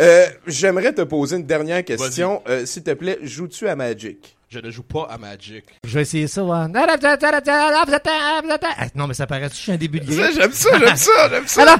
Euh, 0.00 0.26
J'aimerais 0.46 0.92
te 0.92 1.02
poser 1.02 1.36
une 1.36 1.46
dernière 1.46 1.84
question. 1.84 2.42
Euh, 2.48 2.66
S'il 2.66 2.82
te 2.82 2.90
plaît, 2.92 3.18
joues-tu 3.22 3.68
à 3.68 3.76
Magic? 3.76 4.32
Je 4.48 4.60
ne 4.60 4.70
joue 4.70 4.82
pas 4.84 5.08
à 5.10 5.18
Magic. 5.18 5.64
Je 5.84 5.92
vais 5.94 6.02
essayer 6.02 6.28
ça. 6.28 6.42
ouais. 6.44 6.68
Ah, 8.78 8.86
Non, 8.94 9.06
mais 9.08 9.14
ça 9.14 9.26
paraît 9.26 9.48
que 9.48 9.54
je 9.54 9.60
suis 9.60 9.72
un 9.72 9.76
début 9.76 9.98
de 10.00 10.06
game. 10.06 10.30
J'aime 10.34 10.52
ça, 10.52 10.78
j'aime 10.78 10.96
ça, 10.96 11.28
j'aime 11.30 11.46
ça. 11.46 11.62
Alors, 11.62 11.78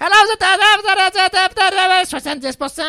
alors 0.00 0.24
vous 0.26 0.32
êtes 0.34 0.42
à 0.42 0.56
70%. 2.04 2.82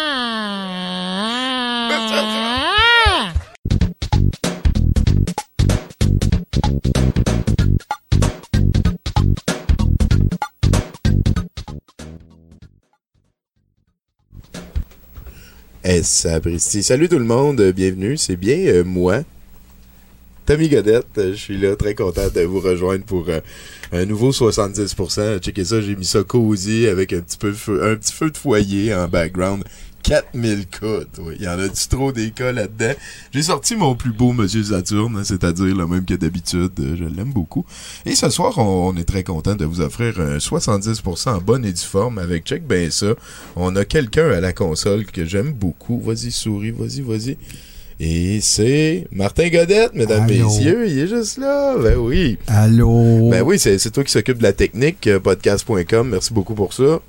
Sapristi. 16.03 16.83
Salut 16.83 17.07
tout 17.07 17.17
le 17.17 17.25
monde, 17.25 17.61
euh, 17.61 17.71
bienvenue. 17.71 18.17
C'est 18.17 18.35
bien 18.35 18.57
euh, 18.57 18.83
moi, 18.83 19.21
Tommy 20.45 20.67
Godette. 20.67 21.05
Euh, 21.17 21.31
Je 21.31 21.37
suis 21.37 21.57
là, 21.57 21.77
très 21.77 21.95
content 21.95 22.27
de 22.27 22.41
vous 22.41 22.59
rejoindre 22.59 23.05
pour 23.05 23.27
un 23.93 24.05
nouveau 24.05 24.31
70%. 24.31 25.39
Checkez 25.39 25.63
ça, 25.63 25.79
j'ai 25.79 25.95
mis 25.95 26.03
ça 26.03 26.23
cosy 26.23 26.87
avec 26.87 27.13
un 27.13 27.21
petit 27.21 27.37
peu 27.37 27.51
un 27.81 27.95
petit 27.95 28.11
feu 28.11 28.29
de 28.29 28.37
foyer 28.37 28.93
en 28.93 29.07
background. 29.07 29.63
4000 30.07 30.67
codes, 30.67 31.07
oui. 31.19 31.35
Il 31.37 31.43
y 31.43 31.49
en 31.49 31.59
a 31.59 31.67
du 31.67 31.87
trop 31.89 32.13
des 32.13 32.31
cas 32.31 32.53
là-dedans? 32.53 32.93
J'ai 33.33 33.43
sorti 33.43 33.75
mon 33.75 33.93
plus 33.93 34.13
beau 34.13 34.31
Monsieur 34.31 34.63
Saturne, 34.63 35.17
hein, 35.17 35.23
c'est-à-dire 35.25 35.75
le 35.75 35.85
même 35.85 36.05
que 36.05 36.13
d'habitude. 36.13 36.71
Euh, 36.79 36.95
Je 36.97 37.03
l'aime 37.03 37.33
beaucoup. 37.33 37.65
Et 38.05 38.15
ce 38.15 38.29
soir, 38.29 38.57
on, 38.57 38.95
est 38.95 39.03
très 39.03 39.23
content 39.23 39.55
de 39.55 39.65
vous 39.65 39.81
offrir 39.81 40.17
un 40.21 40.37
70% 40.37 41.29
en 41.29 41.37
bonne 41.39 41.65
et 41.65 41.73
due 41.73 41.81
forme 41.81 42.19
avec 42.19 42.45
Check 42.45 42.65
Ben 42.65 42.89
ça. 42.89 43.15
On 43.57 43.75
a 43.75 43.83
quelqu'un 43.83 44.29
à 44.31 44.39
la 44.39 44.53
console 44.53 45.05
que 45.05 45.25
j'aime 45.25 45.51
beaucoup. 45.51 45.99
Vas-y, 45.99 46.31
souris, 46.31 46.71
vas-y, 46.71 47.01
vas-y. 47.01 47.37
Et 47.99 48.39
c'est 48.39 49.07
Martin 49.11 49.49
Godette, 49.49 49.93
mesdames, 49.93 50.23
Allô? 50.23 50.47
messieurs. 50.47 50.87
Il 50.87 50.99
est 50.99 51.07
juste 51.07 51.37
là. 51.37 51.75
Ben 51.77 51.97
oui. 51.97 52.37
Allô? 52.47 53.29
Ben 53.29 53.41
oui, 53.41 53.59
c'est 53.59 53.77
c'est 53.77 53.91
toi 53.91 54.05
qui 54.05 54.11
s'occupe 54.13 54.37
de 54.37 54.43
la 54.43 54.53
technique, 54.53 55.05
euh, 55.07 55.19
podcast.com. 55.19 56.07
Merci 56.09 56.33
beaucoup 56.33 56.55
pour 56.55 56.71
ça. 56.71 57.01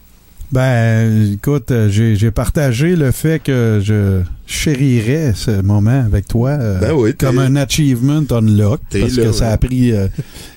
Ben, 0.50 1.32
écoute, 1.34 1.70
euh, 1.70 1.90
j'ai 1.90 2.16
j'ai 2.16 2.30
partagé 2.30 2.96
le 2.96 3.10
fait 3.10 3.38
que 3.38 3.80
je 3.82 4.22
chérirais 4.46 5.34
ce 5.36 5.60
moment 5.60 6.02
avec 6.06 6.26
toi 6.26 6.50
euh, 6.52 6.78
Ben 6.80 6.92
oui, 6.92 7.14
comme 7.14 7.38
un 7.38 7.54
achievement 7.54 8.22
unlock 8.30 8.80
parce 8.90 9.14
là, 9.14 9.24
que 9.24 9.32
ça 9.32 9.50
a 9.50 9.58
pris 9.58 9.92
euh, 9.92 10.08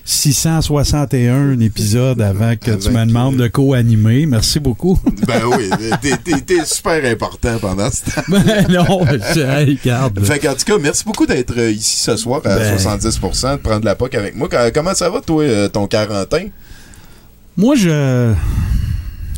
661 0.06 1.60
épisodes 1.60 2.22
avant 2.22 2.56
que 2.56 2.70
tu 2.70 2.88
me 2.88 3.04
demandes 3.04 3.36
de 3.36 3.48
co-animer. 3.48 4.24
Merci 4.24 4.60
beaucoup. 4.60 4.98
Ben 5.26 5.42
oui, 5.46 5.70
t'es- 6.00 6.64
super 6.64 7.04
important 7.04 7.58
pendant 7.60 7.90
ce 7.90 8.04
temps. 8.04 8.22
ben 8.28 8.66
non, 8.68 9.04
je, 9.34 9.70
regarde. 9.70 10.24
Fait 10.24 10.38
qu'en 10.38 10.54
tout 10.54 10.64
cas, 10.64 10.78
merci 10.78 11.04
beaucoup 11.04 11.26
d'être 11.26 11.54
euh, 11.56 11.70
ici 11.70 11.96
ce 11.96 12.16
soir 12.16 12.40
à 12.44 12.56
Ben. 12.56 12.76
70%, 12.76 13.52
de 13.52 13.56
prendre 13.58 13.84
la 13.84 13.94
POC 13.94 14.14
avec 14.14 14.36
moi. 14.36 14.48
Comment 14.74 14.94
ça 14.94 15.10
va, 15.10 15.20
toi, 15.20 15.44
euh, 15.44 15.68
ton 15.68 15.86
quarantaine? 15.86 16.50
Moi, 17.56 17.76
je. 17.76 18.32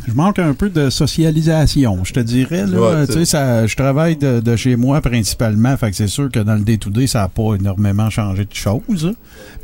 Je 0.07 0.13
manque 0.13 0.39
un 0.39 0.53
peu 0.53 0.69
de 0.69 0.89
socialisation, 0.89 2.03
je 2.03 2.13
te 2.13 2.19
dirais. 2.19 2.67
Là, 2.67 2.79
Ouais, 2.79 3.07
tu 3.07 3.25
ça, 3.25 3.65
je 3.65 3.75
travaille 3.75 4.15
de, 4.17 4.39
de 4.39 4.55
chez 4.55 4.75
moi 4.75 5.01
principalement, 5.01 5.75
fait 5.77 5.89
que 5.91 5.97
c'est 5.97 6.07
sûr 6.07 6.29
que 6.31 6.39
dans 6.39 6.53
le 6.55 6.61
day-to-day, 6.61 7.07
ça 7.07 7.19
n'a 7.21 7.27
pas 7.27 7.55
énormément 7.55 8.09
changé 8.09 8.45
de 8.45 8.53
choses. 8.53 9.13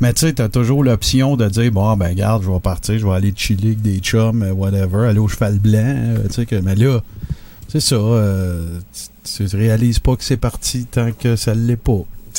Mais 0.00 0.12
tu 0.12 0.20
sais, 0.20 0.32
t'as 0.32 0.48
toujours 0.48 0.82
l'option 0.82 1.36
de 1.36 1.48
dire, 1.48 1.70
bon, 1.70 1.96
ben 1.96 2.14
garde, 2.14 2.42
je 2.42 2.50
vais 2.50 2.60
partir, 2.60 2.98
je 2.98 3.06
vais 3.06 3.12
aller 3.14 3.32
chiller 3.36 3.68
avec 3.68 3.82
des 3.82 3.98
chums, 3.98 4.42
euh, 4.42 4.52
whatever, 4.52 5.06
aller 5.08 5.18
au 5.20 5.28
cheval 5.28 5.58
blanc. 5.58 5.78
euh, 5.84 6.26
tu 6.28 6.34
sais, 6.34 6.46
que, 6.46 6.56
mais 6.56 6.74
là, 6.74 7.00
c'est 7.68 7.80
ça, 7.80 7.94
euh, 7.94 8.78
tu, 9.24 9.46
tu 9.46 9.56
réalises 9.56 9.98
pas 10.00 10.16
que 10.16 10.24
c'est 10.24 10.36
parti 10.36 10.86
tant 10.90 11.10
que 11.12 11.36
ça 11.36 11.54
l'est 11.54 11.76
pas. 11.76 12.02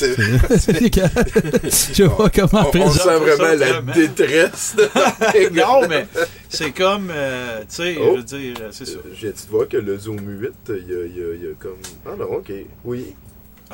Je 1.94 2.06
pas 2.06 2.28
comment 2.30 2.70
On, 2.74 2.78
on 2.80 2.90
sent 2.90 3.16
vraiment 3.18 3.54
la 3.56 3.80
détresse. 3.94 4.76
non, 5.52 5.86
mais 5.88 6.06
c'est 6.48 6.72
comme, 6.72 7.10
euh, 7.10 7.60
tu 7.60 7.66
sais, 7.68 7.96
Oh. 8.00 8.12
je 8.12 8.16
veux 8.18 8.22
dire, 8.22 8.56
euh, 8.60 8.68
c'est 8.72 8.86
ça. 8.86 8.98
J'ai 9.14 9.32
tu 9.32 9.42
vois 9.50 9.66
que 9.66 9.76
le 9.76 9.98
Zoom 9.98 10.18
8, 10.26 10.52
il 10.68 10.74
y 10.88 11.44
y 11.44 11.50
a 11.50 11.54
comme... 11.58 11.76
Ah 12.06 12.10
non, 12.18 12.36
ok. 12.36 12.52
Oui. 12.84 13.14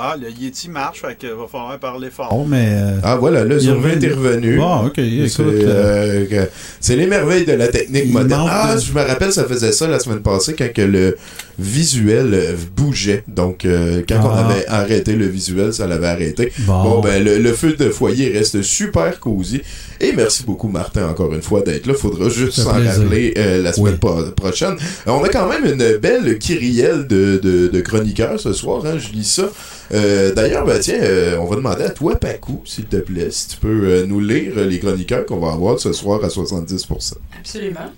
Ah, 0.02 0.16
le 0.20 0.30
Yeti 0.30 0.70
marche, 0.70 1.02
fait 1.02 1.16
qu'il 1.18 1.28
va 1.30 1.46
falloir 1.50 1.78
parler 1.78 2.08
fort. 2.10 2.46
Mais. 2.48 2.68
euh, 2.70 2.96
Ah 3.02 3.16
voilà, 3.16 3.44
le 3.44 3.56
Il 3.56 3.58
est 3.58 3.66
Zoom 3.72 3.84
8 3.84 3.90
revenu. 3.92 4.06
est 4.06 4.14
revenu. 4.14 4.56
Bon, 4.56 4.86
ok, 4.86 4.98
écoute, 4.98 5.28
C'est 5.28 5.42
euh, 5.42 6.26
que- 6.26 6.50
c'est 6.80 6.96
les 6.96 7.06
merveilles 7.06 7.44
de 7.44 7.52
la 7.52 7.68
technique 7.68 8.10
moderne. 8.12 8.48
Ah, 8.50 8.74
de- 8.76 8.80
je 8.80 8.92
me 8.92 9.02
rappelle, 9.02 9.32
ça 9.32 9.44
faisait 9.44 9.72
ça 9.72 9.86
la 9.88 9.98
semaine 10.00 10.20
passée 10.20 10.54
quand 10.56 10.72
que 10.72 10.82
le 10.82 11.16
visuel 11.58 12.30
euh, 12.32 12.52
bougeait. 12.76 13.22
Donc, 13.28 13.64
euh, 13.64 14.02
quand 14.08 14.20
Ah. 14.22 14.26
on 14.32 14.50
avait 14.50 14.66
arrêté 14.68 15.14
le 15.14 15.26
visuel, 15.26 15.72
ça 15.74 15.86
l'avait 15.86 16.06
arrêté. 16.06 16.52
Bon. 16.60 16.82
Bon, 16.82 17.00
ben, 17.00 17.22
le, 17.22 17.38
le 17.38 17.52
feu 17.52 17.74
de 17.74 17.90
foyer 17.90 18.30
reste 18.32 18.62
super 18.62 19.20
cosy. 19.20 19.60
Et 20.00 20.12
merci 20.12 20.44
beaucoup, 20.44 20.68
Martin, 20.68 21.06
encore 21.08 21.34
une 21.34 21.42
fois, 21.42 21.60
d'être 21.60 21.86
là. 21.86 21.92
Faudra 21.94 22.30
juste 22.30 22.52
s'en 22.60 22.70
rappeler 22.72 23.34
euh, 23.36 23.62
la 23.62 23.72
semaine 23.74 23.98
Oui. 24.02 24.22
prochaine. 24.34 24.76
Euh, 25.06 25.10
on 25.10 25.22
a 25.22 25.28
quand 25.28 25.46
même 25.48 25.66
une 25.66 25.98
belle 25.98 26.38
kyrielle 26.38 27.06
de, 27.06 27.38
de, 27.42 27.68
de 27.68 27.80
chroniqueurs 27.82 28.40
ce 28.40 28.52
soir. 28.54 28.82
Hein, 28.86 28.96
je 28.98 29.12
lis 29.12 29.24
ça. 29.30 29.50
Euh, 29.92 30.32
D'ailleurs, 30.32 30.64
ben, 30.64 30.78
tiens, 30.78 31.00
euh, 31.02 31.36
on 31.38 31.46
va 31.46 31.56
demander 31.56 31.84
à 31.84 31.90
toi, 31.90 32.16
Pacou, 32.16 32.62
s'il 32.64 32.86
te 32.86 32.96
plaît, 32.96 33.30
si 33.30 33.48
tu 33.48 33.56
peux 33.56 33.84
euh, 33.84 34.06
nous 34.06 34.20
lire 34.20 34.54
les 34.56 34.78
chroniqueurs 34.78 35.26
qu'on 35.26 35.38
va 35.38 35.52
avoir 35.52 35.78
ce 35.80 35.92
soir 35.92 36.22
à 36.24 36.28
70%. 36.28 37.14
Absolument. 37.38 37.90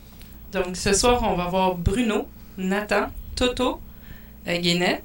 Donc, 0.52 0.76
ce 0.76 0.92
soir, 0.92 1.22
on 1.22 1.36
va 1.36 1.48
voir 1.48 1.74
Bruno, 1.76 2.26
Nathan, 2.58 3.06
Toto, 3.34 3.80
Guénette, 4.46 5.04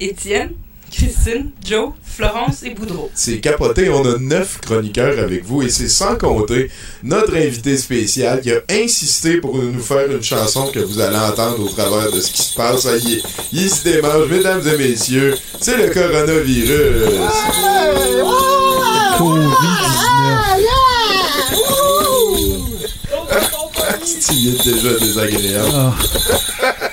Étienne, 0.00 0.52
Christine, 0.92 1.50
Joe, 1.64 1.92
Florence 2.04 2.62
et 2.62 2.70
Boudreau. 2.70 3.10
C'est 3.14 3.40
capoté, 3.40 3.88
on 3.88 4.04
a 4.04 4.18
neuf 4.18 4.60
chroniqueurs 4.60 5.18
avec 5.18 5.44
vous 5.44 5.62
et 5.62 5.70
c'est 5.70 5.88
sans 5.88 6.16
compter 6.16 6.70
notre 7.02 7.34
invité 7.34 7.76
spécial 7.76 8.40
qui 8.40 8.52
a 8.52 8.60
insisté 8.70 9.38
pour 9.38 9.56
nous 9.56 9.80
faire 9.80 10.10
une 10.10 10.22
chanson 10.22 10.66
que 10.66 10.80
vous 10.80 11.00
allez 11.00 11.16
entendre 11.16 11.60
au 11.64 11.68
travers 11.68 12.12
de 12.12 12.20
ce 12.20 12.30
qui 12.32 12.42
se 12.42 12.54
passe. 12.54 12.86
Ah, 12.86 12.96
il, 12.96 13.22
il 13.52 13.70
se 13.70 13.84
démange, 13.84 14.28
mesdames 14.28 14.62
et 14.66 14.76
messieurs, 14.76 15.34
c'est 15.60 15.78
le 15.78 15.92
coronavirus. 15.92 17.08
Il 24.34 24.48
est 24.48 24.64
déjà 24.64 24.98
désagréable? 24.98 25.92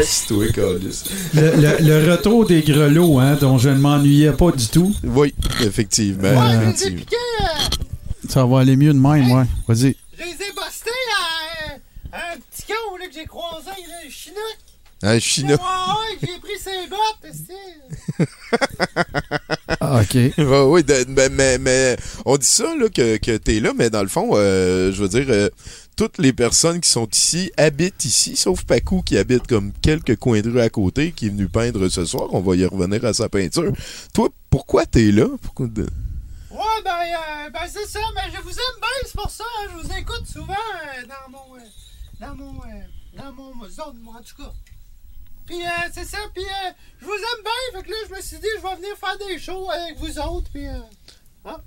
Le, 1.34 1.56
le- 1.56 1.78
le 2.00 2.10
retour 2.12 2.46
des 2.46 2.62
grelots, 2.62 3.18
hein, 3.18 3.36
dont 3.40 3.58
je 3.58 3.68
ne 3.68 3.76
m'ennuyais 3.78 4.32
pas 4.32 4.50
du 4.52 4.66
tout. 4.68 4.94
Oui, 5.04 5.34
effectivement. 5.64 6.28
Ouais, 6.30 6.52
je 6.52 6.58
les 6.58 6.64
ai 6.64 6.68
effectivement. 6.68 6.98
piqués, 7.00 8.28
Ça 8.28 8.44
va 8.46 8.60
aller 8.60 8.76
mieux 8.76 8.92
de 8.94 8.98
même, 8.98 9.30
ouais. 9.30 9.44
Vas-y. 9.68 9.96
je 10.18 10.22
les 10.24 10.30
ai 10.30 10.52
bustés 10.52 10.90
à, 11.18 11.72
euh, 11.72 11.76
à 12.12 12.32
un 12.34 12.36
petit 12.36 12.62
con 12.66 12.96
là, 12.98 13.06
que 13.06 13.14
j'ai 13.14 13.26
croisé, 13.26 13.66
là, 13.70 13.96
le 14.04 14.10
chinook. 14.10 14.58
Ah, 15.04 15.18
Chinois. 15.18 15.56
Ouais, 15.56 15.56
ouais, 15.58 16.18
j'ai 16.22 16.38
pris 16.38 16.58
ses 16.60 16.88
bottes, 16.88 17.32
c'est... 17.32 18.24
Ah, 19.80 20.00
OK. 20.02 20.16
Oui, 20.38 20.84
de- 20.84 21.04
mais, 21.08 21.28
mais, 21.28 21.58
mais 21.58 21.96
on 22.24 22.36
dit 22.36 22.46
ça 22.46 22.72
là, 22.76 22.88
que, 22.88 23.16
que 23.16 23.36
t'es 23.36 23.58
là, 23.58 23.72
mais 23.76 23.90
dans 23.90 24.02
le 24.02 24.08
fond, 24.08 24.30
euh, 24.34 24.92
je 24.92 25.02
veux 25.02 25.08
dire, 25.08 25.26
euh, 25.28 25.48
toutes 25.96 26.18
les 26.18 26.32
personnes 26.32 26.80
qui 26.80 26.88
sont 26.88 27.08
ici 27.08 27.52
habitent 27.56 28.04
ici, 28.04 28.36
sauf 28.36 28.64
Pacou 28.64 29.02
qui 29.02 29.16
habite 29.18 29.46
comme 29.46 29.72
quelques 29.82 30.16
coins 30.16 30.40
de 30.40 30.50
rue 30.50 30.60
à 30.60 30.70
côté, 30.70 31.12
qui 31.12 31.26
est 31.26 31.30
venu 31.30 31.48
peindre 31.48 31.88
ce 31.88 32.04
soir. 32.04 32.28
On 32.32 32.40
va 32.40 32.56
y 32.56 32.64
revenir 32.64 33.04
à 33.04 33.12
sa 33.12 33.28
peinture. 33.28 33.72
Toi, 34.14 34.28
pourquoi 34.50 34.86
t'es 34.86 35.12
là? 35.12 35.26
Pourquoi 35.42 35.66
Ouais, 35.66 36.82
ben, 36.84 36.90
euh, 36.90 37.50
ben 37.50 37.66
c'est 37.66 37.86
ça, 37.86 38.00
mais 38.14 38.30
je 38.34 38.40
vous 38.42 38.50
aime 38.50 38.80
bien, 38.80 38.90
c'est 39.04 39.14
pour 39.14 39.30
ça, 39.30 39.44
hein, 39.44 39.68
je 39.70 39.86
vous 39.86 39.92
écoute 39.94 40.26
souvent 40.26 40.52
euh, 40.52 41.06
dans 41.06 41.30
mon... 41.30 41.56
euh, 41.56 41.60
dans 42.20 42.34
mon... 42.34 42.60
euh, 42.60 43.16
dans 43.16 43.32
mon 43.32 43.68
zone, 43.68 43.98
moi, 44.02 44.16
en 44.18 44.22
tout 44.22 44.36
cas. 44.36 44.52
Puis, 45.46 45.60
c'est 45.92 46.04
ça, 46.04 46.18
puis 46.34 46.44
je 47.00 47.04
vous 47.04 47.12
aime 47.12 47.42
bien, 47.42 47.80
fait 47.80 47.86
que 47.86 47.90
là, 47.90 47.96
je 48.08 48.14
me 48.14 48.20
suis 48.20 48.38
dit, 48.38 48.46
je 48.56 48.62
vais 48.62 48.76
venir 48.76 48.96
faire 48.96 49.18
des 49.26 49.38
shows 49.38 49.68
avec 49.70 49.98
vous 49.98 50.18
autres, 50.18 50.50
puis... 50.52 50.66
Hein? 50.66 51.58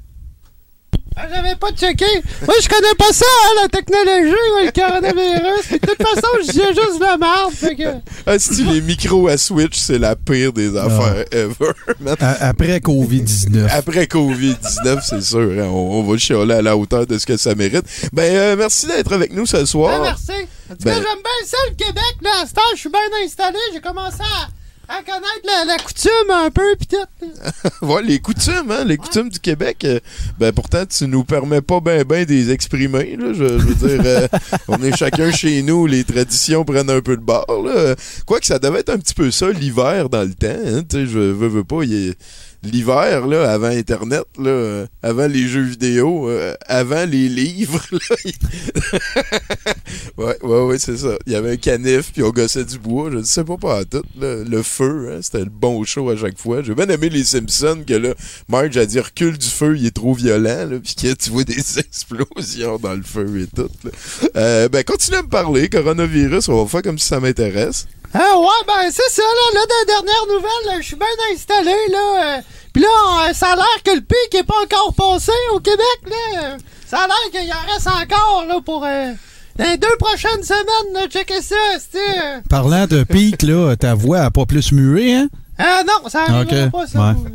Ah, 1.17 1.27
J'avais 1.33 1.55
pas 1.55 1.71
checké. 1.71 2.05
Moi, 2.45 2.55
je 2.61 2.67
connais 2.67 2.93
pas 2.97 3.11
ça, 3.13 3.25
hein, 3.25 3.61
la 3.63 3.69
technologie, 3.69 4.35
ouais, 4.55 4.65
le 4.65 4.71
coronavirus. 4.71 5.65
Puis 5.67 5.79
de 5.79 5.87
toute 5.87 6.03
façon, 6.03 6.27
je 6.41 6.51
disais 6.51 6.67
juste 6.73 6.99
de 6.99 7.03
la 7.05 7.17
merde, 7.17 7.53
fait 7.53 7.75
que... 7.75 7.83
Ah, 8.25 8.37
si 8.37 8.63
les 8.63 8.81
micros 8.81 9.27
à 9.29 9.37
Switch, 9.37 9.77
c'est 9.77 9.97
la 9.97 10.15
pire 10.17 10.51
des 10.51 10.75
affaires 10.75 11.23
ever. 11.31 11.71
Après 12.41 12.79
COVID-19. 12.79 13.67
Après 13.71 14.05
Covid-19, 14.05 14.99
c'est 15.07 15.21
sûr, 15.21 15.39
hein, 15.41 15.69
on, 15.71 15.99
on 15.99 16.03
va 16.03 16.17
chialer 16.17 16.55
à 16.55 16.61
la 16.61 16.75
hauteur 16.75 17.05
de 17.07 17.17
ce 17.17 17.25
que 17.25 17.37
ça 17.37 17.55
mérite. 17.55 17.85
Ben, 18.11 18.35
euh, 18.35 18.55
merci 18.57 18.87
d'être 18.87 19.13
avec 19.13 19.31
nous 19.33 19.45
ce 19.45 19.57
Ben, 19.57 19.65
soir. 19.65 20.01
merci. 20.01 20.31
En 20.69 20.73
tout 20.75 20.79
Ben- 20.83 20.95
cas, 20.95 20.95
j'aime 21.07 21.21
bien 21.23 21.45
ça, 21.47 21.57
le 21.69 21.75
Québec. 21.75 22.15
Là, 22.21 22.29
à 22.43 22.45
cette 22.45 22.57
heure, 22.57 22.63
je 22.73 22.79
suis 22.79 22.89
bien 22.89 22.99
installé. 23.23 23.57
J'ai 23.73 23.79
commencé 23.81 24.19
à, 24.21 24.47
à 24.87 25.01
connaître 25.03 25.67
la, 25.67 25.77
coutume 25.77 26.31
un 26.31 26.49
peu, 26.49 26.75
pis 26.77 26.87
tout. 26.87 27.25
Ouais, 27.85 28.01
les 28.01 28.19
coutumes, 28.19 28.71
hein, 28.71 28.83
les 28.85 28.97
coutumes 28.97 29.29
du 29.29 29.39
Québec, 29.39 29.83
euh, 29.85 29.99
ben 30.39 30.51
pourtant, 30.51 30.85
tu 30.85 31.07
nous 31.07 31.23
permets 31.23 31.61
pas 31.61 31.79
ben 31.79 32.03
ben 32.03 32.25
de 32.25 32.31
les 32.31 32.51
exprimer, 32.51 33.15
là, 33.15 33.33
je, 33.33 33.43
veux 33.43 33.75
dire, 33.75 34.01
euh, 34.05 34.27
on 34.67 34.81
est 34.81 34.95
chacun 34.95 35.31
chez 35.31 35.61
nous, 35.61 35.85
les 35.85 36.03
traditions 36.03 36.63
prennent 36.65 36.89
un 36.89 37.01
peu 37.01 37.17
de 37.17 37.21
bord. 37.21 37.45
Quoique 38.25 38.45
ça 38.45 38.59
devait 38.59 38.79
être 38.79 38.89
un 38.89 38.97
petit 38.97 39.13
peu 39.13 39.31
ça 39.31 39.49
l'hiver 39.49 40.09
dans 40.09 40.23
le 40.23 40.33
temps, 40.33 40.47
hein, 40.47 40.83
tu 40.89 40.97
sais, 40.97 41.05
je 41.05 41.19
veux, 41.19 41.47
veux 41.47 41.63
pas, 41.63 41.83
il 41.83 42.15
L'hiver, 42.63 43.27
là, 43.27 43.51
avant 43.51 43.67
Internet, 43.67 44.23
là, 44.37 44.49
euh, 44.49 44.85
avant 45.03 45.27
les 45.27 45.47
jeux 45.47 45.63
vidéo, 45.63 46.29
euh, 46.29 46.55
avant 46.67 47.05
les 47.05 47.29
livres, 47.29 47.81
ouais, 50.17 50.37
ouais, 50.41 50.61
ouais, 50.61 50.79
c'est 50.79 50.97
ça. 50.97 51.15
Il 51.25 51.33
y 51.33 51.35
avait 51.35 51.51
un 51.51 51.57
canif, 51.57 52.11
puis 52.13 52.23
on 52.23 52.29
gossait 52.29 52.65
du 52.65 52.79
bois. 52.79 53.09
Je 53.11 53.17
ne 53.17 53.23
sais 53.23 53.43
pas 53.43 53.57
pas 53.57 53.79
à 53.79 53.85
tout. 53.85 54.03
là. 54.19 54.43
Le 54.43 54.63
feu, 54.63 55.11
hein, 55.11 55.19
c'était 55.21 55.43
le 55.43 55.49
bon 55.49 55.83
show 55.83 56.09
à 56.09 56.17
chaque 56.17 56.37
fois. 56.37 56.61
J'ai 56.63 56.75
bien 56.75 56.87
aimé 56.89 57.09
les 57.09 57.23
Simpsons, 57.23 57.83
que 57.85 57.93
là, 57.93 58.13
Marge 58.49 58.77
a 58.77 58.85
dit 58.85 58.99
recule 58.99 59.37
du 59.37 59.47
feu, 59.47 59.75
il 59.77 59.85
est 59.85 59.95
trop 59.95 60.13
violent, 60.13 60.67
là, 60.69 60.77
puis 60.83 60.95
que 60.95 61.13
tu 61.13 61.29
vois 61.29 61.43
des 61.43 61.79
explosions 61.79 62.77
dans 62.77 62.93
le 62.93 63.03
feu 63.03 63.41
et 63.41 63.47
tout. 63.47 63.69
là. 63.83 63.91
Euh, 64.35 64.69
ben, 64.69 64.83
continue 64.83 65.17
à 65.17 65.23
me 65.23 65.29
parler, 65.29 65.69
coronavirus, 65.69 66.49
on 66.49 66.63
va 66.63 66.69
faire 66.69 66.81
comme 66.81 66.99
si 66.99 67.07
ça 67.07 67.19
m'intéresse. 67.19 67.87
Ah 68.17 68.37
ouais, 68.39 68.63
ben 68.65 68.89
c'est 68.91 69.09
ça, 69.09 69.21
là, 69.21 69.59
là, 69.59 69.65
de 69.65 69.87
dernière 69.87 70.25
nouvelle, 70.29 70.81
je 70.81 70.87
suis 70.87 70.95
bien 70.95 71.07
installé, 71.33 71.75
là. 71.91 72.37
euh, 72.37 72.41
Pis 72.73 72.79
là, 72.79 72.87
euh, 73.29 73.33
ça 73.33 73.47
a 73.51 73.55
l'air 73.57 73.83
que 73.83 73.91
le 73.91 74.01
pic 74.01 74.35
est 74.39 74.43
pas 74.43 74.61
encore 74.63 74.93
passé 74.93 75.31
au 75.53 75.59
Québec, 75.59 75.99
là. 76.07 76.55
Ça 76.87 76.99
a 76.99 77.07
l'air 77.07 77.31
qu'il 77.41 77.51
en 77.51 77.73
reste 77.73 77.87
encore, 77.87 78.45
là, 78.47 78.59
pour... 78.65 78.85
euh, 78.85 79.11
les 79.57 79.77
deux 79.77 79.95
prochaines 79.99 80.43
semaines, 80.43 80.93
là, 80.93 81.01
ça, 81.11 81.55
c'était... 81.79 81.97
euh, 82.23 82.39
Parlant 82.49 82.87
de 82.87 83.03
pic, 83.03 83.41
là, 83.41 83.75
ta 83.75 83.93
voix 83.95 84.19
a 84.19 84.31
pas 84.31 84.45
plus 84.45 84.71
mué, 84.71 85.13
hein? 85.15 85.27
Ah 85.57 85.81
non, 85.87 86.09
ça 86.09 86.23
arrivera 86.27 86.65
Ok, 86.65 86.71
pas, 86.71 86.87
ça. 86.87 87.15
ouais. 87.23 87.31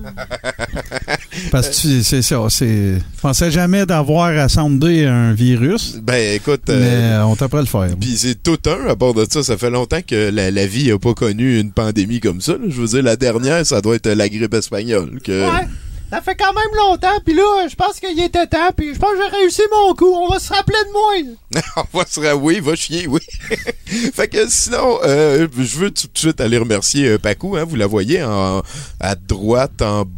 Parce 1.50 1.68
que 1.68 2.02
c'est 2.02 2.22
ça, 2.22 2.38
c'est. 2.50 2.94
Je 2.98 3.20
pensais 3.22 3.50
jamais 3.50 3.86
d'avoir 3.86 4.26
à 4.38 4.48
sonder 4.48 5.06
un 5.06 5.32
virus, 5.32 5.96
Ben, 6.02 6.34
écoute... 6.34 6.62
mais 6.68 6.74
euh, 6.74 7.20
euh, 7.20 7.22
on 7.22 7.36
t'a 7.36 7.48
pas 7.48 7.60
le 7.60 7.66
faire. 7.66 7.88
Puis 7.98 8.16
c'est 8.18 8.42
tout 8.42 8.58
un, 8.66 8.88
à 8.90 8.96
part 8.96 9.14
de 9.14 9.26
ça, 9.30 9.42
ça 9.42 9.56
fait 9.56 9.70
longtemps 9.70 10.00
que 10.06 10.30
la, 10.30 10.50
la 10.50 10.66
vie 10.66 10.90
a 10.92 10.98
pas 10.98 11.14
connu 11.14 11.58
une 11.60 11.72
pandémie 11.72 12.20
comme 12.20 12.40
ça. 12.40 12.52
là. 12.52 12.58
Je 12.68 12.80
veux 12.80 12.88
dire, 12.88 13.02
la 13.02 13.16
dernière, 13.16 13.64
ça 13.64 13.80
doit 13.80 13.96
être 13.96 14.08
la 14.08 14.28
grippe 14.28 14.52
espagnole. 14.54 15.18
Que... 15.24 15.42
Ouais, 15.50 15.66
ça 16.10 16.20
fait 16.20 16.34
quand 16.34 16.52
même 16.52 16.74
longtemps, 16.76 17.20
pis 17.24 17.34
là, 17.34 17.68
je 17.68 17.74
pense 17.76 18.00
qu'il 18.00 18.20
était 18.22 18.46
temps, 18.46 18.70
pis 18.76 18.94
je 18.94 18.98
pense 18.98 19.10
que 19.12 19.16
j'ai 19.22 19.36
réussi 19.38 19.62
mon 19.72 19.94
coup. 19.94 20.12
On 20.12 20.28
va 20.28 20.38
se 20.38 20.52
rappeler 20.52 20.78
de 20.84 20.92
moi. 20.92 21.62
On 21.92 21.98
va 21.98 22.04
se 22.06 22.20
ra- 22.20 22.36
oui, 22.36 22.60
va 22.60 22.74
chier, 22.74 23.06
oui. 23.06 23.20
fait 24.14 24.28
que 24.28 24.48
sinon, 24.48 24.98
euh, 25.04 25.46
je 25.56 25.78
veux 25.78 25.90
tout 25.90 26.08
de 26.12 26.18
suite 26.18 26.40
aller 26.40 26.58
remercier 26.58 27.08
euh, 27.08 27.18
Pacou, 27.18 27.56
hein, 27.56 27.64
vous 27.64 27.76
la 27.76 27.86
voyez 27.86 28.20
à 28.20 29.14
droite, 29.14 29.82
en 29.82 30.04
bas, 30.04 30.10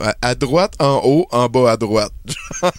à, 0.00 0.14
à 0.22 0.34
droite, 0.34 0.74
en 0.78 1.00
haut, 1.04 1.26
en 1.30 1.48
bas, 1.48 1.72
à 1.72 1.76
droite. 1.76 2.12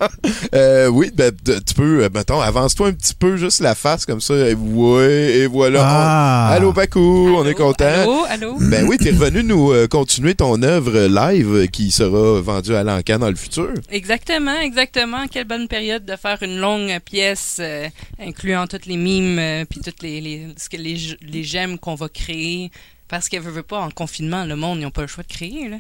Euh, 0.54 0.88
oui, 0.88 1.12
ben, 1.14 1.32
tu 1.46 1.74
peux, 1.74 2.04
euh, 2.04 2.10
mettons, 2.14 2.40
avance-toi 2.40 2.88
un 2.90 2.94
petit 2.94 3.14
peu, 3.14 3.38
juste 3.38 3.60
la 3.60 3.76
face 3.76 4.06
comme 4.06 4.22
ça. 4.22 4.34
Et 4.50 4.54
ouais, 4.54 5.34
et 5.38 5.48
voilà. 5.48 5.82
Ah. 5.84 6.50
On- 6.52 6.56
Allô 6.56 6.74
Pacou, 6.74 7.00
on 7.36 7.42
Allô, 7.42 7.50
est 7.50 7.54
content. 7.54 7.86
Allô, 7.86 8.24
allô? 8.28 8.56
Ben 8.60 8.86
oui, 8.88 8.98
t'es 8.98 9.12
revenu 9.12 9.44
nous 9.44 9.72
euh, 9.72 9.88
continuer 9.88 10.36
ton 10.36 10.62
œuvre 10.64 11.08
live 11.08 11.68
qui 11.70 11.92
sera 11.92 12.40
vendue 12.42 12.76
à 12.76 12.84
l'encan 12.84 13.20
dans 13.20 13.30
le 13.30 13.36
futur. 13.36 13.70
Exactement, 13.90 14.58
exactement. 14.60 15.28
Quelle 15.28 15.46
bonne 15.48 15.68
période 15.68 16.06
de 16.06 16.16
faire 16.16 16.42
une 16.42 16.58
longue 16.60 16.98
pièce 17.00 17.58
euh, 17.60 17.88
incluant 18.20 18.68
toutes 18.68 18.86
les 18.86 18.98
mimes 18.98 19.40
euh, 19.40 19.66
puis 19.70 19.82
toutes 19.82 20.02
les, 20.04 20.22
les, 20.22 20.48
ce 20.58 20.70
que 20.70 20.78
les, 20.78 20.96
j- 20.98 21.18
les 21.22 21.44
gemmes 21.44 21.78
qu'on 21.78 21.96
va 21.96 22.10
créer. 22.10 22.72
Parce 23.10 23.30
qu'elle 23.30 23.42
veut, 23.42 23.52
veut 23.52 23.64
pas, 23.64 23.80
en 23.80 23.90
confinement, 23.90 24.44
le 24.44 24.56
monde, 24.58 24.80
ils 24.80 24.84
n'ont 24.84 24.92
pas 24.92 25.02
le 25.02 25.08
choix 25.08 25.24
de 25.24 25.32
créer. 25.34 25.70
Là. 25.70 25.78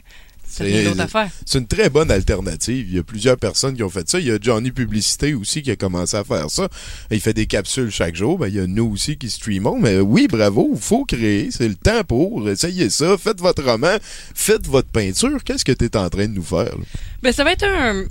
C'est 1.45 1.59
une 1.59 1.67
très 1.67 1.89
bonne 1.89 2.09
alternative. 2.09 2.87
Il 2.89 2.95
y 2.95 2.99
a 2.99 3.03
plusieurs 3.03 3.37
personnes 3.37 3.75
qui 3.75 3.83
ont 3.83 3.89
fait 3.89 4.09
ça. 4.09 4.19
Il 4.19 4.25
y 4.27 4.31
a 4.31 4.37
Johnny 4.41 4.71
Publicité 4.71 5.33
aussi 5.33 5.61
qui 5.61 5.71
a 5.71 5.75
commencé 5.75 6.15
à 6.17 6.23
faire 6.23 6.49
ça. 6.49 6.67
Il 7.11 7.19
fait 7.21 7.33
des 7.33 7.45
capsules 7.45 7.91
chaque 7.91 8.15
jour. 8.15 8.37
Ben, 8.39 8.47
il 8.47 8.55
y 8.55 8.59
a 8.59 8.65
nous 8.67 8.85
aussi 8.85 9.17
qui 9.17 9.29
streamons. 9.29 9.77
Mais 9.79 9.99
oui, 9.99 10.27
bravo, 10.27 10.69
il 10.73 10.79
faut 10.81 11.05
créer. 11.05 11.49
C'est 11.51 11.67
le 11.67 11.75
temps 11.75 12.03
pour. 12.03 12.49
Essayez 12.49 12.89
ça. 12.89 13.17
Faites 13.17 13.39
votre 13.39 13.63
roman. 13.63 13.97
Faites 14.33 14.65
votre 14.67 14.89
peinture. 14.89 15.43
Qu'est-ce 15.43 15.65
que 15.65 15.71
tu 15.73 15.85
es 15.85 15.95
en 15.97 16.09
train 16.09 16.27
de 16.27 16.33
nous 16.33 16.43
faire? 16.43 16.63
là? 16.75 16.83
Ben, 17.21 17.31
ça 17.33 17.43
va 17.43 17.51
être 17.51 17.65
un, 17.65 18.05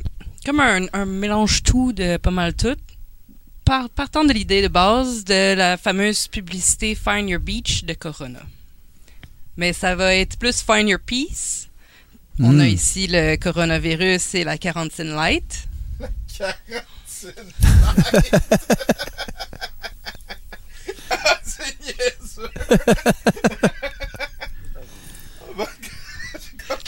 comme 0.45 0.61
un, 0.61 0.87
un 0.93 1.07
mélange 1.07 1.63
tout 1.63 1.93
de 1.93 2.17
pas 2.19 2.31
mal 2.31 2.55
tout. 2.55 2.77
Par- 3.65 3.91
partant 3.91 4.25
de 4.25 4.33
l'idée 4.33 4.63
de 4.63 4.69
base 4.69 5.25
de 5.25 5.55
la 5.55 5.77
fameuse 5.77 6.29
publicité 6.29 6.95
Find 6.95 7.29
Your 7.29 7.41
Beach 7.41 7.85
de 7.85 7.95
Corona. 7.95 8.43
Mais 9.57 9.73
ça 9.73 9.97
va 9.97 10.15
être 10.15 10.37
plus 10.39 10.61
Find 10.63 10.89
Your 10.89 11.01
Peace. 11.05 11.67
On 12.39 12.53
Hmm. 12.53 12.61
a 12.61 12.69
ici 12.69 13.07
le 13.11 13.37
coronavirus 13.37 14.35
et 14.35 14.45
la 14.45 14.59
quarantine 14.59 15.15
light. 15.15 15.67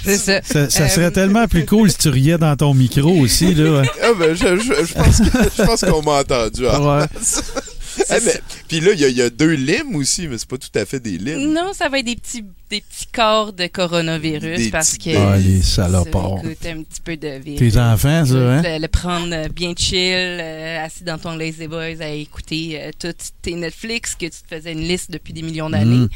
C'est 0.04 0.16
ça. 0.16 0.40
Ça, 0.42 0.70
ça 0.70 0.82
Euh, 0.84 0.88
serait 0.88 1.10
tellement 1.10 1.46
plus 1.46 1.64
cool 1.66 1.90
si 1.90 1.98
tu 1.98 2.08
riais 2.08 2.38
dans 2.38 2.56
ton 2.56 2.74
micro 2.74 3.10
aussi, 3.20 3.54
là. 3.54 3.82
Ah, 4.02 4.08
ben, 4.18 4.34
je, 4.34 4.56
je- 4.56 4.86
je 4.86 4.94
pense 4.94 5.18
que- 5.18 5.50
je 5.56 5.62
pense 5.64 5.80
qu'on 5.82 6.02
m'a 6.02 6.20
entendu. 6.20 6.66
Ah, 6.68 6.80
Ouais. 6.80 7.06
eh, 8.10 8.14
mais- 8.24 8.40
Puis 8.68 8.80
là, 8.80 8.92
il 8.92 9.00
y, 9.00 9.04
a- 9.04 9.08
il 9.08 9.16
y 9.16 9.22
a 9.22 9.30
deux 9.30 9.52
limes 9.54 9.94
aussi, 9.96 10.26
mais 10.28 10.38
c'est 10.38 10.48
pas 10.48 10.58
tout 10.58 10.68
à 10.76 10.84
fait 10.84 11.00
des 11.00 11.18
limes. 11.18 11.52
Non, 11.52 11.72
ça 11.72 11.88
va 11.88 11.98
être 11.98 12.06
des 12.06 12.16
petits, 12.16 12.42
des 12.70 12.80
petits 12.80 13.06
corps 13.12 13.52
de 13.52 13.66
coronavirus 13.66 14.58
Des 14.58 14.70
parce 14.70 14.96
que. 14.98 15.16
Ah, 15.16 15.36
les 15.36 15.62
ça 15.62 15.84
salopards. 15.84 16.38
écoute 16.44 16.66
un 16.66 16.82
petit 16.82 17.00
peu 17.02 17.16
de 17.16 17.38
virus. 17.42 17.58
Tes 17.74 17.78
enfants, 17.78 18.24
ça, 18.26 18.34
hein? 18.34 18.62
Le, 18.62 18.80
le 18.80 18.88
prendre 18.88 19.48
bien 19.48 19.74
chill, 19.76 20.12
euh, 20.14 20.84
assis 20.84 21.04
dans 21.04 21.18
ton 21.18 21.36
Lazy 21.36 21.66
Boys 21.66 22.00
à 22.00 22.08
écouter 22.10 22.78
euh, 22.80 22.90
toutes 22.98 23.30
tes 23.42 23.54
Netflix 23.54 24.14
que 24.14 24.26
tu 24.26 24.30
te 24.30 24.54
faisais 24.54 24.72
une 24.72 24.86
liste 24.86 25.10
depuis 25.10 25.32
des 25.32 25.42
millions 25.42 25.70
d'années. 25.70 25.96
Mm. 26.06 26.08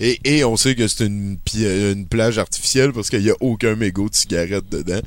Et, 0.00 0.18
et 0.24 0.44
on 0.44 0.56
sait 0.56 0.74
que 0.74 0.88
c'est 0.88 1.04
une, 1.04 1.38
une 1.54 2.06
plage 2.06 2.38
artificielle 2.38 2.92
parce 2.92 3.10
qu'il 3.10 3.22
n'y 3.22 3.30
a 3.30 3.36
aucun 3.40 3.76
mégot 3.76 4.08
de 4.08 4.14
cigarette 4.14 4.64
dedans. 4.70 5.00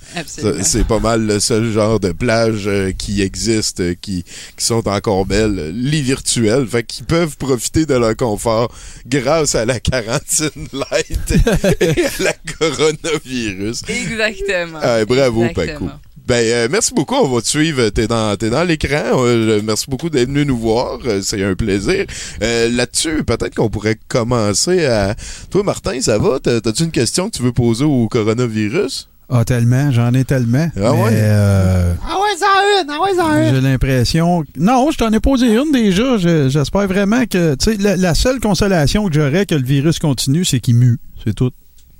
C'est 0.62 0.88
pas 0.88 1.00
mal 1.00 1.26
le 1.26 1.40
seul 1.40 1.72
genre 1.72 2.00
de 2.00 2.12
plage 2.12 2.68
euh, 2.68 2.92
qui 2.92 3.22
existe, 3.22 3.82
euh, 3.82 3.96
qui, 4.00 4.24
qui 4.56 4.66
sont 4.66 4.88
encore 4.88 5.26
belles, 5.26 5.60
euh, 5.60 5.72
les 5.74 6.02
virtuelles. 6.02 6.68
Fait 6.68 6.84
qu'ils 6.84 7.06
peuvent 7.06 7.38
profiter 7.38 7.86
de 7.86 7.96
leur 7.96 8.16
confort 8.16 8.74
grâce 9.06 9.56
à 9.56 9.66
la 9.66 9.80
quarantine 9.80 10.68
light 10.74 11.32
et 11.82 12.06
à 12.06 12.24
la 12.24 12.34
coronavirus. 12.58 13.82
Exactement. 13.88 14.80
Ah, 14.82 15.06
bravo, 15.06 15.46
Exactement. 15.46 15.90
Paco. 15.90 16.07
Ben, 16.28 16.44
euh, 16.46 16.68
merci 16.70 16.94
beaucoup. 16.94 17.16
On 17.16 17.28
va 17.34 17.42
te 17.42 17.48
suivre. 17.48 17.90
T'es 17.90 18.08
dans, 18.08 18.36
t'es 18.36 18.50
dans 18.50 18.64
l'écran. 18.64 19.24
Euh, 19.26 19.62
merci 19.64 19.86
beaucoup 19.88 20.10
d'être 20.10 20.28
venu 20.28 20.46
nous 20.46 20.58
voir. 20.58 21.00
Euh, 21.06 21.22
c'est 21.24 21.42
un 21.44 21.56
plaisir. 21.56 22.06
Euh, 22.42 22.70
là-dessus, 22.70 23.24
peut-être 23.24 23.56
qu'on 23.56 23.70
pourrait 23.70 23.98
commencer 24.10 24.86
à... 24.86 25.16
Toi, 25.52 25.64
Martin, 25.64 26.02
ça 26.02 26.18
va? 26.18 26.40
T'as- 26.42 26.60
T'as-tu 26.62 26.84
une 26.84 26.92
question 26.92 27.30
que 27.30 27.38
tu 27.38 27.44
veux 27.44 27.54
poser 27.54 27.86
au 27.86 28.08
coronavirus? 28.10 29.10
Ah, 29.30 29.44
tellement, 29.44 29.92
j'en 29.92 30.14
ai 30.14 30.24
tellement. 30.24 30.70
Ah 30.78 30.80
mais, 30.94 31.04
ouais? 31.04 31.10
euh, 31.14 31.94
Ah 32.02 32.16
ouais, 32.16 32.38
ça 32.38 32.46
une, 32.82 32.90
ah 32.90 33.02
ouais, 33.02 33.14
ça 33.16 33.40
une. 33.50 33.56
J'ai 33.56 33.62
l'impression. 33.62 34.44
Non, 34.58 34.90
je 34.92 34.98
t'en 34.98 35.12
ai 35.12 35.20
posé 35.20 35.48
une 35.48 35.72
déjà. 35.74 36.18
Je- 36.18 36.48
J'espère 36.50 36.88
vraiment 36.88 37.26
que. 37.26 37.56
Tu 37.56 37.72
sais, 37.72 37.78
la, 37.78 37.98
la 37.98 38.16
seule 38.16 38.40
consolation 38.40 39.06
que 39.08 39.14
j'aurais 39.14 39.46
que 39.46 39.56
le 39.56 39.64
virus 39.66 40.00
continue, 40.00 40.46
c'est 40.46 40.62
qu'il 40.62 40.76
mue. 40.76 40.98
C'est 41.26 41.34
tout. 41.36 41.52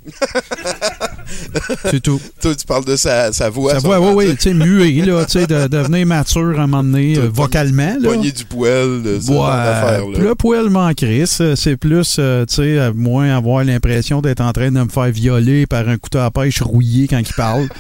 c'est 1.90 2.02
tout. 2.02 2.20
Toi, 2.42 2.56
tu 2.56 2.66
parles 2.66 2.86
de 2.86 2.96
sa, 2.96 3.32
sa 3.34 3.50
voix. 3.50 3.80
Son 3.80 3.88
va, 3.90 4.00
oui, 4.00 4.14
oui, 4.28 4.36
tu 4.36 4.42
sais, 4.44 4.54
muer, 4.54 4.92
là, 5.06 5.26
tu 5.26 5.34
sais, 5.40 5.48
de 5.48 5.68
devenir 5.68 6.06
mature 6.08 6.60
à 6.60 6.64
un 6.64 6.68
moment 6.68 6.84
donné, 6.84 7.18
euh, 7.18 7.28
vocalement, 7.32 7.96
là. 8.00 8.10
Poigner 8.10 8.32
du 8.32 8.46
poil, 8.46 9.02
de 9.04 9.16
Ouais, 9.30 9.48
d'affaires-là. 9.48 10.20
le 10.20 10.36
poil 10.36 10.70
m'en 10.70 10.94
crisse. 10.94 11.42
C'est 11.56 11.78
plus, 11.78 12.18
euh, 12.20 12.46
tu 12.46 12.56
sais, 12.56 12.92
moins 12.94 13.36
avoir 13.36 13.64
l'impression 13.64 14.22
d'être 14.22 14.42
en 14.42 14.52
train 14.54 14.72
de 14.72 14.80
me 14.82 14.90
faire 14.90 15.12
violer 15.12 15.66
par 15.68 15.88
un 15.88 15.98
couteau 15.98 16.20
à 16.20 16.32
pêche 16.32 16.62
rouillé 16.62 17.08
quand 17.08 17.20
il 17.20 17.34
parle. 17.36 17.68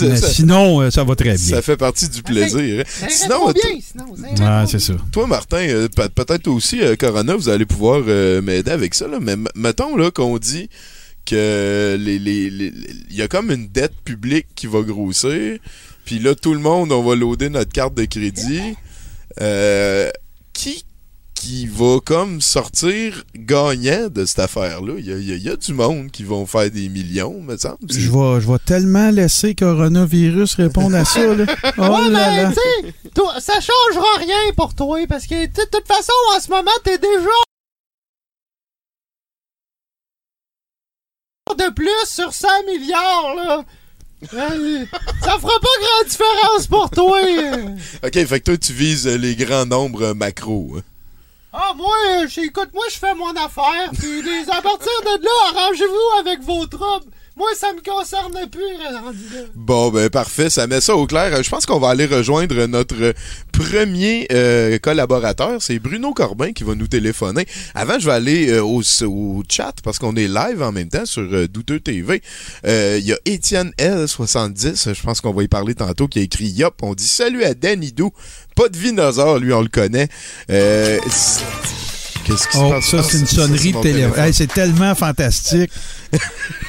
Mais 0.00 0.16
ça- 0.16 0.28
sinon, 0.28 0.80
euh, 0.82 0.90
ça 0.90 1.04
va 1.04 1.14
très 1.14 1.36
bien. 1.36 1.54
Ça 1.56 1.62
fait 1.62 1.76
partie 1.76 2.08
du 2.08 2.22
plaisir. 2.22 2.80
hein. 2.80 2.84
Ça 2.98 3.08
Sinon, 3.08 3.50
bien, 3.52 3.62
sinon. 3.80 4.04
trop 4.34 4.66
c'est 4.66 4.80
ça. 4.80 4.92
Toi, 5.12 5.26
Martin, 5.26 5.58
euh, 5.68 5.88
pe- 5.88 6.08
peut-être 6.08 6.48
aussi, 6.48 6.82
euh, 6.82 6.96
Corona, 6.96 7.34
vous 7.36 7.48
allez 7.48 7.64
pouvoir 7.64 8.02
euh, 8.06 8.42
m'aider 8.42 8.70
avec 8.72 8.94
ça, 8.94 9.06
là, 9.08 9.18
mais 9.20 9.36
mettons 9.54 9.96
là 9.96 10.10
qu'on 10.10 10.36
dit 10.38 10.68
que 11.26 11.96
les, 11.98 12.18
les, 12.18 12.50
les- 12.50 12.72
il 13.10 13.16
y 13.16 13.22
a 13.22 13.28
comme 13.28 13.50
une 13.50 13.68
dette 13.68 13.94
publique 14.04 14.46
qui 14.54 14.66
va 14.66 14.82
grossir, 14.82 15.58
puis 16.04 16.18
là, 16.18 16.34
tout 16.34 16.52
le 16.54 16.60
monde, 16.60 16.92
on 16.92 17.02
va 17.02 17.14
loader 17.14 17.50
notre 17.50 17.72
carte 17.72 17.94
de 17.94 18.04
crédit. 18.04 18.74
Euh, 19.40 20.10
qui 20.52 20.84
qui 21.34 21.66
va 21.66 22.00
comme 22.04 22.42
sortir 22.42 23.24
gagnant 23.34 24.08
de 24.10 24.26
cette 24.26 24.40
affaire-là? 24.40 24.92
Il 24.98 25.06
y 25.06 25.12
a, 25.12 25.16
il 25.16 25.26
y 25.26 25.32
a- 25.32 25.36
il 25.36 25.42
y 25.42 25.48
a 25.48 25.56
du 25.56 25.72
monde 25.72 26.10
qui 26.10 26.22
vont 26.22 26.44
faire 26.44 26.70
des 26.70 26.90
millions, 26.90 27.40
me 27.40 27.56
semble. 27.56 27.78
Je 27.88 28.10
vais, 28.10 28.40
je 28.42 28.46
vais 28.50 28.58
tellement 28.66 29.10
laisser 29.10 29.54
coronavirus 29.54 30.54
répondre 30.56 30.96
à 30.96 31.06
ça. 31.06 31.34
Là. 31.34 31.46
Oh 31.78 31.82
Ouais, 31.82 32.10
là 32.10 32.30
mais 32.30 32.42
là. 32.42 32.50
tu 32.52 32.56
sais, 32.88 32.92
toi, 33.14 33.34
ça 33.40 33.54
changera 33.54 34.18
rien 34.18 34.52
pour 34.54 34.74
toi 34.74 34.98
parce 35.08 35.26
que 35.26 35.46
de 35.46 35.50
toute 35.72 35.86
façon, 35.88 36.12
en 36.36 36.40
ce 36.40 36.50
moment, 36.50 36.70
t'es 36.84 36.98
déjà 36.98 37.30
de 41.56 41.70
plus 41.72 41.90
sur 42.06 42.32
100 42.32 42.48
milliards, 42.66 43.34
là. 43.36 43.64
Ça 44.30 45.38
fera 45.38 45.58
pas 45.60 45.76
grande 45.80 46.08
différence 46.08 46.66
pour 46.68 46.90
toi. 46.90 47.20
OK, 48.04 48.12
fait 48.26 48.40
que 48.40 48.44
toi, 48.44 48.56
tu 48.58 48.72
vises 48.74 49.06
euh, 49.06 49.16
les 49.16 49.34
grands 49.34 49.64
nombres 49.66 50.02
euh, 50.08 50.14
macro. 50.14 50.74
hein. 50.76 50.82
Ah, 51.52 51.72
moi, 51.74 51.94
euh, 52.10 52.26
écoute, 52.42 52.68
moi, 52.74 52.84
je 52.92 52.98
fais 52.98 53.14
mon 53.14 53.30
affaire. 53.34 53.90
Puis 53.98 54.22
les- 54.22 54.48
à 54.50 54.60
partir 54.62 54.92
de 55.04 55.24
là, 55.24 55.30
arrangez-vous 55.60 56.18
avec 56.20 56.40
vos 56.42 56.66
troubles. 56.66 57.06
Moi, 57.40 57.48
ça 57.56 57.68
me 57.72 57.80
concerne 57.80 58.50
plus. 58.50 59.46
Bon, 59.54 59.88
ben 59.88 60.10
parfait, 60.10 60.50
ça 60.50 60.66
met 60.66 60.82
ça 60.82 60.94
au 60.94 61.06
clair. 61.06 61.34
Euh, 61.34 61.42
Je 61.42 61.48
pense 61.48 61.64
qu'on 61.64 61.78
va 61.78 61.88
aller 61.88 62.04
rejoindre 62.04 62.66
notre 62.66 63.14
premier 63.50 64.26
euh, 64.30 64.78
collaborateur. 64.78 65.62
C'est 65.62 65.78
Bruno 65.78 66.12
Corbin 66.12 66.52
qui 66.52 66.64
va 66.64 66.74
nous 66.74 66.86
téléphoner. 66.86 67.46
Avant, 67.74 67.98
je 67.98 68.04
vais 68.04 68.12
aller 68.12 68.50
euh, 68.50 68.62
au, 68.62 68.82
chat 69.48 69.72
parce 69.82 69.98
qu'on 69.98 70.16
est 70.16 70.28
live 70.28 70.60
en 70.60 70.70
même 70.70 70.90
temps 70.90 71.06
sur 71.06 71.48
Douteux 71.48 71.80
TV. 71.80 72.20
Il 72.64 73.06
y 73.06 73.14
a 73.14 73.18
Étienne 73.24 73.72
L70, 73.78 74.92
je 74.92 75.02
pense 75.02 75.22
qu'on 75.22 75.32
va 75.32 75.42
y 75.42 75.48
parler 75.48 75.74
tantôt, 75.74 76.08
qui 76.08 76.18
a 76.18 76.22
écrit 76.22 76.48
Yop. 76.48 76.74
On 76.82 76.92
dit 76.92 77.08
salut 77.08 77.42
à 77.44 77.54
Danny 77.54 77.92
Dou. 77.92 78.10
Pas 78.54 78.68
de 78.68 78.76
dinosaure, 78.76 79.38
lui, 79.38 79.54
on 79.54 79.62
le 79.62 79.68
connaît. 79.68 80.10
Euh, 82.20 82.26
Qu'est-ce 82.26 82.48
qui 82.48 82.56
se 82.56 82.62
Oh, 82.62 82.70
passe? 82.70 82.84
ça, 82.86 82.96
Ah, 83.00 83.06
c'est 83.08 83.18
une 83.18 83.26
sonnerie 83.26 83.72
de 83.72 83.80
téléphone. 83.80 84.18
Hey, 84.24 84.34
c'est 84.34 84.52
tellement 84.52 84.94
fantastique. 84.94 85.70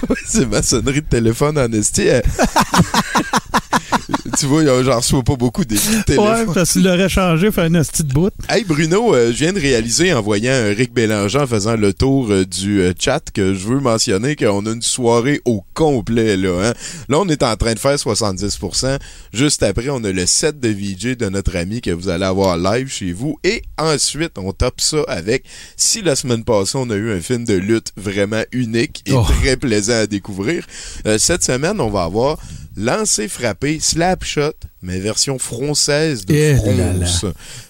Oui, 0.09 0.15
c'est 0.27 0.47
ma 0.49 0.63
sonnerie 0.63 1.01
de 1.01 1.05
téléphone 1.07 1.59
en 1.59 1.71
esti. 1.71 2.01
Elle- 2.07 2.23
tu 4.39 4.45
vois, 4.47 4.63
j'en 4.83 4.97
reçois 4.97 5.23
pas 5.23 5.35
beaucoup 5.35 5.63
des 5.63 5.75
Ouais, 5.77 6.03
téléphones. 6.05 6.53
parce 6.53 6.71
qu'il 6.73 6.83
l'aurait 6.83 7.09
changé, 7.09 7.51
fait 7.51 7.61
un 7.61 7.75
hostie 7.75 8.03
de 8.03 8.11
bout. 8.13 8.31
Hey 8.49 8.63
Bruno, 8.63 9.13
euh, 9.13 9.27
je 9.31 9.37
viens 9.37 9.53
de 9.53 9.59
réaliser 9.59 10.11
en 10.13 10.21
voyant 10.21 10.51
euh, 10.53 10.73
Rick 10.75 10.91
Bélanger 10.93 11.39
en 11.39 11.47
faisant 11.47 11.75
le 11.75 11.93
tour 11.93 12.31
euh, 12.31 12.45
du 12.45 12.81
euh, 12.81 12.93
chat 12.97 13.21
que 13.33 13.53
je 13.53 13.67
veux 13.67 13.79
mentionner 13.79 14.35
qu'on 14.35 14.65
a 14.65 14.71
une 14.71 14.81
soirée 14.81 15.39
au 15.45 15.63
complet 15.75 16.35
là. 16.37 16.69
Hein? 16.69 16.73
Là, 17.09 17.19
on 17.19 17.27
est 17.29 17.43
en 17.43 17.55
train 17.55 17.73
de 17.73 17.79
faire 17.79 17.95
70%. 17.95 18.97
Juste 19.33 19.61
après, 19.63 19.89
on 19.89 20.03
a 20.03 20.11
le 20.11 20.25
set 20.25 20.59
de 20.59 20.69
VJ 20.69 21.17
de 21.17 21.29
notre 21.29 21.55
ami 21.55 21.81
que 21.81 21.91
vous 21.91 22.09
allez 22.09 22.25
avoir 22.25 22.57
live 22.57 22.87
chez 22.89 23.13
vous. 23.13 23.37
Et 23.43 23.61
ensuite, 23.77 24.33
on 24.37 24.51
top 24.51 24.81
ça 24.81 24.97
avec 25.07 25.43
si 25.77 26.01
la 26.01 26.15
semaine 26.15 26.43
passée, 26.43 26.77
on 26.77 26.89
a 26.89 26.95
eu 26.95 27.11
un 27.11 27.21
film 27.21 27.45
de 27.45 27.53
lutte 27.55 27.91
vraiment 27.97 28.43
unique 28.51 29.03
et 29.05 29.13
Oh. 29.13 29.23
très 29.41 29.57
plaisant 29.57 29.93
à 30.01 30.07
découvrir. 30.07 30.65
euh, 31.05 31.17
cette 31.17 31.43
semaine, 31.43 31.79
on 31.81 31.89
va 31.89 32.03
avoir 32.03 32.37
Lancé 32.77 33.27
frappé, 33.27 33.79
slap 33.81 34.23
shot, 34.23 34.53
mais 34.81 34.97
version 35.01 35.37
française 35.37 36.25
de 36.25 36.33
Eh 36.33 36.53
là 36.77 36.93
là. 36.93 37.05
France. 37.05 37.25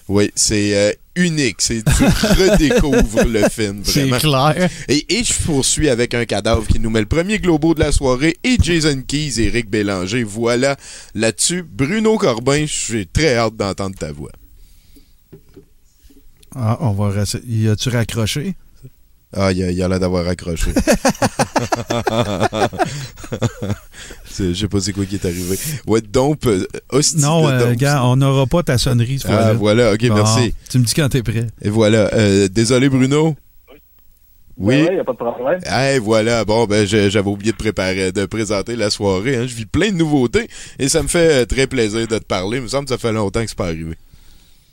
Oui, 0.06 0.30
c'est 0.36 0.76
euh, 0.76 0.92
unique. 1.16 1.56
C'est 1.58 1.82
tu 1.84 2.04
redécouvres 2.04 3.24
le 3.26 3.48
film 3.48 3.80
C'est 3.84 4.04
vraiment. 4.06 4.52
clair. 4.52 4.70
Et, 4.88 5.04
et 5.18 5.24
je 5.24 5.32
poursuis 5.44 5.88
avec 5.88 6.14
un 6.14 6.24
cadavre 6.24 6.64
qui 6.68 6.78
nous 6.78 6.88
met 6.88 7.00
le 7.00 7.06
premier 7.06 7.40
globo 7.40 7.74
de 7.74 7.80
la 7.80 7.90
soirée 7.90 8.36
et 8.44 8.56
Jason 8.62 9.02
Keys 9.04 9.40
et 9.40 9.46
Eric 9.46 9.68
Bélanger. 9.68 10.22
Voilà 10.22 10.76
là-dessus. 11.16 11.64
Bruno 11.68 12.16
Corbin, 12.16 12.64
j'ai 12.66 13.04
très 13.06 13.34
hâte 13.36 13.56
d'entendre 13.56 13.96
ta 13.98 14.12
voix. 14.12 14.30
Ah, 16.54 16.78
on 16.80 16.90
va 16.92 17.08
rester. 17.10 17.40
Y 17.46 17.68
a-tu 17.68 17.88
raccroché? 17.88 18.54
Ah, 19.34 19.50
il 19.50 19.58
y 19.58 19.62
a, 19.64 19.70
il 19.70 19.76
y 19.78 19.82
a 19.82 19.88
l'air 19.88 19.98
d'avoir 19.98 20.28
accroché. 20.28 20.72
C'est- 24.30 24.52
Je 24.54 24.60
sais 24.60 24.68
pas 24.68 24.80
c'est 24.80 24.92
quoi 24.92 25.04
qui 25.06 25.14
est 25.16 25.24
arrivé. 25.24 25.58
Ouais, 25.86 26.00
donc, 26.00 26.46
euh, 26.46 26.66
hostie 26.90 27.18
Non, 27.18 27.48
euh, 27.48 27.58
donc. 27.70 27.76
gars, 27.76 28.04
on 28.04 28.16
n'aura 28.16 28.46
pas 28.46 28.62
ta 28.62 28.76
sonnerie 28.78 29.18
ce 29.18 29.28
Ah, 29.28 29.52
voilà, 29.54 29.92
ok, 29.92 30.06
Bon, 30.08 30.14
merci. 30.16 30.54
Tu 30.70 30.78
me 30.78 30.84
dis 30.84 30.92
quand 30.94 31.08
t'es 31.08 31.22
prêt. 31.22 31.46
Et 31.62 31.70
voilà. 31.70 32.10
Euh, 32.14 32.48
désolé, 32.48 32.88
Bruno. 32.88 33.36
Oui? 34.58 34.84
il 34.86 34.94
n'y 34.94 35.00
a 35.00 35.04
pas 35.04 35.12
de 35.12 35.16
problème. 35.16 35.60
Hey, 35.64 35.98
voilà. 35.98 36.44
Bon, 36.44 36.66
ben, 36.66 36.86
j'avais 36.86 37.20
oublié 37.28 37.52
de 37.52 37.56
préparer, 37.56 38.12
de 38.12 38.26
présenter 38.26 38.76
la 38.76 38.90
soirée. 38.90 39.36
Hein. 39.36 39.46
Je 39.46 39.54
vis 39.54 39.64
plein 39.66 39.90
de 39.90 39.96
nouveautés 39.96 40.46
et 40.78 40.88
ça 40.90 41.02
me 41.02 41.08
fait 41.08 41.42
euh, 41.42 41.46
très 41.46 41.66
plaisir 41.66 42.06
de 42.06 42.18
te 42.18 42.24
parler. 42.24 42.58
Il 42.58 42.64
me 42.64 42.68
semble 42.68 42.84
que 42.84 42.90
ça 42.90 42.98
fait 42.98 43.12
longtemps 43.12 43.40
que 43.42 43.48
c'est 43.48 43.56
pas 43.56 43.66
arrivé. 43.68 43.94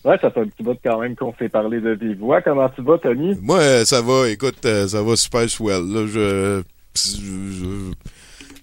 Ouais, 0.05 0.17
ça 0.21 0.31
fait 0.31 0.39
un 0.39 0.47
petit 0.47 0.63
bout 0.63 0.77
quand 0.83 0.99
même 1.01 1.15
qu'on 1.15 1.33
s'est 1.37 1.49
parlé 1.49 1.81
de 1.81 1.91
vive 1.91 2.19
voix. 2.19 2.41
Comment 2.41 2.69
tu 2.69 2.81
vas, 2.81 2.97
Tony? 2.97 3.35
Moi, 3.41 3.59
euh, 3.59 3.85
ça 3.85 4.01
va. 4.01 4.29
Écoute, 4.29 4.65
euh, 4.65 4.87
ça 4.87 5.01
va 5.03 5.15
super 5.17 5.49
swell. 5.49 5.83
Là, 5.91 6.05
je, 6.07 6.61
je- 6.95 7.91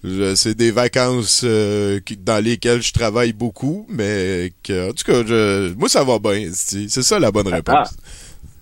je- 0.03 0.35
c'est 0.35 0.55
des 0.55 0.71
vacances 0.71 1.43
euh, 1.45 1.99
dans 2.21 2.43
lesquelles 2.43 2.81
je 2.81 2.91
travaille 2.91 3.33
beaucoup, 3.33 3.85
mais 3.89 4.51
que, 4.63 4.89
en 4.89 4.93
tout 4.93 5.03
cas, 5.03 5.23
je, 5.25 5.73
moi, 5.75 5.89
ça 5.89 6.03
va 6.03 6.17
bien. 6.19 6.49
C'est 6.53 6.89
ça 6.89 7.19
la 7.19 7.31
bonne 7.31 7.47
réponse. 7.53 7.95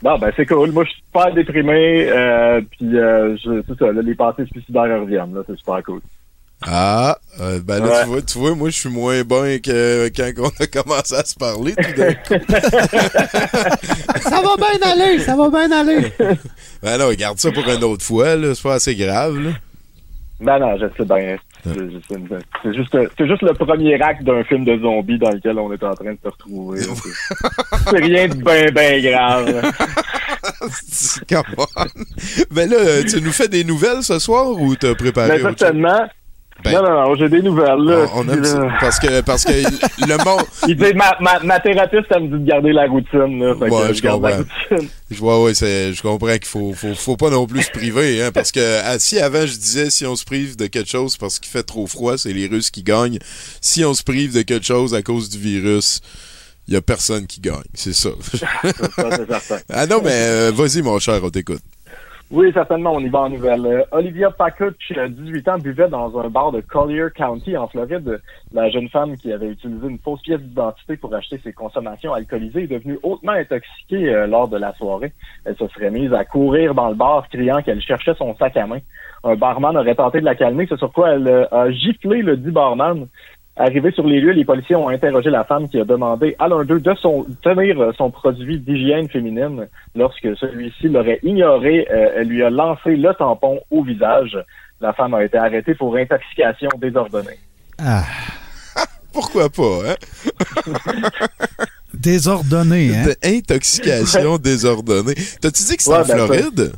Bon, 0.01 0.19
ben 0.19 0.31
c'est 0.35 0.45
cool. 0.45 0.71
Moi, 0.71 0.83
je 0.83 0.89
suis 0.91 1.01
super 1.07 1.33
déprimé. 1.33 2.07
Euh, 2.09 2.61
puis, 2.71 2.95
euh, 2.97 3.35
c'est 3.43 3.79
ça, 3.79 3.91
là, 3.91 4.01
les 4.01 4.15
pensées 4.15 4.45
suicidaires 4.51 5.01
reviennent. 5.01 5.35
C'est 5.47 5.57
super 5.57 5.81
cool. 5.83 6.01
Ah, 6.61 7.17
euh, 7.41 7.59
ben 7.63 7.79
là, 7.79 7.85
Ouais. 7.85 8.01
tu, 8.03 8.07
vois, 8.07 8.21
tu 8.21 8.37
vois, 8.39 8.55
moi, 8.55 8.69
je 8.69 8.79
suis 8.79 8.89
moins 8.89 9.21
bon 9.23 9.59
que 9.61 10.07
quand 10.15 10.31
on 10.39 10.63
a 10.63 10.67
commencé 10.67 11.13
à 11.15 11.23
se 11.25 11.35
parler. 11.35 11.75
Tout 11.75 11.93
d'un 11.95 12.13
coup. 12.13 12.45
Ça 14.21 14.41
va 14.41 14.55
bien 14.57 14.89
aller, 14.91 15.19
ça 15.19 15.35
va 15.35 15.49
bien 15.49 15.71
aller. 15.71 16.11
Ben 16.81 16.99
non, 16.99 17.11
garde 17.13 17.39
ça 17.39 17.51
pour 17.51 17.67
une 17.67 17.83
autre 17.83 18.03
fois, 18.05 18.35
là. 18.35 18.53
C'est 18.53 18.61
pas 18.61 18.75
assez 18.75 18.95
grave, 18.95 19.39
là. 19.39 19.51
Ben 20.39 20.59
non, 20.59 20.77
je 20.77 20.85
sais 20.97 21.05
bien. 21.05 21.37
C'est 21.63 22.73
juste, 22.75 22.95
c'est 23.17 23.27
juste 23.27 23.41
le 23.41 23.53
premier 23.53 23.99
acte 23.99 24.21
d'un 24.23 24.43
film 24.43 24.65
de 24.65 24.77
zombies 24.77 25.17
dans 25.17 25.31
lequel 25.31 25.57
on 25.57 25.71
est 25.73 25.83
en 25.83 25.93
train 25.95 26.11
de 26.11 26.19
se 26.23 26.27
retrouver. 26.29 26.81
C'est 27.89 27.97
rien 27.99 28.27
de 28.27 28.35
bien, 28.35 28.65
bien 28.71 29.01
grave. 29.01 29.71
Come 31.29 31.43
on. 31.57 31.65
Ben 32.51 32.69
là, 32.69 33.03
tu 33.03 33.19
nous 33.21 33.31
fais 33.31 33.47
des 33.47 33.63
nouvelles 33.63 34.03
ce 34.03 34.19
soir 34.19 34.49
ou 34.51 34.75
t'as 34.75 34.93
préparé 34.93 35.39
Mais 35.39 35.43
autre 35.43 35.57
chose? 35.67 35.75
Ben- 36.63 36.71
non, 36.71 36.83
non, 36.83 36.89
non, 37.09 37.15
j'ai 37.15 37.29
des 37.29 37.41
nouvelles. 37.41 37.77
Là, 37.79 38.05
On, 38.15 38.21
on 38.27 38.29
aime 38.33 38.43
ça. 38.43 38.67
Parce 38.79 38.97
que, 38.99 39.21
parce 39.21 39.43
que 39.43 39.51
le 40.07 40.23
monde. 40.25 40.45
Il 40.67 40.75
dit, 40.75 40.93
ma, 40.95 41.15
ma, 41.19 41.39
ma 41.41 41.59
thérapeute, 41.59 42.05
ça 42.09 42.19
me 42.19 42.27
dit 42.27 42.43
de 42.43 42.47
garder 42.49 42.71
la 42.71 42.87
routine. 42.87 43.39
Là, 43.43 43.53
fait 43.55 43.69
Ouais, 43.69 43.87
je 43.89 43.93
je 43.93 44.01
garde 44.01 44.23
la 44.23 44.37
comprends. 44.37 44.53
routine. 44.71 44.89
Je 45.11 45.19
vois, 45.19 45.43
ouais, 45.43 45.53
je 45.53 46.01
comprends 46.01 46.33
qu'il 46.33 46.45
faut, 46.45 46.73
faut, 46.73 46.95
faut 46.95 47.15
pas 47.17 47.29
non 47.29 47.45
plus 47.45 47.61
se 47.61 47.69
priver, 47.69 48.23
hein, 48.23 48.31
parce 48.33 48.51
que 48.51 48.79
ah, 48.83 48.97
si 48.97 49.19
avant 49.19 49.45
je 49.45 49.53
disais 49.55 49.91
si 49.91 50.03
on 50.07 50.15
se 50.15 50.25
prive 50.25 50.55
de 50.57 50.65
quelque 50.65 50.89
chose 50.89 51.15
parce 51.15 51.37
qu'il 51.37 51.51
fait 51.51 51.61
trop 51.61 51.85
froid, 51.85 52.17
c'est 52.17 52.33
les 52.33 52.47
Russes 52.47 52.71
qui 52.71 52.81
gagnent. 52.81 53.19
Si 53.61 53.85
on 53.85 53.93
se 53.93 54.01
prive 54.01 54.33
de 54.33 54.41
quelque 54.41 54.65
chose 54.65 54.95
à 54.95 55.03
cause 55.03 55.29
du 55.29 55.37
virus, 55.37 56.01
il 56.67 56.73
y 56.73 56.77
a 56.77 56.81
personne 56.81 57.27
qui 57.27 57.39
gagne, 57.39 57.61
c'est 57.75 57.93
ça. 57.93 58.09
Ça, 59.39 59.57
ah 59.71 59.85
non, 59.85 60.01
mais 60.03 60.09
euh, 60.11 60.51
vas-y 60.55 60.81
mon 60.81 60.97
cher, 60.97 61.19
on 61.23 61.29
t'écoute. 61.29 61.61
Oui, 62.31 62.51
certainement, 62.53 62.93
on 62.93 62.99
y 63.01 63.07
va 63.09 63.21
en 63.21 63.29
nouvelle. 63.29 63.65
Euh, 63.67 63.83
Olivia 63.91 64.31
Pacuch, 64.31 64.91
euh, 64.97 65.07
18 65.09 65.47
ans, 65.47 65.57
buvait 65.59 65.87
dans 65.87 66.17
un 66.19 66.27
bar 66.27 66.51
de 66.51 66.59
Collier 66.59 67.05
County, 67.15 67.55
en 67.55 67.67
Floride. 67.67 68.19
La 68.51 68.67
jeune 68.71 68.89
femme 68.89 69.15
qui 69.15 69.31
avait 69.31 69.49
utilisé 69.49 69.87
une 69.87 69.99
fausse 69.99 70.23
pièce 70.23 70.41
d'identité 70.41 70.97
pour 70.97 71.13
acheter 71.13 71.39
ses 71.43 71.53
consommations 71.53 72.15
alcoolisées 72.15 72.63
est 72.63 72.67
devenue 72.67 72.97
hautement 73.03 73.33
intoxiquée 73.33 74.09
euh, 74.09 74.25
lors 74.25 74.47
de 74.47 74.57
la 74.57 74.73
soirée. 74.73 75.13
Elle 75.45 75.55
se 75.55 75.67
serait 75.67 75.91
mise 75.91 76.13
à 76.13 76.25
courir 76.25 76.73
dans 76.73 76.89
le 76.89 76.95
bar, 76.95 77.29
criant 77.29 77.61
qu'elle 77.61 77.81
cherchait 77.81 78.15
son 78.15 78.35
sac 78.35 78.57
à 78.57 78.65
main. 78.65 78.79
Un 79.23 79.35
barman 79.35 79.77
aurait 79.77 79.95
tenté 79.95 80.19
de 80.19 80.25
la 80.25 80.35
calmer, 80.35 80.65
c'est 80.67 80.77
sur 80.77 80.91
quoi 80.91 81.11
elle 81.11 81.27
euh, 81.27 81.45
a 81.51 81.69
giflé 81.69 82.23
le 82.23 82.37
dit 82.37 82.51
barman. 82.51 83.07
Arrivé 83.57 83.91
sur 83.91 84.05
les 84.05 84.19
lieux, 84.19 84.31
les 84.31 84.43
policiers 84.43 84.75
ont 84.75 84.89
interrogé 84.89 85.29
la 85.29 85.45
femme 85.45 85.69
qui 85.69 85.79
a 85.79 85.85
demandé 85.85 86.35
à 86.39 86.47
l'un 86.49 86.65
d'eux 86.65 86.81
de 86.81 86.93
son, 86.95 87.25
tenir 87.41 87.77
son 87.97 88.11
produit 88.11 88.59
d'hygiène 88.59 89.07
féminine. 89.07 89.67
Lorsque 89.95 90.35
celui-ci 90.37 90.89
l'aurait 90.89 91.19
ignoré, 91.23 91.87
euh, 91.89 92.09
elle 92.17 92.27
lui 92.27 92.43
a 92.43 92.49
lancé 92.49 92.97
le 92.97 93.13
tampon 93.13 93.61
au 93.71 93.81
visage. 93.83 94.37
La 94.81 94.91
femme 94.91 95.13
a 95.13 95.23
été 95.23 95.37
arrêtée 95.37 95.73
pour 95.73 95.95
intoxication 95.95 96.67
désordonnée. 96.81 97.39
Ah, 97.77 98.03
Pourquoi 99.13 99.49
pas, 99.49 99.79
hein? 99.91 99.95
désordonné, 101.93 102.91
hein? 102.95 103.05
De 103.05 103.15
intoxication 103.23 104.37
désordonnée. 104.39 105.15
T'as-tu 105.41 105.63
dit 105.63 105.77
que 105.77 105.83
c'était 105.83 105.95
Ouais, 105.95 106.01
en 106.03 106.05
ben, 106.05 106.17
ça- 106.17 106.25
Floride? 106.25 106.71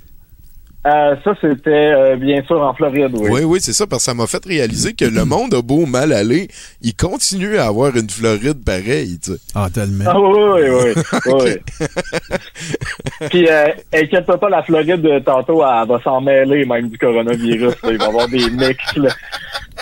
Euh, 0.87 1.15
ça, 1.23 1.33
c'était 1.41 1.69
euh, 1.69 2.15
bien 2.15 2.41
sûr 2.45 2.61
en 2.61 2.73
Floride, 2.73 3.11
oui. 3.13 3.29
Oui, 3.29 3.41
oui, 3.43 3.59
c'est 3.61 3.73
ça, 3.73 3.85
parce 3.87 4.03
que 4.03 4.05
ça 4.05 4.13
m'a 4.13 4.25
fait 4.25 4.43
réaliser 4.45 4.93
que 4.93 5.03
le 5.03 5.25
monde 5.25 5.53
a 5.53 5.61
beau 5.61 5.85
mal 5.85 6.13
aller, 6.13 6.47
il 6.81 6.95
continue 6.95 7.57
à 7.57 7.65
avoir 7.65 7.95
une 7.97 8.09
Floride 8.09 8.63
pareille, 8.63 9.19
tu 9.19 9.33
sais. 9.33 9.37
Ah, 9.53 9.67
tellement. 9.73 10.05
Ah 10.07 10.19
oui, 10.19 10.63
oui, 10.63 10.93
oui. 10.95 11.33
oui. 11.43 11.87
Puis, 13.29 13.49
euh, 13.49 13.67
inquiète 13.93 14.25
pas, 14.25 14.49
la 14.49 14.63
Floride, 14.63 15.05
euh, 15.05 15.19
tantôt, 15.19 15.61
elle 15.61 15.87
va 15.87 15.99
s'en 16.03 16.21
mêler 16.21 16.65
même 16.65 16.87
du 16.87 16.97
coronavirus. 16.97 17.73
là. 17.83 17.89
Il 17.91 17.97
va 17.97 18.05
y 18.05 18.07
avoir 18.07 18.27
des 18.29 18.49
mix, 18.49 18.95
là. 18.95 19.09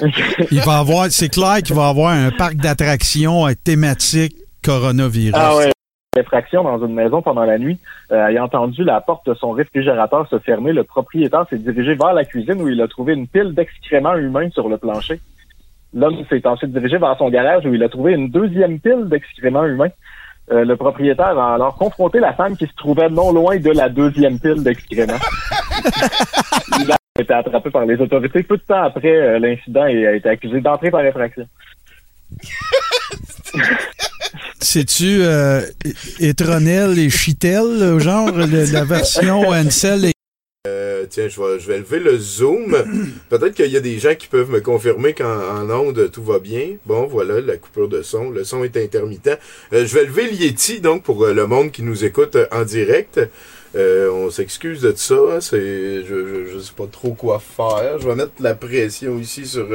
Il 0.51 0.61
va 0.61 0.79
avoir, 0.79 1.07
c'est 1.11 1.29
clair 1.29 1.57
qu'il 1.63 1.75
va 1.75 1.87
avoir 1.87 2.13
un 2.13 2.31
parc 2.31 2.55
d'attractions 2.55 3.45
thématique 3.63 4.35
coronavirus. 4.63 5.33
Ah 5.35 5.55
ouais. 5.55 5.74
Infraction 6.17 6.63
dans 6.63 6.85
une 6.85 6.93
maison 6.93 7.21
pendant 7.21 7.43
la 7.43 7.57
nuit. 7.57 7.77
Euh, 8.11 8.27
ayant 8.27 8.45
entendu 8.45 8.83
la 8.83 9.01
porte 9.01 9.27
de 9.27 9.33
son 9.33 9.51
réfrigérateur 9.51 10.27
se 10.29 10.39
fermer, 10.39 10.71
le 10.71 10.83
propriétaire 10.83 11.45
s'est 11.49 11.57
dirigé 11.57 11.95
vers 11.95 12.13
la 12.13 12.23
cuisine 12.23 12.61
où 12.61 12.69
il 12.69 12.81
a 12.81 12.87
trouvé 12.87 13.13
une 13.13 13.27
pile 13.27 13.53
d'excréments 13.53 14.15
humains 14.15 14.49
sur 14.51 14.69
le 14.69 14.77
plancher. 14.77 15.19
L'homme 15.93 16.23
s'est 16.29 16.47
ensuite 16.47 16.71
dirigé 16.71 16.97
vers 16.97 17.17
son 17.17 17.29
garage 17.29 17.65
où 17.65 17.73
il 17.73 17.83
a 17.83 17.89
trouvé 17.89 18.13
une 18.13 18.29
deuxième 18.29 18.79
pile 18.79 19.09
d'excréments 19.09 19.65
humains. 19.65 19.91
Euh, 20.51 20.63
le 20.63 20.75
propriétaire 20.75 21.37
a 21.39 21.55
alors 21.55 21.75
confronté 21.75 22.19
la 22.19 22.33
femme 22.33 22.55
qui 22.55 22.67
se 22.67 22.75
trouvait 22.75 23.09
non 23.09 23.33
loin 23.33 23.57
de 23.57 23.71
la 23.71 23.89
deuxième 23.89 24.39
pile 24.39 24.63
d'excréments. 24.63 25.13
Il 26.79 26.91
a 26.91 26.97
été 27.19 27.33
attrapé 27.33 27.69
par 27.71 27.85
les 27.85 27.99
autorités 27.99 28.43
peu 28.43 28.57
de 28.57 28.61
temps 28.61 28.83
après 28.83 29.15
euh, 29.15 29.39
l'incident 29.39 29.85
et 29.85 30.05
a 30.05 30.13
été 30.13 30.29
accusé 30.29 30.61
d'entrer 30.61 30.91
par 30.91 31.01
infraction. 31.01 31.47
C'est-tu 34.59 35.19
euh, 35.21 35.61
Etronel 36.19 36.97
et 36.99 37.09
Chitel, 37.09 37.99
genre 37.99 38.31
la 38.31 38.83
version 38.83 39.49
Ansel 39.49 40.05
et 40.05 40.15
Euh, 40.67 41.05
tiens, 41.09 41.27
je 41.27 41.67
vais, 41.67 41.77
lever 41.77 41.99
le 41.99 42.17
zoom. 42.17 42.75
Peut-être 43.29 43.53
qu'il 43.53 43.71
y 43.71 43.77
a 43.77 43.81
des 43.81 43.99
gens 43.99 44.15
qui 44.15 44.27
peuvent 44.27 44.49
me 44.49 44.61
confirmer 44.61 45.13
qu'en 45.13 45.25
en 45.25 45.69
onde, 45.69 46.09
tout 46.11 46.23
va 46.23 46.39
bien. 46.39 46.77
Bon, 46.85 47.05
voilà, 47.05 47.39
la 47.41 47.57
coupure 47.57 47.87
de 47.87 48.01
son. 48.01 48.31
Le 48.31 48.43
son 48.43 48.63
est 48.63 48.77
intermittent. 48.77 49.37
Euh, 49.73 49.85
je 49.85 49.93
vais 49.93 50.05
lever 50.05 50.23
le 50.23 50.33
Yeti, 50.33 50.81
donc, 50.81 51.03
pour 51.03 51.23
euh, 51.23 51.33
le 51.33 51.45
monde 51.45 51.71
qui 51.71 51.83
nous 51.83 52.03
écoute 52.03 52.37
en 52.51 52.63
direct. 52.63 53.19
On 53.77 54.29
s'excuse 54.31 54.81
de 54.81 54.93
ça. 54.95 55.41
C'est, 55.41 56.05
je, 56.05 56.45
je 56.51 56.59
sais 56.59 56.73
pas 56.75 56.87
trop 56.87 57.13
quoi 57.13 57.39
faire. 57.39 57.99
Je 57.99 58.07
vais 58.07 58.15
mettre 58.15 58.31
la 58.39 58.55
pression 58.55 59.19
ici 59.19 59.45
sur 59.45 59.67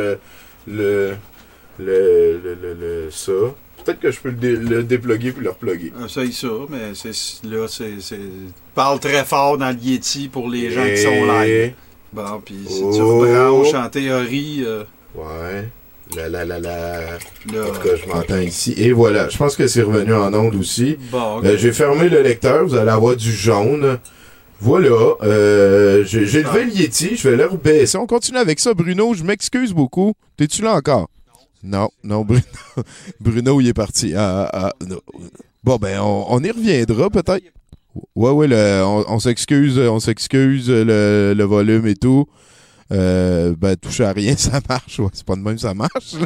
le, 0.66 1.12
le, 1.84 2.40
le, 2.44 2.54
le, 2.62 2.74
le- 2.74 3.10
ça. 3.10 3.32
Peut-être 3.84 4.00
que 4.00 4.10
je 4.10 4.20
peux 4.20 4.28
le, 4.28 4.34
dé- 4.36 4.56
le 4.56 4.82
déploguer 4.82 5.32
puis 5.32 5.42
le 5.42 5.50
reploguer. 5.50 5.92
Essaye 6.04 6.32
ça, 6.32 6.48
mais 6.68 6.92
c'est 6.94 7.12
là, 7.48 7.66
c'est. 7.68 8.18
Parle 8.74 9.00
très 9.00 9.24
fort 9.24 9.56
dans 9.58 9.70
le 9.70 9.82
Yeti 9.82 10.28
pour 10.28 10.48
les 10.48 10.70
gens 10.70 10.84
qui 10.84 10.98
sont 10.98 11.24
live. 11.24 11.48
Et- 11.50 11.74
Bon, 12.12 12.40
puis 12.44 12.56
si 12.68 12.80
tu 12.80 13.00
Oh. 13.00 13.20
rebranches 13.20 13.72
en 13.74 13.88
théorie, 13.88 14.64
euh, 14.66 14.82
Ouais. 15.14 15.68
La 16.16 16.28
la 16.28 16.44
la 16.44 16.58
la. 16.58 17.00
là. 17.00 17.66
En 17.68 17.72
tout 17.72 17.80
cas, 17.80 17.94
je 17.94 18.08
m'entends 18.08 18.38
ici. 18.40 18.74
Et 18.76 18.90
voilà, 18.90 19.28
je 19.28 19.38
pense 19.38 19.54
que 19.54 19.68
c'est 19.68 19.82
revenu 19.82 20.12
en 20.12 20.34
onde 20.34 20.56
aussi. 20.56 20.96
Bon. 21.12 21.40
Euh, 21.44 21.56
j'ai 21.56 21.72
fermé 21.72 22.08
le 22.08 22.20
lecteur, 22.20 22.66
vous 22.66 22.74
allez 22.74 22.90
avoir 22.90 23.14
du 23.14 23.30
jaune. 23.32 23.98
Voilà, 24.60 25.14
euh, 25.22 26.04
j'ai 26.04 26.26
j'ai 26.26 26.42
levé 26.42 26.64
le 26.64 26.72
Yeti, 26.72 27.16
je 27.16 27.28
vais 27.30 27.36
le 27.36 27.46
rebaisser. 27.46 27.96
On 27.96 28.06
continue 28.06 28.38
avec 28.38 28.58
ça, 28.60 28.74
Bruno, 28.74 29.14
je 29.14 29.22
m'excuse 29.24 29.72
beaucoup. 29.72 30.12
T'es-tu 30.36 30.62
là 30.62 30.74
encore? 30.74 31.08
Non, 31.62 31.90
non, 32.02 32.24
Bruno, 32.24 32.42
Bruno, 33.20 33.60
il 33.60 33.68
est 33.68 33.74
parti. 33.74 34.14
Ah, 34.14 34.48
ah, 34.52 34.72
ah. 34.80 34.86
Bon, 35.62 35.76
ben, 35.76 36.00
on, 36.00 36.42
y 36.42 36.50
reviendra 36.50 37.10
peut-être. 37.10 37.44
Ouais, 38.14 38.30
ouais, 38.30 38.82
on, 38.84 39.18
s'excuse, 39.18 39.78
on 39.78 40.00
s'excuse, 40.00 40.70
le, 40.70 41.42
volume 41.44 41.86
et 41.86 41.96
tout. 41.96 42.26
Euh, 42.92 43.54
ben, 43.56 43.76
touche 43.76 44.00
à 44.00 44.12
rien, 44.12 44.34
ça 44.38 44.60
marche. 44.68 45.00
C'est 45.12 45.24
pas 45.24 45.36
de 45.36 45.42
même, 45.42 45.58
ça 45.58 45.74
marche. 45.74 46.16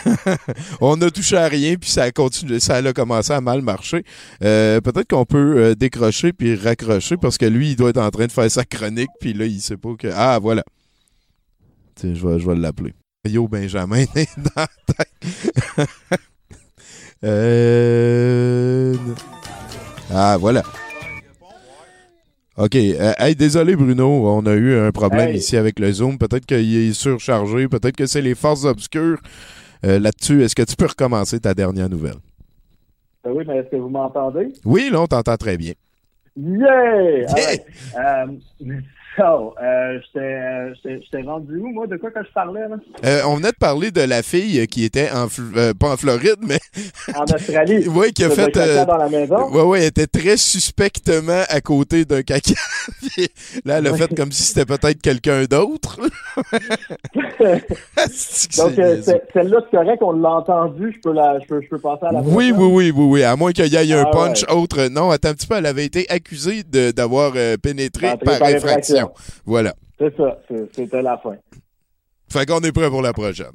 on 0.80 1.00
a 1.00 1.10
touché 1.10 1.36
à 1.36 1.48
rien, 1.48 1.76
puis 1.76 1.90
ça 1.90 2.04
a 2.04 2.58
ça 2.58 2.76
a 2.76 2.92
commencé 2.92 3.32
à 3.32 3.40
mal 3.40 3.62
marcher. 3.62 4.04
Euh, 4.42 4.80
Peut-être 4.80 5.08
qu'on 5.08 5.24
peut 5.24 5.56
euh, 5.56 5.74
décrocher 5.74 6.32
puis 6.32 6.54
raccrocher 6.54 7.16
parce 7.16 7.38
que 7.38 7.46
lui, 7.46 7.70
il 7.70 7.76
doit 7.76 7.90
être 7.90 8.00
en 8.00 8.10
train 8.10 8.26
de 8.26 8.32
faire 8.32 8.50
sa 8.50 8.64
chronique, 8.64 9.10
puis 9.20 9.32
là, 9.32 9.46
il 9.46 9.60
sait 9.60 9.76
pas 9.76 9.94
que. 9.96 10.08
Ah, 10.12 10.38
voilà. 10.40 10.64
Je 12.02 12.14
je 12.14 12.46
vais 12.46 12.56
l'appeler. 12.56 12.92
Yo, 13.26 13.46
Benjamin 13.48 14.04
est 14.14 14.38
dans 14.38 14.50
la 14.56 14.66
tête. 14.86 15.88
euh... 17.24 18.94
Ah, 20.12 20.36
voilà. 20.38 20.62
OK. 22.58 22.74
Euh, 22.74 23.12
hey, 23.18 23.34
désolé, 23.36 23.76
Bruno. 23.76 24.06
On 24.28 24.46
a 24.46 24.54
eu 24.54 24.74
un 24.78 24.90
problème 24.92 25.28
Hey. 25.30 25.36
ici 25.38 25.56
avec 25.56 25.78
le 25.78 25.92
Zoom. 25.92 26.16
Peut-être 26.18 26.46
qu'il 26.46 26.74
est 26.76 26.92
surchargé. 26.92 27.68
Peut-être 27.68 27.96
que 27.96 28.06
c'est 28.06 28.22
les 28.22 28.34
forces 28.34 28.64
obscures. 28.64 29.20
Euh, 29.84 29.98
Là-dessus, 29.98 30.42
est-ce 30.42 30.54
que 30.54 30.62
tu 30.62 30.74
peux 30.76 30.86
recommencer 30.86 31.38
ta 31.40 31.52
dernière 31.54 31.88
nouvelle? 31.90 32.14
Euh, 33.26 33.32
oui, 33.34 33.44
mais 33.46 33.58
est-ce 33.58 33.68
que 33.70 33.76
vous 33.76 33.90
m'entendez? 33.90 34.52
Oui, 34.64 34.88
là, 34.90 35.02
on 35.02 35.06
t'entend 35.06 35.36
très 35.36 35.56
bien. 35.58 35.72
Yeah! 36.38 37.26
So, 39.16 39.54
euh, 39.62 39.98
j'étais, 40.06 40.18
euh, 40.18 40.74
j'étais 40.84 41.22
rendu 41.22 41.56
où, 41.58 41.68
moi? 41.72 41.86
De 41.86 41.96
quoi 41.96 42.10
que 42.10 42.22
je 42.22 42.32
parlais, 42.32 42.68
là? 42.68 42.76
Euh, 43.04 43.20
on 43.26 43.36
venait 43.36 43.50
de 43.52 43.56
parler 43.56 43.90
de 43.90 44.02
la 44.02 44.22
fille 44.22 44.66
qui 44.68 44.84
était 44.84 45.10
en 45.10 45.26
euh, 45.56 45.72
pas 45.74 45.92
en 45.92 45.96
Floride, 45.96 46.36
mais 46.42 46.58
En 47.14 47.24
Australie. 47.24 47.88
ouais, 47.96 48.10
qui 48.12 48.24
a 48.24 48.30
fait 48.30 48.50
dans 48.86 48.96
la 48.96 49.08
maison. 49.08 49.50
ouais 49.50 49.62
ouais, 49.62 49.78
elle 49.80 49.86
était 49.86 50.06
très 50.06 50.36
suspectement 50.36 51.42
à 51.48 51.60
côté 51.60 52.04
d'un 52.04 52.22
caca. 52.22 52.54
Là, 53.64 53.78
elle 53.78 53.86
a 53.86 53.94
fait 53.94 54.14
comme 54.14 54.32
si 54.32 54.42
c'était 54.42 54.66
peut-être 54.66 55.00
quelqu'un 55.00 55.44
d'autre. 55.44 55.98
Donc, 57.16 58.74
celle-là, 58.74 59.58
c'est 59.70 59.76
correct, 59.76 60.02
on 60.02 60.12
l'a 60.12 60.30
entendu. 60.30 60.92
Je 60.94 61.00
peux, 61.00 61.12
la, 61.14 61.38
je, 61.40 61.46
peux, 61.46 61.60
je 61.62 61.68
peux 61.68 61.78
passer 61.78 62.06
à 62.06 62.12
la 62.12 62.20
oui, 62.20 62.52
prochaine? 62.52 62.56
oui, 62.58 62.90
oui, 62.90 62.90
oui, 62.94 63.04
oui. 63.10 63.22
À 63.22 63.36
moins 63.36 63.52
qu'il 63.52 63.66
y 63.66 63.76
ait 63.76 63.92
un 63.94 64.06
Ah 64.06 64.10
punch 64.10 64.42
ouais. 64.42 64.52
autre. 64.54 64.88
Non, 64.88 65.10
attends 65.10 65.30
un 65.30 65.34
petit 65.34 65.46
peu. 65.46 65.56
Elle 65.56 65.66
avait 65.66 65.84
été 65.84 66.06
accusée 66.10 66.62
d'avoir 66.64 67.32
pénétré 67.62 68.16
par, 68.24 68.38
par 68.38 68.48
infraction. 68.48 69.05
Voilà. 69.44 69.74
C'est 69.98 70.14
ça, 70.16 70.38
c'était 70.72 71.02
la 71.02 71.18
fin. 71.18 71.36
Fait 72.28 72.46
qu'on 72.46 72.60
est 72.60 72.72
prêt 72.72 72.90
pour 72.90 73.02
la 73.02 73.12
prochaine. 73.12 73.52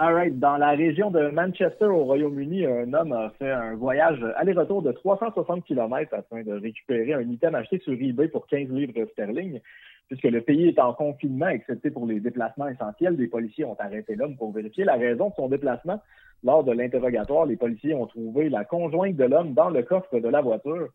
All 0.00 0.14
right. 0.14 0.38
Dans 0.38 0.58
la 0.58 0.70
région 0.70 1.10
de 1.10 1.28
Manchester, 1.30 1.86
au 1.86 2.04
Royaume-Uni, 2.04 2.64
un 2.64 2.92
homme 2.94 3.12
a 3.12 3.30
fait 3.36 3.50
un 3.50 3.74
voyage 3.74 4.24
aller-retour 4.36 4.80
de 4.80 4.92
360 4.92 5.64
km 5.64 6.14
afin 6.14 6.44
de 6.44 6.52
récupérer 6.52 7.14
un 7.14 7.28
item 7.28 7.56
acheté 7.56 7.80
sur 7.80 7.94
eBay 7.94 8.28
pour 8.28 8.46
15 8.46 8.68
livres 8.68 8.92
sterling. 9.12 9.60
Puisque 10.06 10.24
le 10.24 10.40
pays 10.40 10.68
est 10.68 10.78
en 10.78 10.94
confinement, 10.94 11.48
excepté 11.48 11.90
pour 11.90 12.06
les 12.06 12.20
déplacements 12.20 12.68
essentiels, 12.68 13.16
les 13.16 13.26
policiers 13.26 13.64
ont 13.64 13.76
arrêté 13.80 14.14
l'homme 14.14 14.36
pour 14.36 14.52
vérifier 14.52 14.84
la 14.84 14.94
raison 14.94 15.30
de 15.30 15.34
son 15.34 15.48
déplacement. 15.48 16.00
Lors 16.44 16.62
de 16.62 16.70
l'interrogatoire, 16.70 17.46
les 17.46 17.56
policiers 17.56 17.94
ont 17.94 18.06
trouvé 18.06 18.48
la 18.50 18.64
conjointe 18.64 19.16
de 19.16 19.24
l'homme 19.24 19.52
dans 19.54 19.68
le 19.68 19.82
coffre 19.82 20.20
de 20.20 20.28
la 20.28 20.42
voiture. 20.42 20.90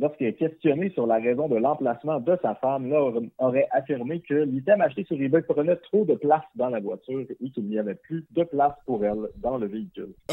Lorsqu'il 0.00 0.28
est 0.28 0.32
questionné 0.32 0.88
sur 0.90 1.06
la 1.06 1.16
raison 1.16 1.46
de 1.46 1.56
l'emplacement 1.56 2.18
de 2.20 2.34
sa 2.40 2.54
femme, 2.54 2.88
l'homme 2.88 3.28
aurait 3.38 3.68
affirmé 3.70 4.20
que 4.20 4.32
l'item 4.34 4.80
acheté 4.80 5.04
sur 5.04 5.20
eBay 5.20 5.42
prenait 5.42 5.76
trop 5.76 6.06
de 6.06 6.14
place 6.14 6.42
dans 6.56 6.70
la 6.70 6.80
voiture 6.80 7.20
et 7.40 7.50
qu'il 7.50 7.64
n'y 7.66 7.78
avait 7.78 7.96
plus 7.96 8.24
de 8.30 8.42
place 8.44 8.72
pour 8.86 9.04
elle 9.04 9.28
dans 9.36 9.58
le 9.58 9.66
véhicule. 9.66 10.14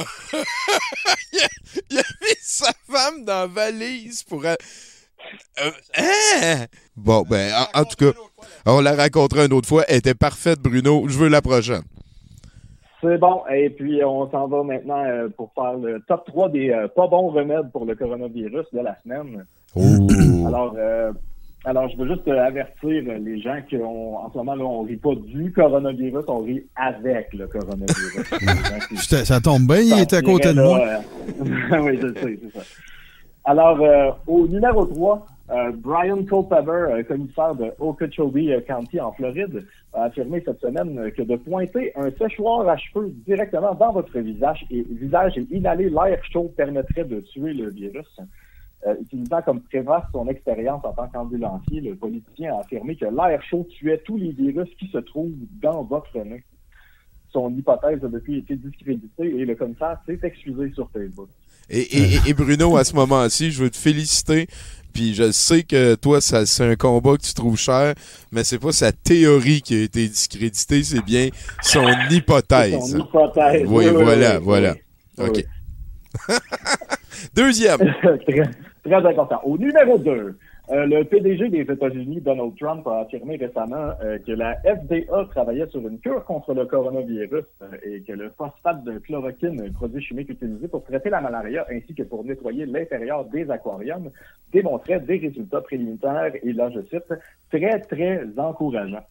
Il 1.91 1.95
y 1.97 1.99
avait 1.99 2.38
sa 2.39 2.71
femme 2.89 3.25
dans 3.25 3.41
la 3.41 3.47
valise 3.47 4.23
pour. 4.23 4.45
elle- 4.45 4.58
Euh, 5.60 5.71
hein? 5.97 6.65
Bon, 6.95 7.23
ben, 7.30 7.51
en, 7.75 7.82
en 7.82 7.84
tout 7.84 7.97
cas, 7.97 8.17
on 8.65 8.80
la 8.82 8.95
racontera 8.95 9.45
une 9.45 9.53
autre 9.53 9.67
fois. 9.67 9.84
Elle 9.89 9.97
était 9.97 10.13
parfaite, 10.15 10.60
Bruno. 10.60 11.08
Je 11.10 11.17
veux 11.17 11.27
la 11.27 11.41
prochaine. 11.41 11.82
C'est 13.01 13.17
bon. 13.17 13.43
Et 13.53 13.69
puis, 13.69 14.01
on 14.03 14.30
s'en 14.32 14.47
va 14.47 14.63
maintenant 14.63 15.03
euh, 15.06 15.27
pour 15.30 15.51
faire 15.53 15.73
le 15.77 15.99
top 16.08 16.25
3 16.27 16.49
des 16.49 16.69
euh, 16.71 16.88
pas 16.88 17.08
bons 17.08 17.30
remèdes 17.30 17.71
pour 17.71 17.86
le 17.86 17.95
coronavirus 17.95 18.65
de 18.73 18.80
la 18.80 18.95
semaine. 19.03 19.45
Oh. 19.75 20.45
Alors, 20.47 20.73
euh, 20.77 21.12
alors 21.65 21.89
je 21.89 21.97
veux 21.97 22.08
juste 22.08 22.27
euh, 22.27 22.39
avertir 22.45 23.03
euh, 23.08 23.17
les 23.19 23.41
gens 23.41 23.60
qu'en 23.69 24.30
ce 24.32 24.38
moment, 24.38 24.56
là, 24.56 24.63
on 24.63 24.82
rit 24.84 24.95
pas 24.97 25.15
du 25.15 25.51
coronavirus, 25.51 26.23
on 26.27 26.39
rit 26.39 26.63
avec 26.75 27.34
le 27.34 27.47
coronavirus. 27.47 28.23
Qui- 28.89 29.25
Ça 29.25 29.39
tombe 29.41 29.67
bien, 29.67 29.80
il 29.82 29.99
était 30.01 30.17
à 30.17 30.21
côté 30.21 30.53
de 30.53 30.62
moi. 30.62 30.80
Euh, 30.80 31.82
oui, 31.82 31.99
je 32.01 32.13
sais, 32.19 32.39
c'est 32.43 32.58
ça. 32.60 32.65
Alors, 33.45 33.80
euh, 33.82 34.12
au 34.27 34.47
numéro 34.47 34.86
3, 34.86 35.25
euh, 35.51 35.71
Brian 35.77 36.17
Culpeper, 36.23 36.91
euh, 36.91 37.03
commissaire 37.03 37.56
de 37.56 37.71
Okeechobee 37.80 38.51
County 38.67 38.99
en 38.99 39.13
Floride, 39.13 39.65
a 39.93 40.03
affirmé 40.03 40.41
cette 40.45 40.60
semaine 40.60 41.12
que 41.15 41.21
de 41.21 41.36
pointer 41.38 41.93
un 41.95 42.10
séchoir 42.12 42.67
à 42.67 42.75
cheveux 42.77 43.10
directement 43.25 43.73
dans 43.73 43.93
votre 43.93 44.17
visage 44.19 44.65
et, 44.69 44.86
visage 44.89 45.38
et 45.38 45.47
inhaler 45.51 45.89
l'air 45.89 46.19
chaud 46.32 46.51
permettrait 46.58 47.06
de 47.06 47.21
tuer 47.21 47.53
le 47.53 47.69
virus. 47.69 48.19
Euh, 48.85 48.93
utilisant 49.01 49.41
comme 49.41 49.61
préface 49.61 50.03
son 50.11 50.27
expérience 50.27 50.85
en 50.85 50.93
tant 50.93 51.07
qu'ambulancier, 51.07 51.81
le 51.81 51.95
politicien 51.95 52.53
a 52.55 52.59
affirmé 52.59 52.95
que 52.95 53.05
l'air 53.05 53.41
chaud 53.49 53.65
tuait 53.71 53.97
tous 54.05 54.17
les 54.17 54.31
virus 54.31 54.69
qui 54.79 54.87
se 54.89 54.99
trouvent 54.99 55.33
dans 55.61 55.81
votre 55.83 56.15
nez. 56.19 56.43
Son 57.33 57.49
hypothèse 57.55 58.03
a 58.05 58.07
depuis 58.07 58.37
été 58.37 58.55
discréditée 58.55 59.25
et 59.35 59.45
le 59.45 59.55
commissaire 59.55 59.97
s'est 60.05 60.19
excusé 60.21 60.71
sur 60.75 60.89
Facebook. 60.91 61.27
Et, 61.71 61.79
et- 61.97 62.19
et 62.27 62.33
Bruno, 62.35 62.77
à 62.77 62.83
ce 62.83 62.93
moment-ci, 62.95 63.49
je 63.51 63.63
veux 63.63 63.69
te 63.71 63.77
féliciter. 63.77 64.47
Puis 64.93 65.15
je 65.15 65.31
sais 65.31 65.63
que 65.63 65.95
toi, 65.95 66.21
ça, 66.21 66.45
c'est 66.45 66.63
un 66.63 66.75
combat 66.75 67.17
que 67.17 67.23
tu 67.23 67.33
trouves 67.33 67.57
cher, 67.57 67.95
mais 68.31 68.43
c'est 68.43 68.59
pas 68.59 68.71
sa 68.71 68.91
théorie 68.91 69.61
qui 69.63 69.73
a 69.75 69.83
été 69.83 70.07
discréditée, 70.07 70.83
c'est 70.83 71.03
bien 71.03 71.29
son 71.63 71.83
hypothèse. 72.11 72.91
Son 72.91 72.99
hypothèse. 72.99 73.63
Oui, 73.67 73.87
voilà, 73.89 74.37
voilà. 74.39 74.75
oui, 75.17 75.25
OK. 75.29 75.35
oui. 76.29 76.35
Deuxième. 77.35 77.79
très, 78.88 79.06
important. 79.06 79.39
Au 79.43 79.58
numéro 79.58 79.97
2, 79.97 80.38
le 80.69 81.04
PDG 81.04 81.50
des 81.50 81.62
États-Unis, 81.62 82.21
Donald 82.21 82.54
Trump, 82.60 82.86
a 82.88 83.00
affirmé 83.00 83.38
récemment 83.38 83.91
euh, 84.04 84.17
que 84.19 84.34
la 84.34 84.56
FDA 84.63 85.26
travaillait 85.32 85.67
sur 85.67 85.88
une 85.88 86.00
cure 86.00 86.23
contre 86.26 86.54
le 86.54 86.65
coronavirus 86.65 87.45
euh, 87.62 87.67
et 87.84 88.02
que 88.02 88.12
le 88.12 88.30
phosphate 88.38 88.84
de 88.84 89.00
chloroquine, 89.00 89.71
produit 89.73 90.02
chimique 90.02 90.30
utilisé 90.30 90.67
pour 90.67 90.84
traiter 90.84 91.10
la 91.10 91.21
malaria 91.21 91.65
ainsi 91.71 91.95
que 91.95 92.04
pour 92.04 92.26
nettoyer 92.26 92.65
l'intérieur 92.65 93.23
des 93.26 93.50
aquariums, 93.50 94.12
démontrait 94.52 95.00
des 95.00 95.17
résultats 95.17 95.62
préliminaires 95.62 96.34
et 96.43 96.52
là, 96.52 96.69
je 96.69 96.82
cite, 96.82 97.13
très, 97.50 97.80
très 97.80 98.26
encourageants. 98.38 99.06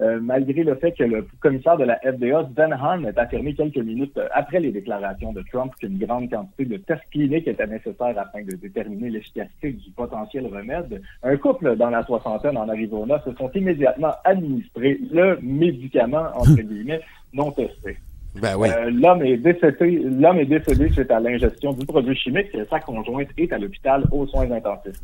Euh, 0.00 0.18
malgré 0.20 0.64
le 0.64 0.74
fait 0.74 0.92
que 0.92 1.04
le 1.04 1.26
commissaire 1.40 1.76
de 1.76 1.84
la 1.84 1.98
FDA, 2.00 2.48
Sven 2.52 2.72
Hahn, 2.72 3.06
ait 3.06 3.18
affirmé 3.18 3.54
quelques 3.54 3.78
minutes 3.78 4.16
euh, 4.18 4.26
après 4.32 4.58
les 4.58 4.72
déclarations 4.72 5.32
de 5.32 5.42
Trump 5.52 5.72
qu'une 5.78 5.98
grande 5.98 6.28
quantité 6.28 6.64
de 6.64 6.76
tests 6.78 7.02
cliniques 7.12 7.46
était 7.46 7.66
nécessaire 7.66 8.18
afin 8.18 8.42
de 8.42 8.56
déterminer 8.56 9.10
l'efficacité 9.10 9.72
du 9.72 9.90
potentiel 9.92 10.46
remède. 10.46 11.00
Un 11.22 11.36
couple 11.36 11.76
dans 11.76 11.90
la 11.90 12.02
soixantaine 12.04 12.56
en 12.56 12.68
Arizona 12.68 13.22
se 13.24 13.32
sont 13.34 13.50
immédiatement 13.52 14.14
administrés 14.24 14.98
le 15.12 15.38
médicament, 15.40 16.26
entre 16.34 16.60
guillemets, 16.60 17.00
non 17.32 17.52
testé. 17.52 17.96
Ben 18.40 18.56
oui. 18.56 18.68
Euh, 18.68 18.90
l'homme 18.90 19.22
est 19.22 19.36
décédé, 19.36 20.00
l'homme 20.02 20.38
est 20.38 20.46
décédé 20.46 20.90
suite 20.90 21.10
à 21.10 21.20
l'ingestion 21.20 21.72
du 21.72 21.86
produit 21.86 22.16
chimique. 22.16 22.48
Sa 22.68 22.80
conjointe 22.80 23.28
est 23.36 23.52
à 23.52 23.58
l'hôpital 23.58 24.02
aux 24.10 24.26
soins 24.26 24.50
intensifs. 24.50 25.00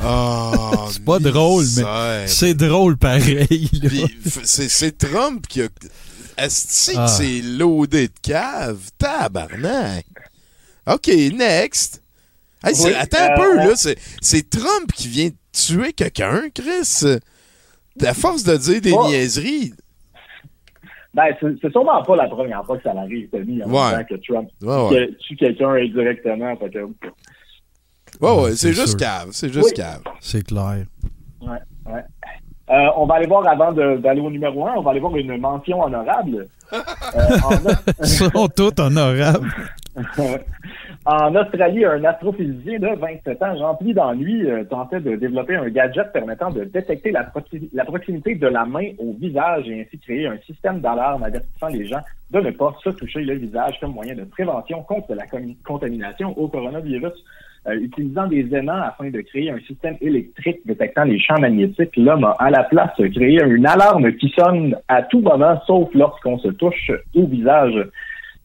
Ah, 0.00 0.86
C'est 0.90 1.04
pas 1.04 1.18
drôle, 1.18 1.64
mais. 1.76 2.26
C'est 2.26 2.54
drôle 2.54 2.96
pareil. 2.96 3.68
c'est 4.44 4.96
Trump 4.98 5.46
qui 5.46 5.62
a. 5.62 5.68
Est-ce 6.36 6.92
que 6.92 6.96
Ah. 6.98 7.06
c'est 7.08 7.40
loadé 7.42 8.08
de 8.08 8.12
cave? 8.22 8.78
Tabarnak! 8.96 10.06
OK, 10.86 11.08
next. 11.34 12.02
Hey, 12.64 12.74
c'est- 12.74 12.88
Oui, 12.88 12.94
attends 12.94 13.18
un 13.18 13.30
euh, 13.30 13.36
peu, 13.36 13.60
on- 13.60 13.66
là. 13.68 13.74
c'est- 13.76 14.50
Trump 14.50 14.92
qui 14.94 15.08
vient 15.08 15.28
de 15.28 15.34
tuer 15.52 15.92
quelqu'un, 15.92 16.42
Chris. 16.54 17.04
À 18.04 18.14
force 18.14 18.44
de 18.44 18.56
dire 18.56 18.80
des 18.80 18.92
Oh. 18.92 19.08
niaiseries. 19.08 19.72
Ben, 21.14 21.34
c'est 21.40 21.70
sûrement 21.72 22.02
pas 22.04 22.14
la 22.16 22.28
première 22.28 22.64
fois 22.64 22.76
que 22.76 22.84
ça 22.84 22.92
arrive, 22.96 23.28
Tommy, 23.30 23.62
en 23.64 23.68
Ouais. 23.70 23.96
même 23.96 24.06
temps 24.06 24.14
que 24.14 24.20
Trump 24.26 24.48
Ouais, 24.62 24.88
ouais. 24.88 25.06
que- 25.08 25.18
tue 25.26 25.36
quelqu'un 25.36 25.70
indirectement. 25.70 26.56
Fait 26.56 26.70
que, 26.70 26.78
Ouais, 28.20 28.52
c'est 28.56 28.72
juste 28.72 28.88
sûr. 28.88 28.96
cave. 28.98 29.28
C'est 29.32 29.52
juste 29.52 29.68
Oui. 29.68 29.74
cave. 29.74 30.02
C'est 30.20 30.44
clair. 30.46 30.84
ouais, 31.42 31.48
ouais. 31.86 32.04
Euh, 32.70 32.86
on 32.96 33.06
va 33.06 33.14
aller 33.14 33.26
voir, 33.26 33.46
avant 33.48 33.72
d'aller 33.72 34.20
au 34.20 34.30
numéro 34.30 34.66
un, 34.66 34.74
on 34.76 34.82
va 34.82 34.90
aller 34.90 35.00
voir 35.00 35.16
une 35.16 35.36
mention 35.38 35.82
honorable. 35.82 36.46
Euh, 36.70 37.38
en, 37.42 37.50
Ils 38.02 38.06
sont 38.06 38.48
tous 38.54 38.74
honorables. 38.78 39.48
en 41.06 41.34
Australie, 41.34 41.84
un 41.86 42.04
astrophysicien 42.04 42.78
de 42.78 42.94
27 42.98 43.42
ans 43.42 43.54
rempli 43.56 43.94
d'ennui 43.94 44.44
euh, 44.46 44.64
tentait 44.64 45.00
de 45.00 45.16
développer 45.16 45.56
un 45.56 45.68
gadget 45.70 46.12
permettant 46.12 46.50
de 46.50 46.64
détecter 46.64 47.10
la, 47.10 47.24
proxi- 47.24 47.70
la 47.72 47.86
proximité 47.86 48.34
de 48.34 48.46
la 48.46 48.66
main 48.66 48.90
au 48.98 49.14
visage 49.18 49.66
et 49.68 49.80
ainsi 49.80 49.98
créer 49.98 50.26
un 50.26 50.36
système 50.46 50.80
d'alarme 50.80 51.22
avertissant 51.22 51.68
les 51.68 51.86
gens 51.86 52.02
de 52.30 52.40
ne 52.40 52.50
pas 52.50 52.74
se 52.84 52.90
toucher 52.90 53.20
le 53.20 53.34
visage 53.36 53.78
comme 53.80 53.94
moyen 53.94 54.14
de 54.14 54.24
prévention 54.24 54.82
contre 54.82 55.14
la 55.14 55.24
contamination 55.64 56.38
au 56.38 56.48
coronavirus. 56.48 57.12
Euh, 57.66 57.74
utilisant 57.74 58.28
des 58.28 58.54
aimants 58.54 58.82
afin 58.86 59.10
de 59.10 59.20
créer 59.20 59.50
un 59.50 59.58
système 59.66 59.96
électrique 60.00 60.60
détectant 60.64 61.04
les 61.04 61.18
champs 61.18 61.38
magnétiques, 61.40 61.96
l'homme 61.96 62.24
a 62.24 62.36
à 62.38 62.50
la 62.50 62.62
place 62.62 62.92
créé 62.96 63.42
une 63.42 63.66
alarme 63.66 64.12
qui 64.12 64.32
sonne 64.38 64.76
à 64.86 65.02
tout 65.02 65.20
moment, 65.20 65.60
sauf 65.66 65.88
lorsqu'on 65.92 66.38
se 66.38 66.48
touche 66.48 66.92
au 67.14 67.26
visage. 67.26 67.74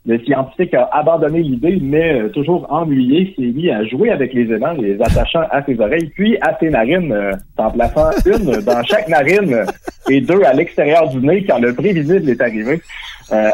Le 0.06 0.19
scientifique 0.19 0.73
a 0.73 0.89
abandonné 0.91 1.41
l'idée, 1.41 1.80
mais 1.82 2.21
euh, 2.21 2.30
toujours 2.30 2.65
ennuyé, 2.69 3.34
s'est 3.38 3.43
mis 3.43 3.69
à 3.69 3.86
jouer 3.86 4.10
avec 4.10 4.34
les 4.34 4.52
aimants, 4.52 4.73
les 4.73 4.99
attachant 5.02 5.43
à 5.52 5.63
ses 5.63 5.80
oreilles, 5.80 6.12
puis 6.15 6.36
à 6.41 6.58
ses 6.60 6.71
narines, 6.71 7.13
euh, 7.13 7.32
en 7.58 7.69
plaçant 7.69 8.10
une 8.26 8.62
dans 8.65 8.84
chaque 8.84 9.08
narine 9.08 9.63
et 10.10 10.19
deux 10.19 10.41
à 10.43 10.54
l'extérieur 10.54 11.08
du 11.10 11.19
nez 11.19 11.45
quand 11.45 11.60
le 11.60 11.73
prévisible 11.73 12.30
est 12.30 12.41
arrivé. 12.41 12.82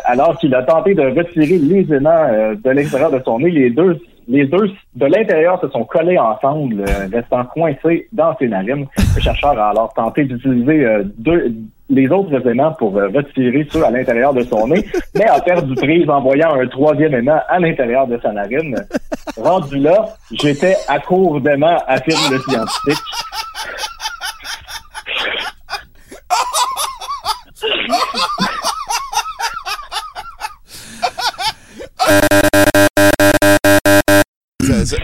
Alors 0.06 0.38
qu'il 0.40 0.54
a 0.56 0.64
tenté 0.64 0.94
de 0.94 1.04
retirer 1.04 1.58
les 1.58 1.94
aimants 1.94 2.56
de 2.62 2.70
l'extérieur 2.72 3.12
de 3.12 3.22
son 3.24 3.40
nez, 3.40 3.52
les 3.52 3.70
deux, 3.70 3.98
les 4.30 4.46
deux 4.46 4.72
de 4.96 5.06
l'intérieur 5.08 5.60
se 5.60 5.68
sont 5.70 5.84
collés 5.84 6.20
ensemble, 6.20 6.82
euh, 6.88 7.08
restant 7.12 7.44
coincés 7.46 8.08
dans 8.14 8.38
ses 8.38 8.48
narines. 8.48 8.86
Le 9.16 9.22
chercheur 9.22 9.60
a 9.60 9.72
alors 9.72 9.92
tenté 9.94 10.24
d'utiliser 10.24 10.86
euh, 10.86 11.04
deux, 11.18 11.52
les 11.90 12.08
autres 12.10 12.48
aimants 12.48 12.74
pour 12.74 12.96
euh, 12.96 13.08
retirer 13.08 13.68
ceux 13.72 13.84
à 13.84 13.90
l'intérieur 13.90 14.32
de 14.34 14.44
son 14.44 14.68
nez, 14.68 14.86
mais 15.16 15.26
a 15.26 15.42
perdu 15.42 15.74
prise 15.74 16.08
en 16.08 16.22
voyant 16.22 16.54
un 16.54 16.68
troisième 16.68 17.16
aimant 17.16 17.40
à 17.50 17.60
l'intérieur 17.60 18.06
de 18.06 18.20
sa 18.22 18.32
narine. 18.32 18.76
Rendu 19.36 19.80
là, 19.80 20.06
j'étais 20.32 20.76
à 20.88 21.00
court 21.00 21.42
d'aimants, 21.42 21.80
affirme 21.88 22.32
le 22.32 22.40
scientifique. 22.40 22.98
Ça- 34.90 34.98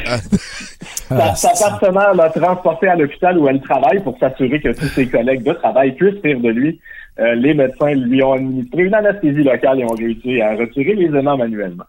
ah, 1.12 1.36
Sa, 1.36 1.54
sa 1.56 1.69
partenaire 1.69 2.13
l'a 2.13 2.30
transporté 2.30 2.88
à 2.88 2.95
l'hôpital 2.95 3.38
où 3.38 3.48
elle 3.48 3.62
travaille 3.62 4.02
pour 4.04 4.17
s'assurer 4.19 4.60
que 4.60 4.69
tous 4.74 4.88
ses 4.88 5.08
collègues 5.08 5.43
de 5.43 5.54
travail 5.54 5.93
puissent 5.95 6.21
rire 6.24 6.39
de 6.39 6.50
lui. 6.50 6.80
Euh, 7.19 7.34
les 7.36 7.54
médecins 7.54 7.91
lui 7.93 8.21
ont 8.24 8.34
administré 8.34 8.84
une 8.84 8.93
anesthésie 8.93 9.43
locale 9.43 9.80
et 9.80 9.86
ont 9.86 9.95
réussi 9.95 10.41
à 10.41 10.56
retirer 10.56 10.95
les 10.95 11.17
aimants 11.17 11.38
manuellement. 11.38 11.86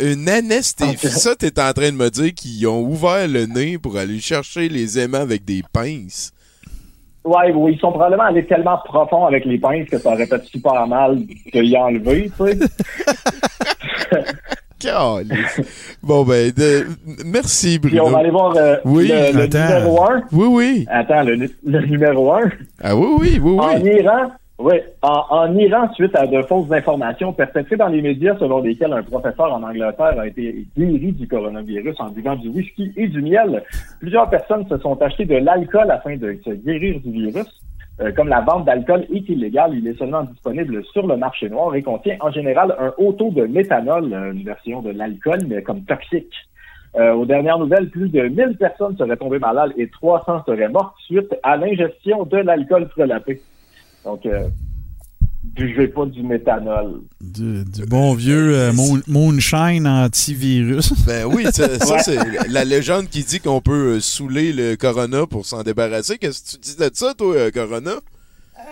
Une 0.00 0.28
anesthésie. 0.28 0.96
Ça, 1.06 1.36
t'es 1.36 1.60
en 1.60 1.72
train 1.72 1.92
de 1.92 1.96
me 1.96 2.08
dire 2.10 2.34
qu'ils 2.34 2.66
ont 2.66 2.80
ouvert 2.82 3.28
le 3.28 3.46
nez 3.46 3.78
pour 3.78 3.96
aller 3.96 4.18
chercher 4.18 4.68
les 4.68 4.98
aimants 4.98 5.20
avec 5.20 5.44
des 5.44 5.62
pinces. 5.72 6.32
Ouais, 7.24 7.52
oui, 7.54 7.74
ils 7.74 7.78
sont 7.78 7.90
probablement 7.92 8.24
allés 8.24 8.44
tellement 8.44 8.76
profond 8.84 9.24
avec 9.24 9.44
les 9.44 9.56
pinces 9.58 9.88
que 9.88 9.98
ça 9.98 10.12
aurait 10.12 10.26
fait 10.26 10.44
super 10.44 10.86
mal 10.88 11.20
de 11.54 11.62
y 11.62 11.76
enlever, 11.76 12.30
tu 12.36 12.44
sais. 12.44 12.58
Bon, 16.02 16.24
ben, 16.24 16.50
de- 16.50 16.86
merci, 17.24 17.78
Puis 17.78 17.98
on 18.00 18.04
Bruno. 18.04 18.14
va 18.16 18.18
aller 18.20 18.30
voir 18.30 18.56
euh, 18.56 18.76
Oui, 18.84 19.08
le, 19.08 19.46
numéro 19.46 20.02
1. 20.02 20.22
Oui, 20.32 20.46
oui. 20.50 20.86
Attends, 20.90 21.22
le, 21.22 21.36
nu- 21.36 21.50
le 21.64 21.80
numéro 21.86 22.32
1. 22.34 22.40
Ah 22.82 22.96
oui, 22.96 23.06
oui, 23.20 23.40
oui, 23.42 23.58
En 23.58 23.80
oui. 23.80 23.90
Iran, 24.00 24.32
oui, 24.58 24.74
en, 25.02 25.24
en 25.30 25.56
Iran, 25.56 25.92
suite 25.94 26.14
à 26.16 26.26
de 26.26 26.42
fausses 26.42 26.70
informations 26.70 27.32
perpétrées 27.32 27.76
dans 27.76 27.88
les 27.88 28.02
médias 28.02 28.36
selon 28.38 28.60
lesquelles 28.60 28.92
un 28.92 29.02
professeur 29.02 29.52
en 29.52 29.62
Angleterre 29.62 30.18
a 30.18 30.26
été 30.26 30.66
guéri 30.76 31.12
du 31.12 31.26
coronavirus 31.26 31.96
en 32.00 32.10
buvant 32.10 32.36
du 32.36 32.48
whisky 32.48 32.92
et 32.96 33.08
du 33.08 33.22
miel, 33.22 33.62
plusieurs 34.00 34.28
personnes 34.30 34.66
se 34.68 34.78
sont 34.78 35.00
achetées 35.02 35.24
de 35.24 35.36
l'alcool 35.36 35.90
afin 35.90 36.16
de 36.16 36.38
se 36.44 36.50
guérir 36.50 37.00
du 37.04 37.10
virus. 37.10 37.46
Euh, 38.00 38.10
comme 38.12 38.28
la 38.28 38.40
vente 38.40 38.64
d'alcool 38.64 39.06
est 39.12 39.28
illégale, 39.28 39.74
il 39.74 39.86
est 39.86 39.96
seulement 39.96 40.24
disponible 40.24 40.84
sur 40.86 41.06
le 41.06 41.16
marché 41.16 41.48
noir 41.48 41.74
et 41.76 41.82
contient 41.82 42.16
en 42.20 42.30
général 42.32 42.74
un 42.78 42.92
haut 42.98 43.12
taux 43.12 43.30
de 43.30 43.46
méthanol, 43.46 44.12
euh, 44.12 44.32
une 44.32 44.42
version 44.42 44.82
de 44.82 44.90
l'alcool, 44.90 45.40
mais 45.46 45.62
comme 45.62 45.82
toxique. 45.82 46.34
Euh, 46.96 47.12
aux 47.12 47.24
dernières 47.24 47.58
nouvelles, 47.58 47.90
plus 47.90 48.08
de 48.08 48.22
1000 48.22 48.56
personnes 48.56 48.96
seraient 48.96 49.16
tombées 49.16 49.40
malades 49.40 49.72
et 49.76 49.88
300 49.88 50.44
seraient 50.44 50.68
mortes 50.68 50.94
suite 51.04 51.34
à 51.42 51.56
l'ingestion 51.56 52.24
de 52.24 52.36
l'alcool 52.36 52.88
frelaté. 52.88 53.40
Donc, 54.04 54.26
euh, 54.26 54.48
buvez 55.54 55.88
pas 55.88 56.06
du 56.06 56.22
méthanol. 56.22 57.02
Du, 57.20 57.64
du 57.64 57.86
bon 57.86 58.14
vieux 58.14 58.54
euh, 58.56 58.72
moon- 58.72 59.02
moonshine 59.06 59.86
antivirus. 59.86 60.92
Ben 61.06 61.24
oui, 61.26 61.44
ça, 61.52 61.78
ça, 61.78 61.94
Ouais. 61.94 62.02
c'est 62.02 62.48
la 62.48 62.64
légende 62.64 63.08
qui 63.08 63.24
dit 63.24 63.40
qu'on 63.40 63.60
peut 63.60 63.94
euh, 63.96 64.00
saouler 64.00 64.52
le 64.52 64.76
Corona 64.76 65.26
pour 65.26 65.46
s'en 65.46 65.62
débarrasser. 65.62 66.18
Qu'est-ce 66.18 66.42
que 66.42 66.50
tu 66.50 66.58
dis 66.58 66.76
de 66.76 66.90
ça, 66.92 67.14
toi, 67.14 67.34
euh, 67.34 67.50
Corona? 67.50 67.90
Euh, 67.92 68.62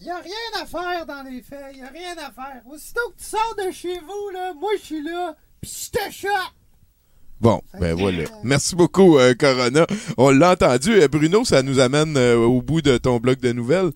y 0.00 0.08
a 0.10 0.16
rien 0.18 0.62
à 0.62 0.66
faire 0.66 1.06
dans 1.06 1.22
les 1.30 1.42
faits, 1.42 1.76
y 1.76 1.82
a 1.82 1.88
rien 1.88 2.12
à 2.18 2.30
faire. 2.32 2.62
Aussitôt 2.72 3.00
que 3.16 3.22
tu 3.22 3.28
sors 3.28 3.54
de 3.66 3.70
chez 3.72 3.98
vous, 3.98 4.30
là, 4.34 4.52
moi 4.58 4.70
je 4.80 4.84
suis 4.86 5.02
là, 5.02 5.34
pis 5.60 5.88
je 5.92 5.98
te 5.98 6.12
chope. 6.12 6.30
Bon, 7.40 7.62
ben 7.80 7.94
voilà. 7.94 8.24
Merci 8.44 8.76
beaucoup, 8.76 9.18
euh, 9.18 9.32
Corona. 9.38 9.86
On 10.18 10.30
l'a 10.30 10.52
entendu. 10.52 11.00
Bruno, 11.10 11.42
ça 11.46 11.62
nous 11.62 11.78
amène 11.80 12.14
euh, 12.18 12.36
au 12.36 12.60
bout 12.60 12.82
de 12.82 12.98
ton 12.98 13.16
bloc 13.18 13.40
de 13.40 13.52
nouvelles. 13.52 13.90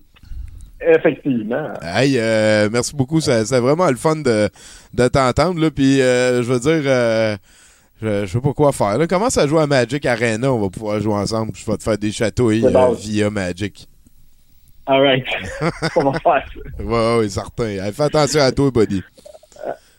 Effectivement. 0.81 1.69
Hey, 1.81 2.17
euh, 2.17 2.69
merci 2.71 2.95
beaucoup. 2.95 3.21
C'est 3.21 3.43
vraiment 3.59 3.89
le 3.89 3.95
fun 3.95 4.17
de, 4.17 4.49
de 4.93 5.07
t'entendre. 5.07 5.59
là. 5.59 5.71
Puis, 5.71 6.01
euh, 6.01 6.43
je 6.43 6.51
veux 6.51 6.59
dire, 6.59 6.83
euh, 6.85 7.37
je, 8.01 8.25
je 8.25 8.31
sais 8.31 8.41
pas 8.41 8.53
quoi 8.53 8.71
faire. 8.71 8.97
Là. 8.97 9.07
Commence 9.07 9.37
à 9.37 9.47
jouer 9.47 9.61
à 9.61 9.67
Magic 9.67 10.05
Arena? 10.05 10.51
On 10.51 10.59
va 10.59 10.69
pouvoir 10.69 10.99
jouer 10.99 11.13
ensemble. 11.13 11.53
Je 11.55 11.65
vais 11.69 11.77
te 11.77 11.83
faire 11.83 11.97
des 11.97 12.11
chatouilles 12.11 12.65
euh, 12.65 12.93
via 12.99 13.29
Magic. 13.29 13.87
All 14.87 15.01
right. 15.01 15.25
On 15.95 16.11
va 16.11 16.19
faire 16.19 16.45
ça. 16.77 16.83
Ouais, 16.83 17.17
ouais, 17.19 17.29
certain. 17.29 17.65
Hey, 17.65 17.91
fais 17.91 18.03
attention 18.03 18.41
à 18.41 18.51
toi, 18.51 18.69
buddy. 18.69 19.01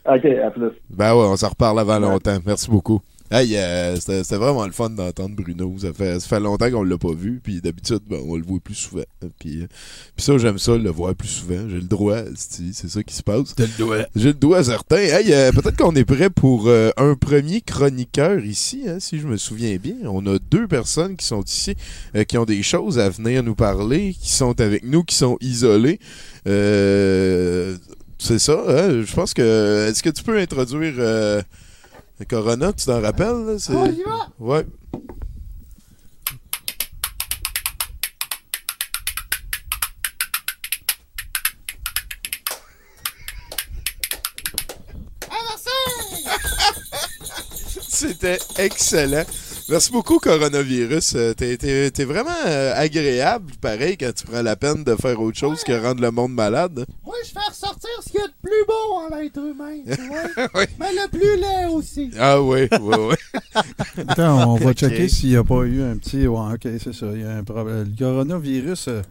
OK, 0.08 0.24
à 0.24 0.50
plus. 0.52 0.70
Ben 0.88 1.12
ouais, 1.16 1.24
on 1.24 1.36
s'en 1.36 1.48
reparle 1.48 1.80
avant 1.80 1.98
longtemps. 1.98 2.38
Merci 2.46 2.70
beaucoup. 2.70 3.00
Hey, 3.30 3.56
euh, 3.56 3.96
c'était 3.96 4.36
vraiment 4.36 4.66
le 4.66 4.72
fun 4.72 4.90
d'entendre 4.90 5.34
Bruno. 5.34 5.74
Ça 5.80 5.92
fait, 5.92 6.20
ça 6.20 6.28
fait 6.28 6.40
longtemps 6.40 6.70
qu'on 6.70 6.84
l'a 6.84 6.96
pas 6.96 7.12
vu. 7.12 7.40
Puis 7.42 7.60
d'habitude, 7.60 8.00
ben, 8.08 8.20
on 8.24 8.36
le 8.36 8.44
voit 8.44 8.60
plus 8.60 8.74
souvent. 8.74 9.02
Puis, 9.38 9.62
euh, 9.62 9.66
puis 10.14 10.24
ça, 10.24 10.38
j'aime 10.38 10.58
ça, 10.58 10.76
le 10.76 10.90
voir 10.90 11.14
plus 11.14 11.28
souvent. 11.28 11.68
J'ai 11.68 11.76
le 11.76 11.82
droit, 11.82 12.18
c'est 12.36 12.72
c'est 12.72 12.88
ça 12.88 13.02
qui 13.02 13.14
se 13.14 13.22
passe. 13.22 13.54
le 13.58 13.78
doigt. 13.78 14.06
J'ai 14.14 14.28
le 14.28 14.34
doigt 14.34 14.62
certain. 14.62 14.96
Hey, 14.96 15.32
euh, 15.32 15.50
peut-être 15.50 15.76
qu'on 15.76 15.94
est 15.96 16.04
prêt 16.04 16.30
pour 16.30 16.68
euh, 16.68 16.90
un 16.96 17.14
premier 17.16 17.60
chroniqueur 17.60 18.44
ici, 18.44 18.82
hein, 18.86 18.98
si 19.00 19.18
je 19.18 19.26
me 19.26 19.36
souviens 19.36 19.76
bien. 19.76 19.96
On 20.04 20.24
a 20.26 20.38
deux 20.38 20.68
personnes 20.68 21.16
qui 21.16 21.26
sont 21.26 21.42
ici, 21.42 21.74
euh, 22.14 22.24
qui 22.24 22.38
ont 22.38 22.44
des 22.44 22.62
choses 22.62 22.98
à 22.98 23.08
venir 23.08 23.42
nous 23.42 23.56
parler, 23.56 24.14
qui 24.20 24.30
sont 24.30 24.60
avec 24.60 24.84
nous, 24.84 25.02
qui 25.02 25.16
sont 25.16 25.36
isolés. 25.40 25.98
Euh, 26.46 27.76
c'est 28.18 28.38
ça, 28.38 28.62
hein? 28.68 29.02
Je 29.02 29.12
pense 29.14 29.34
que. 29.34 29.88
Est-ce 29.88 30.02
que 30.02 30.10
tu 30.10 30.22
peux 30.22 30.38
introduire 30.38 30.94
Corona, 32.24 32.72
tu 32.72 32.86
t'en 32.86 33.02
rappelles? 33.02 33.44
Là, 33.44 33.58
c'est... 33.58 33.74
Oh, 33.74 33.86
ouais. 34.40 34.64
C'était 47.88 48.38
excellent. 48.58 49.24
Merci 49.68 49.90
beaucoup, 49.90 50.18
Coronavirus. 50.18 51.14
Euh, 51.16 51.34
t'es, 51.34 51.56
t'es, 51.56 51.90
t'es 51.90 52.04
vraiment 52.04 52.30
euh, 52.46 52.72
agréable, 52.76 53.52
pareil, 53.60 53.96
quand 53.98 54.12
tu 54.14 54.24
prends 54.24 54.42
la 54.42 54.54
peine 54.54 54.84
de 54.84 54.94
faire 54.94 55.20
autre 55.20 55.36
chose 55.36 55.64
que 55.64 55.72
rendre 55.72 56.00
le 56.00 56.12
monde 56.12 56.32
malade. 56.32 56.86
Je 57.26 57.32
fais 57.32 57.48
ressortir 57.48 57.88
ce 58.04 58.10
qu'il 58.10 58.20
y 58.20 58.24
a 58.24 58.26
de 58.26 58.32
plus 58.42 58.64
beau 58.66 58.94
en 58.94 59.16
l'être 59.16 59.38
humain, 59.38 59.78
tu 59.84 60.06
vois. 60.08 60.46
Oui. 60.54 60.64
Mais 60.78 60.92
le 60.92 61.08
plus 61.08 61.36
laid 61.36 61.66
aussi. 61.74 62.10
Ah 62.18 62.40
oui, 62.40 62.68
oui, 62.80 62.94
oui. 63.10 63.14
Attends, 64.08 64.52
on 64.54 64.56
va 64.56 64.72
checker 64.72 65.08
s'il 65.08 65.30
n'y 65.30 65.36
a 65.36 65.44
pas 65.44 65.62
eu 65.64 65.82
un 65.82 65.96
petit. 65.96 66.26
Ouais, 66.26 66.54
ok, 66.54 66.68
c'est 66.82 66.94
ça. 66.94 67.06
Il 67.14 67.20
y 67.22 67.24
a 67.24 67.36
un 67.36 67.44
problème. 67.44 67.84
Le 67.98 68.04
coronavirus, 68.04 68.88
euh, 68.88 69.02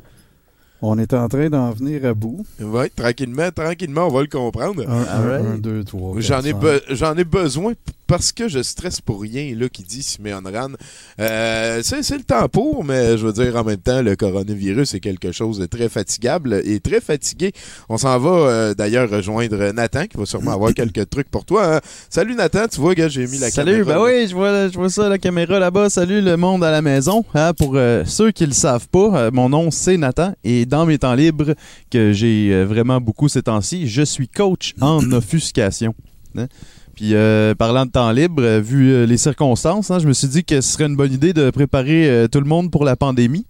on 0.82 0.98
est 1.00 1.14
en 1.14 1.28
train 1.28 1.50
d'en 1.50 1.72
venir 1.72 2.06
à 2.06 2.14
bout. 2.14 2.46
Ouais, 2.60 2.90
tranquillement, 2.90 3.50
tranquillement, 3.52 4.08
on 4.08 4.12
va 4.12 4.22
le 4.22 4.28
comprendre. 4.28 4.88
Un, 4.88 5.02
un, 5.02 5.04
Alright. 5.06 5.46
un, 5.46 5.58
deux, 5.58 5.84
trois. 5.84 6.16
J'en 6.20 6.42
ai, 6.42 6.54
be- 6.54 6.82
j'en 6.90 7.16
ai 7.18 7.24
besoin 7.24 7.74
parce 8.08 8.32
que 8.32 8.48
je 8.48 8.62
stresse 8.62 9.02
pour 9.02 9.22
rien, 9.22 9.54
là, 9.56 9.68
qui 9.70 9.84
dit 9.84 10.04
Simeon 10.04 10.42
Ran. 10.46 10.70
Euh, 11.20 11.82
c'est, 11.84 12.04
c'est 12.04 12.18
le 12.18 12.24
temps 12.24 12.48
pour, 12.50 12.84
mais 12.84 13.18
je 13.18 13.26
veux 13.26 13.34
dire, 13.34 13.56
en 13.56 13.64
même 13.64 13.78
temps, 13.78 14.02
le 14.02 14.16
coronavirus 14.16 14.94
est 14.94 15.00
quelque 15.00 15.32
chose 15.32 15.60
de 15.60 15.66
très 15.66 15.90
fatigable 15.90 16.62
et 16.66 16.80
très 16.80 17.02
fatigué. 17.02 17.52
On 17.90 17.98
s'en 17.98 18.18
va 18.20 18.30
euh, 18.30 18.74
d'ailleurs 18.74 19.10
rejoindre 19.10 19.72
Nathan, 19.72 20.06
qui 20.08 20.18
va 20.18 20.26
sûrement 20.26 20.52
avoir 20.52 20.74
quelques 20.76 21.10
trucs 21.10 21.30
pour 21.30 21.46
toi. 21.46 21.76
hein. 21.78 21.82
Salut 22.10 22.36
Nathan, 22.36 22.68
tu 22.72 22.80
vois, 22.80 22.94
gars, 22.96 23.08
j'ai 23.08 23.28
mis 23.28 23.38
la 23.38 23.50
Salut, 23.50 23.84
caméra. 23.84 24.00
ben 24.00 24.04
oui, 24.06 24.28
je 24.28 24.36
vois, 24.36 24.68
je 24.68 24.74
vois 24.78 24.90
ça, 24.90 25.10
la 25.10 25.18
caméra 25.18 25.60
là-bas. 25.60 25.90
Salut 25.90 26.22
le 26.22 26.38
monde 26.38 26.64
à 26.64 26.72
la 26.72 26.82
maison. 26.82 27.24
Hein, 27.34 27.54
pour 27.54 27.74
euh, 27.76 28.04
ceux 28.06 28.32
qui 28.32 28.46
le 28.46 28.54
savent 28.54 28.88
pas, 28.90 29.16
euh, 29.16 29.32
mon 29.32 29.50
nom 29.50 29.72
c'est 29.72 29.98
Nathan 29.98 30.34
et 30.44 30.66
dans 30.66 30.86
mes 30.86 30.98
temps 30.98 31.16
libres, 31.16 31.54
que 31.92 32.14
j'ai 32.14 32.64
vraiment 32.66 33.02
beaucoup 33.02 33.30
ces 33.30 33.42
temps-ci, 33.44 33.88
je 33.88 34.02
suis 34.04 34.28
coach 34.28 34.74
en 34.82 35.00
offuscation. 35.12 35.94
hein. 36.38 36.48
Puis 36.96 37.14
euh, 37.14 37.54
parlant 37.56 37.86
de 37.86 37.92
temps 37.92 38.12
libre, 38.12 38.42
euh, 38.42 38.62
vu 38.62 38.92
euh, 38.92 39.06
les 39.06 39.18
circonstances, 39.18 39.92
hein, 39.92 40.00
je 40.00 40.08
me 40.08 40.14
suis 40.14 40.28
dit 40.30 40.44
que 40.46 40.62
ce 40.62 40.74
serait 40.74 40.86
une 40.86 40.96
bonne 40.96 41.12
idée 41.12 41.34
de 41.34 41.50
préparer 41.50 42.10
euh, 42.10 42.28
tout 42.28 42.40
le 42.40 42.46
monde 42.48 42.72
pour 42.72 42.86
la 42.86 42.96
pandémie. 42.96 43.46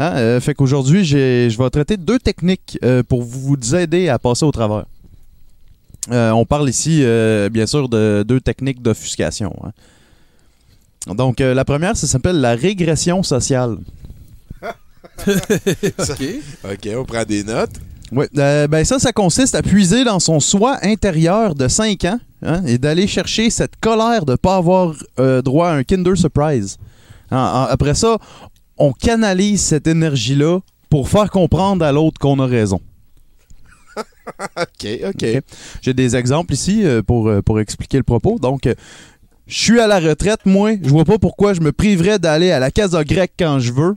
Hein, 0.00 0.12
euh, 0.16 0.40
fait 0.40 0.54
qu'aujourd'hui, 0.54 1.04
je 1.04 1.56
vais 1.56 1.70
traiter 1.70 1.96
deux 1.96 2.18
techniques 2.18 2.78
euh, 2.84 3.02
pour 3.02 3.22
vous 3.22 3.56
aider 3.74 4.08
à 4.08 4.18
passer 4.18 4.44
au 4.44 4.50
travers. 4.50 4.84
Euh, 6.10 6.30
on 6.30 6.44
parle 6.44 6.68
ici, 6.68 7.00
euh, 7.02 7.48
bien 7.48 7.66
sûr, 7.66 7.88
de 7.88 8.24
deux 8.26 8.40
techniques 8.40 8.82
d'offuscation. 8.82 9.54
hein. 9.64 11.14
Donc, 11.14 11.40
euh, 11.40 11.54
la 11.54 11.64
première, 11.64 11.96
ça 11.96 12.06
s'appelle 12.06 12.40
la 12.40 12.54
régression 12.54 13.22
sociale. 13.22 13.78
Ok. 15.26 16.24
Ok, 16.64 16.88
on 16.96 17.04
prend 17.04 17.24
des 17.24 17.42
notes. 17.44 17.80
Oui, 18.12 18.26
ben 18.32 18.84
ça, 18.84 18.98
ça 18.98 19.12
consiste 19.12 19.54
à 19.54 19.62
puiser 19.62 20.04
dans 20.04 20.18
son 20.18 20.40
soi 20.40 20.78
intérieur 20.82 21.54
de 21.54 21.68
5 21.68 22.04
ans 22.04 22.18
hein, 22.42 22.62
et 22.66 22.78
d'aller 22.78 23.06
chercher 23.06 23.50
cette 23.50 23.76
colère 23.80 24.24
de 24.24 24.32
ne 24.32 24.36
pas 24.36 24.56
avoir 24.56 24.94
euh, 25.18 25.42
droit 25.42 25.68
à 25.68 25.74
un 25.74 25.84
Kinder 25.84 26.16
Surprise. 26.16 26.78
Après 27.30 27.94
ça, 27.94 28.18
on 28.78 28.92
canalise 28.92 29.60
cette 29.60 29.86
énergie-là 29.86 30.60
pour 30.88 31.08
faire 31.08 31.30
comprendre 31.30 31.84
à 31.84 31.92
l'autre 31.92 32.18
qu'on 32.18 32.38
a 32.38 32.46
raison. 32.46 32.80
Ok, 34.56 34.86
ok. 35.08 35.42
J'ai 35.80 35.94
des 35.94 36.14
exemples 36.14 36.52
ici 36.52 36.84
euh, 36.84 37.02
pour, 37.02 37.28
euh, 37.28 37.40
pour 37.40 37.60
expliquer 37.60 37.96
le 37.96 38.02
propos. 38.02 38.38
Donc, 38.38 38.66
euh, 38.66 38.74
je 39.46 39.58
suis 39.58 39.80
à 39.80 39.86
la 39.86 40.00
retraite, 40.00 40.40
moi. 40.44 40.72
Je 40.82 40.90
vois 40.90 41.06
pas 41.06 41.18
pourquoi 41.18 41.54
je 41.54 41.60
me 41.60 41.72
priverais 41.72 42.18
d'aller 42.18 42.50
à 42.50 42.58
la 42.58 42.70
casa 42.70 43.02
grecque 43.04 43.32
quand 43.38 43.58
je 43.58 43.72
veux. 43.72 43.96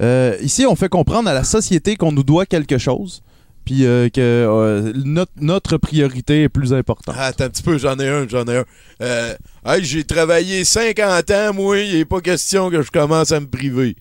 Euh, 0.00 0.36
ici, 0.40 0.66
on 0.66 0.76
fait 0.76 0.88
comprendre 0.88 1.28
à 1.28 1.34
la 1.34 1.44
société 1.44 1.96
qu'on 1.96 2.12
nous 2.12 2.24
doit 2.24 2.46
quelque 2.46 2.78
chose, 2.78 3.22
puis 3.64 3.86
euh, 3.86 4.08
que 4.08 4.20
euh, 4.20 4.92
notre, 5.04 5.32
notre 5.40 5.76
priorité 5.76 6.42
est 6.44 6.48
plus 6.48 6.72
importante. 6.74 7.14
Ah, 7.18 7.26
attends 7.26 7.44
un 7.44 7.50
petit 7.50 7.62
peu, 7.62 7.78
j'en 7.78 7.98
ai 7.98 8.08
un, 8.08 8.28
j'en 8.28 8.44
ai 8.46 8.58
un. 8.58 8.64
Euh, 9.02 9.34
hey, 9.64 9.84
j'ai 9.84 10.04
travaillé 10.04 10.64
50 10.64 11.30
ans, 11.30 11.54
moi, 11.54 11.78
il 11.78 11.96
n'est 11.96 12.04
pas 12.04 12.20
question 12.20 12.70
que 12.70 12.82
je 12.82 12.90
commence 12.90 13.32
à 13.32 13.40
me 13.40 13.46
priver. 13.46 13.96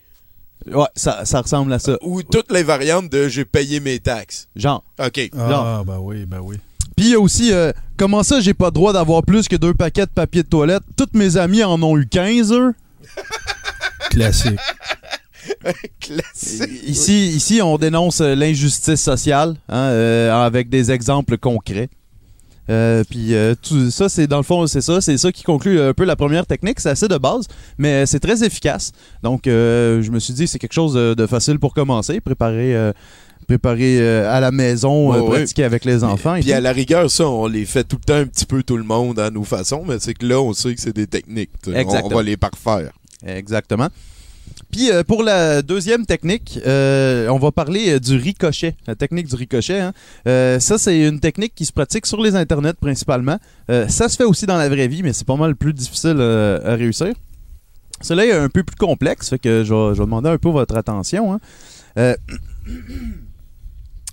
Ouais, 0.71 0.87
ça, 0.95 1.25
ça 1.25 1.41
ressemble 1.41 1.73
à 1.73 1.79
ça. 1.79 1.97
Ou 2.01 2.23
toutes 2.23 2.51
les 2.51 2.63
variantes 2.63 3.09
de 3.09 3.27
j'ai 3.27 3.45
payé 3.45 3.79
mes 3.79 3.99
taxes. 3.99 4.47
Genre. 4.55 4.83
OK. 4.99 5.29
Ah, 5.37 5.83
ben 5.85 5.97
oui, 5.99 6.25
ben 6.25 6.39
oui. 6.41 6.57
Puis 6.95 7.07
il 7.07 7.11
y 7.11 7.15
a 7.15 7.19
aussi, 7.19 7.51
euh, 7.51 7.71
comment 7.97 8.23
ça, 8.23 8.39
j'ai 8.39 8.53
pas 8.53 8.67
le 8.67 8.71
droit 8.71 8.93
d'avoir 8.93 9.23
plus 9.23 9.47
que 9.47 9.55
deux 9.55 9.73
paquets 9.73 10.05
de 10.05 10.11
papier 10.11 10.43
de 10.43 10.47
toilette? 10.47 10.83
Toutes 10.95 11.15
mes 11.15 11.37
amies 11.37 11.63
en 11.63 11.81
ont 11.81 11.97
eu 11.97 12.07
15, 12.07 12.53
eux. 12.53 12.73
Classique. 14.09 14.59
Classique. 15.99 16.83
Ici, 16.87 17.27
ici, 17.27 17.61
on 17.61 17.77
dénonce 17.77 18.21
euh, 18.21 18.35
l'injustice 18.35 19.01
sociale 19.01 19.55
hein, 19.69 19.77
euh, 19.77 20.45
avec 20.45 20.69
des 20.69 20.91
exemples 20.91 21.37
concrets. 21.37 21.89
Euh, 22.69 23.03
puis 23.09 23.33
euh, 23.33 23.55
tout 23.61 23.91
ça, 23.91 24.07
c'est 24.07 24.25
dans 24.25 24.37
le 24.37 24.43
fond, 24.43 24.65
c'est 24.67 24.79
ça, 24.79 25.01
c'est 25.01 25.17
ça 25.17 25.33
qui 25.33 25.43
conclut 25.43 25.81
un 25.81 25.93
peu 25.93 26.05
la 26.05 26.15
première 26.15 26.45
technique. 26.45 26.79
C'est 26.79 26.89
assez 26.89 27.07
de 27.07 27.17
base, 27.17 27.47
mais 27.77 28.05
c'est 28.05 28.19
très 28.21 28.43
efficace. 28.43 28.91
Donc, 29.21 29.41
je 29.45 30.09
me 30.09 30.19
suis 30.19 30.33
dit, 30.33 30.47
c'est 30.47 30.59
quelque 30.59 30.73
chose 30.73 30.93
de, 30.93 31.13
de 31.13 31.27
facile 31.27 31.59
pour 31.59 31.73
commencer, 31.73 32.21
préparer, 32.21 32.93
préparer 33.43 33.99
euh, 33.99 34.31
à 34.31 34.39
la 34.39 34.51
maison, 34.51 35.13
euh, 35.13 35.21
pratiquer 35.29 35.63
avec 35.63 35.85
les 35.85 36.03
enfants. 36.03 36.39
Puis 36.39 36.53
à 36.53 36.61
la 36.61 36.71
rigueur, 36.71 37.09
ça, 37.11 37.27
on 37.27 37.47
les 37.47 37.65
fait 37.65 37.83
tout 37.83 37.97
le 37.97 38.05
temps 38.05 38.15
un 38.15 38.25
petit 38.25 38.45
peu 38.45 38.63
tout 38.63 38.77
le 38.77 38.83
monde 38.83 39.19
à 39.19 39.29
nos 39.29 39.43
façons, 39.43 39.83
mais 39.87 39.97
c'est 39.99 40.13
que 40.13 40.25
là, 40.25 40.41
on 40.41 40.53
sait 40.53 40.73
que 40.73 40.81
c'est 40.81 40.95
des 40.95 41.07
techniques. 41.07 41.51
On, 41.67 41.71
on 41.71 42.07
va 42.09 42.23
les 42.23 42.37
parfaire. 42.37 42.91
Exactement. 43.25 43.89
Puis 44.71 44.91
euh, 44.91 45.03
pour 45.03 45.21
la 45.23 45.61
deuxième 45.61 46.05
technique, 46.05 46.59
euh, 46.65 47.27
on 47.29 47.37
va 47.37 47.51
parler 47.51 47.93
euh, 47.93 47.99
du 47.99 48.15
ricochet, 48.17 48.75
la 48.87 48.95
technique 48.95 49.27
du 49.27 49.35
ricochet. 49.35 49.79
hein. 49.79 49.93
Ça, 50.59 50.77
c'est 50.77 51.07
une 51.07 51.19
technique 51.19 51.53
qui 51.55 51.65
se 51.65 51.71
pratique 51.71 52.05
sur 52.05 52.21
les 52.21 52.35
internets 52.35 52.73
principalement. 52.73 53.37
Ça 53.67 54.09
se 54.09 54.15
fait 54.15 54.23
aussi 54.23 54.45
dans 54.45 54.57
la 54.57 54.69
vraie 54.69 54.87
vie, 54.87 55.03
mais 55.03 55.13
c'est 55.13 55.27
pas 55.27 55.35
mal 55.35 55.55
plus 55.55 55.73
difficile 55.73 56.19
à 56.19 56.75
réussir. 56.75 57.13
Cela 58.01 58.25
est 58.25 58.33
un 58.33 58.49
peu 58.49 58.63
plus 58.63 58.75
complexe, 58.75 59.29
fait 59.29 59.39
que 59.39 59.63
je 59.63 59.73
vais, 59.73 59.95
je 59.95 59.99
vais 59.99 60.05
demander 60.05 60.29
un 60.29 60.37
peu 60.37 60.49
votre 60.49 60.75
attention. 60.75 61.39
hein. 61.95 62.15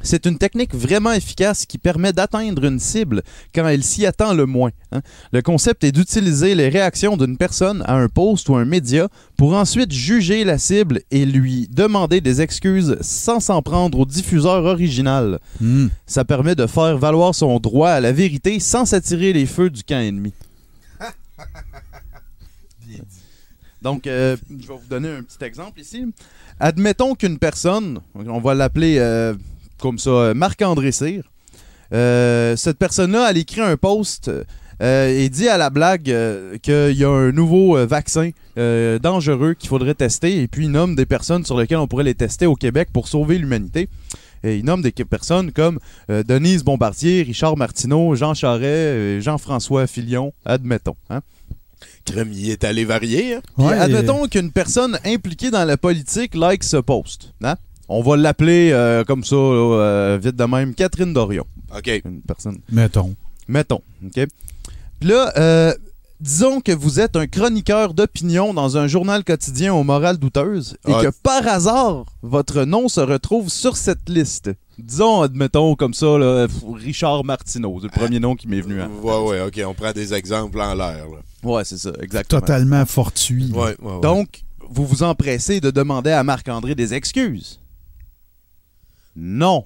C'est 0.02 0.26
une 0.26 0.38
technique 0.38 0.74
vraiment 0.74 1.12
efficace 1.12 1.66
qui 1.66 1.76
permet 1.78 2.12
d'atteindre 2.12 2.64
une 2.64 2.78
cible 2.78 3.22
quand 3.54 3.66
elle 3.68 3.84
s'y 3.84 4.06
attend 4.06 4.32
le 4.32 4.46
moins. 4.46 4.70
hein. 4.92 5.02
Le 5.32 5.42
concept 5.42 5.84
est 5.84 5.92
d'utiliser 5.92 6.54
les 6.54 6.68
réactions 6.68 7.16
d'une 7.16 7.36
personne 7.36 7.82
à 7.86 7.94
un 7.94 8.08
post 8.08 8.48
ou 8.48 8.56
un 8.56 8.64
média 8.64 9.08
pour 9.36 9.54
ensuite 9.54 9.92
juger 9.92 10.44
la 10.44 10.58
cible 10.58 11.02
et 11.10 11.26
lui 11.26 11.68
demander 11.70 12.20
des 12.20 12.40
excuses 12.40 12.96
sans 13.00 13.40
s'en 13.40 13.62
prendre 13.62 13.98
au 13.98 14.06
diffuseur 14.06 14.64
original. 14.64 15.38
Hmm. 15.60 15.88
Ça 16.06 16.24
permet 16.24 16.54
de 16.54 16.66
faire 16.66 16.96
valoir 16.96 17.34
son 17.34 17.58
droit 17.60 17.90
à 17.90 18.00
la 18.00 18.12
vérité 18.12 18.58
sans 18.58 18.84
s'attirer 18.86 19.32
les 19.32 19.46
feux 19.46 19.70
du 19.70 19.82
camp 19.84 20.00
ennemi. 20.00 20.32
Donc, 23.82 24.06
euh, 24.06 24.36
je 24.50 24.68
vais 24.68 24.74
vous 24.74 24.88
donner 24.88 25.08
un 25.08 25.22
petit 25.22 25.42
exemple 25.42 25.80
ici. 25.80 26.04
Admettons 26.58 27.14
qu'une 27.14 27.38
personne, 27.38 28.00
on 28.14 28.38
va 28.40 28.54
l'appeler 28.54 28.98
euh, 28.98 29.34
comme 29.80 29.98
ça, 29.98 30.10
euh, 30.10 30.34
Marc-André 30.34 30.92
Cyr, 30.92 31.22
euh, 31.92 32.56
cette 32.56 32.78
personne-là, 32.78 33.28
elle 33.30 33.38
écrit 33.38 33.60
un 33.60 33.76
post 33.76 34.30
euh, 34.82 35.08
et 35.08 35.28
dit 35.28 35.48
à 35.48 35.58
la 35.58 35.70
blague 35.70 36.10
euh, 36.10 36.56
qu'il 36.58 36.96
y 36.96 37.04
a 37.04 37.10
un 37.10 37.32
nouveau 37.32 37.76
euh, 37.76 37.86
vaccin 37.86 38.30
euh, 38.58 38.98
dangereux 38.98 39.54
qu'il 39.54 39.68
faudrait 39.68 39.94
tester 39.94 40.40
et 40.40 40.48
puis 40.48 40.66
il 40.66 40.70
nomme 40.70 40.94
des 40.94 41.06
personnes 41.06 41.44
sur 41.44 41.58
lesquelles 41.58 41.78
on 41.78 41.88
pourrait 41.88 42.04
les 42.04 42.14
tester 42.14 42.46
au 42.46 42.54
Québec 42.54 42.88
pour 42.92 43.08
sauver 43.08 43.38
l'humanité. 43.38 43.88
Et 44.42 44.56
il 44.56 44.64
nomme 44.64 44.80
des 44.80 44.92
personnes 44.92 45.52
comme 45.52 45.78
euh, 46.10 46.22
Denise 46.22 46.64
Bombardier, 46.64 47.22
Richard 47.22 47.56
Martineau, 47.58 48.14
Jean 48.14 48.32
Charest, 48.32 48.64
euh, 48.64 49.20
Jean-François 49.20 49.86
Filion, 49.86 50.32
admettons. 50.46 50.96
hein. 51.10 51.20
Crème, 52.06 52.30
il 52.32 52.48
est 52.50 52.64
allé 52.64 52.84
varier. 52.86 53.34
Hein? 53.34 53.40
Ouais, 53.58 53.74
admettons 53.74 54.26
qu'une 54.28 54.50
personne 54.50 54.98
impliquée 55.04 55.50
dans 55.50 55.64
la 55.66 55.76
politique 55.76 56.34
like 56.34 56.64
ce 56.64 56.78
post. 56.78 57.34
hein. 57.42 57.56
On 57.92 58.02
va 58.02 58.16
l'appeler 58.16 58.70
euh, 58.72 59.02
comme 59.02 59.24
ça, 59.24 59.34
là, 59.34 59.74
euh, 59.80 60.18
vite 60.22 60.36
de 60.36 60.44
même, 60.44 60.74
Catherine 60.74 61.12
Dorion. 61.12 61.44
OK. 61.76 61.90
Une 62.04 62.20
personne. 62.22 62.58
Mettons. 62.70 63.16
Mettons. 63.48 63.80
OK? 64.06 64.26
Puis 65.00 65.08
là, 65.08 65.32
euh, 65.36 65.74
disons 66.20 66.60
que 66.60 66.70
vous 66.70 67.00
êtes 67.00 67.16
un 67.16 67.26
chroniqueur 67.26 67.92
d'opinion 67.92 68.54
dans 68.54 68.76
un 68.76 68.86
journal 68.86 69.24
quotidien 69.24 69.74
aux 69.74 69.82
morales 69.82 70.18
douteuses 70.18 70.76
et 70.86 70.92
que 70.92 71.10
par 71.24 71.48
hasard, 71.48 72.04
votre 72.22 72.62
nom 72.64 72.86
se 72.88 73.00
retrouve 73.00 73.48
sur 73.48 73.76
cette 73.76 74.08
liste. 74.08 74.52
Disons, 74.78 75.22
admettons 75.22 75.74
comme 75.74 75.92
ça, 75.92 76.16
là, 76.16 76.46
Richard 76.72 77.24
Martineau, 77.24 77.76
c'est 77.80 77.88
le 77.92 77.98
premier 78.00 78.20
nom 78.20 78.36
qui 78.36 78.46
m'est 78.46 78.60
venu. 78.60 78.80
hein. 78.80 78.88
Ouais, 79.02 79.18
ouais, 79.18 79.40
OK. 79.42 79.60
On 79.66 79.74
prend 79.74 79.90
des 79.92 80.14
exemples 80.14 80.60
en 80.60 80.74
l'air. 80.74 81.06
là. 81.08 81.18
Ouais, 81.42 81.64
c'est 81.64 81.76
ça, 81.78 81.90
exactement. 82.00 82.40
Totalement 82.40 82.86
fortuit. 82.86 83.50
Ouais, 83.52 83.74
ouais, 83.80 83.92
ouais. 83.94 84.00
Donc, 84.00 84.42
vous 84.68 84.86
vous 84.86 85.02
empressez 85.02 85.60
de 85.60 85.72
demander 85.72 86.10
à 86.12 86.22
Marc-André 86.22 86.74
des 86.76 86.94
excuses. 86.94 87.58
Non. 89.16 89.64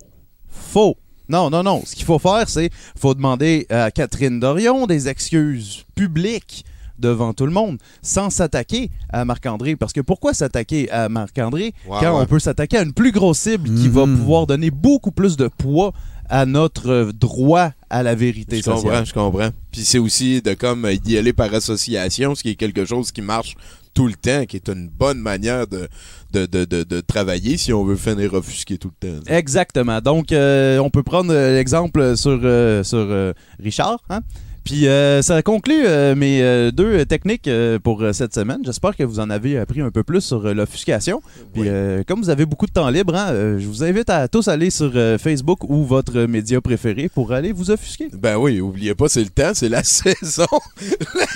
Faux. 0.48 0.96
Non, 1.28 1.48
non, 1.50 1.62
non. 1.62 1.82
Ce 1.86 1.94
qu'il 1.96 2.04
faut 2.04 2.18
faire, 2.18 2.48
c'est 2.48 2.70
faut 2.96 3.14
demander 3.14 3.66
à 3.70 3.90
Catherine 3.90 4.38
Dorion 4.40 4.86
des 4.86 5.08
excuses 5.08 5.84
publiques 5.94 6.64
devant 6.98 7.32
tout 7.32 7.46
le 7.46 7.50
monde, 7.52 7.78
sans 8.02 8.30
s'attaquer 8.30 8.90
à 9.10 9.24
Marc-André. 9.24 9.74
Parce 9.74 9.92
que 9.92 10.00
pourquoi 10.00 10.32
s'attaquer 10.34 10.90
à 10.90 11.08
Marc-André 11.08 11.72
quand 11.88 12.00
ouais. 12.00 12.08
on 12.08 12.26
peut 12.26 12.38
s'attaquer 12.38 12.76
à 12.78 12.82
une 12.82 12.92
plus 12.92 13.10
grosse 13.10 13.38
cible 13.38 13.68
qui 13.74 13.88
va 13.88 14.06
Mhm. 14.06 14.18
pouvoir 14.18 14.46
donner 14.46 14.70
beaucoup 14.70 15.10
plus 15.10 15.36
de 15.36 15.48
poids 15.48 15.92
à 16.28 16.46
notre 16.46 16.88
euh, 16.90 17.12
droit 17.12 17.72
à 17.90 18.02
la 18.02 18.14
vérité 18.14 18.56
Je 18.58 18.62
sociale? 18.62 18.82
comprends, 18.82 19.04
je 19.04 19.14
comprends. 19.14 19.50
Puis 19.72 19.84
c'est 19.84 19.98
aussi 19.98 20.40
de 20.40 20.54
comme 20.54 20.84
euh, 20.84 20.94
y 21.04 21.18
aller 21.18 21.32
par 21.32 21.52
association, 21.52 22.34
ce 22.34 22.42
qui 22.42 22.50
est 22.50 22.54
quelque 22.54 22.84
chose 22.84 23.10
qui 23.12 23.20
marche 23.22 23.56
tout 23.94 24.08
le 24.08 24.14
temps, 24.14 24.44
qui 24.44 24.56
est 24.56 24.68
une 24.68 24.88
bonne 24.88 25.18
manière 25.18 25.66
de, 25.66 27.00
travailler 27.00 27.56
si 27.56 27.72
on 27.72 27.84
veut 27.84 27.96
finir 27.96 28.34
offusquer 28.34 28.76
tout 28.76 28.90
le 29.00 29.08
temps. 29.08 29.20
Exactement. 29.26 30.00
Donc, 30.00 30.32
euh, 30.32 30.78
on 30.78 30.90
peut 30.90 31.02
prendre 31.02 31.32
euh, 31.32 31.54
l'exemple 31.54 32.16
sur, 32.16 32.38
sur 32.40 32.98
euh, 32.98 33.32
Richard. 33.60 34.00
Hein? 34.10 34.20
Puis, 34.64 34.86
euh, 34.88 35.20
ça 35.20 35.42
conclut 35.42 35.84
euh, 35.86 36.14
mes 36.14 36.40
euh, 36.42 36.70
deux 36.70 37.04
techniques 37.04 37.48
euh, 37.48 37.78
pour 37.78 38.02
euh, 38.02 38.14
cette 38.14 38.34
semaine. 38.34 38.60
J'espère 38.64 38.96
que 38.96 39.02
vous 39.02 39.20
en 39.20 39.28
avez 39.28 39.58
appris 39.58 39.82
un 39.82 39.90
peu 39.90 40.02
plus 40.02 40.22
sur 40.22 40.46
euh, 40.46 40.54
l'offuscation. 40.54 41.20
Puis, 41.52 41.62
Oui. 41.62 41.68
euh, 41.68 42.02
comme 42.06 42.20
vous 42.22 42.30
avez 42.30 42.46
beaucoup 42.46 42.66
de 42.66 42.72
temps 42.72 42.88
libre, 42.88 43.14
hein, 43.14 43.26
euh, 43.32 43.58
je 43.58 43.66
vous 43.66 43.84
invite 43.84 44.08
à 44.08 44.26
tous 44.26 44.48
aller 44.48 44.70
sur 44.70 44.90
euh, 44.94 45.18
Facebook 45.18 45.64
ou 45.68 45.84
votre 45.84 46.18
média 46.22 46.60
préféré 46.62 47.10
pour 47.10 47.32
aller 47.32 47.52
vous 47.52 47.70
offusquer. 47.70 48.08
Ben 48.14 48.38
oui, 48.38 48.60
oubliez 48.62 48.94
pas, 48.94 49.08
c'est 49.10 49.22
le 49.22 49.28
temps, 49.28 49.52
c'est 49.52 49.68
la 49.68 49.84
saison. 49.84 50.46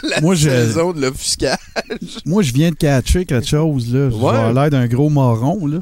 la 0.02 0.08
la 0.16 0.20
Moi, 0.22 0.34
je- 0.34 0.48
saison 0.48 0.92
de 0.92 1.02
l'offuscage. 1.02 1.58
Moi, 2.24 2.42
je 2.42 2.52
viens 2.54 2.70
de 2.70 2.76
catcher 2.76 3.26
quelque 3.26 3.46
chose, 3.46 3.92
là. 3.92 4.08
Je 4.10 4.16
vais 4.16 4.22
Ouais. 4.24 4.52
l'air 4.54 4.70
d'un 4.70 4.86
gros 4.86 5.10
moron, 5.10 5.66
là. 5.66 5.80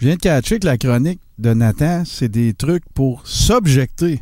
Je 0.00 0.06
viens 0.06 0.14
de 0.14 0.20
catcher 0.20 0.58
que 0.58 0.64
la 0.66 0.78
chronique 0.78 1.20
de 1.38 1.52
Nathan, 1.52 2.04
c'est 2.06 2.28
des 2.30 2.54
trucs 2.54 2.84
pour 2.94 3.26
s'objecter. 3.26 4.20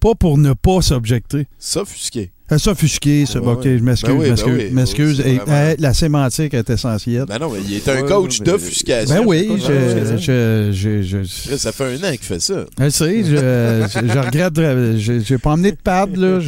Pas 0.00 0.14
pour 0.14 0.38
ne 0.38 0.52
pas 0.52 0.80
s'objecter. 0.80 1.46
S'offusquer. 1.58 2.30
Euh, 2.50 2.58
S'offusquer, 2.58 3.24
ok, 3.36 3.64
ouais. 3.64 3.78
je 3.78 3.84
m'excuse, 3.84 4.08
Ben 4.10 4.18
oui, 4.18 4.24
je 4.26 4.30
m'excuse, 4.30 4.56
ben 4.56 4.66
oui. 4.68 4.72
m'excuse. 4.72 5.20
Vraiment- 5.20 5.42
euh, 5.48 5.74
la 5.78 5.92
sémantique 5.94 6.54
est 6.54 6.70
essentielle. 6.70 7.24
Ben 7.28 7.38
non, 7.38 7.50
mais 7.52 7.58
il 7.68 7.74
est 7.76 7.88
un 7.88 8.02
coach 8.02 8.40
d'offuscation. 8.40 9.14
Ben 9.16 9.22
oui, 9.26 9.48
je, 9.58 9.72
ouais. 9.72 10.16
je, 10.18 10.72
je, 10.72 11.02
je, 11.02 11.18
Chris, 11.48 11.58
Ça 11.58 11.72
fait 11.72 11.84
un 11.84 11.96
an 12.08 12.10
qu'il 12.12 12.20
fait 12.20 12.40
ça. 12.40 12.64
je 12.80 12.88
sais, 12.88 13.24
je, 13.24 14.18
regrette, 14.18 15.20
j'ai 15.22 15.38
pas 15.38 15.50
emmené 15.50 15.72
de 15.72 15.76
pad, 15.76 16.16
là, 16.16 16.38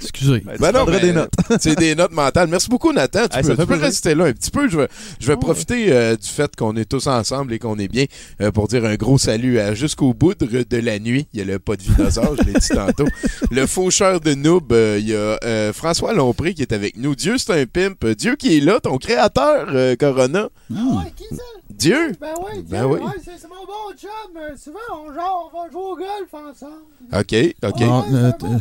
excusez. 0.00 0.42
Ben, 0.46 0.56
Ben 0.60 0.72
non, 0.72 0.86
mais 0.88 1.00
des 1.00 1.12
notes. 1.12 1.32
c'est 1.60 1.76
des 1.78 1.94
notes 1.94 2.12
mentales. 2.12 2.48
Merci 2.48 2.68
beaucoup, 2.68 2.92
Nathan. 2.92 3.26
Tu 3.30 3.38
Hey, 3.38 3.56
peux, 3.56 3.66
tu 3.66 3.72
rester 3.80 4.14
là 4.14 4.26
un 4.26 4.32
petit 4.32 4.50
peu. 4.50 4.68
Je 4.68 4.76
vais, 4.76 4.88
je 5.18 5.26
vais 5.26 5.34
Oh. 5.36 5.38
profiter 5.40 5.86
euh, 5.92 6.16
du 6.16 6.28
fait 6.28 6.54
qu'on 6.54 6.76
est 6.76 6.84
tous 6.84 7.06
ensemble 7.06 7.52
et 7.54 7.58
qu'on 7.58 7.78
est 7.78 7.88
bien 7.88 8.04
euh, 8.40 8.50
pour 8.50 8.68
dire 8.68 8.84
un 8.84 8.94
gros 8.96 9.18
salut 9.18 9.58
à 9.58 9.74
Jusqu'au 9.74 10.12
bout 10.14 10.34
de, 10.34 10.64
de 10.68 10.76
la 10.76 10.98
nuit. 10.98 11.26
Il 11.32 11.38
y 11.40 11.42
a 11.42 11.46
le 11.46 11.58
pas 11.58 11.76
de 11.76 11.82
dinosaure, 11.82 12.36
je 12.38 12.44
l'ai 12.44 12.52
dit 12.52 12.68
tantôt. 12.68 13.06
Le 13.50 13.66
faucheur 13.66 14.20
de 14.20 14.34
noob, 14.34 14.72
euh, 14.72 14.99
il 15.00 15.08
y 15.08 15.14
a 15.14 15.38
euh, 15.44 15.72
François 15.72 16.12
Lompré 16.12 16.54
qui 16.54 16.62
est 16.62 16.72
avec 16.72 16.96
nous. 16.96 17.14
Dieu, 17.16 17.36
c'est 17.38 17.60
un 17.60 17.66
pimp. 17.66 18.06
Dieu 18.06 18.36
qui 18.36 18.56
est 18.56 18.60
là, 18.60 18.78
ton 18.80 18.96
créateur, 18.98 19.68
euh, 19.74 19.96
Corona. 19.96 20.48
Hmm. 20.70 20.98
Ouais, 20.98 21.12
qui 21.16 21.24
ça? 21.34 21.42
Dieu? 21.70 22.12
Ben 22.20 22.34
oui, 22.44 22.62
Ben 22.62 22.78
tiens, 22.82 22.86
oui. 22.86 23.00
ouais, 23.00 23.12
c'est 23.24 23.48
mon 23.48 23.64
bon 23.66 23.96
chum. 23.96 24.36
euh, 24.36 24.56
souvent, 24.56 24.78
on, 24.92 25.12
genre, 25.14 25.50
on 25.52 25.62
va 25.64 25.70
jouer 25.70 25.82
au 25.82 25.96
golf 25.96 26.32
ensemble. 26.34 26.82
OK, 27.12 27.54
OK. 27.64 27.82
Ah, 27.82 28.04
Ouais, 28.42 28.56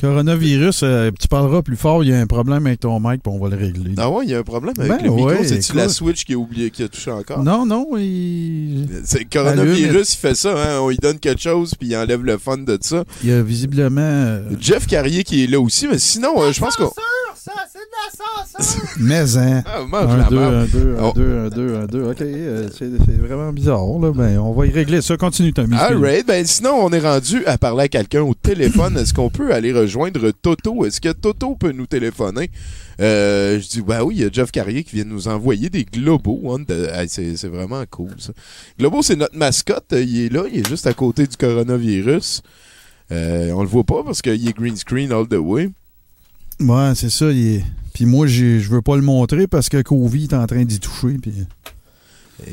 Coronavirus, 0.00 0.80
euh, 0.82 1.10
tu 1.20 1.28
parleras 1.28 1.62
plus 1.62 1.76
fort, 1.76 2.02
il 2.02 2.10
y 2.10 2.12
a 2.14 2.18
un 2.18 2.26
problème 2.26 2.66
avec 2.66 2.80
ton 2.80 2.98
mic, 3.00 3.22
puis 3.22 3.32
on 3.32 3.38
va 3.38 3.50
le 3.50 3.56
régler. 3.56 3.92
Ah 3.98 4.10
ouais, 4.10 4.24
il 4.24 4.30
y 4.30 4.34
a 4.34 4.38
un 4.38 4.42
problème 4.42 4.74
avec 4.78 4.90
Ben 4.90 4.98
le 5.02 5.10
micro. 5.10 5.26
ouais, 5.28 5.44
C'est-tu 5.44 5.74
la. 5.76 5.88
Switch 5.90 6.24
qui 6.24 6.32
a 6.34 6.36
oublié, 6.38 6.70
qui 6.70 6.82
a 6.82 6.88
touché 6.88 7.10
encore? 7.10 7.42
Non, 7.42 7.66
non, 7.66 7.86
il... 7.98 8.88
C'est 9.04 9.18
le 9.20 9.26
coronavirus, 9.30 10.14
il 10.14 10.16
fait 10.16 10.34
ça, 10.34 10.50
hein. 10.56 10.78
On 10.80 10.88
lui 10.88 10.96
donne 10.96 11.18
quelque 11.18 11.42
chose, 11.42 11.74
puis 11.78 11.88
il 11.88 11.96
enlève 11.96 12.24
le 12.24 12.38
fun 12.38 12.58
de 12.58 12.78
ça. 12.80 13.04
il 13.22 13.28
y 13.30 13.32
a 13.32 13.42
visiblement... 13.42 14.00
euh, 14.00 14.40
Jeff 14.58 14.86
Carrier 14.86 15.22
qui 15.24 15.44
est 15.44 15.46
là 15.46 15.60
aussi, 15.60 15.86
mais 15.86 15.98
sinon, 15.98 16.30
euh, 16.42 16.52
je 16.52 16.60
pense 16.60 16.76
qu'on. 16.76 16.90
Ça, 17.42 17.52
c'est 17.72 17.78
de 17.78 18.52
l'ascenseur. 18.52 18.86
mais 19.00 19.38
hein. 19.38 19.62
Ah, 19.64 19.82
mange 19.86 20.12
Un, 20.12 20.16
la 20.18 20.24
deux, 20.28 20.38
un, 20.38 20.64
deux, 20.66 20.96
un, 20.98 21.02
Oh. 21.02 21.12
deux, 21.14 21.38
un, 21.38 21.48
deux, 21.48 21.74
un, 21.76 21.86
deux. 21.86 22.02
OK, 22.10 22.20
euh, 22.20 22.68
c'est 22.76 22.90
c'est 23.06 23.16
vraiment 23.18 23.50
bizarre, 23.52 23.82
là. 23.98 24.12
Ben, 24.12 24.38
on 24.38 24.52
va 24.52 24.66
y 24.66 24.70
régler 24.70 25.00
ça. 25.00 25.16
Continue, 25.16 25.52
Tommy. 25.54 25.74
Alright, 25.74 26.26
ben 26.26 26.44
sinon, 26.44 26.74
on 26.74 26.90
est 26.92 26.98
rendu 27.00 27.44
à 27.46 27.56
parler 27.56 27.84
à 27.84 27.88
quelqu'un 27.88 28.20
au 28.22 28.34
téléphone. 28.34 28.98
Est-ce 28.98 29.14
qu'on 29.14 29.30
peut 29.30 29.54
aller 29.54 29.72
rejoindre 29.72 30.30
Toto? 30.32 30.84
Est-ce 30.84 31.00
que 31.00 31.12
Toto 31.12 31.54
peut 31.54 31.72
nous 31.72 31.86
téléphoner? 31.86 32.50
Euh, 33.00 33.58
je 33.58 33.68
dis, 33.68 33.80
bah 33.80 34.04
oui, 34.04 34.16
il 34.16 34.22
y 34.22 34.24
a 34.26 34.30
Jeff 34.30 34.50
Carrier 34.52 34.84
qui 34.84 34.96
vient 34.96 35.04
de 35.06 35.10
nous 35.10 35.28
envoyer 35.28 35.70
des 35.70 35.84
globos. 35.86 36.42
hein, 36.54 36.58
de- 36.68 36.88
hey, 36.92 37.08
c'est 37.08 37.38
c'est 37.38 37.48
vraiment 37.48 37.82
cool, 37.90 38.10
ça. 38.18 38.32
Globo, 38.78 39.00
c'est 39.02 39.16
notre 39.16 39.36
mascotte. 39.38 39.86
Il 39.92 40.26
est 40.26 40.28
là, 40.32 40.42
il 40.52 40.60
est 40.60 40.68
juste 40.68 40.86
à 40.86 40.92
côté 40.92 41.26
du 41.26 41.36
coronavirus. 41.38 42.42
Euh, 43.12 43.50
on 43.52 43.62
le 43.62 43.68
voit 43.68 43.84
pas 43.84 44.02
parce 44.04 44.20
qu'il 44.20 44.46
est 44.46 44.52
green 44.56 44.76
screen 44.76 45.10
all 45.10 45.26
the 45.26 45.34
way. 45.40 45.70
Ouais, 46.60 46.92
c'est 46.94 47.10
ça. 47.10 47.26
il 47.26 47.56
est- 47.56 47.64
Puis 47.94 48.06
moi, 48.06 48.26
j'ai- 48.26 48.60
je 48.60 48.70
veux 48.70 48.82
pas 48.82 48.96
le 48.96 49.02
montrer 49.02 49.46
parce 49.46 49.68
que 49.68 49.82
Covid 49.82 50.24
est 50.30 50.34
en 50.34 50.46
train 50.46 50.62
d'y 50.64 50.78
toucher. 50.80 51.16
Puis... 51.20 51.46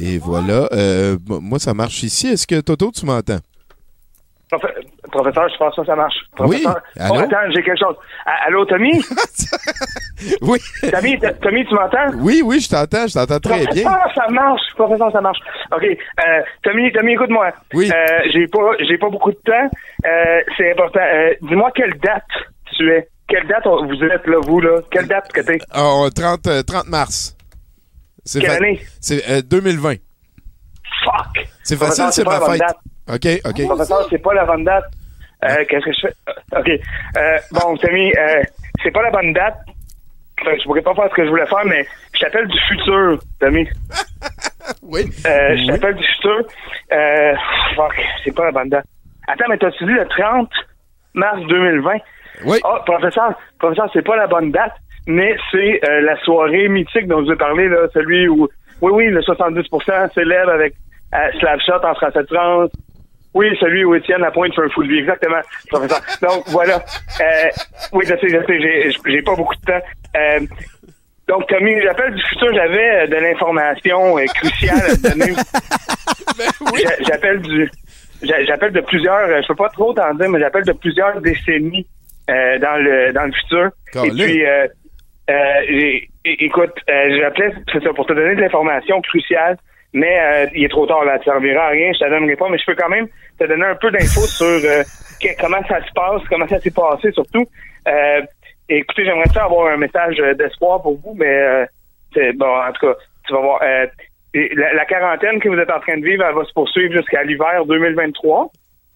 Et 0.02 0.17
voilà. 0.17 0.67
Euh, 0.74 1.17
moi, 1.28 1.60
ça 1.60 1.74
marche 1.74 2.04
ici. 2.04 2.28
Est-ce 2.28 2.48
que 2.48 2.60
Toto, 2.60 2.91
tu 2.91 3.06
m'entends? 3.06 3.38
Profe- 4.52 4.74
Professeur, 5.12 5.48
je 5.50 5.58
pense 5.58 5.76
que 5.76 5.86
ça 5.86 5.96
marche. 5.96 6.15
Oui, 6.39 6.62
Professeur. 6.63 6.82
allô? 7.00 7.13
Oh, 7.15 7.20
attends, 7.20 7.52
j'ai 7.54 7.62
quelque 7.63 7.80
chose. 7.80 7.96
Allô, 8.26 8.65
Tommy? 8.65 8.91
Oui. 10.41 10.58
Tommy, 10.91 11.20
Tommy, 11.41 11.65
tu 11.65 11.76
m'entends? 11.76 12.10
Oui, 12.17 12.41
oui, 12.43 12.60
je 12.60 12.67
t'entends. 12.70 13.06
Je 13.08 13.13
t'entends 13.13 13.39
très 13.39 13.60
bien. 13.67 13.84
Professeur, 13.84 14.12
ça 14.15 14.28
marche. 14.32 14.62
Professeur, 14.76 15.12
ça 15.12 15.22
marche. 15.22 15.38
OK. 15.72 15.84
Euh, 15.84 16.41
Tommy, 16.63 16.91
Tommy, 16.91 17.13
écoute-moi. 17.13 17.52
Oui. 17.74 17.91
Euh, 17.93 18.06
j'ai 18.34 18.48
pas, 18.48 18.72
j'ai 18.88 18.98
pas 18.98 19.10
beaucoup 19.10 19.32
de 19.32 19.38
temps. 19.46 19.70
Euh, 20.06 20.41
c'est 20.58 20.72
important. 20.72 21.00
Euh, 21.02 21.34
dis-moi 21.43 21.70
quelle 21.76 21.93
date 22.00 22.24
tu 22.76 22.89
es. 22.91 23.08
Quelle 23.28 23.48
date 23.48 23.66
on- 23.68 23.86
vous 23.86 24.04
êtes, 24.04 24.26
là, 24.28 24.38
vous, 24.42 24.60
là? 24.62 24.80
Quelle 24.92 25.08
date 25.08 25.32
que 25.34 25.42
t'es? 25.42 25.58
Ah, 25.72 26.06
30, 26.16 26.48
euh, 26.48 26.63
30 26.63 26.88
mars. 26.88 27.36
C'est 28.26 28.40
Quelle 28.40 28.50
fa- 28.52 28.56
année? 28.58 28.82
C'est 29.02 29.30
euh, 29.30 29.42
2020. 29.42 29.96
Fuck! 31.04 31.48
C'est 31.63 31.78
facile, 31.78 32.06
c'est 32.12 32.24
ma 32.26 32.40
fête. 32.42 32.60
date. 32.60 32.78
OK, 33.10 33.28
OK. 33.46 33.66
Professeur, 33.68 34.08
c'est 34.10 34.18
pas 34.18 34.34
la 34.34 34.46
bonne 34.46 34.63
date. 34.63 34.86
Euh, 35.44 35.66
Qu'est-ce 35.70 35.86
que 35.86 35.92
je 35.94 36.00
fais? 36.08 36.13
Euh, 36.30 36.60
OK. 36.60 36.70
Euh, 37.18 37.38
bon, 37.52 37.78
Tommy, 37.78 38.12
euh, 38.18 38.44
c'est 38.84 38.92
pas 38.92 39.02
la 39.04 39.12
bonne 39.12 39.34
date. 39.34 39.58
Je 40.44 40.63
pourrais 40.63 40.82
pas 40.82 40.94
faire 40.94 41.10
ce 41.10 41.16
que 41.16 41.24
je 41.26 41.30
voulais 41.30 41.48
faire, 41.48 41.66
mais 41.66 41.86
je 42.13 42.20
t'appelle 42.20 42.48
du 42.48 42.60
futur, 42.70 43.20
Tommy. 43.40 43.68
Oui. 44.82 45.02
Euh, 45.26 45.56
Je 45.58 45.68
t'appelle 45.72 45.96
du 45.96 46.04
futur. 46.04 46.42
Euh, 46.92 47.34
fuck, 47.76 47.94
c'est 48.24 48.36
pas 48.36 48.46
la 48.46 48.52
bonne 48.52 48.70
date. 48.70 48.86
Attends, 49.28 49.46
mais 49.50 49.58
t'as-tu 49.58 49.86
dit 49.86 49.92
le 49.94 50.06
30 50.08 50.50
mars 51.13 51.40
2020? 51.48 51.94
Oui. 52.45 52.60
Oh, 52.63 52.78
professeur, 52.86 53.34
professeur, 53.60 53.89
c'est 53.93 54.06
pas 54.06 54.15
la 54.15 54.28
bonne 54.28 54.52
date, 54.52 54.73
mais 55.08 55.36
c'est 55.52 55.80
euh, 55.89 56.02
la 56.02 56.17
soirée 56.23 56.67
mythique 56.67 57.08
dont 57.08 57.19
je 57.21 57.26
vous 57.26 57.32
ai 57.34 57.36
parlé, 57.38 57.67
là, 57.67 57.88
celui 57.93 58.28
où, 58.28 58.47
oui, 58.82 58.91
oui, 58.93 59.06
le 59.08 59.21
70% 59.21 60.13
s'élève 60.13 60.50
avec 60.50 60.73
euh, 61.15 61.17
Slapshot 61.39 61.84
en 61.84 61.95
français 61.95 62.21
de 62.23 62.28
France. 62.28 62.69
Oui, 63.34 63.56
celui 63.60 63.84
où 63.86 63.93
Étienne 63.95 64.21
Lapointe 64.21 64.54
fait 64.56 64.63
un 64.63 64.69
fou 64.69 64.84
de 64.84 64.89
vie, 64.89 65.00
exactement, 65.00 65.41
professeur. 65.69 66.00
Donc, 66.21 66.43
voilà. 66.47 66.76
Euh, 67.21 67.50
oui, 67.93 68.04
je 68.08 68.15
sais, 68.15 68.30
je 68.30 68.45
sais, 68.45 68.60
j'ai- 68.60 68.91
j'ai 69.12 69.21
pas 69.21 69.36
beaucoup 69.36 69.56
de 69.56 69.62
temps. 69.71 69.86
Euh, 70.15 70.39
donc, 71.28 71.45
Tommy, 71.47 71.80
j'appelle 71.82 72.13
du 72.15 72.21
futur, 72.23 72.54
j'avais 72.54 73.04
euh, 73.04 73.08
de 73.08 73.15
l'information 73.15 74.17
euh, 74.17 74.26
cruciale 74.34 74.78
à 74.80 74.95
te 74.95 75.10
donner. 75.10 75.34
J'a- 76.78 77.04
J'appelle 77.08 77.41
du, 77.41 77.69
j'a- 78.23 78.43
j'appppelle 78.45 78.71
de 78.71 78.82
plusieurs, 78.82 79.28
euh, 79.30 79.41
je 79.41 79.47
peux 79.47 79.56
pas 79.56 79.69
trop 79.69 79.93
t'en 79.93 80.13
dire, 80.13 80.30
mais 80.30 80.39
j'appelle 80.39 80.63
de 80.65 80.71
plusieurs 80.73 81.19
décennies 81.21 81.86
euh, 82.30 82.58
dans 82.60 82.78
le 82.82 83.13
dans 83.13 83.24
le 83.26 83.32
futur. 83.32 83.70
Et 84.06 84.10
puis, 84.26 84.46
euh, 84.46 84.68
euh, 85.30 86.00
écoute, 86.26 86.74
euh, 86.90 87.18
j'appelais 87.20 87.54
c'est 87.72 87.84
ça, 87.84 87.94
pour 87.94 88.06
te 88.06 88.13
donner 88.13 88.36
de 88.36 88.42
l'information 88.42 89.02
cruciale, 89.02 89.58
mais 89.94 90.20
euh, 90.20 90.46
il 90.56 90.63
est 90.66 90.70
trop 90.70 90.86
tard 90.86 91.04
là, 91.06 91.18
tu 91.20 91.26
serviras 91.26 91.66
à 91.66 91.70
rien, 91.70 91.92
je 91.94 92.00
te 92.06 92.10
donnerai 92.10 92.36
pas, 92.36 92.50
mais 92.50 92.58
je 92.58 92.66
peux 92.66 92.76
quand 92.76 92.90
même 92.90 93.08
te 93.40 93.46
donner 93.46 93.66
un 93.66 93.76
peu 93.76 93.92
d'infos 93.92 94.22
sur 94.38 94.46
euh, 94.46 94.84
que- 95.22 95.40
comment 95.42 95.62
ça 95.68 95.80
se 95.86 95.92
passe, 95.94 96.22
comment 96.30 96.48
ça 96.48 96.60
s'est 96.60 96.72
passé 96.72 97.12
surtout. 97.12 97.46
Euh, 97.88 98.22
écoutez, 98.70 99.06
j'aimerais 99.06 99.30
ça 99.34 99.46
avoir 99.46 99.72
un 99.74 99.78
message 99.78 100.18
d'espoir 100.38 100.82
pour 100.82 100.98
vous, 101.02 101.13
mais 101.16 101.28
euh, 101.28 101.66
bon, 102.36 102.48
en 102.48 102.72
tout 102.74 102.88
cas, 102.88 102.94
tu 103.28 103.34
vas 103.34 103.42
voir. 103.42 103.60
euh, 103.63 103.86
la, 104.34 104.74
la 104.74 104.86
quarantaine 104.86 105.40
que 105.40 105.50
vous 105.50 105.58
êtes 105.58 105.72
en 105.72 105.80
train 105.80 105.98
de 105.98 106.04
vivre, 106.06 106.24
elle 106.28 106.36
va 106.36 106.44
se 106.46 106.54
poursuivre 106.54 106.94
jusqu'à 106.94 107.24
l'hiver 107.24 107.66
2023. 107.66 108.52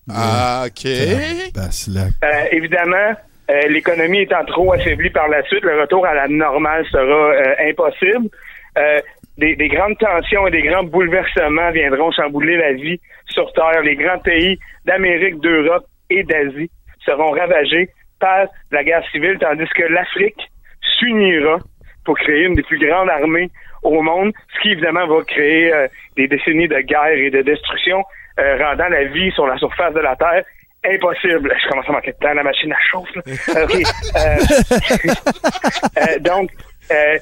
Ah, 0.09 0.65
OK. 0.67 0.85
Euh, 2.23 2.45
évidemment, 2.51 3.13
euh, 3.49 3.61
l'économie 3.69 4.21
étant 4.21 4.43
trop 4.45 4.73
affaiblie 4.73 5.09
par 5.09 5.27
la 5.27 5.43
suite, 5.43 5.63
le 5.63 5.79
retour 5.81 6.05
à 6.05 6.13
la 6.13 6.27
normale 6.27 6.85
sera 6.91 7.03
euh, 7.03 7.69
impossible. 7.69 8.29
Euh, 8.77 8.99
des, 9.37 9.55
des 9.55 9.67
grandes 9.67 9.97
tensions 9.97 10.47
et 10.47 10.51
des 10.51 10.61
grands 10.63 10.83
bouleversements 10.83 11.71
viendront 11.71 12.11
chambouler 12.11 12.57
la 12.57 12.73
vie 12.73 12.99
sur 13.27 13.51
Terre. 13.53 13.81
Les 13.83 13.95
grands 13.95 14.19
pays 14.19 14.59
d'Amérique, 14.85 15.39
d'Europe 15.39 15.85
et 16.09 16.23
d'Asie 16.23 16.69
seront 17.05 17.31
ravagés 17.31 17.89
par 18.19 18.47
la 18.71 18.83
guerre 18.83 19.03
civile, 19.11 19.37
tandis 19.39 19.67
que 19.75 19.83
l'Afrique 19.83 20.49
s'unira 20.99 21.57
pour 22.05 22.17
créer 22.17 22.45
une 22.45 22.55
des 22.55 22.63
plus 22.63 22.79
grandes 22.79 23.09
armées 23.09 23.49
au 23.83 24.01
monde, 24.01 24.31
ce 24.55 24.61
qui 24.61 24.71
évidemment 24.71 25.07
va 25.07 25.23
créer 25.23 25.73
euh, 25.73 25.87
des 26.15 26.27
décennies 26.27 26.67
de 26.67 26.79
guerre 26.81 27.13
et 27.13 27.29
de 27.29 27.41
destruction, 27.41 28.03
euh, 28.39 28.57
rendant 28.57 28.87
la 28.87 29.05
vie 29.05 29.31
sur 29.31 29.47
la 29.47 29.57
surface 29.57 29.93
de 29.93 29.99
la 29.99 30.15
Terre 30.15 30.43
impossible. 30.83 31.53
Je 31.63 31.69
commence 31.69 31.87
à 31.89 31.91
manquer 31.91 32.11
de 32.11 32.17
temps, 32.17 32.33
la 32.33 32.43
machine 32.43 32.73
à 32.73 32.79
chauffe. 32.79 33.09
là. 33.15 33.21
OK. 33.63 33.75
Euh, 34.15 34.37
euh, 36.15 36.19
donc, 36.19 36.49
euh, 36.91 37.17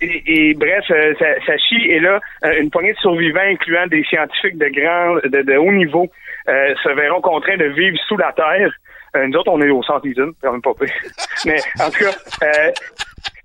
et, 0.00 0.22
et 0.26 0.54
bref, 0.54 0.84
euh, 0.90 1.14
ça, 1.18 1.26
ça 1.46 1.58
chie. 1.58 1.84
Et 1.90 2.00
là, 2.00 2.20
euh, 2.44 2.60
une 2.60 2.70
poignée 2.70 2.92
de 2.92 2.98
survivants, 2.98 3.40
incluant 3.40 3.86
des 3.86 4.04
scientifiques 4.04 4.58
de 4.58 4.68
grand, 4.68 5.16
de, 5.16 5.42
de 5.42 5.56
haut 5.56 5.72
niveau, 5.72 6.08
euh, 6.48 6.74
se 6.82 6.88
verront 6.90 7.20
contraints 7.20 7.56
de 7.56 7.66
vivre 7.66 7.98
sous 8.08 8.16
la 8.16 8.32
terre. 8.32 8.70
Euh, 9.16 9.26
nous 9.26 9.38
autres, 9.38 9.50
on 9.50 9.60
est 9.60 9.70
au 9.70 9.82
centre 9.82 10.02
d'usine, 10.02 10.32
quand 10.40 10.52
même 10.52 10.62
pas 10.62 10.72
pire. 10.74 10.94
Mais 11.44 11.60
en 11.80 11.90
tout 11.90 12.04
cas, 12.04 12.14
euh, 12.44 12.70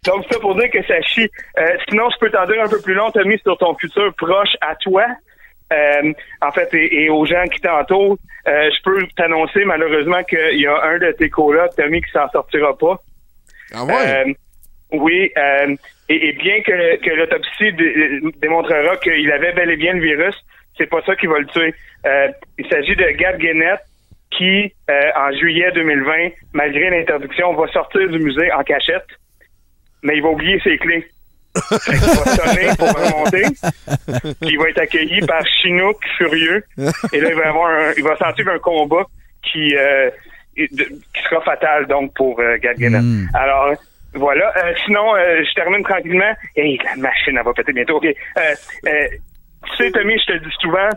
donc 0.05 0.25
ça 0.31 0.39
pour 0.39 0.55
dire 0.55 0.69
que 0.69 0.83
ça 0.83 1.01
chie. 1.01 1.29
Euh, 1.57 1.77
sinon, 1.89 2.07
je 2.11 2.19
peux 2.19 2.29
t'en 2.29 2.45
dire 2.45 2.61
un 2.63 2.69
peu 2.69 2.79
plus 2.81 2.93
long, 2.93 3.09
Tommy, 3.11 3.37
sur 3.39 3.57
ton 3.57 3.75
futur 3.75 4.13
proche 4.15 4.55
à 4.61 4.75
toi. 4.75 5.05
Euh, 5.73 6.13
en 6.41 6.51
fait, 6.51 6.73
et, 6.73 7.03
et 7.03 7.09
aux 7.09 7.25
gens 7.25 7.43
qui 7.45 7.59
t'entourent, 7.59 8.17
euh, 8.47 8.69
je 8.75 8.83
peux 8.83 9.07
t'annoncer 9.15 9.65
malheureusement 9.65 10.23
qu'il 10.23 10.59
y 10.59 10.67
a 10.67 10.83
un 10.83 10.99
de 10.99 11.11
tes 11.13 11.29
colocs, 11.29 11.75
Tommy, 11.75 12.01
qui 12.01 12.11
s'en 12.11 12.29
sortira 12.29 12.77
pas. 12.77 12.99
Ah 13.73 13.83
ouais? 13.83 13.93
Euh, 14.07 14.33
oui, 14.91 15.31
et, 16.07 16.27
et 16.29 16.33
bien 16.33 16.61
que, 16.61 16.97
que 16.97 17.09
l'autopsie 17.09 17.73
dé- 17.73 18.19
démontrera 18.41 18.95
qu'il 18.97 19.31
avait 19.31 19.53
bel 19.53 19.71
et 19.71 19.75
bien 19.77 19.93
le 19.93 20.01
virus, 20.01 20.35
c'est 20.77 20.85
pas 20.89 21.01
ça 21.05 21.15
qui 21.15 21.25
va 21.25 21.39
le 21.39 21.47
tuer. 21.47 21.73
Il 22.59 22.67
s'agit 22.69 22.95
de 22.95 23.09
Gab 23.17 23.39
Guénette 23.39 23.81
qui, 24.29 24.71
en 25.15 25.31
juillet 25.31 25.71
2020, 25.71 26.29
malgré 26.53 26.91
l'interdiction, 26.91 27.53
va 27.55 27.67
sortir 27.69 28.07
du 28.09 28.19
musée 28.19 28.51
en 28.51 28.63
cachette, 28.63 29.07
mais 30.03 30.15
il 30.17 30.21
va 30.21 30.29
oublier 30.29 30.59
ses 30.59 30.77
clés. 30.77 31.07
Qu'il 31.85 31.95
va 31.95 32.35
sonner 32.35 32.67
pour 32.77 32.87
remonter, 32.89 33.43
puis 34.41 34.49
il 34.51 34.57
va 34.59 34.69
être 34.69 34.81
accueilli 34.81 35.21
par 35.25 35.41
Chinook 35.61 35.97
furieux, 36.17 36.63
et 37.13 37.19
là 37.21 37.29
il 37.29 37.35
va 37.35 37.47
avoir 37.49 37.69
un, 37.69 37.91
il 37.97 38.03
va 38.03 38.15
sentir 38.17 38.47
un 38.49 38.59
combat 38.59 39.03
qui 39.43 39.75
euh, 39.75 40.09
qui 40.55 40.67
sera 41.29 41.41
fatal 41.41 41.85
donc 41.87 42.13
pour 42.15 42.39
euh, 42.39 42.57
Gab 42.61 42.75
Guénette. 42.77 43.01
Mm. 43.01 43.27
Alors 43.33 43.73
voilà. 44.13 44.53
Euh, 44.57 44.73
sinon, 44.85 45.13
euh, 45.15 45.43
je 45.43 45.53
termine 45.55 45.83
tranquillement. 45.83 46.31
Hey, 46.55 46.79
la 46.85 46.95
machine, 46.95 47.37
elle 47.37 47.43
va 47.43 47.53
péter 47.53 47.73
bientôt. 47.73 47.97
OK. 47.97 48.05
Euh, 48.05 48.41
euh, 48.87 49.07
tu 49.65 49.75
sais, 49.77 49.91
Tommy, 49.91 50.17
je 50.19 50.33
te 50.33 50.37
dis 50.37 50.55
souvent 50.61 50.87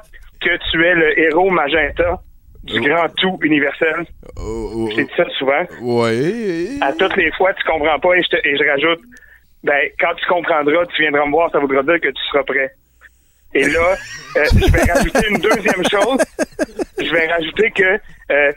que 0.40 0.50
tu 0.70 0.84
es 0.86 0.94
le 0.94 1.18
héros 1.18 1.50
magenta 1.50 2.20
du 2.62 2.80
grand 2.80 3.08
tout 3.16 3.36
universel. 3.42 4.04
Oh, 4.36 4.70
oh, 4.72 4.88
Je 4.90 4.96
t'ai 4.96 5.04
dit 5.04 5.12
ça 5.16 5.24
souvent. 5.36 5.64
ouais. 5.80 6.68
À 6.80 6.92
toutes 6.92 7.16
les 7.16 7.32
fois, 7.32 7.52
tu 7.54 7.64
comprends 7.64 7.98
pas 7.98 8.14
et 8.14 8.22
je, 8.22 8.28
te- 8.28 8.46
et 8.48 8.56
je 8.56 8.64
rajoute, 8.70 9.00
ben, 9.64 9.90
quand 9.98 10.14
tu 10.14 10.26
comprendras, 10.26 10.86
tu 10.86 11.02
viendras 11.02 11.26
me 11.26 11.32
voir, 11.32 11.50
ça 11.50 11.58
voudra 11.58 11.82
dire 11.82 12.00
que 12.00 12.08
tu 12.08 12.22
seras 12.30 12.44
prêt. 12.44 12.70
Et 13.54 13.64
là, 13.64 13.96
euh, 14.36 14.44
je 14.52 14.72
vais 14.72 14.92
rajouter 14.92 15.28
une 15.30 15.38
deuxième 15.38 15.84
chose. 15.88 16.20
Je 16.98 17.10
vais 17.10 17.26
rajouter 17.26 17.70
que 17.70 17.98
euh, 18.30 18.52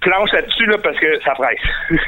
planche 0.00 0.32
là-dessus 0.32 0.66
là 0.66 0.76
parce 0.82 0.98
que 0.98 1.20
ça 1.20 1.32
presse. 1.32 1.58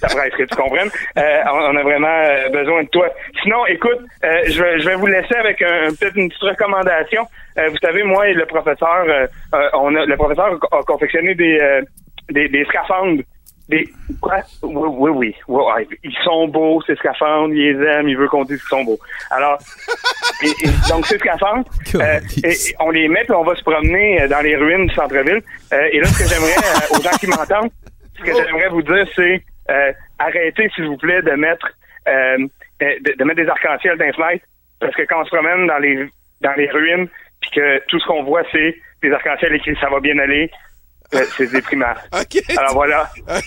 ça 0.00 0.08
presse, 0.08 0.34
que 0.34 0.44
tu 0.44 0.56
comprennes. 0.56 0.90
Euh, 1.18 1.42
on 1.52 1.76
a 1.76 1.82
vraiment 1.82 2.06
euh, 2.06 2.48
besoin 2.50 2.84
de 2.84 2.88
toi. 2.88 3.08
Sinon, 3.42 3.66
écoute, 3.66 3.98
euh, 4.24 4.42
je, 4.46 4.62
vais, 4.62 4.80
je 4.80 4.88
vais 4.88 4.94
vous 4.94 5.06
laisser 5.06 5.34
avec 5.34 5.60
un, 5.62 5.88
peut-être 5.88 6.16
une 6.16 6.28
petite 6.28 6.42
recommandation. 6.42 7.26
Euh, 7.58 7.68
vous 7.68 7.78
savez, 7.78 8.02
moi 8.04 8.28
et 8.28 8.34
le 8.34 8.46
professeur, 8.46 9.04
euh, 9.08 9.26
euh, 9.54 9.68
on 9.74 9.94
a, 9.96 10.06
le 10.06 10.16
professeur 10.16 10.58
a, 10.70 10.82
confectionné 10.82 11.34
des, 11.34 11.82
des, 12.30 12.48
des 12.48 12.64
scaphandres. 12.66 13.22
Des 13.70 13.88
quoi? 14.20 14.38
Oui, 14.62 14.88
oui, 14.98 15.10
oui. 15.10 15.34
Ouais, 15.48 15.62
ouais. 15.74 15.88
Ils 16.02 16.16
sont 16.24 16.48
beaux, 16.48 16.82
ces 16.86 16.96
scaphandres, 16.96 17.54
il 17.54 17.78
les 17.78 17.86
aime, 17.86 18.08
il 18.08 18.16
veut 18.16 18.28
qu'on 18.28 18.44
dise 18.44 18.60
qu'ils 18.60 18.68
sont 18.68 18.84
beaux. 18.84 18.98
Alors, 19.30 19.58
et- 20.42 20.66
et 20.66 20.70
donc 20.90 21.06
ces 21.06 21.18
scaphandres, 21.18 21.64
euh, 21.94 22.20
et- 22.44 22.48
et 22.50 22.74
on 22.80 22.90
les 22.90 23.08
met 23.08 23.24
puis 23.24 23.32
on 23.34 23.44
va 23.44 23.54
se 23.54 23.62
promener 23.62 24.22
euh, 24.22 24.28
dans 24.28 24.40
les 24.40 24.56
ruines 24.56 24.86
du 24.86 24.94
centre-ville. 24.94 25.42
Euh, 25.72 25.88
et 25.92 26.00
là, 26.00 26.06
ce 26.06 26.18
que 26.22 26.28
j'aimerais 26.28 26.56
euh, 26.58 26.98
aux 26.98 27.02
gens 27.02 27.16
qui 27.18 27.26
m'entendent, 27.28 27.70
ce 28.18 28.22
que 28.24 28.32
j'aimerais 28.34 28.68
vous 28.70 28.82
dire, 28.82 29.06
c'est 29.14 29.42
euh, 29.70 29.92
arrêtez, 30.18 30.68
s'il 30.74 30.86
vous 30.86 30.96
plaît, 30.96 31.22
de 31.22 31.30
mettre 31.32 31.68
euh, 32.08 32.38
de, 32.80 33.14
de 33.18 33.24
mettre 33.24 33.40
des 33.42 33.48
arcs-en-ciel 33.48 33.96
dans 33.98 34.04
les 34.06 34.12
fenêtres, 34.12 34.44
parce 34.80 34.94
que 34.96 35.02
quand 35.02 35.20
on 35.22 35.24
se 35.24 35.30
promène 35.30 35.66
dans 35.66 35.78
les 35.78 36.08
dans 36.40 36.52
les 36.56 36.68
ruines, 36.70 37.06
puis 37.40 37.50
que 37.52 37.78
tout 37.86 38.00
ce 38.00 38.06
qu'on 38.06 38.22
voit, 38.24 38.42
c'est 38.50 38.74
des 39.02 39.12
arcs-en-ciel 39.12 39.54
écrits 39.54 39.76
«ça 39.80 39.88
va 39.90 40.00
bien 40.00 40.18
aller 40.18 40.50
euh, 40.50 40.69
c'est 41.36 41.50
déprimant. 41.50 41.94
OK. 42.12 42.42
Alors 42.56 42.74
voilà. 42.74 43.10
Euh, 43.28 43.40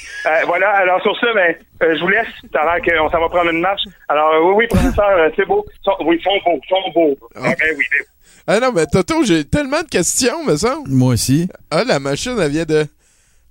voilà. 0.45 0.69
Alors 0.71 1.01
sur 1.01 1.17
ça, 1.19 1.27
ben, 1.33 1.55
euh, 1.81 1.95
je 1.95 2.01
vous 2.01 2.09
laisse. 2.09 2.27
Ça 2.51 2.61
a 2.61 2.77
l'air 2.77 2.83
qu'on 2.83 3.09
s'en 3.09 3.19
va 3.19 3.29
prendre 3.29 3.51
une 3.51 3.61
marche. 3.61 3.81
Alors 4.09 4.33
euh, 4.33 4.41
oui, 4.41 4.53
oui, 4.57 4.67
professeur, 4.67 5.09
euh, 5.09 5.29
c'est 5.35 5.45
beau. 5.45 5.65
Oui, 6.01 6.19
ils 6.19 6.23
sont 6.23 6.31
beaux, 6.45 6.59
ils 6.63 6.69
sont 6.69 6.91
beaux. 6.93 7.17
Ah. 7.35 7.53
Eh 7.59 7.75
oui, 7.75 7.85
ben, 7.91 8.05
Ah 8.47 8.59
non, 8.59 8.71
mais 8.73 8.85
Toto, 8.85 9.23
j'ai 9.23 9.45
tellement 9.45 9.81
de 9.81 9.87
questions, 9.87 10.43
me 10.43 10.55
semble. 10.55 10.89
Moi 10.89 11.13
aussi. 11.13 11.49
Ah, 11.71 11.83
la 11.83 11.99
machine, 11.99 12.37
elle 12.39 12.51
vient 12.51 12.65
de. 12.65 12.85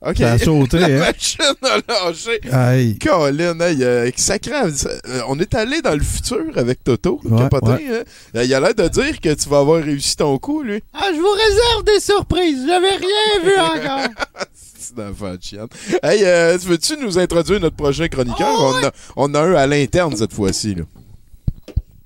OK. 0.05 0.17
Ça 0.19 0.33
a 0.33 0.39
sauté, 0.39 0.79
la 0.81 0.87
hein? 0.87 0.99
machine 0.99 1.41
a 1.63 1.77
lâché. 2.07 2.41
Aïe. 2.51 2.99
Colin, 2.99 3.61
hey, 3.61 3.85
euh, 3.85 4.11
sacré, 4.17 4.53
euh, 4.55 5.21
on 5.29 5.39
est 5.39 5.55
allé 5.55 5.81
dans 5.81 5.95
le 5.95 6.03
futur 6.03 6.41
avec 6.57 6.83
Toto, 6.83 7.21
Ouais, 7.25 7.39
capoté, 7.39 7.67
ouais. 7.67 7.99
hein? 8.01 8.03
Euh, 8.37 8.45
Il 8.45 8.53
a 8.53 8.59
l'air 8.61 8.75
de 8.75 8.89
dire 8.89 9.21
que 9.21 9.33
tu 9.35 9.49
vas 9.49 9.59
avoir 9.59 9.83
réussi 9.83 10.17
ton 10.17 10.37
coup, 10.39 10.63
lui. 10.63 10.83
Ah, 10.93 11.11
je 11.15 11.21
vous 11.21 11.31
réserve 11.31 11.85
des 11.85 12.01
surprises. 12.01 12.65
J'avais 12.67 12.97
rien 12.97 13.45
vu 13.45 13.57
encore. 13.57 14.09
C'est 14.55 14.99
un 14.99 15.11
enfant 15.13 15.35
de 15.35 15.43
chienne. 15.43 15.69
Hey, 16.03 16.25
euh, 16.25 16.59
veux-tu 16.61 16.97
nous 16.97 17.17
introduire 17.19 17.61
notre 17.61 17.77
prochain 17.77 18.09
chroniqueur? 18.09 18.49
Oh, 18.59 18.75
on, 18.83 18.87
a, 18.87 18.91
on 19.17 19.35
a 19.35 19.41
un 19.41 19.55
à 19.55 19.67
l'interne 19.69 20.17
cette 20.17 20.33
fois-ci. 20.35 20.75
là. 20.75 20.83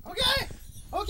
OK? 0.05 0.47
OK? 0.93 1.09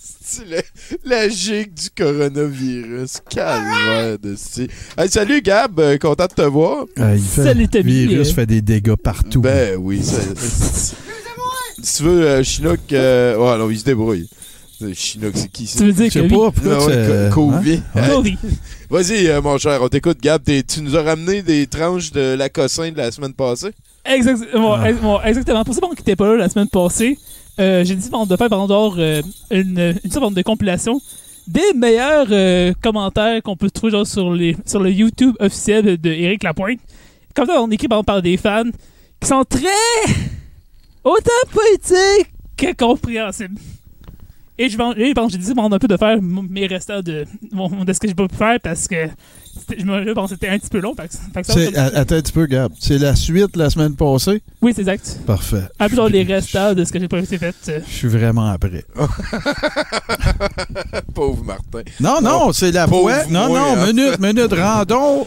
C'est 0.00 0.31
le- 0.50 0.98
la 1.04 1.28
gigue 1.28 1.72
du 1.74 1.88
coronavirus. 1.96 3.18
Calvaire 3.30 4.18
de. 4.18 4.34
Hey, 4.98 5.08
salut 5.08 5.40
Gab, 5.42 5.78
euh, 5.80 5.98
content 5.98 6.26
de 6.26 6.34
te 6.34 6.42
voir. 6.42 6.86
Euh, 6.98 7.14
il 7.16 7.22
fait, 7.22 7.42
Salut. 7.44 7.68
Le 7.72 7.80
virus 7.82 8.30
Euh, 8.30 8.34
fait 8.34 8.46
des 8.46 8.60
dégâts 8.62 8.94
partout. 8.96 9.40
Ben 9.40 9.76
oui, 9.78 10.02
ça- 10.02 10.20
si 11.82 11.96
tu 11.96 12.02
veux, 12.04 12.22
euh, 12.26 12.42
Chinook, 12.42 12.80
euh, 12.92 13.36
ouais, 13.36 13.58
non, 13.58 13.70
il 13.70 13.78
se 13.78 13.84
débrouille. 13.84 14.28
Euh, 14.82 14.92
Chinook, 14.94 15.32
c'est 15.34 15.50
qui 15.50 15.66
ça? 15.66 15.78
Tu 15.78 15.86
veux 15.86 15.92
dire 15.92 16.06
Je 16.06 16.10
sais 16.10 16.20
que 16.22 16.28
pas, 16.28 16.50
pourquoi 16.50 16.86
tu- 16.92 17.34
Co- 17.34 17.50
Covid. 17.50 17.82
hein? 17.94 18.22
Vas-y, 18.90 19.26
euh, 19.28 19.40
mon 19.40 19.56
cher, 19.58 19.80
on 19.82 19.88
t'écoute, 19.88 20.18
Gab. 20.20 20.42
T'es- 20.42 20.62
Tu 20.62 20.80
nous 20.82 20.96
as 20.96 21.02
ramené 21.02 21.42
des 21.42 21.66
tranches 21.66 22.10
de 22.12 22.34
la 22.34 22.48
cossin 22.48 22.90
de 22.90 22.96
la 22.96 23.10
semaine 23.10 23.32
passée? 23.32 23.70
Exactement, 24.04 24.74
Ah. 24.74 24.90
ex- 24.90 25.00
bon, 25.00 25.20
exactement. 25.22 25.64
Pour 25.64 25.74
ceux 25.74 25.80
qui 25.80 25.88
n'étaient 25.98 26.16
pas 26.16 26.26
là 26.28 26.36
la 26.36 26.48
semaine 26.48 26.68
passée, 26.68 27.16
euh, 27.58 27.84
j'ai 27.84 27.94
dit 27.94 28.08
bon, 28.08 28.26
de 28.26 28.36
faire 28.36 28.48
par 28.48 28.60
une, 29.50 29.94
sorte 30.10 30.34
de 30.34 30.42
compilation 30.42 31.00
des 31.46 31.72
meilleurs 31.74 32.28
euh, 32.30 32.72
commentaires 32.80 33.42
qu'on 33.42 33.56
peut 33.56 33.70
trouver 33.70 33.92
genre, 33.92 34.06
sur, 34.06 34.32
les, 34.32 34.56
sur 34.64 34.80
le 34.80 34.90
YouTube 34.90 35.34
officiel 35.40 35.98
de 35.98 36.10
Lapointe. 36.44 36.80
Comme 37.34 37.46
ça, 37.46 37.60
on 37.60 37.70
écrit 37.70 37.88
par 37.88 38.04
par 38.04 38.22
des 38.22 38.36
fans 38.36 38.70
qui 39.20 39.28
sont 39.28 39.44
très 39.44 39.66
autant 41.04 41.30
poétiques 41.50 42.32
que 42.56 42.72
compréhensibles. 42.74 43.58
Et 44.58 44.68
je 44.68 44.76
j'ai 45.28 45.38
dit 45.38 45.52
peu 45.78 45.88
de 45.88 45.96
faire 45.96 46.20
mes 46.22 46.66
restants 46.66 47.00
de, 47.00 47.24
de 47.84 47.92
ce 47.92 47.98
que 47.98 48.06
j'ai 48.06 48.14
pas 48.14 48.28
pu 48.28 48.36
faire 48.36 48.60
parce 48.60 48.86
que 48.86 49.08
je 49.78 50.12
pense 50.12 50.30
que 50.30 50.36
c'était 50.36 50.48
un 50.48 50.58
petit 50.58 50.68
peu 50.70 50.80
long. 50.80 50.94
fait 50.94 51.10
fait 51.34 51.44
ça, 51.44 51.54
comme- 51.54 51.74
Attends 51.96 52.14
un 52.16 52.20
petit 52.22 52.32
peu, 52.32 52.46
Gab. 52.46 52.72
C'est 52.78 52.98
la 52.98 53.14
suite 53.16 53.56
la 53.56 53.70
semaine 53.70 53.94
passée? 53.96 54.42
Oui, 54.60 54.72
c'est 54.74 54.82
exact. 54.82 55.18
Parfait. 55.26 55.62
Un 55.78 55.88
peu 55.88 56.08
les 56.08 56.22
restants 56.22 56.74
de 56.74 56.84
ce 56.84 56.92
que 56.92 57.00
j'ai 57.00 57.08
pas 57.08 57.18
été 57.18 57.38
fait. 57.38 57.54
euh. 57.68 57.80
Je 57.86 57.92
suis 57.92 58.08
vraiment 58.08 58.46
après. 58.50 58.84
Pauvre 61.14 61.44
Martin. 61.44 61.82
Non, 62.00 62.20
non, 62.22 62.52
c'est 62.52 62.72
la 62.72 62.86
fois. 62.86 63.24
Non, 63.26 63.48
moi, 63.48 63.58
non, 63.58 63.76
hein. 63.82 63.86
minute, 63.92 64.18
minute. 64.18 64.52
Rendons 64.52 65.26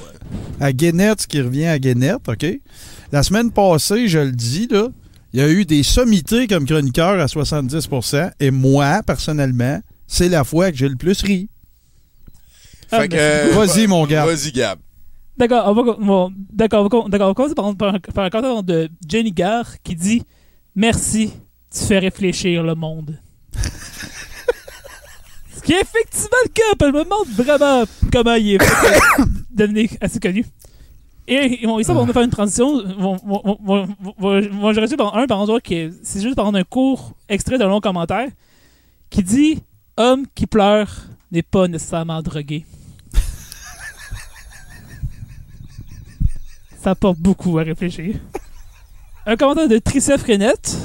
à 0.59 0.71
Guénette 0.73 1.21
ce 1.21 1.27
qui 1.27 1.41
revient 1.41 1.65
à 1.67 1.79
Guénette, 1.79 2.27
OK? 2.27 2.45
La 3.11 3.23
semaine 3.23 3.51
passée, 3.51 4.07
je 4.07 4.19
le 4.19 4.31
dis, 4.31 4.67
là, 4.69 4.87
il 5.33 5.39
y 5.39 5.43
a 5.43 5.49
eu 5.49 5.65
des 5.65 5.83
sommités 5.83 6.47
comme 6.47 6.65
chroniqueur 6.65 7.19
à 7.19 7.25
70% 7.25 8.31
et 8.39 8.51
moi, 8.51 9.01
personnellement, 9.05 9.79
c'est 10.07 10.29
la 10.29 10.43
fois 10.43 10.71
que 10.71 10.77
j'ai 10.77 10.89
le 10.89 10.95
plus 10.95 11.21
ri. 11.21 11.49
Ah, 12.91 13.01
Fait 13.01 13.07
que, 13.09 13.15
merci. 13.15 13.49
euh, 13.49 13.53
Vas-y, 13.65 13.87
mon 13.87 14.05
gars. 14.05 14.25
Vas-y, 14.25 14.51
Gab. 14.51 14.79
D'accord, 15.37 15.63
on 15.67 15.73
va, 15.73 15.83
bon, 15.99 16.31
d'accord, 16.53 16.85
on 16.85 17.03
va, 17.03 17.09
d'accord, 17.09 17.27
on 17.27 17.31
va 17.31 17.33
commencer 17.33 17.55
par, 17.55 17.75
par, 17.75 17.99
par 18.13 18.25
un 18.25 18.29
commentaire 18.29 18.63
de 18.63 18.89
Jenny 19.07 19.31
Gare 19.31 19.81
qui 19.83 19.95
dit 19.95 20.23
Merci, 20.75 21.31
tu 21.73 21.83
fais 21.83 21.99
réfléchir 21.99 22.63
le 22.63 22.73
monde. 22.75 23.17
Ce 25.55 25.61
qui 25.61 25.73
est 25.73 25.81
effectivement 25.81 26.37
le 26.43 26.49
cas, 26.49 26.63
je 26.79 26.85
me 26.85 27.03
demande 27.03 27.27
vraiment 27.29 27.83
comment 28.11 28.35
il 28.35 28.53
est 28.55 28.63
fait 28.63 28.99
devenir 29.51 29.89
assez 30.01 30.19
connu. 30.19 30.45
Et 31.27 31.59
ils 31.61 31.65
vont 31.67 31.79
ici, 31.79 31.89
on 31.89 32.05
va 32.05 32.13
faire 32.13 32.21
une 32.21 32.29
transition. 32.29 32.83
Vont, 32.99 33.15
vont, 33.25 33.41
vont, 33.43 33.57
vont, 33.63 33.87
vont- 34.19 34.41
vont- 34.59 34.73
je 34.73 34.79
reste 34.79 34.95
par 34.95 35.17
un 35.17 35.25
par 35.25 35.39
endroit 35.39 35.59
qui 35.59 35.73
est. 35.75 35.91
C'est 36.03 36.21
juste 36.21 36.35
par 36.35 36.45
un 36.53 36.63
court 36.63 37.13
extrait 37.27 37.57
d'un 37.57 37.67
long 37.67 37.79
commentaire 37.81 38.27
qui 39.09 39.23
dit 39.23 39.57
Homme 39.97 40.25
qui 40.35 40.45
pleure 40.45 40.91
n'est 41.31 41.41
pas 41.41 41.67
nécessairement 41.67 42.21
drogué. 42.21 42.63
Ça 46.85 46.93
porte 46.93 47.17
beaucoup 47.17 47.57
à 47.57 47.63
réfléchir. 47.63 48.13
Un 49.25 49.35
commentaire 49.37 49.67
de 49.67 49.79
Tricia 49.79 50.19
Frenette. 50.19 50.77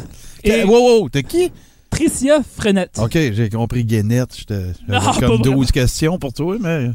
Et 0.42 0.64
Wow, 0.64 1.00
wow, 1.02 1.08
t'es 1.10 1.22
qui? 1.22 1.52
Tricia 1.90 2.38
Frenette. 2.42 2.98
OK, 2.98 3.12
j'ai 3.12 3.50
compris 3.50 3.84
Guénette. 3.84 4.34
J'étais- 4.34 4.72
J'avais 4.88 5.20
comme 5.20 5.36
12 5.42 5.46
vraiment. 5.46 5.62
questions 5.66 6.18
pour 6.18 6.32
toi, 6.32 6.56
mais. 6.58 6.86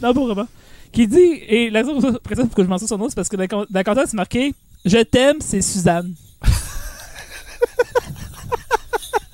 Non, 0.00 0.14
pas 0.14 0.24
vraiment. 0.26 0.46
Qui 0.92 1.08
dit, 1.08 1.18
et 1.48 1.70
la 1.70 1.80
raison 1.80 2.00
pour 2.00 2.54
que 2.54 2.62
je 2.62 2.68
mentionne 2.68 2.86
son 2.86 2.98
nom, 2.98 3.08
c'est 3.08 3.16
parce 3.16 3.28
que 3.28 3.34
dans 3.34 3.66
le 3.68 3.82
contexte, 3.82 4.10
c'est 4.12 4.16
marqué 4.16 4.54
Je 4.84 4.98
t'aime, 4.98 5.38
c'est 5.40 5.60
Suzanne. 5.60 6.14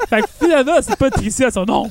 fait 0.09 0.23
que 0.23 0.27
finalement, 0.41 0.79
c'est 0.81 0.97
pas 0.97 1.11
Tricia 1.11 1.51
son 1.51 1.67
nom. 1.67 1.91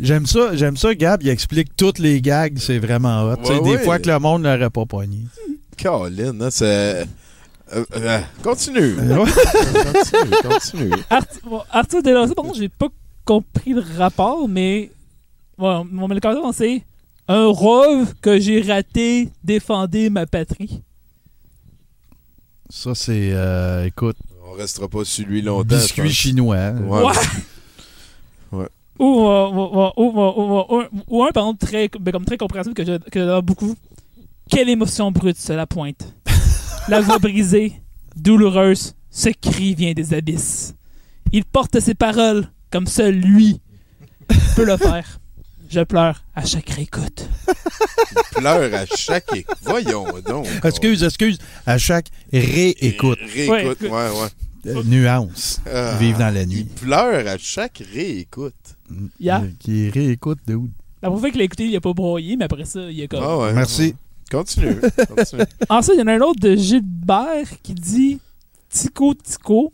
J'aime 0.00 0.26
ça, 0.26 0.56
j'aime 0.56 0.76
ça, 0.76 0.96
Gab, 0.96 1.22
il 1.22 1.28
explique 1.28 1.76
toutes 1.76 2.00
les 2.00 2.20
gags, 2.20 2.58
c'est 2.58 2.80
vraiment 2.80 3.22
hot. 3.22 3.36
Ouais, 3.48 3.60
des 3.60 3.78
fois 3.78 4.00
que 4.00 4.10
le 4.10 4.18
monde 4.18 4.42
l'aurait 4.42 4.70
pas 4.70 4.84
pogné. 4.84 5.20
Colin, 5.80 6.40
hein, 6.40 6.48
c'est. 6.50 7.06
Euh, 7.72 7.84
euh, 7.96 8.20
continue. 8.42 8.94
Euh, 8.98 9.24
continue, 9.92 10.34
continue. 10.42 10.90
Bon, 11.44 11.62
Arthur 11.70 12.02
Delorsa, 12.02 12.34
par 12.34 12.44
contre, 12.44 12.58
j'ai 12.58 12.68
pas 12.68 12.88
compris 13.24 13.72
le 13.72 13.82
rapport, 13.98 14.48
mais. 14.48 14.90
Bon, 15.56 15.84
mon 15.90 16.08
commentaire, 16.08 16.42
c'est 16.52 16.82
Un 17.28 17.52
rêve 17.52 18.14
que 18.20 18.38
j'ai 18.38 18.60
raté, 18.60 19.30
défendez 19.42 20.10
ma 20.10 20.26
patrie. 20.26 20.82
Ça, 22.68 22.94
c'est, 22.94 23.30
euh, 23.32 23.86
écoute, 23.86 24.16
On 24.46 24.52
restera 24.52 24.88
pas 24.88 25.04
sur 25.04 25.26
lui 25.26 25.40
longtemps. 25.42 25.70
je 25.70 25.76
biscuit 25.76 26.10
chinois. 26.12 26.70
Ouais. 26.72 27.12
Ouais. 28.52 28.66
Ou, 28.98 29.04
ou, 29.04 29.26
ou, 29.26 29.90
ou, 29.96 30.20
ou, 30.20 30.64
ou- 30.76 30.84
ou 31.08 31.24
un, 31.24 31.30
par 31.30 31.44
exemple, 31.44 31.66
très, 31.66 31.88
comme 31.88 32.24
très 32.24 32.36
compréhensible 32.36 32.74
que 32.74 32.84
je- 32.84 32.98
que 33.10 33.18
j'adore 33.20 33.42
beaucoup. 33.42 33.74
Quelle 34.48 34.68
émotion 34.68 35.10
brute, 35.10 35.38
cela 35.38 35.66
pointe. 35.66 36.14
La 36.88 37.00
voix 37.00 37.18
brisée, 37.18 37.72
douloureuse, 38.16 38.94
ce 39.10 39.30
cri 39.30 39.74
vient 39.74 39.92
des 39.92 40.12
abysses. 40.14 40.74
Il 41.32 41.44
porte 41.44 41.80
ses 41.80 41.94
paroles 41.94 42.48
comme 42.70 42.86
seul 42.86 43.14
lui 43.14 43.60
peut 44.56 44.64
le 44.64 44.76
faire. 44.76 45.20
Je 45.70 45.80
pleure 45.80 46.22
à 46.34 46.44
chaque 46.44 46.68
réécoute. 46.70 47.28
Pleure 48.36 48.72
à 48.74 48.86
chaque. 48.96 49.34
é- 49.36 49.44
Voyons 49.62 50.06
donc. 50.26 50.46
Excuse, 50.62 51.02
excuse. 51.02 51.38
À 51.66 51.78
chaque 51.78 52.08
réécoute. 52.32 53.18
Réécoute, 53.34 53.80
Ouais, 53.82 53.88
ouais, 53.88 54.10
ouais. 54.10 54.28
Euh, 54.66 54.82
nuance. 54.84 55.60
Ah, 55.70 55.96
Vive 55.98 56.18
dans 56.18 56.32
la 56.32 56.42
Il 56.42 56.48
nuit. 56.48 56.64
pleure 56.64 57.26
à 57.26 57.36
chaque 57.38 57.82
réécoute. 57.92 58.54
Yeah. 59.20 59.42
Qui 59.58 59.90
réécoute 59.90 60.38
de 60.46 60.54
où? 60.54 60.70
La 61.02 61.08
première 61.08 61.20
fois 61.20 61.30
qu'il 61.30 61.40
écouté, 61.42 61.66
il 61.66 61.76
a 61.76 61.80
pas 61.80 61.92
broyé, 61.92 62.36
mais 62.36 62.44
après 62.44 62.64
ça, 62.64 62.80
il 62.90 63.02
a 63.02 63.06
comme. 63.08 63.22
Ah 63.22 63.36
ouais. 63.38 63.52
Merci. 63.52 63.94
Continue. 64.34 64.80
continue. 65.08 65.42
Ensuite, 65.68 65.96
il 65.96 66.00
y 66.00 66.02
en 66.02 66.06
a 66.08 66.12
un 66.14 66.20
autre 66.20 66.40
de 66.40 66.56
Gilbert 66.56 67.46
qui 67.62 67.74
dit 67.74 68.18
Tico 68.68 69.14
Tico. 69.14 69.72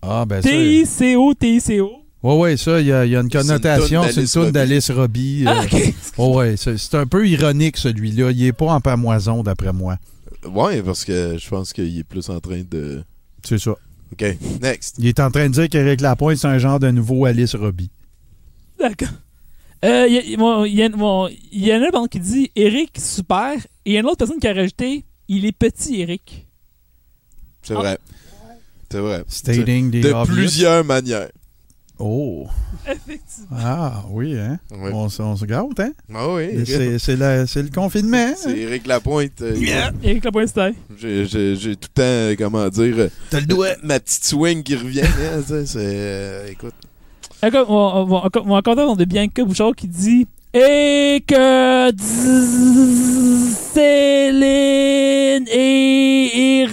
Ah, 0.00 0.24
ben 0.26 0.42
ça. 0.42 0.48
T-I-C-O, 0.48 1.34
T-I-C-O. 1.34 1.90
Ouais, 2.22 2.36
ouais, 2.36 2.56
ça, 2.56 2.80
il 2.80 2.86
y, 2.86 2.92
a 2.92 3.04
il 3.04 3.10
y 3.10 3.16
a 3.16 3.20
une 3.20 3.28
connotation. 3.28 4.02
C'est 4.10 4.32
une 4.34 4.50
d'Alice 4.52 4.86
toune 4.86 4.94
Robbie. 4.94 5.44
d'Alice 5.44 5.44
Robbie. 5.44 5.44
Ah, 5.46 5.60
euh, 5.60 5.64
ok. 5.64 5.94
oh, 6.18 6.36
ouais, 6.36 6.54
c'est 6.56 6.94
un 6.94 7.06
peu 7.06 7.28
ironique, 7.28 7.76
celui-là. 7.76 8.30
Il 8.30 8.44
est 8.44 8.52
pas 8.52 8.72
en 8.72 8.80
pamoison, 8.80 9.42
d'après 9.42 9.72
moi. 9.72 9.98
Ouais, 10.44 10.82
parce 10.82 11.04
que 11.04 11.36
je 11.38 11.48
pense 11.48 11.72
qu'il 11.72 11.98
est 11.98 12.04
plus 12.04 12.28
en 12.30 12.38
train 12.38 12.62
de. 12.68 13.02
C'est 13.42 13.58
ça. 13.58 13.72
OK, 14.12 14.36
next. 14.60 14.96
Il 14.98 15.06
est 15.06 15.18
en 15.20 15.30
train 15.30 15.48
de 15.48 15.54
dire 15.54 15.68
qu'Éric 15.68 16.00
Lapointe, 16.00 16.36
c'est 16.36 16.46
un 16.46 16.58
genre 16.58 16.78
de 16.78 16.90
nouveau 16.90 17.24
Alice 17.24 17.54
Robbie. 17.56 17.90
D'accord. 18.78 19.08
Euh, 19.84 20.06
Il 20.08 20.30
y, 20.30 20.34
a- 20.34 20.36
bon, 20.36 20.64
y, 20.64 20.82
a- 20.82 20.88
bon, 20.88 21.28
y 21.50 21.72
en 21.72 21.82
a 21.82 21.98
un 21.98 22.06
qui 22.06 22.20
dit 22.20 22.50
Eric, 22.54 22.98
super. 23.00 23.54
Et 23.84 23.90
il 23.90 23.92
y 23.94 23.96
a 23.96 24.00
une 24.00 24.06
autre 24.06 24.18
personne 24.18 24.38
qui 24.38 24.46
a 24.48 24.52
rajouté 24.54 25.04
Il 25.28 25.44
est 25.46 25.52
petit, 25.52 26.00
Eric. 26.00 26.46
C'est 27.62 27.74
Ah. 27.74 27.78
vrai. 27.78 27.98
C'est 28.90 28.98
vrai. 29.00 29.24
Stating 29.26 29.90
the 29.90 30.00
De 30.02 30.12
obvious. 30.12 30.34
plusieurs 30.34 30.84
manières. 30.84 31.28
Oh. 31.98 32.46
Effectivement. 32.86 33.56
Ah, 33.58 34.04
oui, 34.10 34.36
hein? 34.36 34.58
On, 34.72 35.06
on 35.06 35.36
se 35.36 35.44
gâte, 35.44 35.78
hein? 35.78 35.92
Ah 36.12 36.32
oui. 36.34 36.64
C'est 36.66 37.16
le 37.62 37.70
confinement. 37.72 38.16
hein? 38.16 38.34
C'est 38.36 38.58
Éric 38.58 38.86
Lapointe. 38.86 39.40
euh, 39.42 39.56
Eric 40.02 40.24
Lapointe 40.24 40.48
Style. 40.48 40.74
J'ai 40.98 41.26
tout 41.26 41.36
le 41.68 41.74
temps, 41.76 42.02
euh, 42.02 42.34
comment 42.36 42.68
dire, 42.68 42.94
euh, 42.98 43.08
T'as 43.30 43.40
le 43.40 43.46
doigt. 43.46 43.68
ma 43.84 44.00
petite 44.00 44.24
swing 44.24 44.62
qui 44.64 44.74
revient. 44.76 45.02
hein, 45.02 45.42
ça, 45.46 45.64
c'est. 45.64 45.78
euh, 45.78 46.48
écoute. 46.50 46.74
On, 47.44 47.48
on, 47.68 48.14
on, 48.14 48.30
on 48.46 48.54
a 48.54 48.58
encore 48.58 48.96
de 48.96 49.04
Bianca 49.04 49.44
Bouchard 49.44 49.74
qui 49.74 49.88
dit 49.88 50.28
Et 50.54 51.24
que 51.26 51.90
Céline 53.74 55.48
et, 55.48 56.62
et 56.62 56.66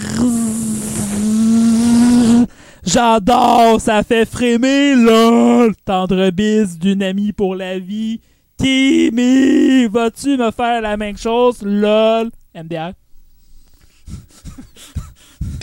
J'adore, 2.85 3.81
ça 3.81 4.03
fait 4.03 4.25
frémir, 4.25 4.97
lol. 4.97 5.75
Tendre 5.85 6.29
bise 6.31 6.77
d'une 6.77 7.03
amie 7.03 7.33
pour 7.33 7.55
la 7.55 7.77
vie. 7.79 8.19
Timmy, 8.57 9.87
vas-tu 9.87 10.37
me 10.37 10.51
faire 10.51 10.81
la 10.81 10.97
même 10.97 11.17
chose, 11.17 11.61
lol? 11.61 12.29
MDR. 12.55 12.93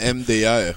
MDR. 0.03 0.75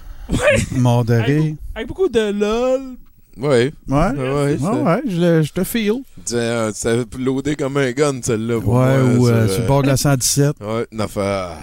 Modéré. 0.72 1.38
Avec, 1.38 1.56
avec 1.76 1.88
beaucoup 1.88 2.10
de 2.10 2.32
lol. 2.32 2.96
Ouais. 3.40 3.72
Ouais. 3.88 4.12
Ouais, 4.12 4.58
Ouais, 4.60 5.02
je, 5.08 5.22
le- 5.22 5.42
je 5.44 5.54
te 5.54 5.64
feel. 5.64 5.94
Tu 6.18 6.22
sais, 6.26 6.36
euh, 6.36 6.72
Ça 6.74 6.92
avait 6.92 7.06
loadé 7.18 7.56
comme 7.56 7.78
un 7.78 7.92
gun, 7.92 8.20
celle-là. 8.22 8.58
Ouais, 8.58 8.64
moi, 8.64 8.98
ou 9.18 9.28
euh, 9.28 9.32
euh, 9.32 9.48
sur 9.48 9.62
le 9.62 9.68
bord 9.68 9.82
de 9.84 9.88
la 9.88 9.98
117. 9.98 10.56
Ouais, 10.62 10.86
une 10.92 11.02
affaire. 11.02 11.58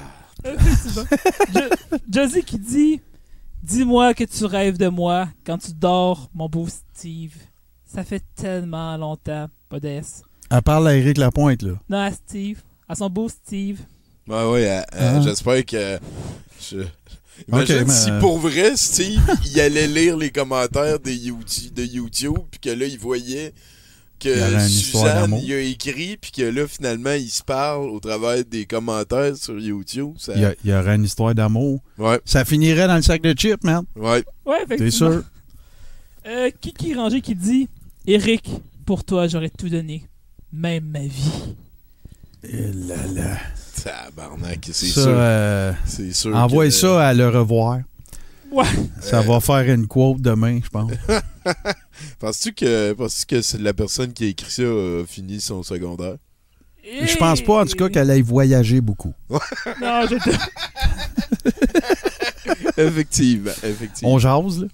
Jo- 0.44 1.60
Josie 2.10 2.42
qui 2.44 2.58
dit 2.58 3.00
Dis-moi 3.62 4.14
que 4.14 4.24
tu 4.24 4.44
rêves 4.44 4.78
de 4.78 4.88
moi 4.88 5.28
quand 5.44 5.58
tu 5.58 5.72
dors, 5.72 6.28
mon 6.34 6.48
beau 6.48 6.66
Steve. 6.68 7.34
Ça 7.84 8.04
fait 8.04 8.22
tellement 8.36 8.96
longtemps. 8.96 9.48
Pas 9.68 9.80
d'S. 9.80 10.22
Elle 10.50 10.62
parle 10.62 10.88
à 10.88 10.94
Éric 10.96 11.18
Lapointe, 11.18 11.62
là. 11.62 11.72
Non, 11.88 11.98
à 11.98 12.12
Steve. 12.12 12.62
À 12.88 12.94
son 12.94 13.10
beau 13.10 13.28
Steve. 13.28 13.80
Ouais, 14.28 14.44
ouais, 14.50 14.68
euh, 14.68 14.80
euh, 14.94 15.16
Ah. 15.16 15.20
j'espère 15.20 15.64
que. 15.64 15.98
Je... 16.60 16.78
Imagine 17.48 17.76
Ok, 17.80 17.84
mais, 17.86 17.92
si 17.94 18.10
euh, 18.10 18.20
pour 18.20 18.38
vrai, 18.38 18.72
Steve, 18.76 19.20
il 19.52 19.60
allait 19.60 19.86
lire 19.86 20.16
les 20.16 20.30
commentaires 20.30 20.98
de 21.00 21.10
YouTube, 21.10 21.72
de 21.74 21.84
YouTube 21.84 22.38
puis 22.50 22.60
que 22.60 22.70
là, 22.70 22.86
il 22.86 22.98
voyait 22.98 23.52
que 24.18 24.30
Suzanne, 24.68 25.38
il 25.42 25.52
a 25.52 25.60
écrit, 25.60 26.16
puis 26.16 26.30
que 26.30 26.42
là, 26.42 26.66
finalement, 26.66 27.12
il 27.12 27.28
se 27.28 27.42
parle 27.42 27.90
au 27.90 28.00
travers 28.00 28.42
des 28.46 28.64
commentaires 28.64 29.36
sur 29.36 29.58
YouTube. 29.60 30.14
Ça... 30.18 30.32
Il 30.34 30.40
y, 30.40 30.44
a- 30.46 30.54
il 30.64 30.70
y 30.70 30.74
aurait 30.74 30.96
une 30.96 31.04
histoire 31.04 31.34
d'amour. 31.34 31.80
Ouais, 31.98 32.18
Ça 32.24 32.44
finirait 32.46 32.86
dans 32.86 32.96
le 32.96 33.02
sac 33.02 33.20
de 33.20 33.34
chips, 33.34 33.62
man. 33.62 33.84
ouais. 33.94 34.24
Ouais, 34.46 34.64
T'es 34.76 34.90
sûr? 34.90 35.22
Euh, 36.26 36.50
Kiki 36.60 36.94
Ranger 36.94 37.20
qui 37.20 37.34
dit 37.34 37.68
Eric, 38.06 38.48
pour 38.86 39.04
toi, 39.04 39.28
j'aurais 39.28 39.50
tout 39.50 39.68
donné. 39.68 40.06
Même 40.52 40.84
ma 40.86 41.00
vie. 41.00 41.54
Et 42.44 42.72
là, 42.72 42.96
là. 43.14 43.36
Tabarnak, 43.82 44.68
c'est 44.72 44.86
Ça, 44.86 45.02
sûr. 45.02 45.12
euh, 45.14 45.72
C'est 45.84 46.12
sûr. 46.12 46.34
envoie 46.36 46.64
que- 46.66 46.70
ça 46.70 47.08
à 47.08 47.14
le 47.14 47.28
revoir. 47.28 47.80
Ouais. 48.50 48.64
Ça 49.00 49.20
va 49.22 49.40
faire 49.40 49.68
une 49.74 49.86
quote 49.86 50.20
demain, 50.20 50.60
je 50.62 50.68
pense. 50.68 50.90
Penses-tu 52.18 52.52
que, 52.54 52.92
penses 52.92 53.24
que 53.24 53.40
c'est 53.42 53.60
la 53.60 53.72
personne 53.74 54.12
qui 54.12 54.24
a 54.24 54.28
écrit 54.28 54.50
ça 54.50 54.62
a 54.62 55.04
fini 55.06 55.40
son 55.40 55.62
secondaire? 55.62 56.16
Je 56.84 57.16
pense 57.16 57.40
pas, 57.42 57.62
en 57.62 57.66
tout 57.66 57.74
cas, 57.76 57.88
qu'elle 57.88 58.10
aille 58.10 58.22
voyager 58.22 58.80
beaucoup. 58.80 59.12
Non, 59.30 60.02
je 60.08 60.16
te... 60.22 60.30
effectivement, 62.80 63.50
effectivement. 63.64 64.12
On 64.14 64.18
jase, 64.18 64.60
là. 64.62 64.68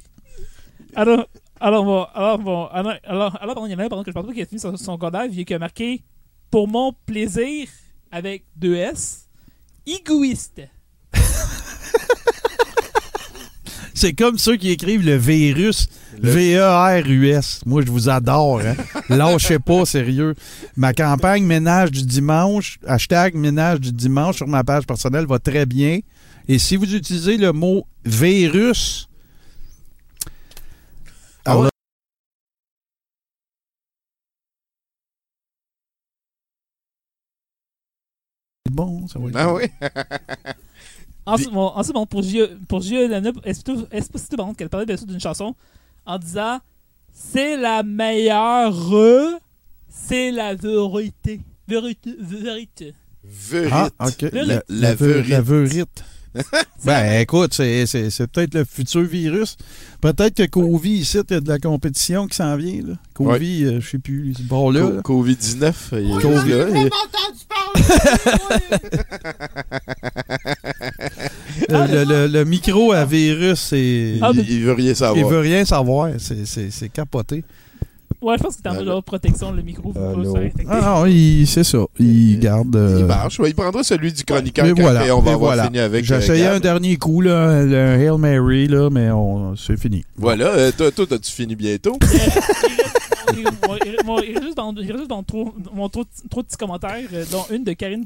Alors, 0.95 1.27
alors, 1.61 1.85
bon, 1.85 2.07
alors, 2.15 2.39
bon, 2.39 2.67
alors, 2.67 2.93
alors, 3.05 3.39
alors, 3.41 3.55
pardon, 3.55 3.67
il 3.67 3.73
y 3.73 3.75
en 3.75 3.79
a 3.79 3.85
un 3.85 3.89
pendant 3.89 4.03
que 4.05 4.11
je 4.11 4.15
pense 4.15 4.27
pas 4.27 4.33
qu'il 4.33 4.43
a 4.43 4.47
fini 4.47 4.61
son, 4.61 4.77
son 4.77 4.93
secondaire, 4.95 5.25
il 5.31 5.49
y 5.49 5.55
a 5.55 5.59
marqué 5.59 6.03
Pour 6.51 6.69
mon 6.69 6.93
plaisir, 7.07 7.67
avec 8.13 8.45
deux 8.57 8.77
S, 8.77 9.27
égoïste. 9.87 10.61
C'est 13.95 14.13
comme 14.15 14.39
ceux 14.39 14.57
qui 14.57 14.71
écrivent 14.71 15.05
le 15.05 15.17
virus, 15.17 15.89
Le- 16.21 16.31
V-E-R-U-S. 16.31 17.61
Moi, 17.67 17.83
je 17.85 17.91
vous 17.91 18.09
adore. 18.09 18.61
Hein? 18.61 18.75
Lâchez 19.09 19.59
pas, 19.59 19.85
sérieux. 19.85 20.35
Ma 20.77 20.93
campagne 20.93 21.45
ménage 21.45 21.91
du 21.91 22.03
dimanche, 22.03 22.79
hashtag 22.87 23.35
ménage 23.35 23.81
du 23.81 23.93
dimanche 23.93 24.37
sur 24.37 24.49
ma 24.49 24.65
page 24.65 24.87
personnelle 24.87 25.27
va 25.27 25.39
très 25.39 25.67
bien. 25.67 26.01
Et 26.49 26.59
si 26.59 26.77
vous 26.77 26.93
utilisez 26.95 27.37
le 27.37 27.53
mot 27.53 27.87
virus, 28.05 29.09
Ah 31.45 31.53
alors 31.53 31.69
bon, 38.87 39.07
ça 39.09 39.19
va 39.19 39.29
être 39.29 39.37
Ah 39.37 39.47
bon. 39.47 39.57
oui? 39.57 39.65
Ensuite, 41.25 41.53
bon, 41.53 41.67
ensuite, 41.75 41.95
bon, 41.95 42.07
pour 42.07 42.23
Gio, 42.23 42.47
pour 42.69 42.81
Gio 42.83 43.07
Lana 43.07 43.31
Esposito, 43.45 43.87
Esposito, 43.93 44.37
par 44.37 44.47
contre, 44.47 44.59
qu'elle 44.59 44.69
parlait 44.69 44.87
bien 44.87 44.97
sûr 44.97 45.07
d'une 45.07 45.21
chanson 45.21 45.55
en 46.05 46.19
disant 46.19 46.59
C'est 47.13 47.57
la 47.57 47.83
meilleure, 47.83 48.75
c'est 49.89 50.31
la 50.33 50.55
vérité. 50.55 51.41
Vérité, 51.69 52.17
vérité. 52.19 52.95
Ah, 53.71 53.89
ok. 54.01 54.23
La, 54.33 54.63
la. 54.69 54.95
Ben, 56.85 57.21
écoute, 57.21 57.55
c'est, 57.55 57.87
c'est, 57.87 58.11
c'est 58.11 58.27
peut-être 58.27 58.55
le 58.55 58.65
futur 58.65 59.03
virus. 59.03 59.57
Peut-être 60.01 60.35
que 60.35 60.47
Covid, 60.47 60.91
ici, 60.99 61.19
il 61.29 61.33
y 61.33 61.37
a 61.37 61.41
de 61.41 61.49
la 61.49 61.59
compétition 61.59 62.27
qui 62.27 62.37
s'en 62.37 62.57
vient. 62.57 62.81
Là. 62.85 62.95
Covid, 63.15 63.65
euh, 63.67 63.81
je 63.81 63.89
sais 63.91 63.99
plus. 63.99 64.35
Co- 64.49 64.71
là. 64.73 65.01
Covid-19. 65.05 65.73
il 65.93 66.11
est 66.11 66.21
Covid. 66.23 66.51
là, 66.51 66.67
J'ai 66.73 66.81
il- 66.81 66.91
pas 66.91 66.97
entendu 67.07 67.45
parler. 67.49 68.83
Le, 71.69 72.05
le- 72.05 72.27
le 72.29 72.45
micro 72.45 72.93
à 72.93 73.05
virus, 73.05 73.61
c'est. 73.61 74.15
Ah, 74.21 74.33
mais- 74.35 74.43
il, 74.43 74.51
il 74.53 74.65
veut 74.65 74.73
rien 74.73 74.91
il 74.91 74.97
savoir. 74.97 75.29
veut 75.29 75.39
rien 75.41 75.65
savoir. 75.65 76.11
C'est, 76.19 76.47
c'est, 76.47 76.71
c'est 76.71 76.89
capoté. 76.89 77.45
Ouais, 78.23 78.37
je 78.39 78.43
pense 78.45 78.57
que 78.57 78.63
t'es 78.63 78.69
en 78.69 78.77
Allô? 78.77 78.95
mode 78.95 79.05
protection, 79.05 79.51
le 79.53 79.63
micro. 79.63 79.93
infecter. 79.97 80.65
Ah 80.69 80.81
non, 80.81 81.07
il- 81.07 81.47
c'est 81.47 81.65
ça. 81.65 81.79
Il 81.99 82.39
garde. 82.39 82.75
euh, 82.77 82.99
Il 83.01 83.05
marche. 83.05 83.41
ouais, 83.41 83.51
il 83.51 83.55
prendra 83.55 83.83
celui 83.83 84.13
du 84.13 84.23
chroniqueur 84.25 84.65
Et 84.67 84.71
quand 84.75 84.81
voilà. 84.83 85.07
et 85.07 85.11
on 85.11 85.21
va 85.21 85.33
avoir 85.33 85.51
voilà. 85.55 85.65
fini 85.65 85.81
avec. 85.81 86.05
J'ai 86.05 86.15
euh, 86.15 86.19
essayé 86.19 86.45
Gab. 86.45 86.55
un 86.55 86.61
dernier 86.61 86.97
coup, 86.97 87.21
là, 87.21 87.65
le 87.65 87.75
Hail 87.77 88.17
Mary, 88.19 88.69
là, 88.69 88.89
mais 88.91 89.11
on, 89.11 89.57
c'est 89.57 89.77
fini. 89.77 90.05
Voilà. 90.17 90.47
euh, 90.47 90.71
toi, 90.77 90.93
toi, 90.93 91.07
t'as-tu 91.09 91.33
fini 91.33 91.57
bientôt? 91.57 91.99
Il, 93.35 93.47
reste 93.47 94.43
juste 94.43 94.57
dans, 94.57 94.75
il 94.75 94.93
reste 94.93 95.09
dans 95.09 95.23
trop, 95.23 95.55
mon 95.73 95.89
trop, 95.89 96.05
trop 96.31 96.43
de 96.43 96.47
petits 96.47 96.57
commentaires, 96.59 96.99
euh, 97.15 97.25
dont 97.33 97.45
une 97.51 97.65
de 97.65 97.73
Karine 97.73 98.05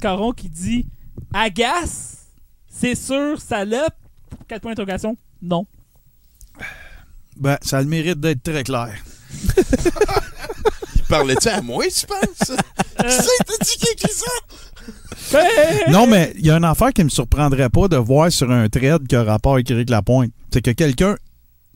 Caron 0.00 0.32
qui 0.32 0.48
dit 0.48 0.86
Agace, 1.34 2.26
c'est 2.70 2.94
sûr, 2.94 3.40
salope 3.40 3.94
4 4.46 4.62
points 4.62 4.70
d'interrogation. 4.72 5.16
Non. 5.42 5.66
Ben, 7.36 7.56
ça 7.62 7.78
a 7.78 7.82
le 7.82 7.88
mérite 7.88 8.20
d'être 8.20 8.42
très 8.42 8.62
clair. 8.62 8.92
Parlais-tu 11.08 11.48
à 11.48 11.60
moi, 11.62 11.84
tu 11.86 12.06
penses? 12.06 12.50
Euh, 12.50 12.56
Tu 13.02 13.10
sais, 13.10 13.30
t'as 13.46 13.64
dit 13.64 13.76
qui 13.78 13.92
écrit 13.92 14.12
ça? 14.12 15.90
Non, 15.90 16.06
mais 16.06 16.32
il 16.38 16.46
y 16.46 16.50
a 16.50 16.56
une 16.56 16.64
affaire 16.64 16.92
qui 16.92 17.04
me 17.04 17.08
surprendrait 17.08 17.70
pas 17.70 17.88
de 17.88 17.96
voir 17.96 18.30
sur 18.32 18.50
un 18.50 18.68
thread 18.68 19.06
qui 19.06 19.14
a 19.16 19.22
rapport 19.24 19.54
avec 19.54 19.70
Éric 19.70 19.90
Lapointe. 19.90 20.32
C'est 20.52 20.62
que 20.62 20.70
quelqu'un. 20.72 21.16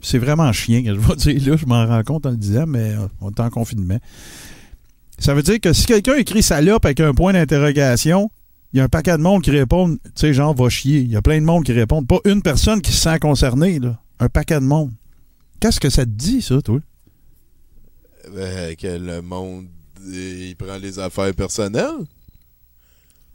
C'est 0.05 0.19
vraiment 0.19 0.53
chien 0.53 0.83
que 0.83 0.89
je 0.95 0.99
vais 0.99 1.15
dire 1.15 1.51
là, 1.53 1.57
je 1.57 1.67
m'en 1.67 1.87
rends 1.87 2.03
compte 2.03 2.27
en 2.27 2.31
le 2.31 2.37
disant, 2.37 2.65
mais 2.67 2.91
euh, 2.91 3.07
on 3.21 3.31
est 3.31 3.39
en 3.39 3.51
confinement. 3.51 3.99
Ça 5.19 5.33
veut 5.33 5.45
dire 5.45 5.61
que 5.61 5.73
si 5.73 5.87
quelqu'un 5.87 6.17
écrit 6.17 6.43
salope 6.43 6.85
avec 6.85 6.99
un 6.99 7.15
point 7.15 7.33
d'interrogation, 7.33 8.29
il 8.73 8.79
y 8.79 8.81
a 8.81 8.85
un 8.85 8.89
paquet 8.89 9.13
de 9.17 9.23
monde 9.23 9.43
qui 9.43 9.53
répond, 9.53 9.95
tu 9.95 10.01
sais, 10.17 10.33
genre, 10.33 10.55
va 10.55 10.69
chier. 10.69 11.01
Il 11.01 11.11
y 11.11 11.17
a 11.17 11.23
plein 11.23 11.39
de 11.41 11.45
monde 11.45 11.63
qui 11.63 11.73
répondent. 11.73 12.09
Pas 12.09 12.19
une 12.25 12.43
personne 12.43 12.81
qui 12.81 12.91
se 12.91 12.99
sent 13.03 13.19
concernée, 13.21 13.79
là. 13.79 13.97
Un 14.19 14.29
paquet 14.29 14.57
de 14.57 14.65
monde. 14.65 14.91
Qu'est-ce 15.61 15.79
que 15.79 15.91
ça 15.91 16.05
te 16.05 16.11
dit, 16.11 16.43
ça, 16.43 16.61
toi? 16.63 16.81
Ben, 18.31 18.77
que 18.77 18.87
le 18.87 19.21
monde, 19.23 19.67
euh, 20.07 20.47
il 20.51 20.57
prend 20.57 20.77
les 20.77 20.99
affaires 20.99 21.35
personnelles? 21.35 22.05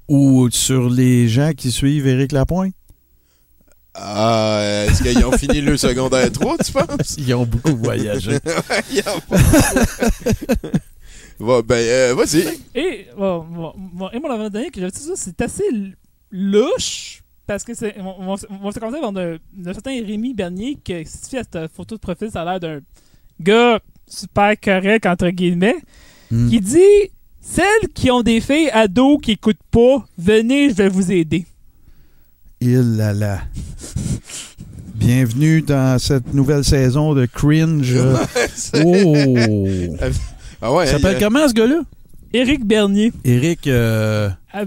Ou 0.07 0.49
sur 0.51 0.89
les 0.89 1.27
gens 1.27 1.51
qui 1.55 1.71
suivent 1.71 2.07
Éric 2.07 2.31
Lapointe? 2.31 2.73
Ah, 3.93 4.59
euh, 4.59 4.87
est-ce 4.87 5.01
qu'ils 5.03 5.25
ont 5.25 5.31
fini 5.31 5.59
le 5.59 5.75
secondaire 5.75 6.31
3, 6.31 6.57
tu 6.59 6.71
penses? 6.71 7.15
Ils 7.17 7.33
ont 7.33 7.45
beaucoup 7.45 7.75
voyagé. 7.75 8.37
Ils 8.91 8.99
ont 9.09 9.19
pas- 9.27 9.37
Va, 11.39 11.61
ben, 11.61 11.75
euh, 11.75 12.15
vas-y. 12.15 12.59
Et, 12.73 13.07
bon, 13.17 13.43
bon, 13.43 13.73
bon, 13.75 14.09
et 14.11 14.19
mon 14.19 14.29
avant-dernier 14.29 14.69
que 14.71 14.79
j'avais 14.79 14.91
dit 14.91 14.99
ça, 14.99 15.13
c'est 15.15 15.39
assez 15.41 15.63
louche. 16.31 17.21
Parce 17.45 17.63
que 17.63 17.73
c'est. 17.73 17.95
On, 17.99 18.15
on, 18.19 18.35
on 18.49 18.69
va 18.69 18.73
commencer 18.79 18.79
par 18.79 18.89
un, 19.15 19.15
un 19.15 19.73
certain 19.73 19.91
Rémi 20.03 20.33
Bernier 20.33 20.77
qui 20.83 21.05
si 21.05 21.21
tu 21.21 21.29
fais 21.29 21.37
à 21.39 21.43
cette 21.43 21.71
photo 21.71 21.95
de 21.95 21.99
profil, 22.01 22.29
ça 22.31 22.41
a 22.41 22.45
l'air 22.45 22.59
d'un 22.59 22.79
gars 23.39 23.79
super 24.07 24.53
correct, 24.59 25.05
entre 25.05 25.29
guillemets, 25.29 25.77
Hmm. 26.31 26.49
qui 26.49 26.59
dit 26.59 27.11
Celles 27.41 27.87
qui 27.93 28.11
ont 28.11 28.21
des 28.23 28.41
filles 28.41 28.69
ados 28.73 29.19
qui 29.21 29.31
écoutent 29.31 29.55
pas, 29.71 30.05
venez, 30.17 30.69
je 30.69 30.75
vais 30.75 30.89
vous 30.89 31.11
aider. 31.13 31.45
Il 32.59 32.97
là 32.97 33.13
là. 33.13 33.39
Bienvenue 34.95 35.61
dans 35.61 35.97
cette 35.99 36.33
nouvelle 36.33 36.65
saison 36.65 37.13
de 37.13 37.25
Cringe. 37.25 37.95
oh! 38.83 39.15
Ah 40.61 40.73
ouais, 40.73 40.85
Il 40.85 40.89
s'appelle 40.89 41.15
hein, 41.15 41.19
comment 41.21 41.47
ce 41.47 41.53
gars-là? 41.53 41.81
Éric 42.33 42.65
Bernier. 42.65 43.13
Eric, 43.23 43.67
euh, 43.67 44.29
Ah, 44.51 44.63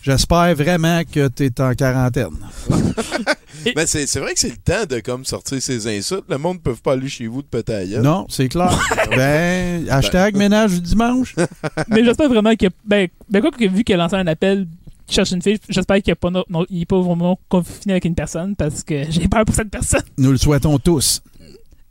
j'espère 0.00 0.54
vraiment 0.54 1.02
que 1.04 1.28
tu 1.28 1.44
es 1.46 1.60
en 1.60 1.74
quarantaine. 1.74 2.28
Ben, 3.74 3.86
c'est 3.86 4.06
c'est 4.06 4.20
vrai 4.20 4.34
que 4.34 4.40
c'est 4.40 4.50
le 4.50 4.56
temps 4.56 4.84
de 4.88 5.00
comme 5.00 5.24
sortir 5.24 5.60
ses 5.62 5.86
insultes. 5.86 6.24
Le 6.28 6.38
monde 6.38 6.56
ne 6.58 6.62
peut 6.62 6.74
pas 6.74 6.92
aller 6.92 7.08
chez 7.08 7.26
vous 7.26 7.42
de 7.42 7.48
gueule. 7.62 8.02
Non, 8.02 8.26
c'est 8.28 8.48
clair. 8.48 8.78
ben, 9.10 9.88
hashtag 9.88 10.36
ménage 10.36 10.72
du 10.72 10.80
dimanche. 10.80 11.34
Mais 11.88 12.04
j'espère 12.04 12.28
vraiment 12.28 12.54
que. 12.56 12.66
Ben, 12.84 13.08
ben 13.28 13.40
quoi 13.40 13.50
que 13.50 13.68
vu 13.68 13.84
qu'il 13.84 13.94
a 13.94 13.98
lancé 13.98 14.16
un 14.16 14.26
appel 14.26 14.66
cherche 15.08 15.32
une 15.32 15.42
fille, 15.42 15.58
j'espère 15.68 15.96
qu'il 16.02 16.10
n'est 16.10 16.14
pas, 16.16 16.30
non- 16.30 16.44
non, 16.48 16.64
il 16.70 16.82
est 16.82 16.86
pas 16.86 17.00
vraiment 17.00 17.38
confiné 17.48 17.94
avec 17.94 18.04
une 18.06 18.14
personne 18.14 18.56
parce 18.56 18.82
que 18.82 19.04
j'ai 19.10 19.28
peur 19.28 19.44
pour 19.44 19.54
cette 19.54 19.70
personne. 19.70 20.02
Nous 20.16 20.30
le 20.32 20.38
souhaitons 20.38 20.78
tous. 20.78 21.20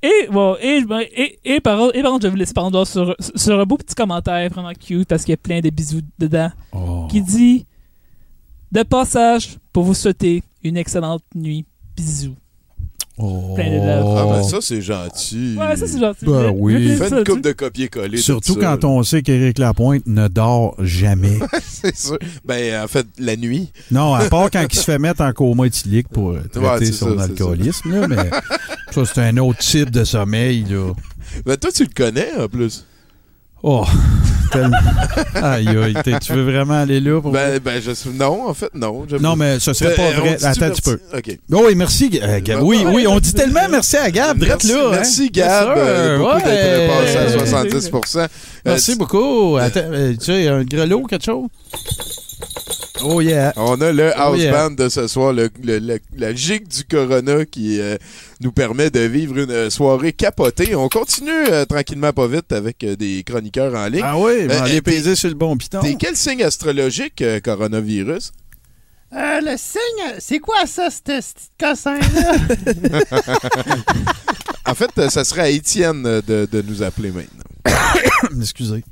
Et 0.03 0.27
bon, 0.31 0.55
et, 0.59 0.83
ben, 0.83 1.01
et, 1.15 1.37
et, 1.45 1.59
par, 1.59 1.93
et 1.95 2.01
par 2.01 2.11
contre, 2.13 2.23
je 2.23 2.27
vais 2.27 2.31
vous 2.31 2.37
laisser 2.37 2.53
par 2.53 2.71
sur, 2.87 3.15
sur 3.35 3.59
un 3.59 3.63
beau 3.65 3.77
petit 3.77 3.93
commentaire 3.93 4.49
vraiment 4.49 4.73
cute 4.73 5.07
parce 5.07 5.23
qu'il 5.23 5.33
y 5.33 5.35
a 5.35 5.37
plein 5.37 5.59
de 5.59 5.69
bisous 5.69 6.01
dedans 6.17 6.49
Oh. 6.73 7.07
qui 7.11 7.21
dit 7.21 7.65
De 8.71 8.83
passage 8.83 9.57
pour 9.73 9.83
vous 9.83 9.93
souhaiter 9.93 10.43
une 10.63 10.77
excellente 10.77 11.23
nuit. 11.35 11.65
Bisous. 11.95 12.35
Oh. 13.17 13.53
Plein 13.55 13.69
de 13.69 13.75
love. 13.75 14.17
Ah, 14.17 14.25
ben 14.25 14.43
ça, 14.43 14.61
c'est 14.61 14.81
gentil. 14.81 15.55
Ouais, 15.59 15.75
ça 15.75 15.85
c'est 15.85 15.99
gentil. 15.99 16.25
Ben 16.25 16.53
oui. 16.55 16.95
fais 16.95 17.09
une 17.09 17.23
coupe 17.23 17.41
de 17.41 17.51
copier-coller. 17.51 18.17
Surtout 18.17 18.55
quand 18.55 18.83
on 18.85 19.03
sait 19.03 19.21
qu'Éric 19.21 19.59
Lapointe 19.59 20.07
ne 20.07 20.27
dort 20.27 20.75
jamais. 20.79 21.37
C'est 21.63 21.95
sûr. 21.95 22.17
Ben, 22.45 22.83
en 22.83 22.87
fait, 22.87 23.05
la 23.19 23.35
nuit. 23.35 23.71
Non, 23.91 24.13
à 24.13 24.29
part 24.29 24.49
quand 24.49 24.65
il 24.67 24.75
se 24.75 24.83
fait 24.83 24.99
mettre 24.99 25.21
en 25.21 25.33
coma 25.33 25.65
éthylique 25.67 26.07
pour 26.07 26.31
euh, 26.31 26.41
traiter 26.51 26.85
Ouais, 26.85 26.91
son 26.91 27.17
ça, 27.17 27.23
alcoolisme, 27.25 27.91
là, 27.91 28.07
mais 28.07 28.29
ça, 28.91 29.05
c'est 29.05 29.21
un 29.21 29.37
autre 29.37 29.59
type 29.59 29.91
de 29.91 30.03
sommeil, 30.03 30.63
là. 30.69 30.93
Ben, 31.45 31.57
toi, 31.57 31.71
tu 31.71 31.83
le 31.83 31.89
connais, 31.93 32.33
en 32.39 32.47
plus. 32.47 32.85
Oh, 33.63 33.85
tellement. 34.51 34.77
Aïe, 35.35 35.67
aïe, 35.67 35.95
tu 36.21 36.33
veux 36.33 36.43
vraiment 36.43 36.81
aller 36.81 36.99
là 36.99 37.21
pour. 37.21 37.31
Ben, 37.31 37.59
ben, 37.63 37.79
je 37.81 37.91
suis... 37.91 38.09
Non, 38.09 38.49
en 38.49 38.53
fait, 38.55 38.69
non. 38.73 39.05
non, 39.19 39.35
mais 39.35 39.59
ce 39.59 39.71
serait 39.73 39.93
Euh, 39.93 39.95
pas 39.95 40.19
vrai. 40.19 40.43
Attends 40.43 40.65
un 40.65 40.69
petit 40.71 40.81
peu. 40.81 40.99
OK. 41.15 41.39
Oh, 41.53 41.63
oui, 41.67 41.75
merci, 41.75 42.19
euh, 42.23 42.39
Gab. 42.43 42.61
Oui, 42.63 42.83
oui, 42.87 43.05
on 43.07 43.19
dit 43.19 43.33
tellement 43.33 43.69
merci 43.69 43.97
à 43.97 44.09
Gab, 44.09 44.37
drette 44.39 44.63
Merci, 44.63 44.67
là. 44.73 44.85
hein. 44.87 44.91
merci 44.93 45.29
Gab, 45.29 45.47
Yes, 45.47 45.59
sir. 45.59 45.73
euh, 45.77 46.17
beaucoup 46.17 46.31
Ouais. 46.35 46.43
d'être 46.43 46.87
passé 47.05 47.17
à 47.17 47.29
70 47.39 47.91
Euh, 48.17 48.27
Merci 48.65 48.95
beaucoup. 48.95 49.57
Attends, 49.57 49.79
euh, 49.91 50.13
tu 50.13 50.25
sais, 50.25 50.47
un 50.47 50.63
grelot, 50.63 51.03
quelque 51.03 51.25
chose? 51.25 51.47
Oh 53.03 53.21
yeah. 53.21 53.53
On 53.55 53.79
a 53.81 53.91
le 53.91 54.15
house 54.17 54.33
Oh, 54.33 54.41
yeah. 54.41 54.51
band 54.51 54.71
de 54.75 54.89
ce 54.89 55.07
soir, 55.07 55.33
le, 55.33 55.49
le- 55.63 55.79
le- 55.79 55.99
la 56.17 56.33
gigue 56.35 56.67
du 56.67 56.83
Corona 56.83 57.45
qui 57.45 57.79
euh, 57.79 57.97
nous 58.41 58.51
permet 58.51 58.89
de 58.89 58.99
vivre 59.01 59.37
une 59.37 59.69
soirée 59.69 60.13
capotée. 60.13 60.75
On 60.75 60.87
continue 60.89 61.31
euh, 61.31 61.65
tranquillement 61.65 62.13
pas 62.13 62.27
vite 62.27 62.51
avec 62.51 62.83
euh, 62.83 62.95
des 62.95 63.23
chroniqueurs 63.23 63.73
en 63.75 63.87
ligne. 63.87 64.03
Ah 64.03 64.17
oui, 64.17 64.31
Euh, 64.49 64.61
aller 64.61 64.81
t'es- 64.81 64.91
peser 64.91 65.15
sur 65.15 65.29
le 65.29 65.35
bon 65.35 65.55
piton. 65.57 65.81
T'es 65.81 65.95
quel 65.99 66.15
signe 66.15 66.43
astrologique, 66.43 67.21
euh, 67.21 67.39
coronavirus? 67.39 68.31
Euh, 69.13 69.41
le 69.41 69.57
signe, 69.57 70.15
c'est 70.19 70.39
quoi 70.39 70.65
ça, 70.65 70.89
ce 70.89 71.01
cossin-là? 71.59 72.33
En 74.65 74.75
fait, 74.75 74.91
euh, 74.99 75.09
ça 75.09 75.23
serait 75.23 75.41
à 75.41 75.49
Étienne 75.49 76.03
de, 76.03 76.47
de 76.49 76.61
nous 76.61 76.83
appeler 76.83 77.11
maintenant. 77.11 77.43
Excusez. 78.39 78.83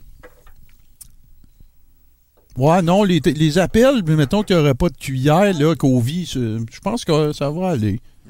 Ouais, 2.60 2.82
non, 2.82 3.04
les, 3.04 3.20
les 3.22 3.58
appels, 3.58 4.02
mais 4.06 4.16
mettons 4.16 4.44
qu'il 4.44 4.56
n'y 4.58 4.62
aurait 4.62 4.74
pas 4.74 4.90
de 4.90 4.98
cuillère, 4.98 5.58
là, 5.58 5.76
Covid, 5.76 6.26
c'est- 6.26 6.40
je 6.40 6.80
pense 6.84 7.06
que 7.06 7.32
ça 7.34 7.50
va 7.50 7.70
aller. 7.70 8.00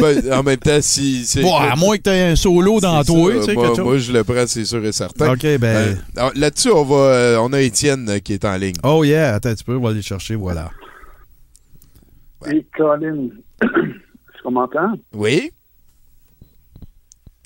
Ben, 0.00 0.32
en 0.32 0.42
même 0.44 0.58
temps, 0.58 0.78
si... 0.80 1.26
Bon, 1.42 1.56
à 1.56 1.74
moins 1.74 1.96
que 1.96 2.02
tu 2.02 2.10
aies 2.10 2.22
un 2.30 2.36
solo 2.36 2.78
dans 2.78 3.02
toi, 3.02 3.32
ça. 3.32 3.38
tu 3.40 3.44
sais, 3.46 3.54
moi, 3.54 3.72
moi, 3.82 3.98
je 3.98 4.12
le 4.12 4.22
prends, 4.22 4.46
c'est 4.46 4.64
sûr 4.64 4.84
et 4.84 4.92
certain. 4.92 5.32
OK, 5.32 5.42
ben... 5.58 5.98
Euh, 6.18 6.30
Là-dessus, 6.36 6.70
on 6.70 6.84
va, 6.84 6.94
euh, 6.96 7.38
on 7.40 7.52
a 7.52 7.60
Étienne 7.60 8.08
euh, 8.08 8.18
qui 8.20 8.34
est 8.34 8.44
en 8.44 8.56
ligne. 8.56 8.76
Oh 8.84 9.02
yeah, 9.02 9.34
attends 9.34 9.48
un 9.48 9.54
petit 9.54 9.64
peu, 9.64 9.76
on 9.76 9.80
va 9.80 9.90
aller 9.90 10.02
chercher, 10.02 10.36
voilà. 10.36 10.70
Hey, 12.46 12.64
Colin, 12.76 13.28
tu 13.60 14.50
m'entends? 14.52 14.92
Oui? 15.14 15.50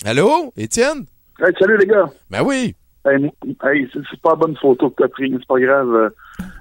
Allô, 0.05 0.53
Étienne? 0.57 1.05
Hey, 1.39 1.53
salut 1.59 1.77
les 1.79 1.87
gars. 1.87 2.11
Ben 2.29 2.43
oui. 2.43 2.75
Hey, 3.05 3.89
c'est 3.93 4.21
pas 4.21 4.29
la 4.31 4.35
bonne 4.35 4.55
photo 4.61 4.89
que 4.89 5.03
t'as 5.03 5.09
prise, 5.09 5.31
mais 5.31 5.37
c'est 5.39 5.47
pas 5.47 5.59
grave. 5.59 5.89
Euh, 5.93 6.09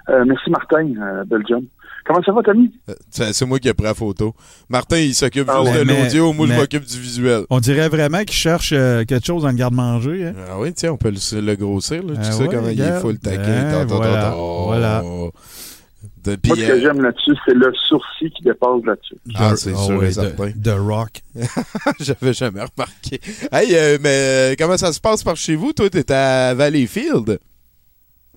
euh, 0.09 0.25
merci 0.27 0.51
Martin, 0.51 0.89
euh, 1.01 1.25
Belgium. 1.25 1.63
Comment 2.05 2.21
ça 2.25 2.33
va, 2.33 2.43
Tommy? 2.43 2.69
Euh, 2.91 2.95
C'est 3.11 3.45
moi 3.47 3.61
qui 3.61 3.69
ai 3.69 3.75
pris 3.75 3.85
la 3.85 3.95
photo. 3.95 4.35
Martin, 4.69 4.99
il 4.99 5.15
s'occupe 5.15 5.47
Ah 5.49 5.61
juste 5.63 5.77
ouais, 5.77 5.85
de 5.85 5.89
l'audio, 5.89 6.33
moi 6.33 6.49
je 6.49 6.53
m'occupe 6.55 6.85
du 6.85 6.99
visuel. 6.99 7.43
On 7.49 7.61
dirait 7.61 7.89
vraiment 7.89 8.19
qu'il 8.25 8.33
cherche 8.35 8.73
euh, 8.75 9.05
quelque 9.05 9.25
chose 9.25 9.43
dans 9.45 9.51
le 9.51 9.55
garde-manger. 9.55 10.27
Hein? 10.27 10.35
Ah 10.51 10.59
oui, 10.59 10.73
tiens, 10.73 10.93
on 10.93 10.97
peut 10.97 11.11
le, 11.13 11.41
le 11.41 11.55
grossir. 11.55 12.03
Là. 12.03 12.15
Ah 12.17 12.25
tu 12.25 12.33
sais 12.33 12.43
ouais, 12.43 12.49
comment 12.49 12.69
il 12.69 12.81
est 12.81 12.85
regarde. 12.87 13.03
full 13.03 13.19
taquin. 13.21 13.43
Ben, 13.47 13.71
Tant, 13.71 13.87
tant, 13.87 13.97
voilà, 13.97 14.23
tant, 14.23 14.31
tant. 14.33 14.65
voilà. 14.67 15.03
De- 16.25 16.37
Moi, 16.47 16.57
ce 16.57 16.61
que 16.67 16.73
euh, 16.73 16.81
j'aime 16.81 17.03
là-dessus, 17.03 17.33
c'est 17.45 17.55
le 17.55 17.73
sourcil 17.89 18.31
qui 18.31 18.43
dépasse 18.45 18.85
là-dessus. 18.87 19.17
Ah, 19.35 19.51
De- 19.53 19.57
c'est 19.57 19.73
ah 19.75 19.83
sûr 19.83 19.97
ouais, 19.99 20.05
et 20.07 20.09
de- 20.09 20.13
certain. 20.13 20.51
De 20.55 20.71
Rock. 20.71 21.21
J'avais 22.01 22.33
jamais 22.33 22.61
remarqué. 22.61 23.21
Hey, 23.51 23.75
euh, 23.75 23.99
mais 24.01 24.53
euh, 24.53 24.55
comment 24.59 24.77
ça 24.77 24.93
se 24.93 25.01
passe 25.01 25.25
par 25.25 25.37
chez 25.37 25.57
vous? 25.57 25.73
Toi, 25.73 25.91
t'es 25.91 26.13
à 26.13 26.55
Valleyfield? 26.55 27.39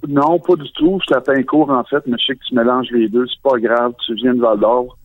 Non, 0.08 0.40
pas 0.40 0.56
du 0.56 0.72
tout. 0.74 1.00
Je 1.10 1.32
un 1.32 1.44
cours, 1.44 1.70
en 1.70 1.84
fait, 1.84 2.02
mais 2.06 2.18
je 2.20 2.26
sais 2.26 2.36
que 2.36 2.44
tu 2.48 2.56
mélanges 2.56 2.88
les 2.92 3.08
deux. 3.10 3.26
C'est 3.28 3.42
pas 3.50 3.58
grave. 3.60 3.94
Tu 4.06 4.14
viens 4.16 4.34
de 4.34 4.42
Val 4.42 4.60
d'Or. 4.60 4.98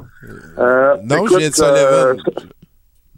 Euh, 0.58 0.96
Non, 1.04 1.16
écoute, 1.16 1.32
je 1.32 1.38
viens 1.38 1.48
de 1.50 1.54
Sullivan. 1.54 2.16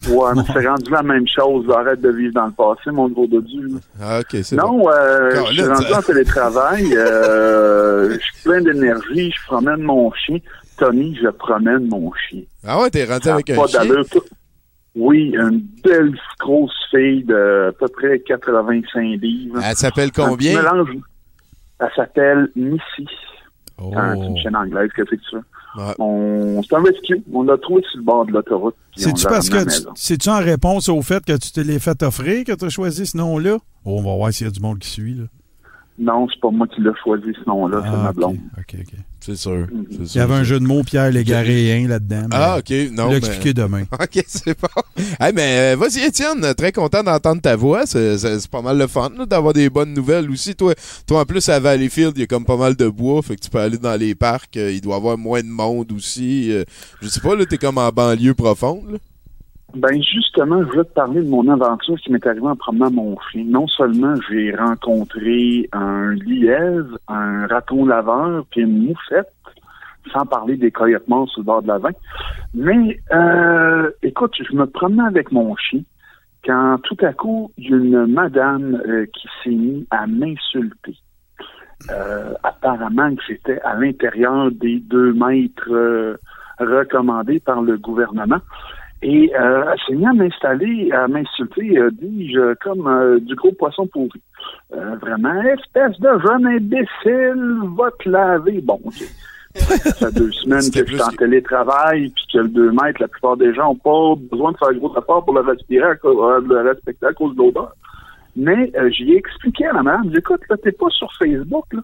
Euh, 0.09 0.15
ouais, 0.15 0.33
mais 0.37 0.43
c'est 0.53 0.67
rendu 0.67 0.91
la 0.91 1.03
même 1.03 1.27
chose. 1.29 1.65
Arrête 1.71 2.01
de 2.01 2.11
vivre 2.11 2.35
dans 2.35 2.47
le 2.47 2.53
passé, 2.53 2.91
mon 2.91 3.09
gros 3.09 3.27
dodu. 3.27 3.69
Ah, 4.01 4.21
ok, 4.21 4.39
c'est 4.43 4.57
Non, 4.57 4.79
bon. 4.79 4.89
euh, 4.91 5.31
je 5.47 5.53
suis 5.53 5.63
rendu 5.65 5.87
ça- 5.87 5.99
en 5.99 6.03
télétravail. 6.03 6.95
Euh, 6.97 8.11
je 8.15 8.19
suis 8.19 8.43
plein 8.45 8.61
d'énergie. 8.63 9.31
Je 9.31 9.47
promène 9.47 9.83
mon 9.83 10.13
chien. 10.13 10.39
Tommy, 10.79 11.17
je 11.23 11.29
promène 11.29 11.87
mon 11.89 12.11
chien. 12.15 12.43
Ah 12.67 12.81
ouais, 12.81 12.91
t'es 12.91 13.05
rendu 13.05 13.25
Ça 13.25 13.35
avec 13.35 13.51
un 13.51 13.67
chien? 13.67 13.81
Oui, 14.95 15.33
une 15.35 15.63
belle 15.83 16.13
grosse 16.39 16.75
fille 16.91 17.25
de 17.25 17.69
à 17.71 17.73
peu 17.73 17.89
près 17.89 18.19
85 18.21 19.01
livres. 19.23 19.59
Elle 19.65 19.77
s'appelle 19.77 20.13
combien? 20.13 20.61
Elle 21.81 21.91
s'appelle 21.97 22.49
Missy. 22.55 23.09
Oh. 23.81 23.91
Ah, 23.97 24.15
c'est 24.17 24.27
une 24.27 24.37
chaîne 24.39 24.55
anglaise, 24.55 24.91
qu'est-ce 24.95 25.11
que 25.11 25.17
tu 25.17 25.37
veux? 25.37 25.43
Ouais. 25.77 25.95
On... 25.99 26.61
C'est 26.63 26.75
un 26.77 26.83
rescue. 26.83 27.23
On 27.33 27.43
l'a 27.45 27.57
trouvé 27.59 27.83
sur 27.91 27.99
le 27.99 28.05
bord 28.05 28.27
de 28.27 28.33
l'autoroute. 28.33 28.75
C'est-tu 28.97 29.25
parce 29.27 29.49
que 29.49 29.59
c'est-tu 29.95 30.29
en 30.29 30.39
réponse 30.41 30.89
au 30.89 31.01
fait 31.03 31.25
que 31.25 31.37
tu 31.37 31.51
te 31.51 31.61
l'es 31.61 31.79
fait 31.79 32.03
offrir 32.03 32.45
que 32.45 32.53
tu 32.53 32.65
as 32.65 32.69
choisi 32.69 33.07
ce 33.07 33.17
nom-là? 33.17 33.57
Oh, 33.85 33.99
on 33.99 34.03
va 34.03 34.15
voir 34.17 34.33
s'il 34.33 34.47
y 34.47 34.49
a 34.49 34.53
du 34.53 34.61
monde 34.61 34.79
qui 34.79 34.89
suit. 34.89 35.15
Là. 35.15 35.25
Non, 35.99 36.27
c'est 36.33 36.41
pas 36.41 36.51
moi 36.51 36.67
qui 36.67 36.81
l'ai 36.83 36.91
choisi, 37.03 37.33
ce 37.43 37.49
nom-là, 37.49 37.81
c'est 37.83 37.89
Ah, 37.89 38.03
ma 38.03 38.11
ok, 38.11 38.17
blonde. 38.17 38.37
ok, 38.59 38.77
ok. 38.81 38.95
C'est 39.25 39.37
sûr. 39.37 39.67
c'est 39.91 39.97
Il 39.99 40.05
y 40.05 40.09
sûr. 40.09 40.23
avait 40.23 40.35
un 40.35 40.43
jeu 40.43 40.59
de 40.59 40.65
mots 40.65 40.83
Pierre 40.83 41.11
Légaréen 41.13 41.87
là-dedans. 41.89 42.27
Ah, 42.33 42.59
ok. 42.59 42.71
Non, 42.93 43.09
Je 43.11 43.15
l'expliquer 43.15 43.55
demain. 43.55 43.83
OK, 43.93 44.25
c'est 44.27 44.59
bon. 44.61 44.69
Hey, 45.21 45.33
mais 45.33 45.75
euh, 45.75 45.77
vas-y, 45.77 46.01
Étienne, 46.05 46.55
très 46.55 46.73
content 46.73 47.03
d'entendre 47.05 47.41
ta 47.41 47.55
voix. 47.55 47.87
C'est, 47.87 48.17
pas 48.51 48.63
mal 48.63 48.79
le 48.79 48.87
fun 48.89 49.11
là, 49.17 49.25
d'avoir 49.25 49.53
des 49.55 49.71
bonnes 49.71 49.95
nouvelles 49.95 50.29
aussi. 50.31 50.55
Toi, 50.57 50.75
toi, 51.07 51.21
en 51.21 51.25
plus, 51.25 51.49
à 51.49 51.61
Valleyfield, 51.61 52.13
il 52.17 52.21
y 52.21 52.25
a 52.25 52.27
comme 52.27 52.45
pas 52.45 52.57
mal 52.57 52.75
de 52.75 52.89
bois, 52.89 53.23
fait 53.23 53.37
que 53.37 53.41
tu 53.43 53.51
peux 53.51 53.59
aller 53.61 53.79
dans 53.79 53.95
les 53.99 54.15
parcs. 54.15 54.57
euh, 54.57 54.73
il 54.73 54.81
doit 54.81 54.95
y 54.97 54.99
avoir 54.99 55.17
moins 55.17 55.41
de 55.43 55.49
monde 55.49 55.93
aussi. 55.93 56.51
euh, 56.51 56.65
je 57.01 57.09
sais 57.09 57.21
pas, 57.21 57.37
là, 57.37 57.47
t'es 57.47 57.59
comme 57.59 57.79
en 57.79 57.91
banlieue 57.91 58.35
profonde. 58.35 58.83
là. 58.93 58.99
Ben 59.75 60.03
justement, 60.03 60.61
je 60.63 60.69
voulais 60.69 60.85
te 60.85 60.93
parler 60.93 61.23
de 61.23 61.29
mon 61.29 61.49
aventure 61.49 61.97
qui 62.01 62.13
m'est 62.13 62.27
arrivée 62.27 62.47
en 62.47 62.57
promenant 62.57 62.91
mon 62.91 63.19
chien. 63.31 63.45
Non 63.47 63.67
seulement 63.67 64.15
j'ai 64.29 64.55
rencontré 64.55 65.69
un 65.73 66.13
lièvre, 66.15 66.99
un 67.09 67.47
raton 67.47 67.87
laveur, 67.87 68.45
puis 68.51 68.63
une 68.63 68.87
moufette, 68.87 69.33
sans 70.13 70.27
parler 70.27 70.57
des 70.57 70.71
coyotes 70.71 71.09
morts 71.09 71.29
sur 71.29 71.41
le 71.41 71.47
bord 71.47 71.63
de 71.63 71.69
la 71.69 71.79
vin. 71.79 71.93
Mais 72.55 73.01
euh, 73.13 73.91
écoute, 74.03 74.35
je 74.39 74.55
me 74.55 74.67
promenais 74.67 75.07
avec 75.07 75.33
mon 75.33 75.57
chien 75.57 75.81
quand 76.45 76.79
tout 76.83 76.97
à 77.03 77.13
coup, 77.13 77.53
il 77.57 77.71
y 77.71 77.73
a 77.73 77.77
une 77.77 78.07
madame 78.07 78.83
euh, 78.87 79.07
qui 79.07 79.29
s'est 79.43 79.51
mise 79.51 79.87
à 79.91 80.07
m'insulter. 80.07 80.97
Euh, 81.91 82.35
apparemment 82.43 83.15
que 83.15 83.23
j'étais 83.29 83.61
à 83.63 83.75
l'intérieur 83.75 84.51
des 84.53 84.79
deux 84.81 85.13
mètres 85.13 85.71
euh, 85.71 86.17
recommandés 86.59 87.41
par 87.41 87.63
le 87.63 87.77
gouvernement. 87.77 88.41
Et 89.03 89.33
euh, 89.35 89.65
elle 89.73 89.79
s'est 89.87 89.95
mise 89.95 90.07
à 90.07 90.13
m'installer, 90.13 90.93
à 90.93 91.09
m'insulter, 91.09 91.77
euh, 91.77 91.91
dis-je, 92.01 92.55
comme 92.63 92.87
euh, 92.87 93.19
du 93.21 93.35
gros 93.35 93.51
poisson 93.53 93.87
pourri. 93.89 94.23
Euh, 94.75 94.95
vraiment, 95.01 95.43
espèce 95.43 95.99
de 95.99 96.09
jeune 96.25 96.47
imbécile, 96.47 97.59
va 97.77 97.91
te 97.99 98.09
laver. 98.09 98.61
Bon, 98.61 98.81
OK. 98.85 99.03
Ça 99.55 100.09
fait 100.09 100.15
deux 100.15 100.31
semaines 100.33 100.71
que 100.71 100.87
je 100.87 100.93
suis 100.95 101.03
en 101.03 101.09
télétravail, 101.17 102.11
puis 102.11 102.25
que 102.33 102.39
le 102.39 102.49
2 102.49 102.71
mètres, 102.71 103.01
la 103.01 103.09
plupart 103.09 103.37
des 103.37 103.53
gens 103.55 103.75
n'ont 103.75 103.75
pas 104.17 104.21
besoin 104.31 104.53
de 104.53 104.57
faire 104.57 104.73
gros 104.75 104.97
effort 104.97 105.25
pour 105.25 105.35
le 105.35 105.41
respirer, 105.41 105.85
à 105.91 105.97
cause- 105.97 106.17
euh, 106.23 106.41
le 106.49 106.69
respecter 106.71 107.07
à 107.07 107.13
cause 107.13 107.35
de 107.35 107.39
l'odeur. 107.43 107.73
Mais 108.37 108.73
euh, 108.77 108.89
j'y 108.91 109.13
ai 109.13 109.17
expliqué 109.17 109.67
à 109.67 109.73
la 109.75 109.83
madame, 109.83 110.11
écoute, 110.17 110.41
là, 110.49 110.57
t'es 110.57 110.73
pas 110.73 110.89
sur 110.91 111.13
Facebook, 111.19 111.67
là. 111.73 111.81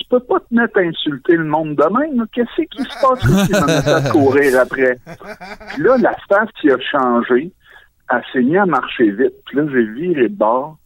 Tu 0.00 0.06
peux 0.08 0.20
pas 0.20 0.40
te 0.40 0.52
mettre 0.54 0.78
à 0.78 0.80
insulter 0.80 1.36
le 1.36 1.44
monde 1.44 1.76
de 1.76 1.84
même. 1.84 2.26
Qu'est-ce 2.32 2.62
qui 2.62 2.82
se 2.82 3.00
passe 3.00 3.20
si 3.46 3.54
on 3.54 3.68
a 3.68 3.82
fait 3.82 4.10
courir 4.10 4.58
après? 4.58 4.98
Puis 5.68 5.82
là, 5.82 5.98
la 5.98 6.16
face 6.26 6.48
qui 6.58 6.70
a 6.70 6.78
changé, 6.80 7.52
elle 8.10 8.22
s'est 8.32 8.56
à 8.56 8.64
marcher 8.64 9.10
vite. 9.10 9.34
Puis 9.44 9.58
là, 9.58 9.64
j'ai 9.70 9.84
viré 9.84 10.28
de 10.28 10.34
bord. 10.34 10.78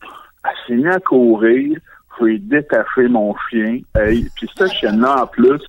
Elle 0.45 0.83
s'est 0.83 0.89
à 0.89 0.99
courir. 0.99 1.79
J'ai 2.21 2.39
détaché 2.39 3.09
mon 3.09 3.35
chien. 3.49 3.79
Puis 3.95 4.51
cette 4.57 4.73
chienne-là, 4.73 5.23
en 5.23 5.27
plus, 5.29 5.63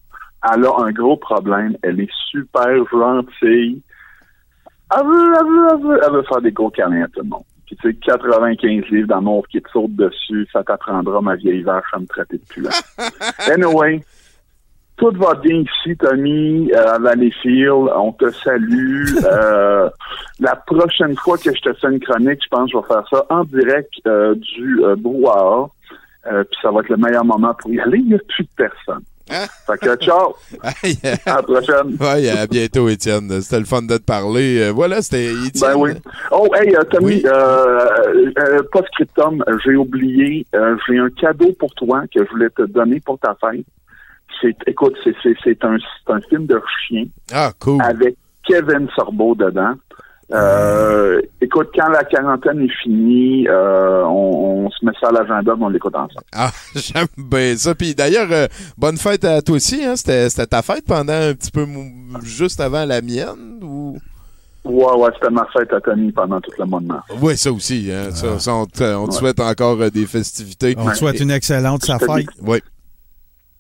elle 0.51 0.65
a 0.65 0.79
un 0.79 0.91
gros 0.91 1.15
problème. 1.15 1.77
Elle 1.83 2.01
est 2.01 2.13
super 2.31 2.75
gentille. 2.91 3.81
Elle 4.91 5.05
veut, 5.05 5.33
elle 5.39 5.45
veut, 5.45 5.67
elle 5.71 5.81
veut, 5.81 5.99
elle 6.03 6.13
veut 6.13 6.23
faire 6.23 6.41
des 6.41 6.51
gros 6.51 6.71
câlins 6.71 7.03
à 7.03 7.07
tout 7.07 7.21
le 7.21 7.29
monde. 7.29 7.43
Puis 7.65 7.75
tu 7.77 7.89
sais, 7.89 7.95
95 7.95 8.85
livres 8.91 9.07
d'amour 9.07 9.47
qui 9.47 9.61
te 9.61 9.69
saute 9.69 9.95
dessus, 9.95 10.47
ça 10.53 10.63
t'apprendra, 10.63 11.21
ma 11.21 11.35
vieille 11.35 11.63
vache, 11.63 11.85
à 11.93 11.99
me 11.99 12.05
traiter 12.05 12.37
de 12.37 12.45
puant. 12.47 12.69
anyway, 13.51 14.01
tout 14.97 15.11
va 15.15 15.33
bien 15.35 15.57
ici, 15.57 15.97
Tommy, 15.97 16.71
euh, 16.71 16.93
à 16.93 16.99
Valleyfield. 16.99 17.89
On 17.95 18.11
te 18.13 18.29
salue. 18.31 19.05
Euh, 19.25 19.89
la 20.39 20.55
prochaine 20.55 21.15
fois 21.15 21.37
que 21.37 21.53
je 21.53 21.61
te 21.61 21.73
fais 21.73 21.87
une 21.87 21.99
chronique, 21.99 22.39
je 22.43 22.49
pense 22.49 22.71
que 22.71 22.77
je 22.77 22.81
vais 22.81 22.87
faire 22.87 23.07
ça 23.09 23.25
en 23.29 23.43
direct 23.43 23.91
euh, 24.07 24.35
du 24.35 24.81
brouhaha. 24.97 25.67
Puis 26.23 26.59
ça 26.61 26.71
va 26.71 26.81
être 26.81 26.89
le 26.89 26.97
meilleur 26.97 27.25
moment 27.25 27.53
pour 27.55 27.71
y 27.71 27.79
aller. 27.79 27.99
Il 27.99 28.07
n'y 28.07 28.15
a 28.15 28.19
plus 28.19 28.43
de 28.43 28.49
personne. 29.27 29.47
Fait 29.67 29.77
que 29.79 29.95
ciao! 29.97 30.35
À 31.25 31.35
la 31.35 31.43
prochaine! 31.43 31.97
à 32.37 32.47
bientôt, 32.47 32.89
Étienne. 32.89 33.41
C'était 33.41 33.59
le 33.59 33.65
fun 33.65 33.81
de 33.81 33.97
te 33.97 34.03
parler. 34.03 34.59
Euh, 34.61 34.71
voilà, 34.71 35.01
c'était 35.01 35.25
Étienne. 35.33 35.73
Ben 35.73 35.75
oui. 35.77 35.91
Oh, 36.31 36.47
hey, 36.55 36.75
euh, 36.75 36.83
Tommy, 36.83 37.21
euh, 37.25 38.31
euh, 38.39 38.61
post-scriptum, 38.71 39.43
j'ai 39.63 39.75
oublié, 39.75 40.45
euh, 40.55 40.75
j'ai 40.87 40.97
un 40.97 41.09
cadeau 41.09 41.51
pour 41.59 41.73
toi 41.75 42.03
que 42.13 42.23
je 42.23 42.29
voulais 42.29 42.49
te 42.49 42.63
donner 42.63 42.99
pour 42.99 43.19
ta 43.19 43.35
fête. 43.41 43.65
C'est, 44.41 44.55
écoute, 44.67 44.95
c'est, 45.03 45.15
c'est, 45.23 45.35
c'est 45.43 45.63
un, 45.63 45.77
c'est 45.79 46.13
un 46.13 46.21
film 46.21 46.45
de 46.45 46.61
chien 46.87 47.05
Ah, 47.31 47.51
cool. 47.59 47.81
avec 47.81 48.15
Kevin 48.45 48.87
Sorbo 48.95 49.33
dedans. 49.35 49.73
Euh, 50.33 51.21
écoute, 51.39 51.69
quand 51.75 51.89
la 51.89 52.03
quarantaine 52.03 52.61
est 52.61 52.73
finie, 52.83 53.47
euh, 53.47 54.03
on, 54.05 54.65
on 54.65 54.69
se 54.71 54.83
met 54.83 54.91
ça 54.99 55.09
à 55.09 55.11
l'agenda, 55.11 55.53
on 55.59 55.69
l'écoute 55.69 55.95
ensemble. 55.95 56.25
Ah, 56.33 56.51
j'aime 56.75 57.07
bien 57.17 57.55
ça. 57.57 57.75
Puis 57.75 57.93
d'ailleurs, 57.93 58.27
euh, 58.31 58.47
bonne 58.77 58.97
fête 58.97 59.23
à 59.23 59.41
toi 59.41 59.55
aussi. 59.55 59.83
Hein? 59.85 59.95
C'était, 59.95 60.29
c'était 60.29 60.47
ta 60.47 60.61
fête 60.63 60.85
pendant 60.87 61.13
un 61.13 61.33
petit 61.35 61.51
peu 61.51 61.65
juste 62.23 62.59
avant 62.59 62.85
la 62.85 63.01
mienne 63.01 63.59
ou... 63.61 63.97
Ouais, 64.63 64.93
ouais, 64.97 65.09
c'était 65.13 65.29
ma 65.31 65.45
fête 65.53 65.71
à 65.73 65.79
Tommy 65.79 66.11
pendant 66.11 66.41
tout 66.41 66.49
le 66.57 66.65
mois 66.65 66.79
de 66.79 66.87
mars. 66.87 67.05
Oui, 67.21 67.37
ça 67.37 67.51
aussi. 67.51 67.91
Hein? 67.91 68.09
Ça, 68.09 68.39
ça, 68.39 68.51
on 68.55 68.65
te, 68.65 68.83
on 68.95 69.05
te 69.05 69.11
Ouais. 69.11 69.17
souhaite 69.19 69.39
encore 69.39 69.79
euh, 69.79 69.91
des 69.91 70.07
festivités. 70.07 70.73
On 70.79 70.89
te 70.89 70.95
souhaite 70.95 71.19
une 71.19 71.29
excellente 71.29 71.83
sa 71.85 71.99
fête. 71.99 72.25
Oui. 72.41 72.57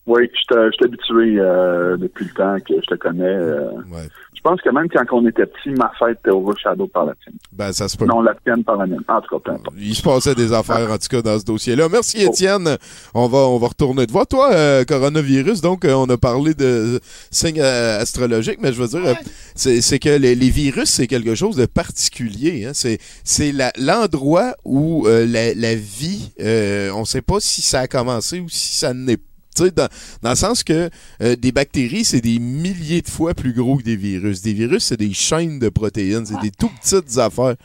Oui, 0.07 0.29
je 0.33 0.53
te- 0.55 0.65
je 0.67 0.71
suis 0.71 0.85
habitué 0.85 1.39
euh, 1.39 1.97
depuis 1.97 2.25
le 2.25 2.31
temps 2.31 2.55
que 2.59 2.73
je 2.75 2.85
te 2.87 2.95
connais. 2.95 3.23
euh, 3.23 3.69
Ouais. 3.91 4.07
Je 4.45 4.49
pense 4.51 4.61
que 4.61 4.69
même 4.69 4.87
quand 4.89 5.03
on 5.11 5.27
était 5.27 5.47
petit, 5.47 5.69
ma 5.71 5.91
fête 5.97 6.19
était 6.19 6.29
overshadow 6.29 6.85
par 6.85 7.07
la 7.07 7.13
tienne. 7.23 7.33
Ben, 7.51 7.73
ça 7.73 7.89
se 7.89 7.97
peut. 7.97 8.05
Non, 8.05 8.21
la 8.21 8.35
tienne 8.45 8.63
par 8.63 8.77
la 8.77 8.85
mienne. 8.85 9.01
En 9.07 9.19
tout 9.19 9.35
cas, 9.39 9.41
peu 9.43 9.51
importe. 9.55 9.75
Il 9.79 9.95
se 9.95 10.03
passait 10.03 10.35
des 10.35 10.53
affaires, 10.53 10.91
en 10.91 10.97
tout 10.99 11.07
cas, 11.09 11.23
dans 11.23 11.39
ce 11.39 11.45
dossier-là. 11.45 11.89
Merci, 11.91 12.21
Étienne. 12.21 12.77
On 13.15 13.27
va, 13.27 13.39
on 13.39 13.57
va 13.57 13.67
retourner 13.69 14.05
te 14.05 14.11
voir. 14.11 14.27
Toi, 14.27 14.51
euh, 14.53 14.85
coronavirus, 14.85 15.61
donc, 15.61 15.83
euh, 15.83 15.93
on 15.95 16.07
a 16.11 16.17
parlé 16.17 16.53
de 16.53 16.99
signes 17.31 17.59
euh, 17.59 17.99
astrologiques, 17.99 18.59
mais 18.61 18.71
je 18.71 18.83
veux 18.83 18.87
dire, 18.87 19.03
euh, 19.03 19.13
c'est 19.55 19.81
c'est 19.81 19.97
que 19.97 20.09
les, 20.09 20.35
les 20.35 20.49
virus, 20.51 20.89
c'est 20.91 21.07
quelque 21.07 21.33
chose 21.33 21.55
de 21.55 21.65
particulier. 21.65 22.65
Hein. 22.67 22.71
C'est 22.75 22.99
c'est 23.23 23.51
la- 23.51 23.73
l'endroit 23.79 24.53
où 24.63 25.07
euh, 25.07 25.25
la, 25.25 25.55
la 25.55 25.73
vie, 25.73 26.31
euh, 26.39 26.91
on 26.93 27.03
sait 27.03 27.23
pas 27.23 27.39
si 27.39 27.63
ça 27.63 27.79
a 27.79 27.87
commencé 27.87 28.41
ou 28.41 28.47
si 28.49 28.77
ça 28.77 28.93
n'est 28.93 29.17
tu 29.55 29.63
sais, 29.63 29.71
dans, 29.71 29.87
dans 30.21 30.29
le 30.31 30.35
sens 30.35 30.63
que 30.63 30.89
euh, 31.21 31.35
des 31.35 31.51
bactéries, 31.51 32.05
c'est 32.05 32.21
des 32.21 32.39
milliers 32.39 33.01
de 33.01 33.09
fois 33.09 33.33
plus 33.33 33.53
gros 33.53 33.77
que 33.77 33.83
des 33.83 33.95
virus. 33.95 34.41
Des 34.41 34.53
virus, 34.53 34.83
c'est 34.85 34.97
des 34.97 35.13
chaînes 35.13 35.59
de 35.59 35.69
protéines, 35.69 36.25
c'est 36.25 36.39
des 36.41 36.51
tout 36.51 36.69
petites 36.81 37.17
affaires. 37.17 37.55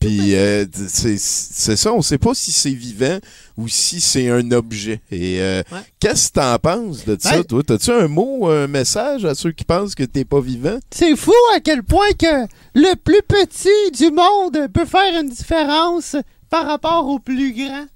Puis 0.00 0.34
euh, 0.34 0.64
c'est 0.88 1.18
c'est 1.18 1.76
ça, 1.76 1.92
on 1.92 2.02
sait 2.02 2.18
pas 2.18 2.34
si 2.34 2.52
c'est 2.52 2.70
vivant 2.70 3.18
ou 3.56 3.66
si 3.68 4.00
c'est 4.00 4.28
un 4.30 4.50
objet. 4.52 5.00
Et 5.10 5.40
euh, 5.40 5.62
qu'est-ce 5.98 6.28
que 6.28 6.34
t'en 6.34 6.58
penses 6.58 7.04
de 7.04 7.16
ça, 7.20 7.38
Ouais. 7.38 7.44
toi? 7.44 7.62
T'as-tu 7.66 7.90
un 7.90 8.06
mot, 8.08 8.46
un 8.48 8.66
message 8.68 9.24
à 9.24 9.34
ceux 9.34 9.52
qui 9.52 9.64
pensent 9.64 9.94
que 9.94 10.04
t'es 10.04 10.24
pas 10.24 10.40
vivant? 10.40 10.78
C'est 10.90 11.16
fou 11.16 11.32
à 11.56 11.60
quel 11.60 11.82
point 11.82 12.12
que 12.18 12.46
le 12.74 12.94
plus 12.96 13.22
petit 13.26 13.90
du 13.96 14.10
monde 14.12 14.68
peut 14.72 14.84
faire 14.86 15.20
une 15.20 15.30
différence 15.30 16.14
par 16.50 16.66
rapport 16.66 17.06
au 17.08 17.18
plus 17.18 17.52
grand. 17.52 17.86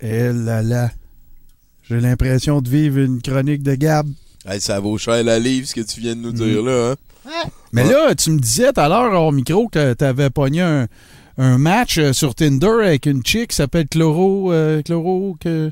Eh 0.00 0.32
là 0.32 0.62
là. 0.62 0.90
J'ai 1.88 2.00
l'impression 2.00 2.60
de 2.60 2.68
vivre 2.68 2.98
une 2.98 3.22
chronique 3.22 3.62
de 3.62 3.74
Gab. 3.74 4.08
Hey, 4.48 4.60
ça 4.60 4.80
vaut 4.80 4.98
cher 4.98 5.22
la 5.24 5.38
livre, 5.38 5.66
ce 5.66 5.74
que 5.74 5.80
tu 5.80 6.00
viens 6.00 6.14
de 6.16 6.20
nous 6.20 6.32
dire 6.32 6.62
là. 6.62 6.94
Hein? 7.26 7.48
Mais 7.72 7.84
là, 7.84 8.14
tu 8.14 8.30
me 8.30 8.38
disais 8.38 8.72
tout 8.72 8.80
à 8.80 8.88
l'heure 8.88 9.20
au 9.22 9.32
micro 9.32 9.68
que 9.68 9.94
tu 9.94 10.04
avais 10.04 10.30
pogné 10.30 10.62
un, 10.62 10.86
un 11.38 11.58
match 11.58 11.98
euh, 11.98 12.12
sur 12.12 12.34
Tinder 12.34 12.78
avec 12.84 13.06
une 13.06 13.24
chick 13.24 13.50
qui 13.50 13.56
s'appelle 13.56 13.88
Chloro. 13.88 14.52
euh, 14.52 14.82
Chloro 14.82 15.36
que... 15.40 15.70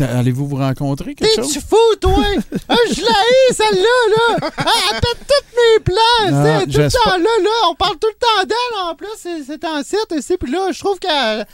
Allez-vous 0.00 0.48
vous 0.48 0.56
rencontrer 0.56 1.14
quelque 1.14 1.34
chose? 1.36 1.52
T'es-tu 1.52 1.66
fou, 1.66 1.76
toi? 2.00 2.14
ah, 2.70 2.76
je 2.90 3.02
la 3.02 3.06
hais, 3.10 3.52
celle-là, 3.52 4.16
là! 4.16 4.50
Ah, 4.56 4.64
elle 4.94 5.00
pète 5.00 5.26
tous 5.28 5.56
mes 5.56 5.80
plans! 5.84 5.98
Ah, 6.38 6.60
c'est 6.60 6.66
tout 6.72 6.78
le 6.78 6.88
temps 6.90 7.18
là, 7.18 7.42
là! 7.42 7.50
On 7.70 7.74
parle 7.74 7.98
tout 7.98 8.08
le 8.08 8.14
temps 8.18 8.46
d'elle, 8.48 8.90
en 8.90 8.94
plus, 8.94 9.06
c'est- 9.18 9.44
c'est 9.46 9.62
en 9.66 9.82
site 9.82 10.06
ici, 10.16 10.36
puis 10.40 10.50
là, 10.50 10.70
je 10.72 10.78
trouve 10.80 10.98
qu'elle 10.98 11.46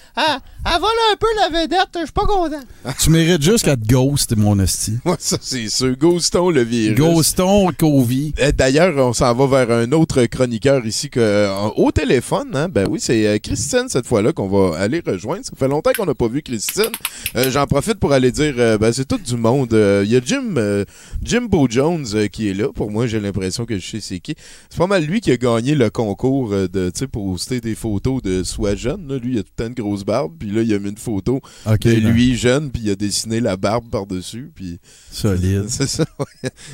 elle, 0.65 0.81
vole 0.81 0.91
un 1.13 1.17
peu 1.17 1.27
la 1.37 1.61
vedette, 1.61 1.89
je 1.95 2.01
suis 2.01 2.13
pas 2.13 2.27
content. 2.27 2.61
Tu 2.99 3.11
mérites 3.11 3.43
juste 3.43 3.65
qu'elle 3.65 3.79
te 3.81 3.87
ghost, 3.87 4.37
mon 4.37 4.59
esti. 4.61 4.99
Ouais, 5.05 5.15
ça, 5.19 5.37
c'est 5.41 5.69
sûr. 5.69 5.97
Ghoston, 5.97 6.51
le 6.53 6.63
virus. 6.63 6.97
Ghoston, 6.97 7.73
Covid. 7.79 8.35
Euh, 8.41 8.53
D'ailleurs, 8.53 8.97
on 8.97 9.13
s'en 9.13 9.35
va 9.35 9.65
vers 9.65 9.77
un 9.77 9.93
autre 9.93 10.25
chroniqueur 10.27 10.85
ici 10.87 11.09
que, 11.11 11.21
euh, 11.21 11.69
au 11.77 11.91
téléphone. 11.93 12.51
Hein? 12.55 12.69
Ben 12.69 12.87
oui, 12.89 12.99
c'est 13.01 13.27
euh, 13.27 13.39
Christine 13.39 13.89
cette 13.89 14.07
fois-là 14.07 14.33
qu'on 14.33 14.49
va 14.49 14.79
aller 14.79 15.03
rejoindre. 15.05 15.45
Ça 15.45 15.53
fait 15.57 15.69
longtemps 15.69 15.93
qu'on 15.97 16.07
n'a 16.07 16.15
pas 16.15 16.29
vu 16.29 16.43
Christine. 16.43 16.91
Euh, 17.37 17.51
J'en 17.51 17.67
profite 17.67 17.99
pour 17.99 18.13
aller 18.13 18.33
dire, 18.33 18.55
euh, 18.59 18.79
ben 18.79 18.93
c'est 18.93 19.07
tout 19.07 19.19
du 19.19 19.37
monde. 19.37 19.73
Euh, 19.73 20.03
Il 20.05 20.13
y 20.13 20.17
a 20.17 20.21
Jim, 20.25 20.55
euh, 20.57 20.85
Jimbo 21.23 21.67
Jones 21.71 22.07
euh, 22.15 22.27
qui 22.29 22.49
est 22.49 22.55
là. 22.55 22.69
Pour 22.75 22.91
moi, 22.91 23.07
j'ai 23.07 23.21
l'impression 23.21 23.65
que 23.65 23.79
je 23.79 23.87
sais 23.91 24.01
c'est 24.01 24.21
qui. 24.21 24.35
C'est 24.69 24.79
pas 24.79 24.87
mal 24.87 25.05
lui 25.05 25.21
qui 25.21 25.31
a 25.33 25.37
gagné 25.37 25.75
le 25.75 25.91
concours 25.91 26.53
euh, 26.53 26.69
de, 26.69 26.91
tu 26.91 27.01
sais, 27.01 27.07
poster 27.07 27.61
des 27.61 27.75
photos 27.75 28.23
de 28.23 28.43
soi 28.43 28.75
jeune. 28.75 29.09
Là. 29.09 29.17
Lui, 29.19 29.35
il 29.35 29.39
a 29.39 29.43
tout 29.43 29.49
le 29.59 29.65
temps 29.65 29.69
une 29.69 29.75
grosse 29.85 30.05
barbe. 30.05 30.33
Puis 30.39 30.50
là, 30.51 30.63
il 30.63 30.73
a 30.75 30.79
mis 30.79 30.91
une 30.91 30.97
photo 30.99 31.41
de 31.67 31.77
ben, 31.83 32.13
lui 32.13 32.37
jeune. 32.37 32.71
Puis 32.71 32.83
il 32.85 32.91
a 32.91 32.95
dessiné 32.97 33.41
la 33.41 33.57
barbe 33.57 33.89
par-dessus. 33.91 34.51
Puis 34.55 34.79
Solide. 35.11 35.65
c'est 35.69 35.89
ça, 35.89 36.05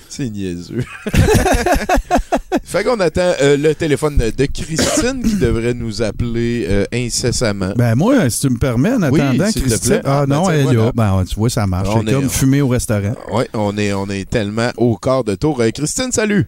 c'est 0.08 0.28
niaiseux. 0.30 0.84
fait 2.64 2.84
qu'on 2.84 2.98
attend 3.00 3.32
euh, 3.40 3.56
le 3.56 3.74
téléphone 3.74 4.16
de 4.16 4.46
Christine 4.46 5.22
qui 5.22 5.36
devrait 5.36 5.74
nous 5.74 6.02
appeler 6.02 6.66
euh, 6.68 6.84
incessamment. 6.92 7.72
Ben 7.76 7.94
moi, 7.94 8.28
si 8.30 8.40
tu 8.40 8.50
me 8.50 8.58
permets, 8.58 8.92
en 8.92 9.10
Oui, 9.10 9.20
attendant, 9.20 9.46
s'il 9.50 9.62
te 9.62 9.68
Christine... 9.68 9.90
plaît. 9.90 10.00
Ah 10.04 10.20
Ah, 10.22 10.26
non, 10.26 10.46
ben, 10.46 10.52
elle 10.54 10.64
là. 10.66 10.72
voilà. 10.72 10.92
Ben, 10.92 11.24
tu 11.28 11.34
vois, 11.36 11.50
ça 11.50 11.66
marche. 11.66 11.88
On 11.90 12.02
C'est 12.02 12.08
est- 12.08 12.12
comme 12.12 12.28
fumer 12.28 12.62
au 12.62 12.68
restaurant. 12.68 13.14
Oui, 13.32 13.44
on 13.52 13.76
est, 13.78 13.92
on 13.92 14.08
est 14.08 14.28
tellement 14.28 14.70
au 14.76 14.96
quart 14.96 15.24
de 15.24 15.34
tour. 15.34 15.60
Euh, 15.60 15.70
Christine, 15.70 16.10
salut! 16.12 16.46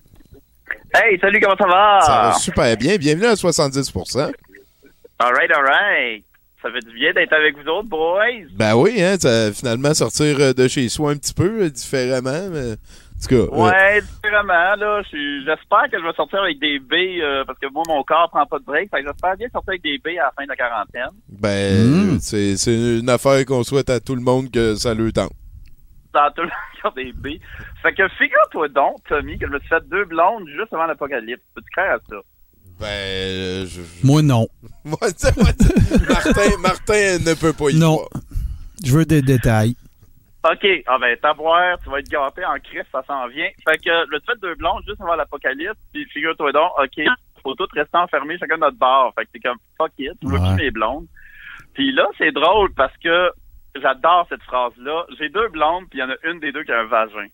Hey, 0.95 1.19
salut, 1.21 1.39
comment 1.41 1.57
ça 1.57 1.67
va? 1.67 2.01
Ça 2.05 2.13
va 2.33 2.35
super 2.39 2.77
bien. 2.77 2.97
Bienvenue 2.97 3.27
à 3.27 3.35
70%. 3.35 4.31
Alright, 5.21 5.51
alright. 5.51 6.25
Ça 6.61 6.71
fait 6.73 6.81
du 6.85 6.93
bien 6.93 7.13
d'être 7.13 7.33
avec 7.33 7.57
vous 7.57 7.69
autres, 7.69 7.89
boys. 7.89 8.25
Ben 8.53 8.75
oui, 8.75 9.01
hein, 9.01 9.17
ça, 9.19 9.53
finalement 9.53 9.95
sortir 9.95 10.37
euh, 10.41 10.53
de 10.53 10.67
chez 10.67 10.89
soi 10.89 11.13
un 11.13 11.17
petit 11.17 11.33
peu 11.35 11.63
euh, 11.63 11.71
différemment. 11.71 12.49
Mais, 12.51 12.73
en 12.73 13.21
tout 13.23 13.29
cas, 13.29 13.35
euh, 13.37 13.47
Ouais, 13.71 14.01
vraiment, 14.25 14.75
là. 14.77 15.03
J'espère 15.11 15.89
que 15.91 15.99
je 16.01 16.05
vais 16.05 16.13
sortir 16.15 16.41
avec 16.43 16.59
des 16.59 16.81
B, 16.81 16.93
euh, 17.23 17.45
parce 17.45 17.59
que 17.61 17.69
moi, 17.73 17.85
mon 17.87 18.03
corps 18.03 18.29
prend 18.31 18.45
pas 18.47 18.59
de 18.59 18.65
break. 18.65 18.91
Fait 18.91 19.03
que 19.03 19.07
j'espère 19.09 19.37
bien 19.37 19.49
sortir 19.53 19.71
avec 19.71 19.83
des 19.83 19.99
B 19.99 20.09
à 20.19 20.25
la 20.25 20.33
fin 20.37 20.43
de 20.45 20.49
la 20.49 20.57
quarantaine. 20.57 21.11
ben, 21.29 21.87
Mm. 21.87 22.15
euh, 22.15 22.19
c'est 22.21 22.57
c'est 22.57 22.99
une 22.99 23.09
affaire 23.09 23.45
qu'on 23.47 23.63
souhaite 23.63 23.91
à 23.91 24.01
tout 24.01 24.17
le 24.17 24.23
monde 24.23 24.51
que 24.51 24.75
ça 24.75 24.95
le 24.95 25.13
tente. 25.13 25.31
Dans 26.13 26.31
tout 26.35 26.43
le 26.43 26.49
monde 26.85 26.95
des 26.97 27.13
B. 27.13 27.41
Fait 27.83 27.93
que 27.95 28.09
figure-toi 28.09 28.69
donc, 28.71 28.97
Tommy, 29.09 29.39
que 29.39 29.47
je 29.47 29.53
me 29.53 29.59
suis 29.61 29.69
fait 29.69 29.89
deux 29.89 30.05
blondes 30.07 30.49
juste 30.49 30.73
avant 30.73 30.87
l'apocalypse. 30.87 31.43
Peux-tu 31.55 31.71
croire 31.71 31.95
à 31.95 31.99
ça? 32.09 32.17
Ben, 32.81 32.87
euh, 32.87 33.67
je, 33.67 33.81
Moi, 34.07 34.23
non. 34.23 34.47
Martin, 34.85 35.33
Martin 36.61 37.19
ne 37.19 37.35
peut 37.35 37.53
pas 37.53 37.71
y 37.71 37.77
Non. 37.79 37.97
croire. 37.97 38.23
Je 38.85 38.93
veux 38.97 39.05
des 39.05 39.23
détails. 39.23 39.75
OK. 40.45 40.67
Ah 40.87 40.99
ben, 41.01 41.17
t'as 41.21 41.35
boire, 41.35 41.79
tu 41.83 41.91
vas 41.91 41.99
être 41.99 42.09
gâté 42.09 42.45
en 42.45 42.55
crise, 42.61 42.85
ça 42.93 43.03
s'en 43.07 43.27
vient. 43.29 43.49
Fait 43.69 43.77
que 43.79 43.91
suis 44.07 44.21
fait 44.27 44.41
deux 44.41 44.55
blondes 44.55 44.83
juste 44.87 45.01
avant 45.01 45.17
l'apocalypse, 45.17 45.75
puis 45.93 46.05
figure-toi 46.07 46.53
donc, 46.53 46.71
OK, 46.79 47.05
faut 47.43 47.55
tous 47.55 47.69
rester 47.73 47.99
enfermés 47.99 48.39
chacun 48.39 48.55
de 48.55 48.61
notre 48.61 48.79
bar. 48.79 49.13
Fait 49.19 49.25
que 49.27 49.31
t'es 49.33 49.41
comme, 49.41 49.59
fuck 49.77 49.93
it, 49.99 50.13
je 50.23 50.29
veux 50.29 50.39
plus 50.39 50.65
mes 50.65 50.71
blondes. 50.71 51.07
Puis 51.75 51.93
là, 51.93 52.07
c'est 52.19 52.33
drôle 52.33 52.73
parce 52.75 52.97
que 52.99 53.31
j'adore 53.81 54.27
cette 54.29 54.43
phrase-là. 54.43 55.07
J'ai 55.19 55.29
deux 55.29 55.49
blondes, 55.49 55.85
puis 55.91 55.99
il 55.99 56.03
y 56.03 56.05
en 56.05 56.11
a 56.11 56.31
une 56.31 56.39
des 56.41 56.53
deux 56.53 56.63
qui 56.63 56.73
a 56.73 56.81
un 56.81 56.87
vagin. 56.87 57.27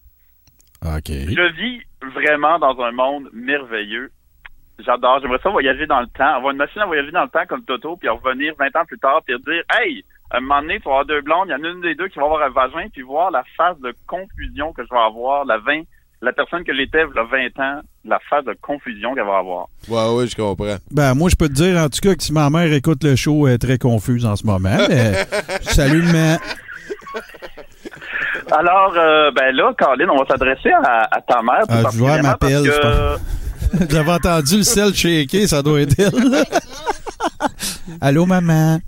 OK. 0.83 1.09
Je 1.09 1.53
vis 1.55 1.83
vraiment 2.15 2.59
dans 2.59 2.79
un 2.83 2.93
monde 2.93 3.29
merveilleux. 3.33 4.11
J'adore. 4.79 5.21
J'aimerais 5.21 5.39
ça 5.43 5.51
voyager 5.51 5.87
dans 5.87 6.01
le 6.01 6.07
temps, 6.09 6.35
avoir 6.37 6.51
une 6.51 6.59
machine 6.59 6.83
à 6.83 6.87
voyager 6.87 7.11
dans 7.13 7.23
le 7.23 7.29
temps 7.29 7.47
comme 7.49 7.63
Toto, 7.63 7.97
puis 7.97 8.09
revenir 8.09 8.55
20 8.59 8.67
ans 8.81 8.85
plus 8.87 8.99
tard, 8.99 9.21
puis 9.25 9.35
dire 9.47 9.63
Hey, 9.73 10.05
à 10.31 10.39
un 10.39 10.41
moment 10.41 10.63
donné, 10.63 10.79
tu 10.79 10.85
vas 10.85 10.91
avoir 10.93 11.05
deux 11.07 11.21
blondes, 11.21 11.49
il 11.49 11.53
y 11.53 11.55
en 11.55 11.63
a 11.63 11.69
une 11.69 11.81
des 11.81 11.95
deux 11.95 12.09
qui 12.09 12.19
va 12.19 12.25
avoir 12.25 12.43
un 12.43 12.51
vagin, 12.51 12.89
puis 12.93 13.03
voir 13.03 13.31
la 13.31 13.45
phase 13.57 13.79
de 13.81 13.95
confusion 14.07 14.73
que 14.73 14.83
je 14.83 14.89
vais 14.91 15.01
avoir, 15.01 15.45
la 15.45 15.59
20, 15.59 15.83
la 16.23 16.33
personne 16.33 16.65
que 16.65 16.75
j'étais 16.75 17.05
il 17.09 17.15
y 17.15 17.19
a 17.19 17.25
20 17.25 17.61
ans, 17.63 17.81
la 18.05 18.19
phase 18.29 18.45
de 18.45 18.57
confusion 18.61 19.15
qu'elle 19.15 19.27
va 19.27 19.39
avoir. 19.39 19.69
Ouais, 19.89 20.17
ouais, 20.17 20.27
je 20.27 20.35
comprends. 20.35 20.77
Ben, 20.91 21.15
moi, 21.15 21.29
je 21.31 21.37
peux 21.37 21.49
te 21.49 21.53
dire, 21.53 21.79
en 21.79 21.89
tout 21.89 22.01
cas, 22.03 22.15
que 22.15 22.23
si 22.23 22.33
ma 22.33 22.51
mère 22.51 22.73
écoute 22.73 23.05
le 23.05 23.15
show, 23.15 23.47
elle 23.47 23.55
est 23.55 23.59
très 23.59 23.79
confuse 23.79 24.27
en 24.27 24.35
ce 24.35 24.45
moment. 24.45 24.77
Mais 24.89 25.13
salut, 25.61 26.03
mais 26.13 26.37
Alors, 28.51 28.95
euh, 28.97 29.31
ben 29.31 29.55
là, 29.55 29.73
Caroline, 29.79 30.11
on 30.11 30.17
va 30.17 30.27
s'adresser 30.27 30.71
à, 30.71 31.09
à 31.11 31.21
ta 31.21 31.43
mère. 31.43 31.61
tout 31.69 31.75
Ah, 31.75 31.91
je 31.93 31.99
vois, 31.99 32.17
elle 32.17 32.23
m'appelle, 32.23 32.63
j'avais 33.91 34.13
entendu 34.13 34.59
le 34.59 34.63
sel 34.63 34.95
shaker, 34.95 35.47
ça 35.49 35.63
doit 35.63 35.81
être 35.83 35.99
elle. 35.99 36.13
Allô, 38.01 38.27
maman? 38.27 38.79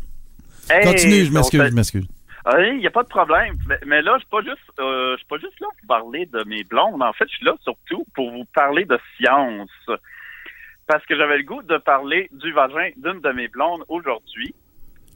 Hey, 0.71 0.85
Continue, 0.85 1.25
je 1.25 1.33
m'excuse, 1.33 1.61
fait- 1.61 1.71
je 1.71 1.75
m'excuse. 1.75 2.07
Oui, 2.47 2.69
il 2.75 2.79
n'y 2.79 2.87
a 2.87 2.91
pas 2.91 3.03
de 3.03 3.09
problème. 3.09 3.55
Mais, 3.69 3.79
mais 3.87 4.03
là, 4.03 4.15
je 4.15 4.21
suis 4.21 4.29
pas 4.31 4.41
juste 4.43 4.81
euh, 4.81 5.13
je 5.13 5.17
suis 5.19 5.27
pas 5.27 5.39
juste 5.39 5.59
là 5.61 5.67
pour 5.79 5.89
parler 5.89 6.27
de 6.27 6.45
mes 6.45 6.63
blondes. 6.65 7.03
En 7.03 7.13
fait, 7.13 7.25
je 7.29 7.37
suis 7.37 7.45
là 7.45 7.55
surtout 7.63 8.05
pour 8.15 8.31
vous 8.31 8.45
parler 8.55 8.85
de 8.85 8.99
science. 9.17 9.69
Parce 10.87 11.05
que 11.07 11.17
j'avais 11.17 11.39
le 11.39 11.43
goût 11.43 11.63
de 11.63 11.77
parler 11.79 12.29
du 12.33 12.53
vagin 12.53 12.91
d'une 12.97 13.21
de 13.21 13.33
mes 13.33 13.49
blondes 13.49 13.83
aujourd'hui. 13.89 14.55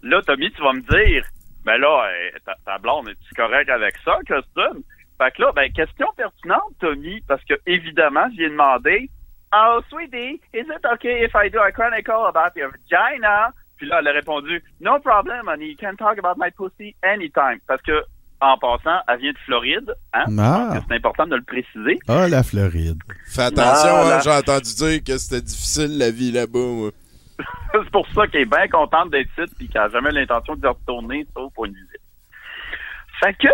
Là, 0.03 0.21
Tommy, 0.23 0.51
tu 0.51 0.61
vas 0.63 0.73
me 0.73 0.81
dire, 0.81 1.25
ben 1.65 1.77
là, 1.79 2.09
euh, 2.09 2.31
ta, 2.45 2.55
ta 2.67 2.79
blonde, 2.79 3.09
es-tu 3.09 3.35
correct 3.37 3.69
avec 3.69 3.95
ça, 4.05 4.19
Kristen? 4.27 4.83
Fait 5.19 5.31
que 5.33 5.43
là, 5.43 5.53
ben, 5.55 5.71
question 5.73 6.09
pertinente, 6.17 6.75
Tommy, 6.81 7.21
parce 7.29 7.45
que 7.45 7.55
évidemment, 7.67 8.27
j'y 8.35 8.43
ai 8.45 8.49
demandé, 8.51 9.09
Oh, 9.53 9.80
sweetie, 9.90 10.40
is 10.55 10.66
it 10.68 10.84
okay 10.94 11.24
if 11.24 11.34
I 11.34 11.48
do 11.48 11.59
a 11.61 11.72
chronicle 11.72 12.26
about 12.26 12.55
your 12.57 12.70
vagina? 12.70 13.53
Puis 13.76 13.88
là, 13.88 13.98
elle 14.01 14.09
a 14.09 14.12
répondu, 14.12 14.62
No 14.80 14.98
problem, 15.01 15.48
honey, 15.48 15.70
you 15.70 15.76
can 15.76 15.96
talk 15.96 16.18
about 16.18 16.36
my 16.38 16.51
pussy 16.51 16.94
anytime. 17.03 17.59
Parce 17.66 17.82
que, 17.82 18.05
en 18.40 18.57
passant, 18.59 19.01
elle 19.09 19.18
vient 19.18 19.32
de 19.32 19.38
Floride, 19.38 19.94
hein? 20.14 20.24
Ah. 20.38 20.80
C'est 20.88 20.94
important 20.94 21.26
de 21.26 21.36
le 21.36 21.42
préciser. 21.42 21.98
Ah, 22.07 22.28
la 22.28 22.42
Floride. 22.42 22.98
Fais 23.26 23.42
attention, 23.42 23.90
Voilà. 23.90 24.16
hein, 24.18 24.20
j'ai 24.22 24.30
entendu 24.30 24.74
dire 24.74 25.05
que 25.05 25.18
c'était 25.18 25.42
difficile 25.42 25.98
la 25.98 26.11
vie 26.11 26.30
là-bas, 26.30 26.59
moi. 26.59 26.90
c'est 27.72 27.90
pour 27.90 28.07
ça 28.14 28.26
qu'elle 28.28 28.42
est 28.42 28.44
bien 28.44 28.68
contente 28.68 29.11
d'être 29.11 29.30
ici 29.38 29.51
puis 29.57 29.68
qu'elle 29.68 29.82
n'a 29.82 29.88
jamais 29.88 30.12
l'intention 30.12 30.55
de 30.57 30.68
retourner 30.68 31.26
sauf 31.34 31.53
pour 31.55 31.64
une 31.64 31.72
visite. 31.74 32.01
Fait 33.18 33.34
que, 33.34 33.48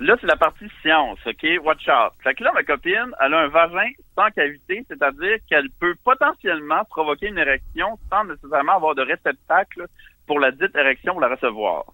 là, 0.00 0.16
c'est 0.20 0.26
la 0.26 0.36
partie 0.36 0.66
science, 0.82 1.18
OK? 1.26 1.46
Watch 1.64 1.88
out. 1.88 2.12
Fait 2.22 2.34
que 2.34 2.44
là, 2.44 2.52
ma 2.52 2.62
copine, 2.62 3.12
elle 3.20 3.34
a 3.34 3.40
un 3.40 3.48
vagin 3.48 3.88
sans 4.14 4.30
cavité, 4.30 4.84
c'est-à-dire 4.88 5.38
qu'elle 5.48 5.68
peut 5.80 5.94
potentiellement 6.04 6.84
provoquer 6.84 7.28
une 7.28 7.38
érection 7.38 7.98
sans 8.10 8.24
nécessairement 8.24 8.76
avoir 8.76 8.94
de 8.94 9.02
réceptacle 9.02 9.86
pour 10.26 10.40
la 10.40 10.50
dite 10.50 10.74
érection 10.76 11.16
ou 11.16 11.20
la 11.20 11.28
recevoir. 11.28 11.84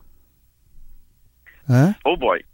Hein? 1.69 1.93
Oh 2.05 2.17
boy. 2.17 2.45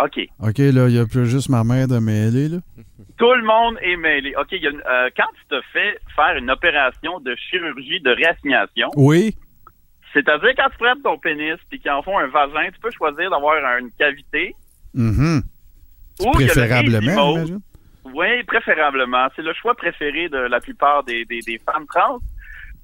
OK. 0.00 0.20
OK, 0.40 0.58
là, 0.58 0.88
il 0.88 0.94
n'y 0.94 0.98
a 1.00 1.06
plus 1.06 1.26
juste 1.26 1.48
ma 1.48 1.64
mère 1.64 1.88
de 1.88 1.98
mêler, 1.98 2.48
là. 2.48 2.58
Tout 3.18 3.32
le 3.34 3.42
monde 3.44 3.78
est 3.82 3.96
mêlé. 3.96 4.34
OK, 4.36 4.52
y 4.52 4.66
a 4.66 4.70
une- 4.70 4.82
euh, 4.88 5.10
quand 5.16 5.26
tu 5.40 5.46
te 5.48 5.60
fais 5.72 5.98
faire 6.14 6.36
une 6.36 6.50
opération 6.50 7.18
de 7.20 7.34
chirurgie 7.36 8.00
de 8.00 8.10
réassignation, 8.10 8.88
Oui. 8.96 9.36
C'est-à-dire, 10.14 10.50
quand 10.56 10.70
tu 10.70 10.78
prêtes 10.78 11.02
ton 11.02 11.18
pénis 11.18 11.58
puis 11.68 11.80
qu'ils 11.80 11.90
en 11.90 12.00
font 12.02 12.16
un 12.18 12.28
vagin, 12.28 12.70
tu 12.72 12.80
peux 12.80 12.90
choisir 12.90 13.28
d'avoir 13.30 13.56
une 13.78 13.90
cavité 13.98 14.54
A 14.96 15.00
le 16.24 16.32
Préférablement, 16.32 16.98
easy 17.00 17.16
mode. 17.16 17.34
j'imagine? 17.46 17.60
Oui, 18.14 18.42
préférablement. 18.44 19.28
C'est 19.36 19.42
le 19.42 19.52
choix 19.54 19.74
préféré 19.74 20.28
de 20.28 20.38
la 20.38 20.60
plupart 20.60 21.04
des, 21.04 21.24
des, 21.26 21.40
des 21.40 21.58
femmes 21.58 21.86
trans. 21.86 22.18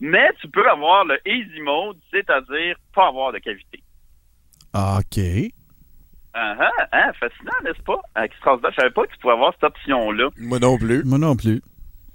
Mais 0.00 0.28
tu 0.40 0.48
peux 0.48 0.68
avoir 0.68 1.04
le 1.04 1.18
easy 1.26 1.60
mode, 1.60 1.96
c'est-à-dire 2.12 2.76
pas 2.94 3.08
avoir 3.08 3.32
de 3.32 3.38
cavité. 3.38 3.82
OK. 4.74 5.52
Ah 6.36 6.56
ah, 6.58 6.70
hein, 6.92 7.12
fascinant, 7.18 7.52
n'est-ce 7.64 7.82
pas? 7.82 8.00
Extraordinaire. 8.22 8.72
Je 8.72 8.76
savais 8.82 8.90
pas 8.92 9.06
que 9.06 9.12
tu 9.12 9.18
pouvais 9.18 9.34
avoir 9.34 9.52
cette 9.54 9.64
option-là. 9.64 10.28
Moi 10.38 10.58
non 10.58 10.76
plus. 10.76 11.04
Moi 11.04 11.18
non 11.18 11.36
plus. 11.36 11.62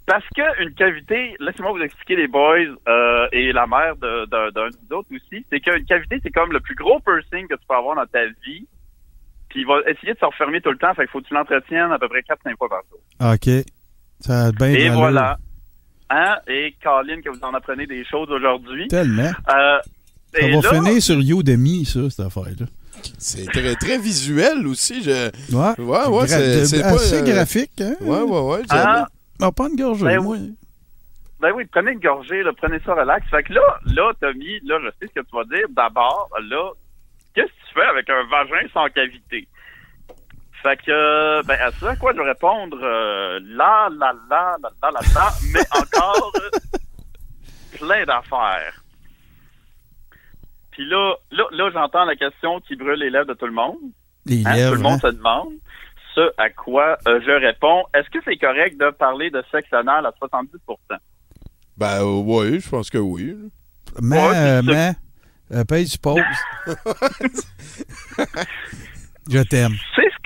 Parce 0.06 0.26
que 0.36 0.64
une 0.64 0.74
cavité, 0.74 1.36
laissez-moi 1.40 1.72
vous 1.72 1.82
expliquer 1.82 2.16
les 2.18 2.28
boys 2.28 2.58
euh, 2.88 3.28
et 3.32 3.52
la 3.54 3.66
mère 3.68 3.96
de- 3.96 4.26
de- 4.26 4.52
d'un 4.52 4.68
des 4.70 4.94
autres 4.96 5.08
aussi, 5.16 5.46
c'est 5.50 5.60
qu'une 5.62 5.86
cavité, 5.86 6.20
c'est 6.22 6.32
comme 6.32 6.52
le 6.52 6.60
plus 6.60 6.76
gros 6.76 7.00
piercing 7.00 7.48
que 7.48 7.54
tu 7.56 7.62
peux 7.68 7.76
avoir 7.76 7.96
dans 7.96 8.08
ta 8.08 8.26
vie. 8.46 8.68
Puis 9.50 9.62
il 9.62 9.68
va 9.68 9.80
essayer 9.90 10.14
de 10.14 10.20
se 10.20 10.26
refermer 10.26 10.62
tout 10.62 10.72
le 10.72 10.78
temps, 10.78 10.94
fait 10.94 11.04
qu'il 11.04 11.12
faut 11.12 11.22
que 11.22 11.28
tu 11.28 11.34
l'entretiennes 11.34 11.92
à 11.92 12.00
peu 12.00 12.08
près 12.08 12.20
4-5 12.22 12.56
fois 12.58 12.70
par 12.70 12.82
jour. 12.90 13.00
OK. 13.34 13.66
Ça 14.22 14.46
a 14.48 14.52
bien 14.52 14.72
de 14.74 14.78
et 14.78 14.90
voilà. 14.90 15.38
Hein? 16.10 16.36
Et 16.48 16.76
Colin, 16.84 17.22
que 17.22 17.30
vous 17.30 17.40
en 17.44 17.54
apprenez 17.54 17.86
des 17.86 18.04
choses 18.06 18.30
aujourd'hui. 18.32 18.88
Tellement. 18.88 19.32
Euh, 19.54 19.78
Ça 20.34 20.40
et 20.40 20.52
va 20.52 20.62
là, 20.62 20.74
finir 20.74 21.02
sur 21.02 21.20
Udemy, 21.20 21.86
ça, 21.86 22.10
cette 22.10 22.26
affaire-là. 22.26 22.66
C'est 23.18 23.46
très, 23.46 23.76
très 23.76 23.98
visuel 23.98 24.68
aussi. 24.68 25.02
Je... 25.04 25.30
Ouais. 25.56 25.80
Ouais, 25.80 26.08
ouais, 26.08 26.26
Gra- 26.26 26.66
c'est 26.66 26.82
pas... 26.82 26.90
assez 26.90 27.22
euh, 27.22 27.34
graphique, 27.34 27.80
hein? 27.82 27.96
Ouais, 28.02 28.22
ouais, 28.22 28.40
ouais. 28.42 28.62
Ah. 28.70 29.08
Non, 29.40 29.52
pas 29.52 29.68
une 29.70 29.76
gorgée, 29.78 30.04
Ben 30.06 30.22
moi. 30.22 30.38
Ben 31.40 31.54
oui, 31.56 31.64
prenez 31.72 31.92
une 31.94 32.00
gorgée, 32.00 32.44
là, 32.44 32.52
prenez 32.58 32.80
ça 32.86 32.94
relax. 32.94 33.26
Fait 33.30 33.44
que 33.44 33.54
là, 33.54 33.62
là, 33.86 34.12
Tommy, 34.20 34.60
là, 34.66 34.78
je 34.84 34.90
sais 35.00 35.08
ce 35.16 35.22
que 35.22 35.26
tu 35.26 35.34
vas 35.36 35.46
dire. 35.46 35.66
D'abord, 35.70 36.30
là, 36.50 36.72
qu'est-ce 37.42 37.52
que 37.52 37.68
tu 37.68 37.74
fais 37.74 37.86
avec 37.86 38.10
un 38.10 38.24
vagin 38.26 38.68
sans 38.74 38.88
cavité? 38.90 39.48
Fait 40.62 40.76
que, 40.78 40.92
euh, 40.92 41.42
ben, 41.44 41.58
à 41.62 41.72
ça, 41.72 41.92
à 41.92 41.96
quoi 41.96 42.12
je 42.14 42.18
vais 42.20 42.28
répondre, 42.28 42.78
euh, 42.82 43.40
là, 43.44 43.88
là, 43.98 44.14
là, 44.30 44.58
là, 44.62 44.70
là, 44.82 44.90
là, 44.92 45.00
là, 45.16 45.30
mais 45.54 45.62
encore 45.72 46.34
euh, 46.36 46.78
plein 47.78 48.04
d'affaires. 48.06 48.84
Puis 50.72 50.86
là, 50.90 51.16
là, 51.32 51.44
là 51.52 51.70
j'entends 51.74 52.04
la 52.06 52.16
question 52.16 52.60
qui 52.62 52.76
brûle 52.76 53.00
les 53.00 53.10
lèvres 53.10 53.26
de 53.28 53.34
tout 53.34 53.46
le 53.46 53.54
monde. 53.54 53.78
Les 54.26 54.46
Hein, 54.46 54.54
lèvres, 54.56 54.70
tout 54.72 54.76
le 54.76 54.82
monde 54.84 55.00
hein? 55.04 55.10
se 55.10 55.16
demande. 55.16 55.54
Ce 56.16 56.32
à 56.38 56.50
quoi 56.50 56.98
euh, 57.08 57.22
je 57.26 57.32
réponds, 57.32 57.84
est-ce 57.94 58.10
que 58.10 58.20
c'est 58.26 58.36
correct 58.38 58.78
de 58.78 58.90
parler 58.90 59.30
de 59.30 59.42
sexe 59.52 59.72
anal 59.72 60.06
à 60.06 60.12
70% 60.22 60.50
Ben, 61.78 62.02
euh, 62.02 62.22
oui, 62.26 62.60
je 62.60 62.70
pense 62.70 62.90
que 62.90 62.98
oui. 62.98 63.38
Mais, 64.02 64.18
Ouais, 64.28 64.36
euh, 64.36 64.62
mais, 64.64 64.92
euh, 65.52 65.64
paye 65.66 65.86
du 65.86 65.98
pause. 65.98 66.22
Je 69.30 69.44
t'aime. 69.44 69.74
C'est 69.96 70.02
ce 70.10 70.18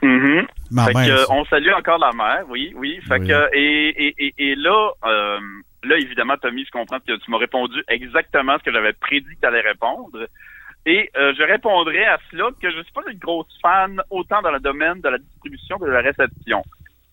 que... 0.00 0.06
Mhm. 0.06 0.46
Ma 0.70 0.86
Fait 0.86 0.94
mère, 0.94 1.06
que, 1.26 1.32
on 1.32 1.44
salue 1.46 1.72
encore 1.76 1.98
la 1.98 2.12
mère, 2.12 2.44
oui, 2.48 2.72
oui. 2.76 3.00
Fait 3.08 3.18
Oui. 3.18 3.26
que, 3.28 3.48
et, 3.54 3.88
et, 4.06 4.14
et, 4.26 4.34
et 4.50 4.54
là, 4.54 4.90
euh, 5.06 5.38
là, 5.84 5.96
évidemment, 5.96 6.36
Tommy, 6.36 6.64
je 6.64 6.70
comprends 6.70 7.00
que 7.00 7.16
tu 7.16 7.30
m'as 7.30 7.38
répondu 7.38 7.82
exactement 7.88 8.56
ce 8.58 8.62
que 8.64 8.72
j'avais 8.72 8.92
prédit 8.92 9.34
que 9.34 9.40
tu 9.40 9.46
allais 9.46 9.60
répondre. 9.62 10.26
Et 10.86 11.10
euh, 11.16 11.34
je 11.36 11.42
répondrai 11.42 12.04
à 12.04 12.18
cela 12.30 12.50
que 12.62 12.70
je 12.70 12.82
suis 12.82 12.92
pas 12.92 13.02
une 13.10 13.18
grosse 13.18 13.52
fan 13.60 14.00
autant 14.10 14.40
dans 14.42 14.52
le 14.52 14.60
domaine 14.60 15.00
de 15.00 15.08
la 15.08 15.18
distribution 15.18 15.78
que 15.78 15.86
de 15.86 15.90
la 15.90 16.00
réception. 16.00 16.62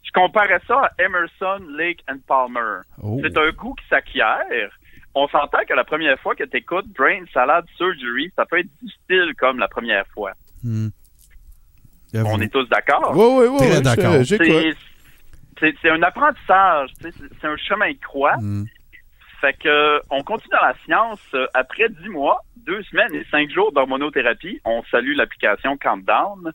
Je 0.04 0.12
comparais 0.14 0.62
ça 0.68 0.82
à 0.98 1.04
Emerson, 1.04 1.66
Lake 1.76 2.02
and 2.10 2.20
Palmer. 2.28 2.82
Oh. 3.02 3.20
C'est 3.24 3.36
un 3.38 3.50
goût 3.52 3.74
qui 3.74 3.86
s'acquiert. 3.90 4.70
On 5.16 5.28
s'entend 5.30 5.60
que 5.68 5.74
la 5.74 5.84
première 5.86 6.20
fois 6.20 6.36
que 6.36 6.44
tu 6.44 6.58
écoutes 6.58 6.88
Brain 6.90 7.24
Salad 7.34 7.64
Surgery, 7.78 8.32
ça 8.36 8.46
peut 8.46 8.60
être 8.60 8.70
difficile 8.82 9.34
comme 9.38 9.58
la 9.60 9.68
première 9.70 10.06
fois. 10.14 10.34
Hmm. 10.64 10.90
On 12.14 12.40
est 12.42 12.50
tous 12.50 12.68
d'accord? 12.70 13.12
Oui, 13.16 13.48
oui, 13.48 13.58
oui. 13.60 13.82
D'accord. 13.82 14.14
C'est- 15.60 15.90
un 15.90 16.02
apprentissage, 16.04 16.90
c'est 17.02 17.48
un 17.48 17.56
chemin 17.58 17.92
de 17.92 17.98
croix. 18.06 18.36
Hmm. 18.38 18.66
Fait 19.42 19.54
que 19.54 20.02
on 20.10 20.22
continue 20.24 20.52
dans 20.52 20.66
la 20.68 20.76
science. 20.86 21.20
Euh, 21.34 21.46
Après 21.54 21.88
dix 21.90 22.10
mois, 22.10 22.44
deux 22.58 22.82
semaines 22.84 23.14
et 23.16 23.26
cinq 23.32 23.50
jours 23.52 23.72
d'hormonothérapie, 23.72 24.60
on 24.66 24.84
salue 24.92 25.16
l'application 25.16 25.78
Countdown. 25.78 26.52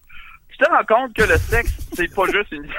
Tu 0.50 0.58
te 0.58 0.68
rends 0.70 0.84
compte 0.86 1.14
que 1.14 1.22
le 1.22 1.36
sexe, 1.38 1.88
c'est 1.94 2.14
pas 2.14 2.26
juste 2.26 2.52
une... 2.52 2.66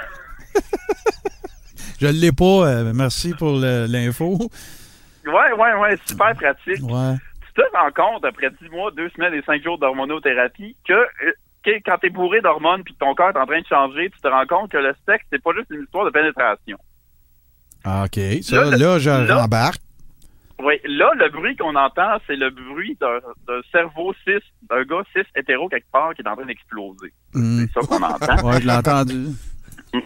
Je 2.01 2.07
l'ai 2.07 2.31
pas. 2.31 2.67
euh, 2.67 2.93
merci 2.95 3.33
pour 3.33 3.57
l'info. 3.59 4.37
Ouais, 5.25 5.51
ouais, 5.57 5.73
ouais, 5.75 5.97
super 6.05 6.33
pratique. 6.35 6.81
Ouais. 6.83 7.15
Tu 7.53 7.61
te 7.61 7.77
rends 7.77 7.91
compte, 7.91 8.25
après 8.25 8.49
dix 8.61 8.69
mois, 8.69 8.91
deux 8.91 9.09
semaines 9.09 9.33
et 9.33 9.41
cinq 9.43 9.61
jours 9.63 9.77
d'hormonothérapie, 9.77 10.75
que, 10.87 10.93
euh, 10.93 11.31
que 11.63 11.71
quand 11.85 11.97
t'es 11.99 12.09
bourré 12.09 12.41
d'hormones 12.41 12.83
puis 12.83 12.93
que 12.93 12.99
ton 12.99 13.13
corps 13.13 13.29
est 13.29 13.37
en 13.37 13.45
train 13.45 13.59
de 13.61 13.65
changer, 13.67 14.09
tu 14.09 14.19
te 14.21 14.27
rends 14.27 14.45
compte 14.47 14.71
que 14.71 14.77
le 14.77 14.93
sexe, 15.07 15.25
c'est 15.31 15.43
pas 15.43 15.51
juste 15.57 15.69
une 15.69 15.83
histoire 15.83 16.05
de 16.05 16.09
pénétration. 16.11 16.77
Ah, 17.83 18.05
OK. 18.05 18.19
Ça, 18.43 18.63
Là, 18.63 18.77
là, 18.77 18.99
je 18.99 19.09
là- 19.09 19.41
rembarque. 19.41 19.81
Oui, 20.63 20.75
là, 20.85 21.11
le 21.15 21.27
bruit 21.29 21.55
qu'on 21.57 21.75
entend, 21.75 22.17
c'est 22.27 22.35
le 22.35 22.51
bruit 22.51 22.95
d'un 23.01 23.61
cerveau 23.71 24.13
cis, 24.23 24.37
d'un 24.69 24.83
gars 24.83 25.01
cis 25.11 25.23
hétéro 25.35 25.67
quelque 25.69 25.89
part 25.91 26.13
qui 26.13 26.21
est 26.21 26.27
en 26.27 26.35
train 26.35 26.45
d'exploser. 26.45 27.11
Hmm. 27.33 27.65
C'est 27.65 27.81
ça 27.81 27.87
qu'on 27.87 28.03
entend. 28.03 28.35
Ouais, 28.47 28.61
je 28.61 28.67
l'ai 28.67 28.73
entendu. 28.73 29.25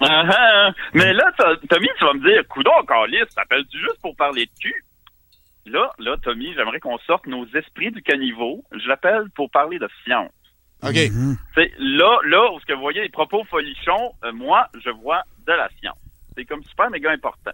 Mais 0.94 1.14
là, 1.14 1.32
Tommy, 1.70 1.88
tu 2.00 2.06
vas 2.06 2.14
me 2.14 2.22
dire, 2.28 2.48
coudon, 2.48 2.72
Carlis, 2.88 3.18
t'appelles-tu 3.36 3.78
juste 3.80 4.00
pour 4.02 4.16
parler 4.16 4.46
de 4.46 4.52
cul? 4.60 4.84
Là, 5.66 5.92
là, 6.00 6.16
Tommy, 6.22 6.54
j'aimerais 6.54 6.80
qu'on 6.80 6.98
sorte 7.00 7.26
nos 7.28 7.46
esprits 7.48 7.92
du 7.92 8.02
caniveau. 8.02 8.64
Je 8.72 8.88
l'appelle 8.88 9.30
pour 9.36 9.50
parler 9.50 9.80
de 9.80 9.90
science. 10.04 10.32
OK. 10.84 10.96
Mhm. 10.96 11.38
C'est 11.56 11.72
là, 11.80 12.20
là, 12.26 12.52
où 12.54 12.60
ce 12.60 12.66
que 12.66 12.74
vous 12.74 12.82
voyez 12.82 13.02
les 13.02 13.10
propos 13.10 13.44
folichons, 13.46 14.12
euh, 14.24 14.32
moi, 14.32 14.68
je 14.84 14.90
vois 14.90 15.24
de 15.48 15.54
la 15.54 15.70
science. 15.80 15.98
C'est 16.36 16.46
comme 16.46 16.64
super 16.64 16.90
méga 16.90 17.12
important. 17.12 17.52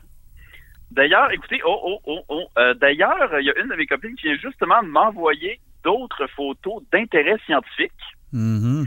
D'ailleurs, 0.91 1.31
écoutez, 1.31 1.61
oh, 1.65 1.79
oh, 1.83 1.99
oh, 2.05 2.21
oh, 2.27 2.47
euh, 2.57 2.73
d'ailleurs, 2.73 3.39
il 3.39 3.45
y 3.45 3.49
a 3.49 3.57
une 3.59 3.69
de 3.69 3.75
mes 3.75 3.85
copines 3.85 4.15
qui 4.15 4.23
vient 4.27 4.37
justement 4.37 4.83
de 4.83 4.87
m'envoyer 4.87 5.59
d'autres 5.83 6.27
photos 6.35 6.83
d'intérêt 6.91 7.37
scientifique 7.45 7.91
Mhm. 8.33 8.85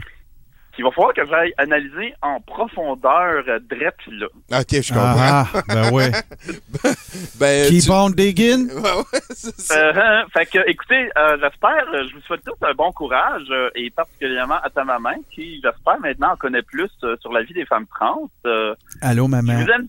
Qu'il 0.75 0.83
va 0.85 0.91
falloir 0.91 1.13
que 1.13 1.25
j'aille 1.25 1.53
analyser 1.57 2.13
en 2.21 2.39
profondeur 2.41 3.43
euh, 3.47 3.59
drette 3.69 3.95
là. 4.07 4.27
OK, 4.59 4.81
je 4.81 4.93
comprends. 4.93 5.15
Ah, 5.17 5.47
ah, 5.53 5.61
ben 5.67 5.91
ouais. 5.91 6.11
ben, 7.39 7.67
Keep 7.69 7.81
tu- 7.83 7.91
on 7.91 8.09
digging. 8.09 8.69
Ouais, 8.75 8.81
ouais, 8.81 9.19
c'est 9.29 9.59
ça. 9.59 9.77
Euh, 9.77 9.93
hein, 9.95 10.25
fait 10.33 10.45
que, 10.45 10.59
écoutez, 10.69 11.09
euh, 11.17 11.37
j'espère, 11.41 11.85
euh, 11.93 12.03
je 12.09 12.15
vous 12.15 12.21
souhaite 12.21 12.41
tous 12.45 12.65
un 12.65 12.73
bon 12.73 12.91
courage, 12.91 13.43
euh, 13.49 13.69
et 13.75 13.89
particulièrement 13.89 14.59
à 14.63 14.69
ta 14.69 14.83
maman, 14.83 15.15
qui, 15.33 15.61
j'espère, 15.63 15.99
maintenant 16.01 16.33
en 16.33 16.35
connaît 16.35 16.61
plus 16.61 16.91
euh, 17.03 17.15
sur 17.21 17.31
la 17.31 17.43
vie 17.43 17.53
des 17.53 17.65
femmes 17.65 17.85
trans. 17.87 18.29
Euh, 18.45 18.75
Allô, 19.01 19.25
je 19.25 19.31
maman. 19.31 19.53
vous 19.55 19.69
aime. 19.69 19.87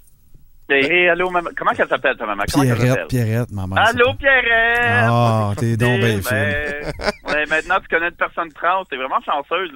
Hey, 0.68 0.84
hey, 0.84 1.08
allô, 1.08 1.30
maman. 1.30 1.50
Comment 1.56 1.70
qu'elle 1.72 1.88
s'appelle, 1.88 2.16
ta 2.16 2.26
maman? 2.26 2.42
Pierrette, 2.48 2.80
s'appelle? 2.88 3.06
Pierrette, 3.06 3.52
maman. 3.52 3.76
Allô, 3.76 4.14
Pierrette! 4.14 5.08
Ah, 5.08 5.52
t'es 5.56 5.76
donc 5.76 6.00
bien 6.00 6.18
Ben, 6.28 6.92
ouais, 7.28 7.46
maintenant, 7.46 7.76
tu 7.80 7.88
connais 7.88 8.08
une 8.08 8.16
personne 8.16 8.52
trans. 8.52 8.84
T'es 8.86 8.96
vraiment 8.96 9.20
chanceuse. 9.24 9.70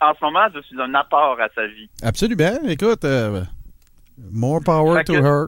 En 0.00 0.12
ce 0.14 0.24
moment, 0.24 0.46
je 0.54 0.60
suis 0.62 0.80
un 0.80 0.94
apport 0.94 1.36
à 1.40 1.48
sa 1.54 1.66
vie. 1.66 1.88
Absolument. 2.02 2.58
Écoute, 2.68 3.04
euh, 3.04 3.42
more 4.32 4.60
power 4.64 4.98
Fait 4.98 5.04
to 5.04 5.12
que- 5.14 5.18
her. 5.24 5.46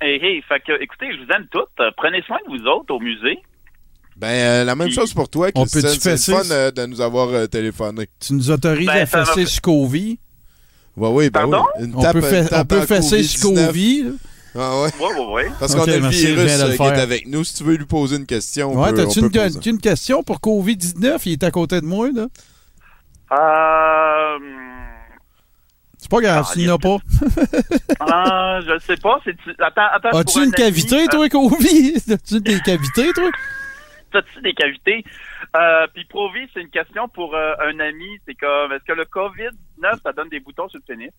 Hey, 0.00 0.16
hey, 0.22 0.42
fait 0.42 0.60
que, 0.60 0.82
écoutez, 0.82 1.06
je 1.12 1.24
vous 1.24 1.30
aime 1.32 1.46
toutes. 1.50 1.68
Euh, 1.80 1.90
Prenez 1.96 2.20
soin 2.22 2.36
de 2.46 2.56
vous 2.58 2.66
autres 2.66 2.92
au 2.94 3.00
musée. 3.00 3.38
Ben, 4.16 4.28
euh, 4.28 4.64
la 4.64 4.76
même 4.76 4.90
chose 4.90 5.12
pour 5.14 5.28
toi, 5.28 5.48
peut-tu 5.50 5.68
C'est 5.80 6.10
le 6.10 6.16
fun 6.18 6.42
euh, 6.50 6.70
de 6.70 6.86
nous 6.86 7.00
avoir 7.00 7.28
euh, 7.30 7.46
téléphoné. 7.46 8.06
Tu 8.20 8.34
nous 8.34 8.50
autorises 8.50 8.86
Ben, 8.86 9.02
à 9.02 9.06
fesser 9.06 9.46
Scovie? 9.46 10.18
Ouais, 10.96 11.08
oui, 11.08 11.30
ben 11.30 11.40
Pardon? 11.40 11.64
oui. 11.78 11.86
Une 11.86 11.94
On 11.96 12.00
tape- 12.02 12.12
peut, 12.12 12.20
fe- 12.20 12.42
une 12.42 12.48
tape 12.48 12.62
on 12.62 12.66
peut 12.66 12.80
à 12.82 12.86
fesser 12.86 13.22
COVID-19. 13.22 13.26
Scovie. 13.66 14.02
là? 14.02 14.10
Ah 14.56 14.82
ouais. 14.82 14.88
Ouais, 15.00 15.18
ouais, 15.18 15.32
ouais. 15.32 15.46
Parce 15.58 15.74
qu'on 15.74 15.82
a 15.82 15.86
le 15.86 16.06
virus 16.08 16.12
le 16.60 16.66
qui 16.66 16.72
est 16.74 16.76
faire. 16.76 16.98
avec 17.00 17.26
nous. 17.26 17.42
Si 17.42 17.54
tu 17.56 17.64
veux 17.64 17.74
lui 17.74 17.86
poser 17.86 18.16
une 18.16 18.26
question, 18.26 18.70
on 18.72 18.80
Ouais, 18.80 18.90
peut, 18.90 18.98
t'as-tu 18.98 19.18
on 19.18 19.22
une, 19.22 19.30
peut 19.32 19.40
poser. 19.40 19.58
t'as 19.60 19.70
une 19.70 19.80
question 19.80 20.22
pour 20.22 20.36
COVID-19? 20.40 21.20
Il 21.26 21.32
est 21.32 21.42
à 21.42 21.50
côté 21.50 21.80
de 21.80 21.86
moi, 21.86 22.08
là. 22.14 22.26
Euh, 23.32 24.38
C'est 25.98 26.10
pas 26.10 26.20
grave, 26.20 26.44
Ah, 26.46 26.52
s'il 26.52 26.62
n'y 26.64 26.70
en 26.70 26.74
a 26.74 26.78
pas. 26.78 26.96
ah, 28.00 28.60
je 28.66 28.78
sais 28.80 28.96
pas. 28.96 29.20
c'est 29.24 29.36
Attends, 29.60 29.86
attends. 29.92 30.18
As-tu 30.18 30.38
un 30.38 30.42
une 30.42 30.48
ami, 30.48 30.52
cavité, 30.54 31.02
euh, 31.02 31.06
toi, 31.10 31.28
Covid? 31.28 31.94
As-tu 32.12 32.40
des 32.40 32.60
cavités, 32.60 33.12
toi? 33.14 33.30
T'as-tu 34.12 34.40
des 34.42 34.52
cavités? 34.54 35.04
Euh, 35.56 35.86
Puis 35.94 36.04
Provi, 36.04 36.40
c'est 36.52 36.60
une 36.60 36.68
question 36.70 37.08
pour 37.08 37.34
euh, 37.34 37.52
un 37.66 37.78
ami. 37.80 38.06
C'est 38.26 38.34
comme, 38.34 38.72
est-ce 38.72 38.84
que 38.84 38.92
le 38.92 39.04
COVID-19, 39.04 40.02
ça 40.02 40.12
donne 40.12 40.28
des 40.28 40.40
boutons 40.40 40.68
sur 40.68 40.78
le 40.78 40.94
pénis? 40.94 41.10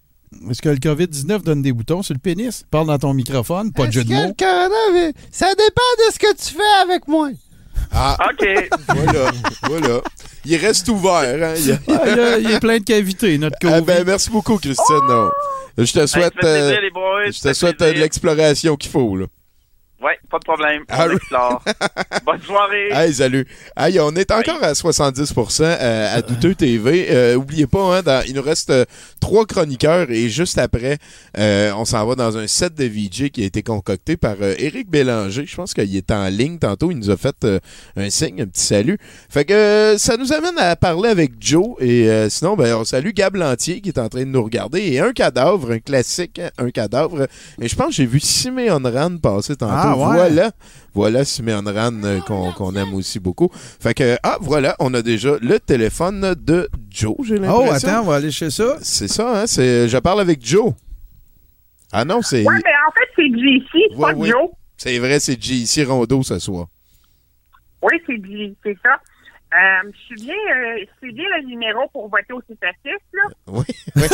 Est-ce 0.50 0.62
que 0.62 0.70
le 0.70 0.76
COVID-19 0.78 1.44
donne 1.44 1.62
des 1.62 1.72
boutons 1.74 2.02
sur 2.04 2.14
le 2.14 2.20
pénis? 2.20 2.64
Parle 2.72 2.88
dans 2.88 2.98
ton 2.98 3.14
microphone, 3.14 3.72
pas 3.74 3.88
de 3.88 3.92
jeu 3.92 4.04
de 4.04 4.10
mots. 4.14 4.34
ça 5.32 5.48
dépend 5.52 6.08
de 6.08 6.14
ce 6.14 6.20
que 6.20 6.36
tu 6.36 6.56
fais 6.56 6.82
avec 6.84 7.08
moi. 7.08 7.30
Ah, 7.94 8.18
OK. 8.32 8.70
voilà, 8.90 9.32
voilà. 9.64 10.02
Il 10.46 10.56
reste 10.58 10.88
ouvert. 10.90 11.12
Hein? 11.14 11.54
Il 11.58 11.68
y 11.68 11.72
a- 11.72 11.80
Ah, 11.88 12.16
là, 12.16 12.38
il 12.38 12.52
est 12.52 12.60
plein 12.60 12.78
de 12.80 12.84
cavités, 12.84 13.38
notre 13.38 13.58
Ah, 13.64 13.68
COVID. 13.80 13.82
ben, 13.86 14.04
merci 14.06 14.30
beaucoup, 14.30 14.58
Christine. 14.58 14.96
Non. 15.08 15.30
Je 15.78 15.92
te 15.92 16.06
souhaite, 16.08 16.34
fait 16.34 16.40
plaisir, 16.40 16.78
euh, 16.82 16.90
boys, 16.94 17.26
je 17.32 17.42
te 17.42 17.54
souhaite 17.54 17.74
euh, 17.74 17.78
plaisir. 17.78 17.96
de 17.96 18.00
l'exploration 18.02 18.76
qu'il 18.78 18.92
faut. 18.92 19.16
Là. 19.18 19.26
Ouais, 20.06 20.20
pas 20.30 20.38
de 20.38 20.44
problème. 20.44 20.84
Ah, 20.90 21.08
On. 21.10 21.58
Bonne 22.26 22.42
soirée. 22.44 22.90
Hey, 22.92 23.12
salut. 23.12 23.48
Hey, 23.76 24.00
on 24.00 24.12
est 24.12 24.30
encore 24.30 24.62
à 24.64 24.74
70% 24.74 25.64
euh, 25.64 26.18
à 26.18 26.22
Douteux 26.22 26.54
TV. 26.54 27.08
Euh, 27.10 27.34
oubliez 27.36 27.66
pas, 27.66 27.98
hein, 27.98 28.02
dans- 28.04 28.24
il 28.28 28.36
nous 28.36 28.44
reste 28.44 28.70
euh, 28.70 28.86
trois 29.20 29.48
chroniqueurs 29.48 30.12
et 30.12 30.30
juste 30.30 30.60
après, 30.60 31.00
euh, 31.40 31.72
on 31.76 31.86
s'en 31.86 32.06
va 32.06 32.14
dans 32.14 32.38
un 32.38 32.46
set 32.46 32.76
de 32.76 32.84
VJ 32.86 33.30
qui 33.32 33.42
a 33.42 33.46
été 33.48 33.64
concocté 33.64 34.16
par 34.16 34.36
euh, 34.42 34.54
Éric 34.60 34.92
Bélanger. 34.92 35.48
Je 35.48 35.56
pense 35.56 35.74
qu'il 35.74 35.96
est 35.98 36.12
en 36.12 36.28
ligne 36.28 36.60
tantôt. 36.60 36.92
Il 36.92 37.00
nous 37.00 37.10
a 37.10 37.18
fait 37.18 37.36
euh, 37.44 37.60
un 37.98 38.12
signe, 38.12 38.44
un 38.44 38.46
petit 38.46 38.62
salut. 38.64 39.00
Fait 39.28 39.44
que 39.46 39.96
ça 39.98 40.18
nous 40.18 40.32
amène 40.34 40.60
à 40.60 40.76
parler 40.76 41.10
avec 41.10 41.32
Joe. 41.40 41.78
Et 41.80 42.08
euh, 42.12 42.30
sinon, 42.30 42.56
ben, 42.56 42.76
on 42.76 42.84
salue 42.86 43.10
Gab 43.10 43.36
Lantier 43.38 43.82
qui 43.82 43.90
est 43.90 43.98
en 43.98 44.08
train 44.10 44.20
de 44.22 44.26
nous 44.26 44.44
regarder. 44.44 44.82
Et 44.84 45.00
un 45.00 45.14
cadavre, 45.14 45.72
un 45.72 45.80
classique, 45.80 46.38
hein, 46.38 46.52
un 46.60 46.70
cadavre. 46.70 47.26
Et 47.60 47.68
je 47.68 47.76
pense 47.76 47.88
que 47.88 47.94
j'ai 47.94 48.06
vu 48.06 48.20
Simeon 48.20 48.80
Ran 48.84 49.18
passer 49.18 49.56
tantôt. 49.56 49.74
Ah, 49.76 49.95
ouais? 49.98 50.16
Voilà. 50.16 50.52
Voilà 50.94 51.26
Simeon 51.26 51.64
Ran 51.66 51.92
euh, 52.04 52.22
qu'on 52.22 52.52
qu'on 52.54 52.74
aime 52.76 52.94
aussi 52.94 53.20
beaucoup. 53.20 53.50
Fait 53.54 53.94
que, 53.94 54.18
ah, 54.24 54.38
voilà, 54.40 54.76
on 54.80 54.94
a 54.94 55.02
déjà 55.02 55.36
le 55.42 55.60
téléphone 55.60 56.36
de 56.36 56.70
Joe, 56.90 57.16
j'ai 57.24 57.38
l'impression. 57.38 57.66
Oh, 57.68 57.72
attends, 57.72 58.02
on 58.04 58.06
va 58.06 58.16
aller 58.16 58.32
chez 58.32 58.50
ça. 58.50 58.78
C'est 58.82 59.10
ça, 59.10 59.42
hein? 59.42 59.48
C'est, 59.48 59.90
je 59.90 59.98
parle 59.98 60.22
avec 60.22 60.46
Joe. 60.46 60.72
Ah 61.92 62.06
non, 62.06 62.22
c'est. 62.22 62.46
Ouais, 62.46 62.60
mais 62.64 62.72
en 62.88 62.92
fait, 62.92 63.10
c'est 63.16 63.28
JC, 63.28 63.68
c'est 63.92 63.98
Ouais, 63.98 64.14
pas. 64.14 64.26
Joe. 64.26 64.50
C'est 64.78 64.98
vrai, 65.00 65.20
c'est 65.20 65.42
JC 65.42 65.84
Rondeau 65.86 66.24
ce 66.24 66.40
soir. 66.40 66.68
Oui, 67.82 68.02
c'est 68.08 68.16
JC, 68.16 68.56
c'est 68.64 68.78
ça. 68.82 68.98
Euh, 69.54 69.92
je 69.94 69.98
suis 70.00 70.16
bien, 70.16 70.34
euh, 70.34 70.86
c'est 71.02 71.12
bien 71.12 71.26
le 71.38 71.44
numéro 71.48 71.88
pour 71.94 72.10
voter 72.10 72.34
au 72.34 72.42
CPSS, 72.42 73.00
là. 73.14 73.22
Oui. 73.48 73.64
oui. 73.96 74.02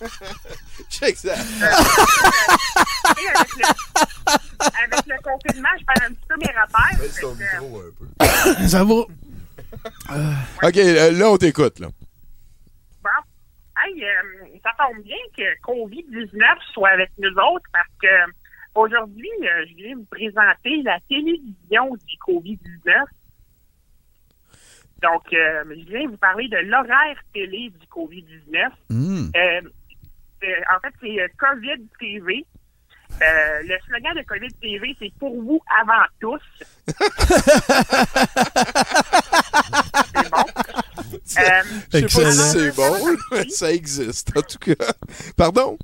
Check 0.90 1.16
ça. 1.16 1.34
Avec, 4.82 5.06
le, 5.06 5.16
confinement, 5.22 5.68
je 5.78 5.84
perds 5.84 6.04
un 6.08 6.12
petit 6.12 6.26
peu 6.28 6.36
mes 6.36 6.52
repères. 6.60 6.98
Ça 8.68 8.84
va. 8.84 8.94
OK, 8.94 10.76
euh, 10.76 11.12
là, 11.12 11.30
on 11.30 11.36
t'écoute, 11.36 11.78
là. 11.80 11.88
bon. 13.02 13.10
Hey, 13.76 14.04
euh, 14.04 14.58
ça 14.62 14.70
tombe 14.76 15.02
bien 15.04 15.16
que 15.36 15.60
COVID-19 15.62 16.42
soit 16.72 16.90
avec 16.90 17.10
nous 17.18 17.30
autres 17.30 17.68
parce 17.72 17.88
que 18.02 18.32
Aujourd'hui, 18.78 19.28
euh, 19.42 19.64
je 19.68 19.74
viens 19.74 19.96
vous 19.96 20.04
présenter 20.04 20.82
la 20.84 21.00
télévision 21.08 21.96
du 22.06 22.16
COVID-19. 22.24 23.06
Donc, 25.02 25.32
euh, 25.32 25.64
je 25.68 25.90
viens 25.90 26.08
vous 26.08 26.16
parler 26.16 26.46
de 26.48 26.58
l'horaire 26.58 27.18
télé 27.34 27.70
du 27.70 27.86
COVID-19. 27.88 28.68
Hmm. 28.90 29.30
Euh, 30.44 30.46
en 30.76 30.80
fait, 30.80 30.94
c'est 31.00 31.20
euh, 31.20 31.28
COVID 31.38 31.86
TV. 31.98 32.44
Euh, 33.20 33.62
le 33.64 33.76
slogan 33.86 34.14
de 34.16 34.22
COVID 34.22 34.52
TV, 34.60 34.94
c'est 35.00 35.12
pour 35.18 35.34
vous 35.42 35.60
avant 35.80 36.04
tous. 36.20 36.40
c'est 40.14 40.30
bon. 40.30 40.44
Euh, 41.38 41.62
Je 41.92 41.98
sais 41.98 42.02
pas 42.02 42.08
si 42.08 42.20
Excellent. 42.20 42.30
c'est 42.52 42.76
bon, 42.76 43.16
mais 43.32 43.48
ça 43.48 43.72
existe, 43.72 44.36
en 44.36 44.42
tout 44.42 44.58
cas. 44.58 44.92
Pardon? 45.36 45.78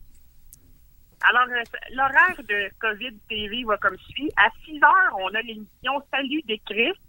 Alors, 1.29 1.49
euh, 1.51 1.63
l'horaire 1.95 2.37
de 2.49 2.71
COVID 2.81 3.17
TV 3.29 3.65
va 3.65 3.79
comme 3.79 3.97
suit. 4.11 4.31
À 4.37 4.49
6 4.67 4.77
heures, 4.77 5.17
on 5.19 5.29
a 5.35 5.41
l'émission 5.41 6.03
Salut 6.13 6.43
des 6.47 6.61
Christ. 6.67 7.01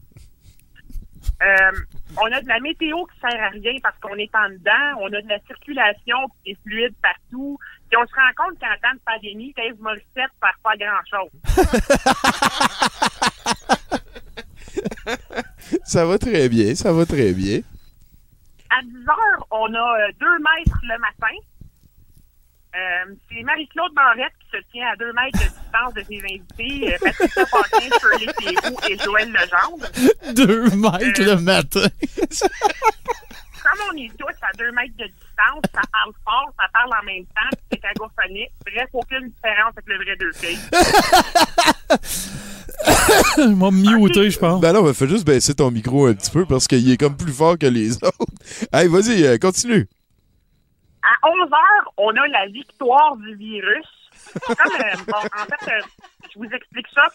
Euh, 1.44 1.72
on 2.18 2.32
a 2.32 2.42
de 2.42 2.48
la 2.48 2.60
météo 2.60 3.06
qui 3.06 3.20
sert 3.20 3.42
à 3.42 3.50
rien 3.50 3.78
parce 3.84 3.98
qu'on 4.00 4.16
est 4.16 4.34
en 4.36 4.50
dedans. 4.50 5.00
On 5.02 5.08
a 5.08 5.22
de 5.22 5.28
la 5.28 5.40
circulation 5.48 6.18
qui 6.44 6.52
est 6.52 6.58
fluide 6.64 6.96
partout. 7.02 7.58
Puis 7.90 7.98
on 7.98 8.06
se 8.08 8.16
rend 8.16 8.32
compte 8.38 8.58
qu'en 8.60 8.78
temps 8.82 8.94
de 8.94 9.00
pandémie, 9.06 9.54
Dave 9.56 9.76
Morissette 9.80 10.06
ne 10.16 10.24
fait 10.24 10.60
pas 10.64 10.78
grand-chose. 10.78 11.32
Ça 15.84 16.06
va 16.06 16.18
très 16.18 16.50
bien, 16.50 16.76
ça 16.76 16.92
va 16.92 17.06
très 17.06 17.32
bien. 17.34 17.62
À 18.70 18.82
10 18.82 18.90
heures, 19.08 19.48
on 19.52 19.74
a 19.74 20.12
2 20.20 20.26
mètres 20.40 20.78
le 20.84 20.98
matin. 21.00 21.34
Euh, 22.76 23.16
c'est 23.30 23.42
Marie-Claude 23.44 23.94
Barrette 23.94 24.34
qui 24.40 24.45
se 24.56 24.62
tient 24.72 24.88
à 24.88 24.96
2 24.96 25.14
mètres 25.14 25.40
de 25.40 25.46
distance 25.46 25.94
de 25.94 26.04
ses 26.04 26.20
invités, 26.24 26.94
euh, 26.94 26.98
Patricia 27.04 27.46
Paquin, 27.46 27.90
Shirley 28.00 28.34
Théroux 28.34 28.80
et 28.90 28.98
Joël 28.98 29.30
Legendre. 29.32 29.88
Deux 30.34 30.70
mètres 30.76 31.22
le 31.24 31.36
matin. 31.42 31.88
Comme 33.66 33.82
on 33.92 33.98
est 33.98 34.12
tous 34.18 34.36
à 34.42 34.52
2 34.58 34.72
mètres 34.72 34.96
de 34.98 35.06
distance, 35.06 35.64
ça 35.74 35.82
parle 35.92 36.14
fort, 36.24 36.54
ça 36.60 36.68
parle 36.72 36.92
en 37.02 37.04
même 37.06 37.26
temps, 37.26 37.58
c'est 37.72 37.80
cacophonique. 37.80 38.52
Bref, 38.66 38.90
aucune 38.94 39.30
différence 39.30 39.74
avec 39.76 39.88
le 39.88 39.98
vrai 39.98 40.16
deux 40.18 40.32
filles. 40.34 40.60
Me 43.38 43.72
muter, 43.72 44.30
je 44.30 44.38
pense. 44.40 44.62
Ben 44.62 44.74
non, 44.74 44.84
mais 44.84 44.94
fais 44.94 45.08
juste 45.08 45.26
baisser 45.26 45.56
ton 45.56 45.72
micro 45.72 46.06
un 46.08 46.14
petit 46.14 46.30
peu 46.30 46.46
parce 46.46 46.68
qu'il 46.68 46.90
est 46.92 46.98
comme 46.98 47.18
plus 47.18 47.34
fort 47.34 47.58
que 47.58 47.66
les 47.66 47.96
autres. 48.04 48.26
Hey, 48.72 48.88
vas-y, 48.88 49.26
euh, 49.26 49.38
continue. 49.38 49.88
À 51.02 51.28
11 51.28 51.52
heures, 51.52 51.94
on 51.98 52.10
a 52.10 52.28
la 52.28 52.48
victoire 52.48 53.16
du 53.18 53.36
virus. 53.36 53.86
Comme, 54.46 54.76
euh, 54.82 54.96
bon, 55.08 55.18
en 55.18 55.46
fait, 55.46 55.72
euh, 55.72 55.82
je 56.34 56.40
vous 56.40 56.46
explique 56.52 56.88
ça. 56.94 57.08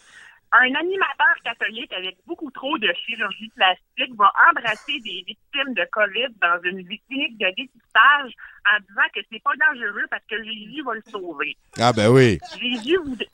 Un 0.53 0.75
animateur 0.75 1.35
catholique 1.45 1.93
avec 1.93 2.17
beaucoup 2.27 2.51
trop 2.51 2.77
de 2.79 2.93
chirurgie 3.07 3.51
plastique 3.55 4.15
va 4.17 4.33
embrasser 4.51 4.99
des 4.99 5.23
victimes 5.25 5.75
de 5.75 5.87
COVID 5.93 6.27
dans 6.43 6.61
une 6.65 6.85
clinique 6.85 7.39
de 7.39 7.47
dépistage 7.57 8.33
en 8.67 8.81
disant 8.81 9.09
que 9.15 9.21
c'est 9.31 9.43
pas 9.45 9.53
dangereux 9.69 10.07
parce 10.11 10.25
que 10.29 10.43
Jésus 10.43 10.83
va 10.85 10.95
le 10.95 11.03
sauver. 11.09 11.57
Ah, 11.79 11.93
ben 11.93 12.09
oui. 12.11 12.41
Jésus, 12.61 12.97
voud- 12.97 13.27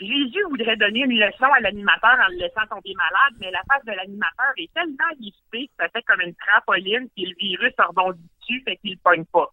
Jésus 0.00 0.42
voudrait 0.48 0.76
donner 0.76 1.00
une 1.00 1.18
leçon 1.20 1.44
à 1.44 1.60
l'animateur 1.60 2.16
en 2.18 2.28
le 2.30 2.36
laissant 2.38 2.66
tomber 2.70 2.94
malade, 2.96 3.34
mais 3.40 3.50
la 3.50 3.60
face 3.70 3.84
de 3.84 3.92
l'animateur 3.92 4.52
est 4.56 4.72
tellement 4.72 5.10
lissée 5.18 5.66
que 5.68 5.72
ça 5.78 5.90
fait 5.90 6.02
comme 6.04 6.22
une 6.22 6.34
trampoline 6.36 7.06
puis 7.14 7.26
le 7.26 7.34
virus 7.38 7.74
rebondit 7.78 8.22
dessus, 8.40 8.62
fait 8.64 8.76
qu'il 8.78 8.96
pogne 8.98 9.26
pas. 9.26 9.50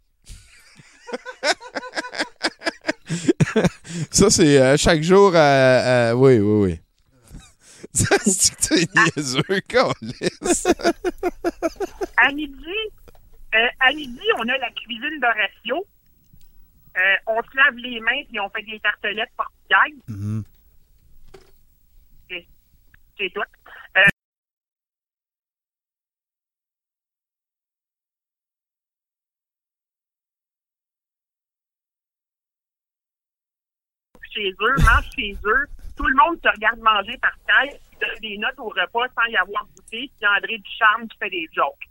Ça, 4.12 4.30
c'est 4.30 4.62
euh, 4.62 4.78
chaque 4.78 5.01
jour 5.03 5.36
à, 5.36 6.09
à- 6.09 6.16
Oui, 6.16 6.39
oui, 6.39 6.72
oui. 6.72 6.80
Ça, 7.95 8.16
c'est 8.26 8.55
que 8.55 8.68
t'es 8.68 8.88
niaiseux. 9.16 9.41
À 12.18 12.32
midi, 12.32 12.76
euh, 13.55 13.68
à 13.80 13.91
midi, 13.93 14.20
on 14.38 14.47
a 14.47 14.57
la 14.57 14.70
cuisine 14.72 15.20
d'Horatio. 15.20 15.86
Euh, 16.97 17.16
on 17.28 17.41
se 17.41 17.57
lave 17.57 17.76
les 17.78 17.99
mains 17.99 18.24
puis 18.30 18.39
on 18.39 18.49
fait 18.49 18.64
des 18.64 18.80
tartelettes 18.80 19.32
portugaises. 19.36 20.01
Mhm. 20.07 20.43
C'est- 22.30 22.47
C'est 23.18 23.30
tout. 23.34 23.41
Chez 34.34 34.51
eux, 34.59 34.75
mange 34.77 35.09
chez 35.15 35.36
eux. 35.45 35.65
Tout 35.97 36.05
le 36.05 36.15
monde 36.15 36.39
se 36.43 36.49
regarde 36.49 36.79
manger 36.79 37.17
par 37.17 37.34
terre, 37.45 37.73
donne 37.99 38.19
des 38.21 38.38
notes 38.38 38.59
au 38.59 38.69
repas 38.69 39.07
sans 39.15 39.25
y 39.29 39.38
avoir 39.38 39.65
goûté. 39.75 40.09
Puis 40.17 40.27
André 40.27 40.57
Ducharme 40.57 41.07
qui 41.07 41.17
fait 41.17 41.29
des 41.29 41.49
jokes. 41.53 41.88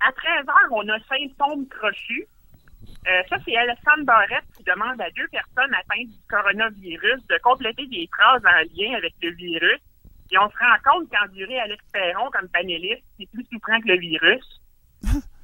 À 0.00 0.12
13 0.12 0.48
heures, 0.48 0.72
on 0.72 0.88
a 0.88 0.98
symptômes 1.08 1.66
crochus. 1.68 2.28
Euh, 3.08 3.22
ça, 3.28 3.36
c'est 3.44 3.56
Alexandre 3.56 4.04
Barrette 4.04 4.44
qui 4.56 4.62
demande 4.62 5.00
à 5.00 5.10
deux 5.10 5.26
personnes 5.28 5.74
atteintes 5.74 6.08
du 6.08 6.18
coronavirus 6.28 7.26
de 7.28 7.38
compléter 7.42 7.86
des 7.86 8.08
phrases 8.12 8.42
en 8.44 8.62
lien 8.76 8.96
avec 8.96 9.14
le 9.22 9.30
virus. 9.30 9.80
Et 10.30 10.38
on 10.38 10.50
se 10.50 10.56
rend 10.58 10.76
compte 10.84 11.10
qu'endurer 11.10 11.58
Alex 11.60 11.84
Perron 11.92 12.30
comme 12.30 12.48
panéliste, 12.48 13.04
c'est 13.18 13.28
plus 13.30 13.46
souffrant 13.52 13.80
que 13.80 13.88
le 13.88 13.98
virus. 13.98 14.60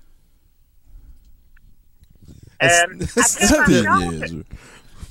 Euh, 2.63 3.07
C'est 3.27 3.45
après 3.57 3.67
bien 3.73 3.83
50, 3.85 4.13
niaiseux? 4.21 4.45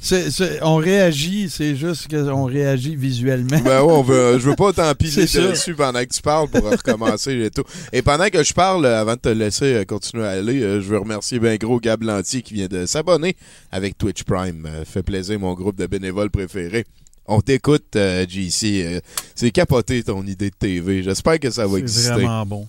C'est- 0.04 0.32
c'est- 0.32 0.58
on 0.64 0.78
réagit, 0.78 1.48
c'est 1.48 1.76
juste 1.76 2.08
qu'on 2.10 2.46
réagit 2.46 2.96
visuellement. 2.96 3.60
Ben 3.64 3.84
ouais, 3.84 3.94
on 3.94 4.02
veut, 4.02 4.40
je 4.40 4.50
veux 4.50 4.56
pas 4.56 4.74
t'empiler 4.74 5.12
C'est 5.28 5.50
dessus 5.52 5.76
pendant 5.76 6.00
que 6.04 6.10
tu 6.12 6.22
parles 6.24 6.50
pour 6.50 6.64
recommencer 6.64 7.34
et 7.40 7.52
tout. 7.52 7.64
Et 7.94 8.02
pendant 8.02 8.28
que 8.30 8.44
je 8.44 8.52
parle, 8.52 8.86
euh, 8.86 9.00
avant 9.02 9.14
de 9.14 9.20
te 9.20 9.30
laisser 9.30 9.76
euh, 9.76 9.86
continuer 9.86 10.26
à 10.26 10.32
aller, 10.32 10.60
je 10.60 10.80
veux 10.88 10.98
remercier 10.98 11.38
bien 11.38 11.56
gros 11.58 11.80
Gab 11.80 12.02
Lantier 12.02 12.42
qui 12.42 12.56
vient 12.56 12.68
de 12.68 12.88
s'abonner 12.88 13.36
avec 13.72 13.96
Twitch 13.96 14.24
Prime. 14.24 14.68
Fait 14.92 15.04
plaisir, 15.04 15.40
mon 15.40 15.54
groupe 15.54 15.76
de 15.78 15.86
bénévoles 15.86 16.32
préférés. 16.32 16.86
On 17.28 17.40
t'écoute, 17.42 17.96
JC. 18.28 19.02
C'est 19.36 19.52
capoté 19.52 20.02
ton 20.02 20.24
idée 20.26 20.50
de 20.50 20.56
TV. 20.56 21.04
J'espère 21.04 21.40
que 21.40 21.52
ça 21.52 21.68
va 21.68 21.74
C'est 21.76 21.80
exister. 21.82 22.12
vraiment 22.14 22.44
bon. 22.48 22.68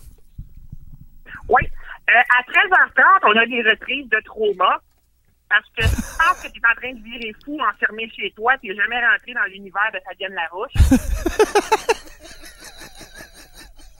Euh, 2.13 2.19
à 2.39 2.43
13h30, 2.43 3.03
on 3.25 3.37
a 3.37 3.47
des 3.47 3.63
reprises 3.63 4.09
de 4.09 4.21
trauma. 4.25 4.81
Parce 5.49 5.69
que 5.77 5.83
tu 5.83 6.03
penses 6.19 6.43
que 6.43 6.49
tu 6.49 6.61
es 6.61 6.67
en 6.67 6.75
train 6.75 6.93
de 6.95 7.03
virer 7.03 7.33
fou 7.45 7.59
enfermé 7.61 8.11
chez 8.17 8.33
toi, 8.33 8.57
tu 8.59 8.69
n'es 8.69 8.75
jamais 8.75 9.07
rentré 9.07 9.35
dans 9.35 9.45
l'univers 9.45 9.91
de 9.93 9.99
Fabienne 10.07 10.33
Larouche. 10.33 10.73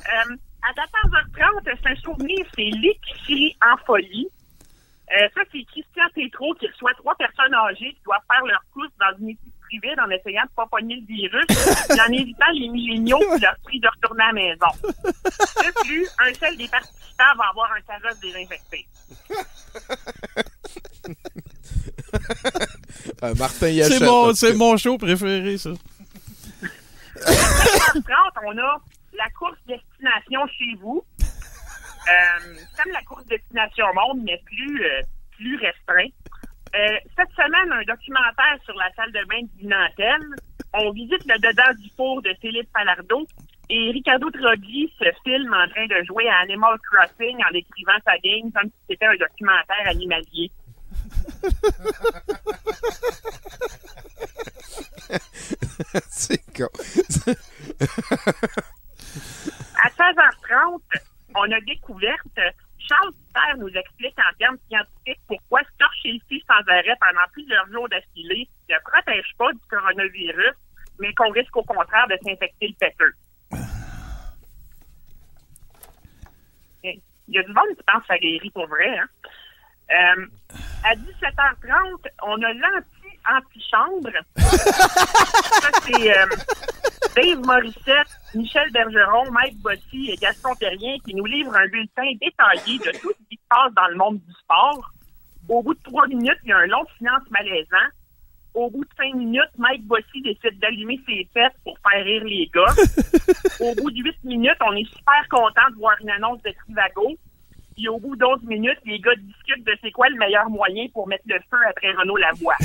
euh, 0.09 0.37
à 0.63 0.73
14h30, 0.73 1.77
c'est 1.83 1.91
un 1.91 1.97
souvenir, 1.97 2.47
c'est 2.55 2.71
l'épicerie 2.71 3.55
en 3.63 3.77
folie. 3.85 4.29
Euh, 5.13 5.29
ça, 5.35 5.43
c'est 5.53 5.63
Christian 5.65 6.09
Tétrault 6.15 6.55
qui 6.55 6.69
reçoit 6.69 6.95
trois 6.95 7.15
personnes 7.17 7.55
âgées 7.55 7.93
qui 7.93 8.03
doivent 8.05 8.25
faire 8.33 8.47
leur 8.47 8.63
course 8.73 8.93
dans 8.99 9.15
une 9.19 9.31
épicerie 9.31 9.52
privée 9.81 9.95
en 10.01 10.11
essayant 10.11 10.43
de 10.43 10.49
ne 10.51 10.55
pas 10.57 10.67
pogner 10.67 10.97
le 10.97 11.07
virus 11.07 11.47
et 11.91 12.01
en 12.01 12.13
évitant 12.13 12.51
les 12.55 12.69
milléniaux 12.69 13.19
qui 13.19 13.41
leur 13.41 13.57
prient 13.65 13.81
de 13.81 13.89
retourner 13.89 14.23
à 14.25 14.27
la 14.29 14.33
maison. 14.33 14.67
De 14.85 15.83
plus, 15.85 16.09
un 16.19 16.35
seul 16.35 16.57
des 16.57 16.69
participants 16.69 17.35
va 17.39 17.45
avoir 17.51 17.71
un 17.73 17.81
carrosse 17.83 18.21
désinfecté. 18.21 18.87
Euh, 23.25 23.35
Martin 23.37 23.67
C'est 23.67 23.75
Yachette. 23.75 24.03
mon, 24.03 24.35
c'est 24.35 24.53
mon 24.55 24.77
show 24.77 24.99
préféré, 24.99 25.57
ça. 25.57 25.71
À 25.71 27.31
13h30, 27.31 28.03
on 28.47 28.59
a 28.59 28.77
la 29.15 29.31
course 29.39 29.59
destination 29.67 30.47
chez 30.59 30.75
vous. 30.81 31.03
Euh, 31.21 32.55
comme 32.77 32.93
la 32.93 33.03
course 33.03 33.25
destination 33.27 33.87
monde, 33.95 34.23
mais 34.25 34.41
plus, 34.45 34.85
euh, 34.85 35.01
plus 35.37 35.57
restreint. 35.57 36.09
Euh, 36.75 36.99
cette 37.17 37.31
semaine, 37.33 37.71
un 37.71 37.85
documentaire 37.85 38.59
sur 38.65 38.75
la 38.77 38.91
salle 38.95 39.13
de 39.13 39.23
bain 39.29 39.43
du 39.57 39.67
Nantel. 39.67 40.23
On 40.73 40.91
visite 40.93 41.23
le 41.27 41.39
dedans 41.39 41.75
du 41.79 41.91
four 41.97 42.23
de 42.23 42.33
Philippe 42.41 42.73
Palardo. 42.73 43.27
Et 43.69 43.91
Ricardo 43.91 44.31
Trogli 44.31 44.91
se 44.99 45.05
filme 45.25 45.53
en 45.53 45.69
train 45.69 45.87
de 45.87 46.03
jouer 46.05 46.27
à 46.29 46.39
Animal 46.41 46.79
Crossing 46.91 47.39
en 47.47 47.51
décrivant 47.53 47.99
sa 48.05 48.17
game 48.19 48.51
comme 48.53 48.71
si 48.71 48.77
c'était 48.89 49.07
un 49.07 49.17
documentaire 49.17 49.87
animalier. 49.87 50.51
c'est 56.09 56.43
con. 56.55 56.69
À 59.83 59.89
16h30, 59.89 60.81
on 61.35 61.51
a 61.51 61.61
découverte. 61.61 62.39
Charles 62.89 63.13
Pierre 63.33 63.57
nous 63.59 63.69
explique 63.69 64.19
en 64.19 64.37
termes 64.39 64.59
scientifiques 64.69 65.21
pourquoi 65.27 65.61
se 65.63 65.79
torcher 65.79 66.13
le 66.13 66.39
sans 66.47 66.73
arrêt 66.73 66.97
pendant 67.01 67.27
plusieurs 67.33 67.67
jours 67.69 67.89
d'affilée 67.89 68.49
ne 68.69 68.77
protège 68.85 69.33
pas 69.39 69.53
du 69.53 69.61
coronavirus, 69.71 70.55
mais 70.99 71.13
qu'on 71.15 71.31
risque 71.31 71.57
au 71.57 71.63
contraire 71.63 72.07
de 72.09 72.17
s'infecter 72.25 72.69
le 72.69 72.75
péteux. 72.75 73.13
Il 77.29 77.37
y 77.37 77.39
a 77.39 77.43
du 77.43 77.53
monde 77.53 77.77
qui 77.77 77.83
pense 77.87 78.03
que 78.03 78.09
ça 78.09 78.19
guérit 78.19 78.51
pour 78.51 78.67
vrai. 78.67 78.99
Hein? 78.99 79.09
Euh, 79.91 80.27
à 80.85 80.95
17h30, 80.95 82.09
on 82.23 82.43
a 82.43 82.53
l'anti-antichambre. 83.25 84.11
Ça, 84.37 85.71
c'est 85.85 86.19
euh, 86.19 86.27
Dave 87.15 87.45
Morissette, 87.45 88.09
Michel 88.35 88.71
Bergeron, 88.71 89.31
Mike 89.31 89.59
Bossy 89.59 90.11
et 90.11 90.17
Gaston 90.17 90.55
Terrien 90.55 90.97
qui 91.05 91.15
nous 91.15 91.27
livrent 91.27 91.57
un 91.57 91.67
bulletin 91.67 92.11
détaillé 92.21 92.79
de 92.79 92.99
tout 92.99 93.11
ce 93.11 93.29
qui 93.29 93.37
se 93.37 93.49
passe 93.49 93.73
dans 93.75 93.89
le 93.89 93.97
monde 93.97 94.19
du 94.19 94.33
sport. 94.35 94.93
Au 95.49 95.63
bout 95.63 95.75
de 95.75 95.83
trois 95.83 96.07
minutes, 96.07 96.39
il 96.45 96.51
y 96.51 96.53
a 96.53 96.59
un 96.59 96.67
long 96.67 96.85
silence 96.99 97.23
malaisant. 97.31 97.91
Au 98.55 98.71
bout 98.71 98.85
de 98.85 98.91
cinq 98.97 99.15
minutes, 99.15 99.51
Mike 99.57 99.87
Bossy 99.87 100.23
décide 100.23 100.59
d'allumer 100.61 101.01
ses 101.07 101.29
fesses 101.33 101.53
pour 101.65 101.77
faire 101.79 102.05
rire 102.05 102.25
les 102.25 102.51
gars. 102.53 102.75
au 103.61 103.75
bout 103.75 103.91
de 103.91 104.03
huit 104.03 104.25
minutes, 104.25 104.59
on 104.61 104.73
est 104.73 104.85
super 104.85 105.29
content 105.31 105.71
de 105.71 105.77
voir 105.77 105.95
une 106.01 106.11
annonce 106.11 106.43
de 106.43 106.51
Trivago. 106.51 107.17
Puis 107.77 107.89
au 107.89 107.99
bout 107.99 108.17
d'11 108.17 108.47
minutes, 108.47 108.79
les 108.85 108.99
gars 108.99 109.15
discutent 109.17 109.65
de 109.67 109.73
c'est 109.83 109.91
quoi 109.91 110.09
le 110.09 110.19
meilleur 110.19 110.49
moyen 110.51 110.87
pour 110.93 111.09
mettre 111.09 111.25
le 111.27 111.39
feu 111.51 111.59
après 111.69 111.93
Renault 111.93 112.17
Lavoie. 112.17 112.57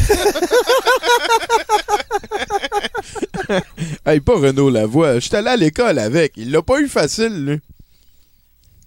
hey, 4.06 4.20
pas 4.20 4.36
Renaud 4.36 4.70
Lavoie. 4.70 5.16
Je 5.16 5.28
suis 5.28 5.36
allé 5.36 5.48
à 5.50 5.56
l'école 5.56 6.00
avec. 6.00 6.34
Il 6.38 6.52
l'a 6.52 6.62
pas 6.62 6.80
eu 6.80 6.88
facile, 6.88 7.46
lui. 7.46 7.60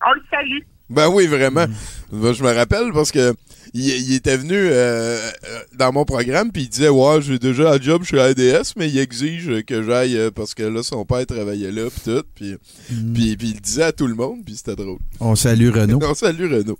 On 0.06 0.12
le 0.12 0.22
salue. 0.30 0.60
Ben 0.88 1.09
oui, 1.09 1.26
vraiment. 1.26 1.66
Ben, 2.10 2.32
je 2.32 2.42
me 2.42 2.52
rappelle 2.52 2.92
parce 2.92 3.12
que 3.12 3.34
il, 3.74 3.88
il 3.88 4.14
était 4.14 4.36
venu 4.36 4.55
euh, 4.55 5.16
euh, 5.16 5.62
dans 5.74 5.92
mon 5.92 6.05
programme 6.05 6.51
puis 6.52 6.62
il 6.62 6.68
disait 6.68 6.88
ouais 6.88 7.20
j'ai 7.22 7.38
déjà 7.38 7.72
un 7.72 7.80
job 7.80 8.02
chez 8.05 8.20
ADS 8.20 8.74
mais 8.76 8.88
il 8.88 8.98
exige 8.98 9.62
que 9.64 9.82
j'aille 9.82 10.16
euh, 10.16 10.30
parce 10.30 10.55
que 10.55 10.62
là 10.62 10.82
son 10.82 11.05
père 11.05 11.26
travaillait 11.26 11.72
là 11.72 11.88
puis 11.90 12.01
tout 12.05 12.24
puis 12.34 12.56
puis, 12.88 13.36
puis 13.36 13.48
il 13.48 13.55
le 13.55 13.60
disait 13.60 13.84
à 13.84 13.92
tout 13.92 14.06
le 14.06 14.14
monde 14.14 14.44
puis 14.44 14.56
c'était 14.56 14.76
drôle. 14.76 14.98
On 15.20 15.34
salue 15.34 15.70
Renaud. 15.70 16.01
On 16.02 16.14
salue 16.14 16.52
Renaud. 16.52 16.78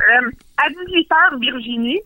Euh, 0.00 0.30
à 0.56 0.68
18h, 0.68 1.40
Virginie, 1.40 2.00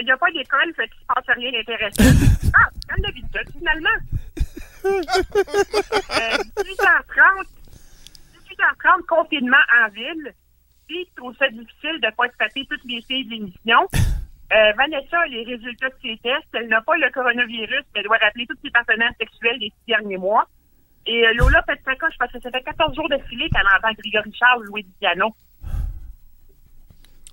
il 0.00 0.04
n'y 0.04 0.10
a 0.10 0.16
pas 0.16 0.30
d'école, 0.30 0.72
fait 0.76 0.88
qu'il 0.88 1.00
se 1.00 1.06
passe 1.06 1.36
rien 1.36 1.52
d'intéressant. 1.52 2.50
ah, 2.54 2.68
comme 2.88 3.02
d'habitude, 3.02 3.48
finalement. 3.58 3.88
Euh, 4.84 4.98
18h30, 6.58 7.46
18h30, 8.34 9.06
confinement 9.08 9.56
en 9.80 9.88
ville. 9.90 10.34
Je 10.92 11.14
trouve 11.16 11.34
ça 11.36 11.48
difficile 11.48 12.00
de 12.00 12.36
taper 12.38 12.66
toutes 12.66 12.84
les 12.84 13.02
filles 13.02 13.24
de 13.24 13.30
l'émission. 13.30 13.88
Euh, 14.52 14.72
Vanessa 14.76 15.20
a 15.20 15.26
les 15.26 15.44
résultats 15.44 15.88
de 15.88 15.94
ses 16.02 16.18
tests. 16.18 16.48
Elle 16.52 16.68
n'a 16.68 16.82
pas 16.82 16.96
le 16.96 17.10
coronavirus, 17.10 17.84
mais 17.94 18.00
elle 18.00 18.04
doit 18.04 18.18
rappeler 18.18 18.46
tous 18.46 18.58
ses 18.62 18.70
partenaires 18.70 19.12
sexuels 19.18 19.58
des 19.58 19.66
six 19.66 19.86
derniers 19.86 20.18
mois. 20.18 20.46
Et 21.06 21.26
euh, 21.26 21.32
Lola 21.34 21.64
sa 21.66 21.96
coche 21.96 22.14
parce 22.18 22.32
que 22.32 22.40
ça 22.40 22.50
fait 22.50 22.62
14 22.62 22.94
jours 22.94 23.08
d'affilée 23.08 23.48
qu'elle 23.50 23.66
entend 23.66 23.92
Grégory 23.98 24.32
Charles 24.38 24.66
jouer 24.66 24.82
du 24.82 24.92
piano. 25.00 25.34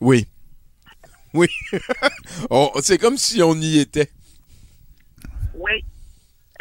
Oui. 0.02 0.28
Oui. 1.34 1.48
C'est 2.82 2.98
comme 2.98 3.18
si 3.18 3.44
on 3.44 3.56
y 3.56 3.80
était. 3.80 4.10
Oui. 5.56 5.84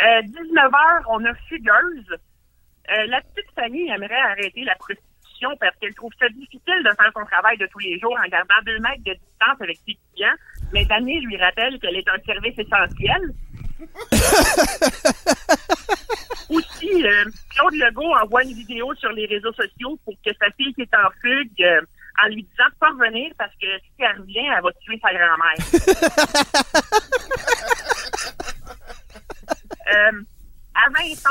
Euh, 0.01 0.23
19h, 0.23 1.03
on 1.09 1.25
a 1.25 1.35
Fugueuse. 1.49 2.19
Euh, 2.91 3.07
la 3.07 3.21
petite 3.21 3.51
Fanny 3.55 3.89
aimerait 3.91 4.15
arrêter 4.15 4.65
la 4.65 4.75
prostitution 4.75 5.08
parce 5.61 5.77
qu'elle 5.77 5.95
trouve 5.95 6.13
ça 6.19 6.29
difficile 6.29 6.83
de 6.85 6.91
faire 6.97 7.13
son 7.15 7.25
travail 7.25 7.57
de 7.59 7.67
tous 7.67 7.79
les 7.79 7.97
jours 7.99 8.17
en 8.25 8.29
gardant 8.29 8.55
deux 8.65 8.79
mètres 8.79 9.05
de 9.05 9.13
distance 9.13 9.61
avec 9.61 9.79
ses 9.87 9.97
clients. 10.15 10.35
Mais 10.73 10.85
Dany 10.85 11.21
lui 11.21 11.37
rappelle 11.37 11.79
qu'elle 11.79 11.97
est 11.97 12.09
un 12.09 12.19
service 12.25 12.59
essentiel. 12.59 13.35
Aussi, 16.51 17.07
euh, 17.07 17.25
Claude 17.51 17.75
Legault 17.75 18.15
envoie 18.23 18.43
une 18.43 18.55
vidéo 18.55 18.95
sur 18.95 19.13
les 19.13 19.27
réseaux 19.27 19.53
sociaux 19.53 19.99
pour 20.05 20.15
que 20.25 20.31
sa 20.41 20.51
fille 20.53 20.73
qui 20.75 20.83
est 20.83 20.95
en 20.95 21.11
fugue 21.21 21.63
euh, 21.63 21.81
en 22.25 22.29
lui 22.29 22.43
disant 22.43 22.69
de 22.71 22.75
pas 22.81 22.91
revenir 22.91 23.33
parce 23.39 23.53
que 23.61 23.67
si 23.79 23.91
elle 23.99 24.19
revient, 24.19 24.49
elle 24.57 24.63
va 24.63 24.73
tuer 24.81 24.99
sa 25.03 25.13
grand-mère. 25.13 25.59
Euh, 29.89 30.21
à 30.75 30.91
20h, 30.91 31.25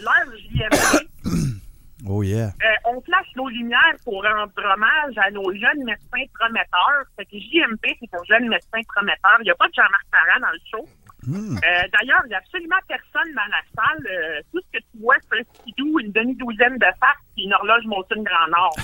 l'heure 0.00 0.32
JMP, 0.38 1.06
Oh 2.06 2.22
yeah. 2.22 2.52
euh, 2.62 2.76
on 2.84 3.00
flash 3.00 3.26
nos 3.36 3.48
lumières 3.48 3.96
pour 4.04 4.22
rendre 4.22 4.52
hommage 4.58 5.16
à 5.16 5.30
nos 5.30 5.50
jeunes 5.52 5.84
médecins 5.84 6.26
prometteurs. 6.38 7.04
Fait 7.16 7.24
que 7.24 7.38
JMP, 7.38 7.96
c'est 7.98 8.10
pour 8.10 8.22
jeunes 8.26 8.46
médecins 8.48 8.82
prometteurs. 8.94 9.38
Il 9.40 9.44
n'y 9.44 9.50
a 9.50 9.54
pas 9.54 9.68
de 9.68 9.72
Jean-Marc 9.74 10.04
Parent 10.10 10.40
dans 10.40 10.52
le 10.52 10.58
show. 10.70 10.86
Hmm. 11.26 11.56
Euh, 11.56 11.88
D'ailleurs, 11.92 12.20
il 12.26 12.28
n'y 12.28 12.34
a 12.34 12.38
absolument 12.38 12.76
personne 12.86 13.32
dans 13.34 13.48
la 13.48 13.62
salle. 13.74 14.06
Euh, 14.06 14.42
tout 14.52 14.60
ce 14.60 14.68
que 14.78 14.82
tu 14.92 14.98
vois, 15.00 15.16
c'est 15.22 15.38
un 15.40 15.44
skidoo, 15.54 15.98
une 16.00 16.12
demi-douzaine 16.12 16.76
de 16.76 16.84
faces 17.00 17.16
et 17.38 17.44
une 17.44 17.54
horloge 17.54 17.86
Molson 17.86 18.22
Grand 18.22 18.48
Nord. 18.48 18.76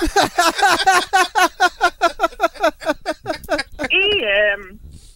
et 3.90 4.26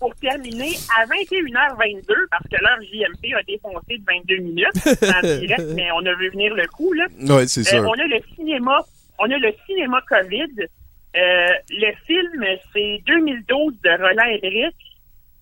pour 0.02 0.14
terminer, 0.16 0.72
à 0.98 1.06
21h22, 1.06 2.12
parce 2.30 2.42
que 2.48 2.56
l'heure 2.60 2.80
JMP 2.82 3.34
a 3.38 3.42
défoncé 3.44 3.98
de 3.98 4.04
22 4.04 4.36
minutes 4.38 4.66
en 5.16 5.20
direct, 5.38 5.62
mais 5.76 5.90
on 5.92 6.04
a 6.04 6.14
vu 6.16 6.28
venir 6.30 6.52
le 6.54 6.66
coup, 6.66 6.92
là. 6.92 7.06
Ouais, 7.20 7.46
c'est 7.46 7.62
sûr. 7.62 7.78
Euh, 7.82 7.86
on 7.86 7.92
a 7.92 8.04
le 8.06 8.18
cinéma, 8.34 8.84
on 9.20 9.30
a 9.30 9.38
le 9.38 9.52
cinéma 9.66 10.00
COVID. 10.08 10.66
Euh, 11.14 11.48
le 11.70 11.92
film, 12.06 12.44
c'est 12.72 13.02
2012 13.06 13.74
de 13.84 13.90
Roland 13.90 14.24
Emmerich. 14.42 14.74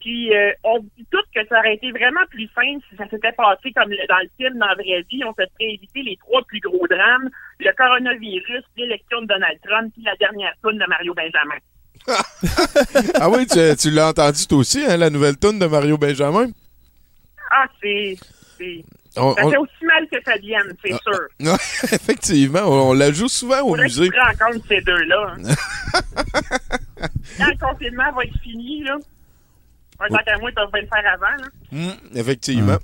Puis 0.01 0.35
euh, 0.35 0.51
on 0.65 0.78
dit 0.78 1.07
tous 1.11 1.23
que 1.35 1.47
ça 1.47 1.59
aurait 1.59 1.74
été 1.74 1.91
vraiment 1.91 2.24
plus 2.31 2.49
simple 2.55 2.82
si 2.91 2.97
ça 2.97 3.07
s'était 3.11 3.32
passé 3.32 3.70
comme 3.73 3.91
le- 3.91 4.07
dans 4.09 4.16
le 4.23 4.31
film, 4.39 4.59
dans 4.59 4.66
la 4.69 4.74
vraie 4.74 5.05
vie. 5.11 5.23
On 5.24 5.32
se 5.35 5.43
serait 5.53 5.73
évité 5.74 6.03
les 6.03 6.16
trois 6.16 6.43
plus 6.49 6.61
gros 6.61 6.87
drames, 6.89 7.28
le 7.59 7.70
coronavirus, 7.77 8.65
l'élection 8.78 9.20
de 9.23 9.27
Donald 9.27 9.59
Trump, 9.62 9.93
puis 9.93 10.03
la 10.03 10.16
dernière 10.16 10.55
tourne 10.62 10.78
de 10.78 10.87
Mario 10.89 11.12
Benjamin. 11.15 11.59
Ah 13.20 13.28
oui, 13.31 13.47
tu, 13.47 13.59
tu 13.77 13.90
l'as 13.90 14.09
entendu 14.09 14.47
toi 14.47 14.59
aussi, 14.59 14.85
hein, 14.85 14.97
la 14.97 15.10
nouvelle 15.10 15.36
tune 15.39 15.59
de 15.59 15.66
Mario 15.66 15.97
Benjamin? 15.98 16.48
Ah, 17.51 17.66
c'est... 17.82 18.16
c'est- 18.59 18.85
On- 19.16 19.35
ça 19.35 19.44
on- 19.44 19.51
fait 19.51 19.56
aussi 19.56 19.85
mal 19.85 20.06
que 20.09 20.16
ça 20.24 20.36
vienne, 20.39 20.72
c'est 20.85 20.93
sûr. 20.93 21.20
Non, 21.40 21.55
effectivement, 21.93 22.60
on, 22.64 22.90
on 22.90 22.93
la 22.94 23.12
joue 23.12 23.28
souvent 23.28 23.60
au 23.62 23.70
Faudrait 23.70 23.89
que 23.89 24.01
musée. 24.01 24.09
tu 24.10 24.59
de 24.59 24.62
ces 24.68 24.81
deux-là. 24.82 25.35
hein. 25.36 25.55
Quand 27.39 27.47
le 27.47 27.59
confinement 27.59 28.12
va 28.12 28.24
être 28.24 28.39
fini, 28.43 28.85
là, 28.85 28.97
un 30.01 30.09
tant 30.09 30.16
qu'à 30.24 30.39
moi, 30.39 30.51
ils 30.51 30.55
peuvent 30.55 30.70
bien 30.72 30.82
le 30.82 30.86
faire 30.89 31.12
avant. 31.12 31.43
Là. 31.43 31.48
Mm, 31.72 32.16
effectivement. 32.18 32.77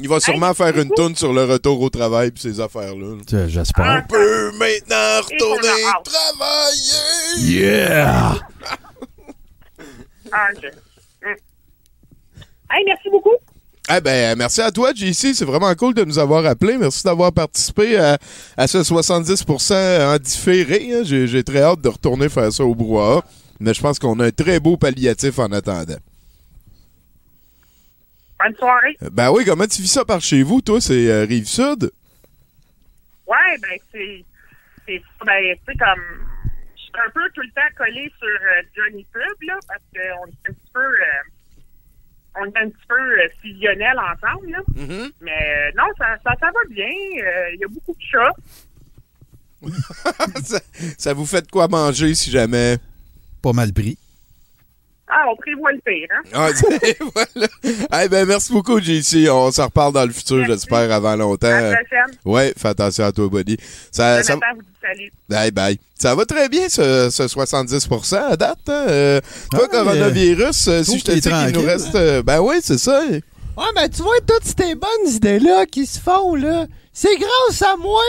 Il 0.00 0.08
va 0.08 0.20
sûrement 0.20 0.48
Hey, 0.50 0.54
faire 0.54 0.78
une 0.78 0.90
tourne 0.90 1.14
sur 1.16 1.32
le 1.32 1.44
retour 1.44 1.80
au 1.80 1.90
travail 1.90 2.28
et 2.28 2.32
ces 2.38 2.60
affaires-là. 2.60 3.16
J'espère. 3.48 4.02
On 4.04 4.08
peut 4.08 4.50
maintenant 4.58 5.20
retourner 5.22 5.82
travailler. 6.04 7.52
Yeah! 7.52 8.34
Ah, 10.32 10.46
je... 10.62 10.68
Mm. 11.28 11.34
Hey, 12.70 12.84
merci 12.86 13.10
beaucoup. 13.10 13.34
Eh 13.92 14.00
ben, 14.00 14.36
merci 14.38 14.60
à 14.60 14.70
toi, 14.70 14.92
JC. 14.94 15.34
C'est 15.34 15.44
vraiment 15.44 15.74
cool 15.74 15.94
de 15.94 16.04
nous 16.04 16.18
avoir 16.18 16.46
appelés. 16.46 16.78
Merci 16.78 17.02
d'avoir 17.02 17.32
participé 17.32 17.96
à, 17.98 18.18
à 18.56 18.68
ce 18.68 18.78
70% 18.78 20.14
en 20.14 20.18
différé. 20.18 20.94
hein. 20.94 21.00
J'ai 21.04 21.26
j'ai 21.26 21.42
très 21.42 21.60
hâte 21.62 21.80
de 21.80 21.88
retourner 21.88 22.28
faire 22.28 22.52
ça 22.52 22.64
au 22.64 22.74
brouhaha. 22.74 23.22
Mais 23.58 23.74
je 23.74 23.80
pense 23.80 23.98
qu'on 23.98 24.18
a 24.20 24.26
un 24.26 24.30
très 24.30 24.60
beau 24.60 24.76
palliatif 24.76 25.38
en 25.40 25.50
attendant. 25.52 25.96
Bonne 28.42 28.56
soirée. 28.56 28.96
Euh, 29.02 29.10
Ben 29.12 29.30
oui, 29.30 29.44
comment 29.44 29.66
tu 29.66 29.82
vis 29.82 29.88
ça 29.92 30.04
par 30.04 30.20
chez 30.20 30.42
vous, 30.42 30.60
toi? 30.60 30.80
C'est 30.80 31.08
euh, 31.10 31.24
Rive-Sud? 31.24 31.90
Ouais, 33.26 33.58
ben, 33.62 33.78
c'est. 33.92 34.24
C'est 34.86 35.02
ben, 35.24 35.54
tu 35.56 35.72
sais, 35.72 35.78
comme. 35.78 36.02
Je 36.76 36.80
suis 36.82 36.92
un 37.06 37.10
peu 37.10 37.20
tout 37.34 37.42
le 37.42 37.50
temps 37.50 37.74
collé 37.76 38.10
sur 38.18 38.26
euh, 38.28 38.62
Johnny 38.74 39.06
Pub, 39.12 39.42
là, 39.46 39.58
parce 39.68 39.82
qu'on 39.94 40.26
est 40.26 40.50
un 40.50 40.52
petit 40.52 40.70
peu. 40.72 40.80
euh, 40.80 41.22
on 42.36 42.44
est 42.46 42.56
un 42.58 42.68
petit 42.68 42.86
peu 42.88 42.94
euh, 42.94 43.28
fusionnels 43.42 43.98
ensemble, 43.98 44.50
là. 44.50 44.58
Mm-hmm. 44.74 45.12
Mais 45.20 45.70
euh, 45.70 45.70
non, 45.76 45.84
ça, 45.98 46.16
ça, 46.24 46.32
ça 46.40 46.46
va 46.46 46.60
bien. 46.70 46.86
Euh, 46.88 47.50
Il 47.54 47.60
y 47.60 47.64
a 47.64 47.68
beaucoup 47.68 47.92
de 47.92 48.02
chats. 48.10 48.34
ça, 50.44 50.60
ça 50.98 51.12
vous 51.12 51.26
fait 51.26 51.42
de 51.42 51.50
quoi 51.50 51.68
manger 51.68 52.14
si 52.14 52.30
jamais? 52.30 52.78
Pas 53.42 53.52
mal 53.52 53.72
pris. 53.72 53.98
Ah, 55.12 55.24
on 55.32 55.36
prévoit 55.36 55.72
le 55.72 55.80
pire, 55.84 56.08
hein? 56.10 56.22
Ah, 56.32 56.48
c'est- 56.54 56.98
voilà. 57.00 57.48
Eh 58.04 58.08
ben, 58.08 58.26
merci 58.26 58.52
beaucoup, 58.52 58.80
JC. 58.80 59.28
On 59.30 59.50
s'en 59.50 59.64
reparle 59.66 59.92
dans 59.92 60.04
le 60.06 60.12
futur, 60.12 60.44
j'espère, 60.46 60.90
avant 60.92 61.16
longtemps. 61.16 61.48
À 61.48 61.60
la 61.60 61.76
prochaine. 61.76 62.18
Ouais, 62.24 62.54
fais 62.56 62.68
attention 62.68 63.04
à 63.04 63.12
toi, 63.12 63.28
buddy. 63.28 63.56
Ça, 63.90 64.22
ça, 64.22 64.32
Jonathan 64.34 64.46
vous 64.54 64.62
dit 64.62 64.68
salut. 64.80 65.12
Bye 65.28 65.50
bye. 65.50 65.78
Ça 65.98 66.14
va 66.14 66.24
très 66.24 66.48
bien, 66.48 66.68
ce, 66.68 67.08
ce 67.10 67.24
70% 67.24 68.16
à 68.16 68.36
date. 68.36 68.58
Hein? 68.68 68.86
Euh, 68.88 69.20
toi, 69.50 69.66
Ah, 69.72 69.76
coronavirus, 69.76 70.68
euh, 70.68 70.82
si 70.84 70.98
je 70.98 71.04
te 71.04 71.12
dis 71.12 71.20
qu'il 71.20 71.52
nous 71.60 71.66
reste... 71.66 71.94
euh, 71.94 72.22
ben 72.22 72.40
oui, 72.40 72.56
c'est 72.62 72.78
ça. 72.78 73.02
Ouais, 73.10 73.64
mais 73.74 73.88
tu 73.88 74.02
vois, 74.02 74.14
toutes 74.26 74.44
ces 74.44 74.74
bonnes 74.74 75.06
idées-là 75.14 75.66
qui 75.66 75.84
se 75.86 75.98
font, 76.00 76.34
là, 76.34 76.66
c'est 76.92 77.16
grâce 77.16 77.60
à 77.62 77.76
moi. 77.76 78.00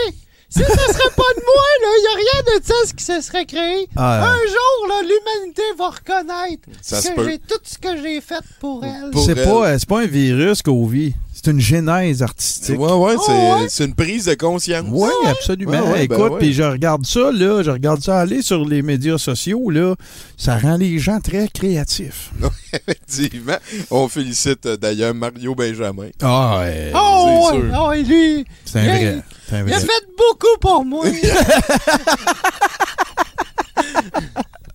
Si 0.54 0.58
ça 0.60 0.66
serait 0.92 1.14
pas 1.16 1.32
de 1.36 1.42
moi, 1.44 1.64
là, 1.82 1.88
y 2.02 2.06
a 2.12 2.16
rien 2.16 2.58
de 2.58 2.64
ça 2.64 2.74
ce 2.86 2.92
qui 2.92 3.04
se 3.04 3.20
serait 3.22 3.46
créé. 3.46 3.88
Ah, 3.96 4.32
Un 4.32 4.36
jour, 4.36 4.88
là, 4.88 5.00
l'humanité 5.00 5.62
va 5.78 5.88
reconnaître 5.88 6.62
Ça 6.82 7.00
que 7.14 7.24
j'ai 7.24 7.38
tout 7.38 7.58
ce 7.62 7.78
que 7.78 7.96
j'ai 8.02 8.20
fait 8.20 8.44
pour 8.60 8.84
elle. 8.84 9.10
C'est 9.24 9.34
pas, 9.34 9.68
euh, 9.70 9.76
c'est 9.78 9.88
pas 9.88 10.00
un 10.02 10.06
virus 10.06 10.60
qu'on 10.62 10.86
vit. 10.86 11.14
c'est 11.32 11.50
une 11.50 11.60
genèse 11.60 12.22
artistique. 12.22 12.78
Ouais, 12.78 12.92
ouais, 12.92 13.14
Oh, 13.18 13.22
c'est 13.68 13.82
ouais? 13.82 13.86
une 13.88 13.94
prise 13.94 14.26
de 14.26 14.34
conscience. 14.34 14.84
Oui, 14.90 15.08
absolument. 15.26 15.72
Ouais, 15.72 15.80
ouais, 15.92 16.06
ben 16.08 16.16
Écoute, 16.18 16.38
puis 16.38 16.52
je 16.52 16.62
regarde 16.62 17.04
ça, 17.06 17.32
là, 17.32 17.62
je 17.62 17.70
regarde 17.70 18.00
ça 18.02 18.20
aller 18.20 18.42
sur 18.42 18.64
les 18.64 18.82
médias 18.82 19.18
sociaux, 19.18 19.70
là, 19.70 19.94
ça 20.36 20.58
rend 20.58 20.76
les 20.76 20.98
gens 20.98 21.18
très 21.20 21.48
créatifs. 21.48 22.30
Effectivement. 22.72 23.56
On 23.90 24.06
félicite 24.08 24.66
euh, 24.66 24.76
d'ailleurs 24.76 25.14
Mario 25.14 25.54
Benjamin. 25.54 26.08
Ah, 26.22 26.58
ouais. 26.60 26.92
Oh, 26.94 27.48
c'est 27.50 27.56
ouais, 27.56 27.62
sûr. 27.70 27.78
oh, 27.80 27.92
lui. 27.94 28.44
C'est 28.64 28.78
un 28.78 28.96
il 28.98 29.06
a- 29.08 29.22
vrai. 29.48 29.64
Il 29.66 29.74
a 29.74 29.80
fait 29.80 30.06
beaucoup 30.16 30.58
pour 30.60 30.84
moi. 30.84 31.04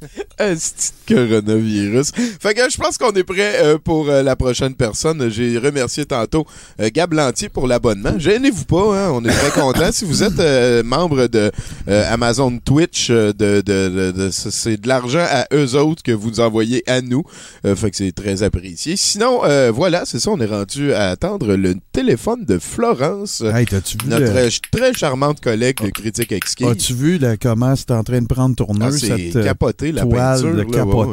Un 0.39 0.53
petit 0.55 0.91
coronavirus. 1.07 2.11
Fait 2.39 2.53
que 2.53 2.69
je 2.69 2.77
pense 2.77 2.97
qu'on 2.97 3.11
est 3.13 3.23
prêt 3.23 3.55
euh, 3.63 3.77
pour 3.83 4.09
euh, 4.09 4.21
la 4.23 4.35
prochaine 4.35 4.75
personne. 4.75 5.29
J'ai 5.29 5.57
remercié 5.57 6.05
tantôt 6.05 6.45
euh, 6.79 6.89
Gab 6.93 7.13
Lantier 7.13 7.49
pour 7.49 7.67
l'abonnement. 7.67 8.17
Gênez-vous 8.19 8.65
pas, 8.65 9.05
hein, 9.07 9.11
on 9.13 9.23
est 9.25 9.29
très 9.31 9.51
content. 9.61 9.91
si 9.91 10.05
vous 10.05 10.23
êtes 10.23 10.83
membre 10.85 11.27
de 11.27 11.51
Amazon 11.87 12.59
Twitch, 12.63 13.09
de, 13.09 13.31
de, 13.31 13.61
de- 13.61 14.11
de- 14.11 14.29
c'est 14.31 14.77
de 14.79 14.87
l'argent 14.87 15.25
à 15.29 15.47
eux 15.53 15.75
autres 15.75 16.03
que 16.03 16.11
vous 16.11 16.39
envoyez 16.39 16.83
à 16.89 17.01
nous. 17.01 17.23
Fait 17.63 17.89
que 17.91 17.97
c'est 17.97 18.11
très 18.11 18.43
apprécié. 18.43 18.95
Sinon, 18.97 19.41
voilà, 19.73 20.03
c'est 20.05 20.19
ça, 20.19 20.31
on 20.31 20.39
est 20.39 20.45
rendu 20.45 20.93
à 20.93 21.09
attendre 21.09 21.55
le 21.55 21.75
téléphone 21.91 22.45
de 22.45 22.59
Florence, 22.59 23.41
Hey, 23.41 23.65
t'as-tu 23.65 23.97
vu, 24.03 24.09
notre 24.09 24.25
le- 24.33 24.49
très 24.71 24.93
charmante 24.93 25.41
collègue 25.41 25.77
de 25.83 25.89
Critique 25.89 26.31
Exquise. 26.31 26.67
As-tu 26.67 26.93
vu 26.93 27.17
là, 27.17 27.37
comment 27.37 27.75
c'est 27.75 27.91
en 27.91 28.03
train 28.03 28.21
de 28.21 28.27
prendre 28.27 28.55
Ah, 28.59 28.63
tourneuse, 28.65 28.99
c'est 28.99 29.43
capoté, 29.43 29.91
la 29.91 30.03
toile? 30.03 30.26
De 30.35 30.47
là, 30.47 30.63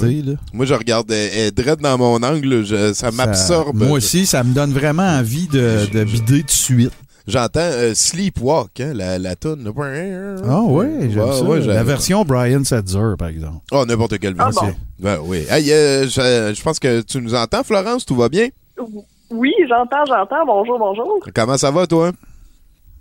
ouais, 0.07 0.23
là? 0.23 0.33
Moi, 0.53 0.67
je 0.67 0.75
regarde, 0.75 1.11
elle 1.11 1.53
dans 1.83 1.99
mon 1.99 2.23
angle, 2.23 2.65
je- 2.65 2.93
ça 2.93 3.11
m'absorbe. 3.11 3.77
Moi 3.77 3.97
aussi, 3.99 4.27
ça 4.27 4.43
me 4.45 4.55
donne 4.55 4.73
vraiment 4.73 5.03
envie 5.07 5.47
de, 5.49 5.87
de 5.93 6.05
bider 6.05 6.43
de 6.43 6.51
suite. 6.51 6.93
J'entends 7.27 7.61
euh, 7.61 7.93
Sleepwalk, 7.95 8.81
hein, 8.81 8.93
la, 8.95 9.19
la 9.19 9.35
toune. 9.35 9.73
Ah 10.47 10.61
ouais, 10.63 11.09
j'aime 11.11 11.23
Ouais, 11.25 11.33
ça. 11.33 11.43
ouais, 11.43 11.61
la 11.61 11.83
version 11.83 12.23
Brian 12.23 12.63
Setzer, 12.65 13.15
par 13.19 13.29
exemple. 13.29 13.61
Oh, 13.73 13.85
n'importe 13.87 14.19
quelle 14.19 14.35
Ah 14.39 14.45
version. 14.51 14.75
Ben 14.99 15.19
oui. 15.25 15.45
Hey, 15.49 15.73
euh, 15.73 16.03
je, 16.05 16.53
je 16.55 16.63
pense 16.63 16.79
que 16.79 17.01
tu 17.01 17.23
nous 17.23 17.35
entends, 17.35 17.63
Florence, 17.65 18.05
tout 18.05 18.15
va 18.15 18.29
bien? 18.29 18.49
Oui, 19.31 19.53
j'entends, 19.69 20.05
j'entends. 20.07 20.45
Bonjour, 20.47 20.79
bonjour. 20.79 21.21
Comment 21.35 21.57
ça 21.57 21.71
va, 21.71 21.87
toi? 21.87 22.13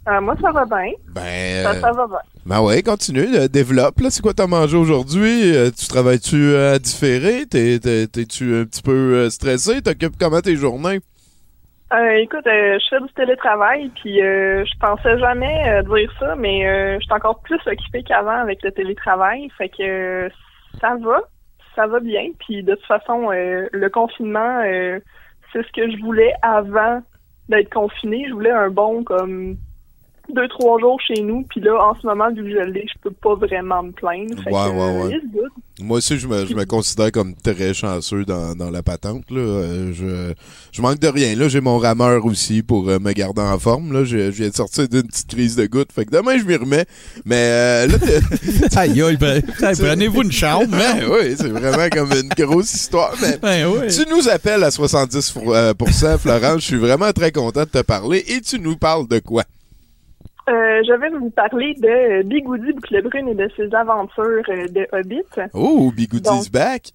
Euh, 0.07 0.19
moi, 0.21 0.35
ça 0.41 0.51
va 0.51 0.65
bien. 0.65 0.91
Ben, 1.13 1.63
Ça, 1.63 1.79
ça 1.79 1.91
va 1.93 2.07
bien. 2.07 2.17
ben 2.45 2.61
ouais, 2.61 2.81
continue, 2.83 3.35
euh, 3.37 3.47
développe. 3.47 3.99
Là, 4.01 4.09
c'est 4.09 4.21
quoi 4.21 4.33
t'as 4.33 4.47
mangé 4.47 4.75
aujourd'hui? 4.75 5.55
Euh, 5.55 5.69
tu 5.71 5.87
travailles-tu 5.87 6.35
euh, 6.35 6.75
à 6.75 6.79
différer? 6.79 7.45
T'es- 7.45 7.79
t'es- 7.79 8.07
T'es-tu 8.07 8.53
un 8.55 8.65
petit 8.65 8.81
peu 8.81 8.91
euh, 8.91 9.29
stressé? 9.29 9.81
T'occupes 9.81 10.15
comment 10.19 10.41
tes 10.41 10.55
journées? 10.57 10.99
Euh, 11.93 12.15
écoute, 12.17 12.45
euh, 12.47 12.79
je 12.79 12.85
fais 12.89 12.99
du 13.01 13.13
télétravail, 13.13 13.89
puis 14.01 14.21
euh, 14.21 14.65
je 14.65 14.77
pensais 14.79 15.17
jamais 15.19 15.69
euh, 15.69 15.83
dire 15.83 16.11
ça, 16.19 16.35
mais 16.35 16.67
euh, 16.67 16.95
je 16.99 17.03
suis 17.05 17.13
encore 17.13 17.39
plus 17.41 17.59
occupée 17.67 18.01
qu'avant 18.03 18.41
avec 18.41 18.63
le 18.63 18.71
télétravail, 18.71 19.47
fait 19.57 19.69
que 19.69 19.83
euh, 20.25 20.29
ça 20.81 20.95
va, 20.99 21.21
ça 21.75 21.85
va 21.87 21.99
bien. 21.99 22.23
Puis 22.39 22.63
de 22.63 22.73
toute 22.75 22.85
façon, 22.87 23.29
euh, 23.31 23.67
le 23.71 23.89
confinement, 23.89 24.63
euh, 24.65 24.99
c'est 25.53 25.61
ce 25.63 25.71
que 25.71 25.89
je 25.91 25.97
voulais 26.01 26.33
avant 26.41 27.03
d'être 27.47 27.71
confiné. 27.71 28.25
Je 28.27 28.33
voulais 28.33 28.49
un 28.51 28.69
bon 28.71 29.03
comme 29.03 29.57
deux 30.35 30.47
trois 30.49 30.79
jours 30.79 30.99
chez 31.07 31.21
nous, 31.21 31.43
puis 31.49 31.61
là 31.61 31.73
en 31.89 31.95
ce 31.99 32.05
moment 32.05 32.29
vu 32.31 32.43
que 32.43 32.49
je 32.49 32.69
l'ai, 32.71 32.85
je 32.87 32.99
peux 33.01 33.11
pas 33.11 33.35
vraiment 33.35 33.83
me 33.83 33.91
plaindre. 33.91 34.35
Fait 34.43 34.51
Ouais, 34.51 34.69
que, 34.69 34.75
ouais, 34.75 35.13
euh, 35.15 35.41
ouais. 35.41 35.47
Moi 35.81 35.97
aussi, 35.97 36.19
je 36.19 36.27
me, 36.27 36.45
je 36.45 36.53
me 36.53 36.65
considère 36.65 37.11
comme 37.11 37.33
très 37.35 37.73
chanceux 37.73 38.25
dans, 38.25 38.53
dans 38.55 38.69
la 38.69 38.83
patente. 38.83 39.23
Là. 39.31 39.39
Euh, 39.39 39.91
Je, 39.91 40.33
je 40.71 40.81
manque 40.83 40.99
de 40.99 41.07
rien. 41.07 41.35
Là, 41.35 41.47
j'ai 41.47 41.61
mon 41.61 41.79
rameur 41.79 42.23
aussi 42.25 42.61
pour 42.61 42.87
euh, 42.89 42.99
me 42.99 43.11
garder 43.11 43.41
en 43.41 43.57
forme. 43.57 43.91
Là, 43.91 44.03
je, 44.03 44.17
je 44.31 44.37
viens 44.43 44.49
de 44.49 44.53
sortir 44.55 44.87
d'une 44.87 45.01
petite 45.03 45.27
crise 45.29 45.55
de 45.55 45.65
goutte. 45.65 45.91
Fait 45.91 46.05
que 46.05 46.11
demain, 46.11 46.37
je 46.37 46.43
m'y 46.45 46.55
remets. 46.55 46.85
Mais 47.25 47.35
euh, 47.37 47.87
là, 47.87 47.97
Aïe, 48.81 49.01
aïe, 49.01 49.17
ben, 49.17 49.41
prenez-vous 49.59 50.21
une 50.21 50.31
chambre, 50.31 50.67
Ben 50.71 50.77
man. 50.77 51.03
oui, 51.11 51.33
c'est 51.37 51.49
vraiment 51.49 51.89
comme 51.91 52.11
une 52.11 52.29
grosse 52.45 52.71
histoire. 52.73 53.15
Mais 53.21 53.37
Ben 53.41 53.67
oui. 53.67 53.87
tu 53.87 54.07
nous 54.09 54.29
appelles 54.29 54.63
à 54.63 54.69
70 54.71 55.33
euh, 55.47 55.73
Florence. 56.19 56.61
Je 56.61 56.65
suis 56.65 56.77
vraiment 56.77 57.11
très 57.13 57.31
content 57.31 57.61
de 57.61 57.69
te 57.69 57.81
parler. 57.81 58.23
Et 58.27 58.41
tu 58.41 58.59
nous 58.59 58.77
parles 58.77 59.07
de 59.07 59.17
quoi? 59.19 59.43
Euh, 60.49 60.81
je 60.85 60.93
vais 60.93 61.09
vous 61.09 61.29
parler 61.29 61.73
de 61.75 61.87
euh, 61.87 62.23
Bigoudi 62.23 62.73
Boucle 62.73 63.01
Brune 63.01 63.29
et 63.29 63.35
de 63.35 63.49
ses 63.55 63.73
aventures 63.73 64.43
euh, 64.49 64.67
de 64.67 64.87
Hobbit. 64.91 65.23
Oh, 65.53 65.89
Bigoudi's 65.95 66.51
back. 66.51 66.91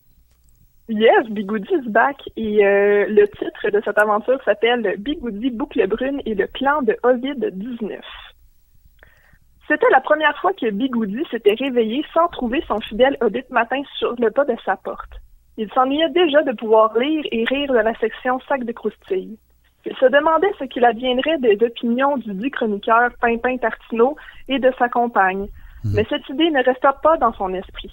Yes, 0.88 1.26
Bigoudi 1.30 1.68
is 1.72 1.88
back. 1.88 2.16
Et 2.36 2.64
euh, 2.66 3.06
le 3.08 3.26
titre 3.28 3.70
de 3.70 3.80
cette 3.84 3.98
aventure 3.98 4.38
s'appelle 4.44 4.96
Bigoudi 4.98 5.50
Boucle 5.50 5.86
Brune 5.86 6.20
et 6.26 6.34
le 6.34 6.46
clan 6.46 6.82
de 6.82 6.96
Ovid 7.02 7.50
19. 7.54 8.00
C'était 9.66 9.90
la 9.92 10.00
première 10.00 10.38
fois 10.40 10.52
que 10.52 10.70
Bigoudi 10.70 11.24
s'était 11.30 11.54
réveillé 11.54 12.04
sans 12.12 12.28
trouver 12.28 12.62
son 12.68 12.80
fidèle 12.80 13.16
Hobbit 13.22 13.44
matin 13.50 13.80
sur 13.98 14.14
le 14.18 14.30
pas 14.30 14.44
de 14.44 14.56
sa 14.64 14.76
porte. 14.76 15.20
Il 15.56 15.70
s'ennuyait 15.72 16.10
déjà 16.10 16.42
de 16.42 16.52
pouvoir 16.52 16.96
lire 16.98 17.24
et 17.32 17.44
rire 17.44 17.72
de 17.72 17.78
la 17.78 17.94
section 17.98 18.40
sac 18.48 18.64
de 18.64 18.72
croustilles. 18.72 19.38
Il 19.86 19.94
se 19.96 20.06
demandait 20.06 20.52
ce 20.59 20.64
qu'il 20.64 20.84
adviendrait 20.84 21.38
des 21.38 21.59
opinions 21.64 22.16
du 22.16 22.34
dit 22.34 22.50
chroniqueur 22.50 23.10
Pimpin 23.20 23.56
Tartineau 23.56 24.16
et 24.48 24.59
de 24.59 24.72
sa 24.78 24.88
compagne. 24.88 25.48
Mais 25.84 26.05
cette 26.09 26.28
idée 26.28 26.50
ne 26.50 26.62
resta 26.62 26.92
pas 26.92 27.16
dans 27.16 27.32
son 27.32 27.55
esprit. 27.55 27.92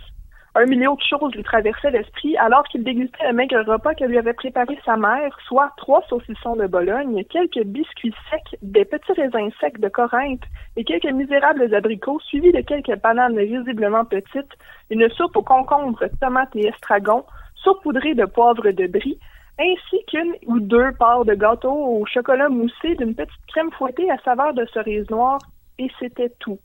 Un 0.57 0.67
million 0.67 0.95
de 0.95 1.01
choses 1.01 1.35
lui 1.35 1.43
traversaient 1.43 1.91
l'esprit 1.91 2.37
alors 2.37 2.63
qu'il 2.63 2.81
dégustait 2.81 3.27
le 3.27 3.33
maigre 3.33 3.61
repas 3.67 3.93
que 3.93 4.05
lui 4.05 4.17
avait 4.17 4.31
préparé 4.31 4.79
sa 4.85 4.95
mère, 4.95 5.37
soit 5.45 5.73
trois 5.75 6.01
saucissons 6.07 6.55
de 6.55 6.65
Bologne, 6.65 7.25
quelques 7.25 7.63
biscuits 7.65 8.15
secs, 8.31 8.57
des 8.61 8.85
petits 8.85 9.11
raisins 9.11 9.51
secs 9.59 9.81
de 9.81 9.89
Corinthe 9.89 10.43
et 10.77 10.85
quelques 10.85 11.11
misérables 11.11 11.75
abricots, 11.75 12.21
suivis 12.21 12.53
de 12.53 12.61
quelques 12.61 12.97
bananes 13.01 13.37
visiblement 13.37 14.05
petites, 14.05 14.53
une 14.89 15.09
soupe 15.09 15.35
aux 15.35 15.43
concombres, 15.43 16.05
tomates 16.21 16.55
et 16.55 16.67
estragon, 16.67 17.25
saupoudrée 17.55 18.15
de 18.15 18.23
poivre 18.23 18.71
de 18.71 18.87
brie, 18.87 19.19
ainsi 19.59 19.97
qu'une 20.07 20.33
ou 20.47 20.59
deux 20.59 20.91
parts 20.99 21.25
de 21.25 21.33
gâteau 21.33 21.71
au 21.71 22.05
chocolat 22.05 22.49
moussé 22.49 22.95
d'une 22.99 23.15
petite 23.15 23.31
crème 23.47 23.69
fouettée 23.77 24.09
à 24.11 24.17
saveur 24.23 24.53
de 24.53 24.65
cerise 24.73 25.09
noire, 25.09 25.39
et 25.79 25.87
c'était 25.99 26.31
tout. 26.39 26.59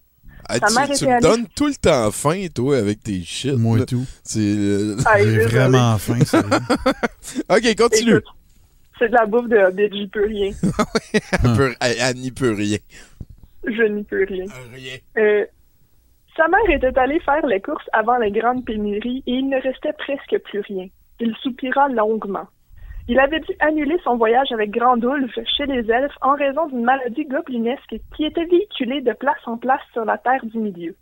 Ah, 0.49 0.55
tu 0.59 0.67
tu 0.97 1.07
me 1.07 1.13
allée- 1.13 1.45
tout 1.55 1.67
le 1.67 1.75
temps 1.75 2.11
faim, 2.11 2.47
toi, 2.55 2.79
avec 2.79 3.03
tes 3.03 3.21
shit. 3.23 3.53
Moi 3.57 3.79
là. 3.79 3.87
tout. 3.87 4.05
C'est, 4.25 4.41
euh, 4.41 4.97
Ah, 5.07 5.19
J'ai 5.23 5.41
vraiment 5.41 5.97
faim, 5.99 6.19
ça. 6.25 6.41
OK, 7.51 7.77
continue. 7.77 8.11
Écoute, 8.17 8.25
c'est 8.99 9.09
de 9.09 9.15
la 9.15 9.27
bouffe 9.27 9.49
de 9.49 9.57
Hobbit, 9.59 9.89
j'y 9.93 10.07
peux 10.09 10.27
rien. 10.27 10.51
Elle, 11.13 11.57
peut- 11.57 11.75
elle- 11.81 11.97
elle 12.01 12.17
n'y 12.17 12.31
peut 12.33 12.53
rien. 12.55 12.79
Je 13.67 13.83
n'y 13.83 14.03
peux 14.05 14.25
rien. 14.25 14.47
Rien. 14.75 14.97
Euh, 15.19 15.45
sa 16.37 16.49
mère 16.49 16.71
était 16.77 16.99
allée 16.99 17.21
faire 17.21 17.45
les 17.47 17.61
courses 17.61 17.87
avant 17.93 18.17
les 18.17 18.31
grandes 18.31 18.65
pénuries 18.65 19.23
et 19.27 19.33
il 19.33 19.49
ne 19.49 19.61
restait 19.61 19.93
presque 19.99 20.37
plus 20.45 20.61
rien. 20.61 20.87
Il 21.21 21.35
soupira 21.43 21.89
longuement. 21.91 22.47
Il 23.11 23.19
avait 23.19 23.41
dû 23.41 23.53
annuler 23.59 23.99
son 24.05 24.17
voyage 24.17 24.53
avec 24.53 24.71
Grandulf 24.71 25.37
chez 25.57 25.67
les 25.67 25.91
elfes 25.91 26.17
en 26.21 26.37
raison 26.37 26.69
d'une 26.69 26.85
maladie 26.85 27.25
goblinesque 27.25 27.97
qui 28.15 28.25
était 28.25 28.45
véhiculée 28.45 29.01
de 29.01 29.13
place 29.15 29.43
en 29.47 29.57
place 29.57 29.81
sur 29.93 30.05
la 30.05 30.17
terre 30.17 30.45
du 30.45 30.59
milieu. 30.59 30.95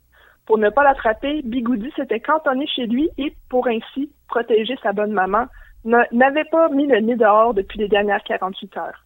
Pour 0.46 0.56
ne 0.56 0.70
pas 0.70 0.84
l'attraper, 0.84 1.42
Bigoudi 1.44 1.92
s'était 1.96 2.20
cantonné 2.20 2.66
chez 2.66 2.86
lui 2.86 3.10
et, 3.18 3.34
pour 3.50 3.66
ainsi 3.68 4.10
protéger 4.26 4.74
sa 4.82 4.94
bonne 4.94 5.12
maman, 5.12 5.48
n'a- 5.84 6.06
n'avait 6.10 6.46
pas 6.46 6.70
mis 6.70 6.86
le 6.86 7.00
nez 7.00 7.16
dehors 7.16 7.52
depuis 7.52 7.78
les 7.78 7.88
dernières 7.88 8.24
48 8.24 8.78
heures. 8.78 9.04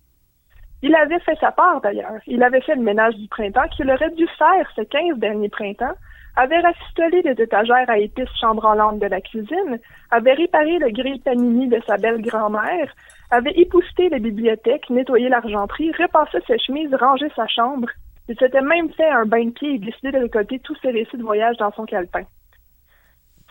Il 0.83 0.95
avait 0.95 1.19
fait 1.27 1.37
sa 1.41 1.51
part 1.51 1.81
d'ailleurs. 1.81 2.21
Il 2.29 2.41
avait 2.45 2.61
fait 2.61 2.77
le 2.77 2.83
ménage 2.83 3.17
du 3.17 3.27
printemps 3.27 3.67
qu'il 3.75 3.91
aurait 3.91 4.11
dû 4.11 4.29
faire 4.39 4.71
ces 4.77 4.87
15 4.87 5.19
derniers 5.19 5.49
printemps, 5.49 5.95
avait 6.37 6.61
rafistolé 6.61 7.23
les 7.23 7.43
étagères 7.43 7.89
à 7.89 7.99
épices 7.99 8.35
chambranlantes 8.41 8.99
de 8.99 9.07
la 9.07 9.21
cuisine, 9.21 9.79
avait 10.11 10.33
réparé 10.33 10.79
le 10.79 10.91
grill 10.91 11.21
panini 11.21 11.69
de 11.69 11.81
sa 11.87 11.97
belle 11.97 12.23
grand-mère, 12.23 12.93
avait 13.31 13.53
épousseté 13.53 14.09
la 14.09 14.19
bibliothèque, 14.19 14.89
nettoyé 14.91 15.29
l'argenterie, 15.29 15.93
repassé 15.93 16.39
ses 16.47 16.59
chemises, 16.59 16.95
rangé 16.95 17.27
sa 17.37 17.47
chambre. 17.47 17.89
Il 18.29 18.39
s'était 18.39 18.63
même 18.63 18.91
fait 18.93 19.09
un 19.09 19.27
bain 19.27 19.45
de 19.47 19.51
pied 19.51 19.75
et 19.75 19.79
décidé 19.79 20.13
de 20.13 20.19
récolter 20.19 20.59
tous 20.61 20.77
ses 20.77 20.91
récits 20.91 21.17
de 21.17 21.23
voyage 21.23 21.57
dans 21.59 21.73
son 21.73 21.85
calepin. 21.85 22.25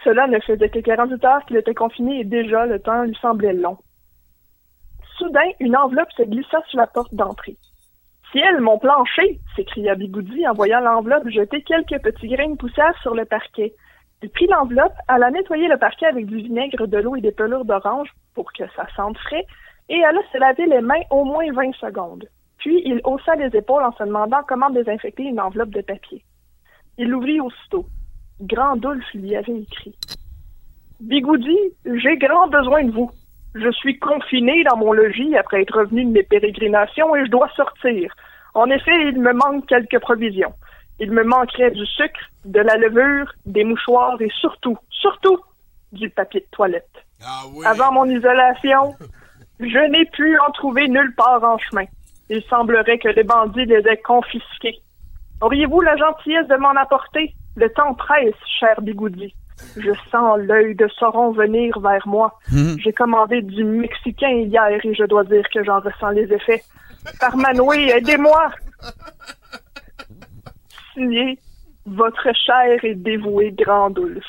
Cela 0.03 0.27
ne 0.27 0.39
faisait 0.39 0.69
que 0.69 0.79
48 0.79 1.25
heures 1.25 1.45
qu'il 1.45 1.57
était 1.57 1.75
confiné 1.75 2.21
et 2.21 2.23
déjà 2.23 2.65
le 2.65 2.79
temps 2.79 3.03
lui 3.03 3.15
semblait 3.21 3.53
long. 3.53 3.77
Soudain, 5.17 5.49
une 5.59 5.77
enveloppe 5.77 6.11
se 6.13 6.23
glissa 6.23 6.59
sur 6.67 6.79
la 6.79 6.87
porte 6.87 7.13
d'entrée. 7.13 7.57
Ciel, 8.31 8.61
mon 8.61 8.77
plancher! 8.77 9.41
s'écria 9.55 9.95
Bigoudi 9.95 10.47
en 10.47 10.53
voyant 10.53 10.79
l'enveloppe 10.79 11.27
jeter 11.27 11.61
quelques 11.63 12.01
petits 12.01 12.29
grains 12.29 12.51
de 12.51 12.55
poussière 12.55 12.97
sur 13.01 13.13
le 13.13 13.25
parquet. 13.25 13.73
Il 14.23 14.29
prit 14.29 14.47
l'enveloppe, 14.47 14.93
alla 15.09 15.31
nettoyer 15.31 15.67
le 15.67 15.77
parquet 15.77 16.05
avec 16.05 16.27
du 16.27 16.37
vinaigre, 16.37 16.87
de 16.87 16.97
l'eau 16.97 17.17
et 17.17 17.21
des 17.21 17.33
pelures 17.33 17.65
d'orange 17.65 18.09
pour 18.33 18.53
que 18.53 18.63
ça 18.75 18.87
sente 18.95 19.17
frais, 19.17 19.45
et 19.89 20.01
alla 20.05 20.21
se 20.31 20.37
laver 20.37 20.65
les 20.65 20.79
mains 20.79 21.01
au 21.09 21.25
moins 21.25 21.51
20 21.51 21.73
secondes. 21.75 22.25
Puis 22.57 22.81
il 22.85 23.01
haussa 23.03 23.35
les 23.35 23.53
épaules 23.57 23.83
en 23.83 23.91
se 23.91 24.03
demandant 24.03 24.43
comment 24.47 24.69
désinfecter 24.69 25.23
une 25.23 25.41
enveloppe 25.41 25.71
de 25.71 25.81
papier. 25.81 26.23
Il 26.97 27.09
l'ouvrit 27.09 27.41
aussitôt. 27.41 27.85
Grandulf 28.39 29.05
lui 29.13 29.35
avait 29.35 29.59
écrit. 29.59 29.95
Bigoudi, 31.01 31.57
j'ai 31.85 32.17
grand 32.17 32.47
besoin 32.47 32.85
de 32.85 32.91
vous. 32.91 33.11
Je 33.55 33.69
suis 33.71 33.99
confiné 33.99 34.63
dans 34.63 34.77
mon 34.77 34.93
logis 34.93 35.35
après 35.35 35.61
être 35.61 35.77
revenu 35.77 36.05
de 36.05 36.11
mes 36.11 36.23
pérégrinations 36.23 37.15
et 37.15 37.25
je 37.25 37.31
dois 37.31 37.49
sortir. 37.55 38.13
En 38.53 38.69
effet, 38.69 39.09
il 39.09 39.19
me 39.19 39.33
manque 39.33 39.65
quelques 39.67 39.99
provisions. 39.99 40.53
Il 40.99 41.11
me 41.11 41.23
manquerait 41.23 41.71
du 41.71 41.85
sucre, 41.85 42.19
de 42.45 42.59
la 42.59 42.77
levure, 42.77 43.33
des 43.45 43.63
mouchoirs 43.63 44.21
et 44.21 44.29
surtout, 44.39 44.77
surtout, 44.89 45.39
du 45.91 46.09
papier 46.09 46.41
de 46.41 46.47
toilette. 46.51 46.89
Avant 47.65 47.91
mon 47.91 48.05
isolation, 48.05 48.95
je 49.59 49.89
n'ai 49.89 50.05
pu 50.05 50.37
en 50.39 50.51
trouver 50.51 50.87
nulle 50.87 51.13
part 51.15 51.43
en 51.43 51.57
chemin. 51.57 51.85
Il 52.29 52.41
semblerait 52.43 52.99
que 52.99 53.09
les 53.09 53.23
bandits 53.23 53.65
les 53.65 53.85
aient 53.87 54.01
confisqués. 54.01 54.79
Auriez-vous 55.41 55.81
la 55.81 55.97
gentillesse 55.97 56.47
de 56.47 56.55
m'en 56.55 56.69
apporter? 56.69 57.33
Le 57.55 57.69
temps 57.73 57.93
presse, 57.95 58.35
cher 58.59 58.79
Bigoudi. 58.81 59.33
Je 59.77 59.91
sens 60.09 60.39
l'œil 60.39 60.75
de 60.75 60.87
Sauron 60.87 61.31
venir 61.31 61.79
vers 61.79 62.07
moi. 62.07 62.39
Mhm. 62.51 62.77
J'ai 62.79 62.93
commandé 62.93 63.41
du 63.41 63.63
Mexicain 63.63 64.29
hier 64.29 64.67
et 64.83 64.93
je 64.93 65.03
dois 65.05 65.23
dire 65.23 65.47
que 65.53 65.63
j'en 65.63 65.79
ressens 65.79 66.09
les 66.09 66.31
effets. 66.33 66.63
Parmanoué, 67.19 67.89
aidez-moi! 67.89 68.51
Signé, 70.93 71.39
votre 71.85 72.27
cher 72.35 72.83
et 72.83 72.95
dévoué 72.95 73.51
Grandulf. 73.51 74.25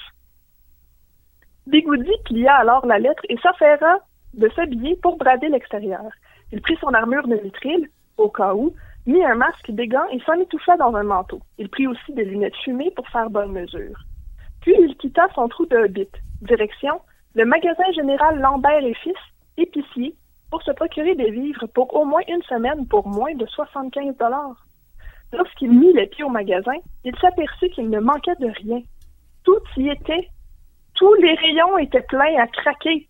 Bigoudi 1.67 2.13
plia 2.25 2.55
alors 2.55 2.87
la 2.87 2.99
lettre 2.99 3.23
et 3.29 3.37
s'affaira 3.39 3.99
de 4.35 4.49
s'habiller 4.51 4.97
pour 4.97 5.17
brader 5.17 5.49
l'extérieur. 5.49 6.11
Il 6.51 6.61
prit 6.61 6.77
son 6.81 6.93
armure 6.95 7.27
de 7.29 7.37
nitril, 7.37 7.89
au 8.17 8.29
cas 8.29 8.55
où, 8.55 8.75
mit 9.07 9.25
un 9.25 9.35
masque, 9.35 9.71
des 9.71 9.89
gants 9.89 10.09
et 10.13 10.21
s'en 10.21 10.35
étouffa 10.35 10.77
dans 10.77 10.95
un 10.95 11.03
manteau. 11.03 11.41
Il 11.59 11.69
prit 11.69 11.87
aussi 11.87 12.13
des 12.13 12.25
lunettes 12.25 12.57
fumées 12.65 12.93
pour 12.95 13.09
faire 13.09 13.31
bonne 13.31 13.53
mesure. 13.53 13.99
Puis 14.63 14.75
il 14.79 14.97
quitta 14.97 15.29
son 15.35 15.49
trou 15.49 15.67
de 15.67 15.77
hobbit. 15.77 16.09
Direction, 16.41 17.01
le 17.35 17.45
magasin 17.45 17.91
général 17.95 18.41
Lambert 18.41 18.85
et 18.85 18.95
Fils, 18.95 19.19
épicier, 19.57 20.15
pour 20.51 20.63
se 20.63 20.71
procurer 20.71 21.15
des 21.15 21.31
vivres 21.31 21.67
pour 21.75 21.95
au 21.95 22.05
moins 22.05 22.21
une 22.29 22.43
semaine 22.43 22.87
pour 22.87 23.07
moins 23.07 23.35
de 23.35 23.47
75 23.47 24.17
dollars. 24.19 24.67
Lorsqu'il 25.33 25.73
mit 25.73 25.93
les 25.95 26.07
pieds 26.07 26.25
au 26.25 26.29
magasin, 26.29 26.77
il 27.05 27.17
s'aperçut 27.19 27.71
qu'il 27.71 27.89
ne 27.89 28.01
manquait 28.01 28.37
de 28.39 28.49
rien. 28.49 28.83
Tout 29.45 29.61
y 29.77 29.89
était. 29.89 30.29
Tous 30.95 31.15
les 31.15 31.35
rayons 31.35 31.79
étaient 31.79 32.03
pleins 32.03 32.39
à 32.39 32.47
craquer, 32.47 33.09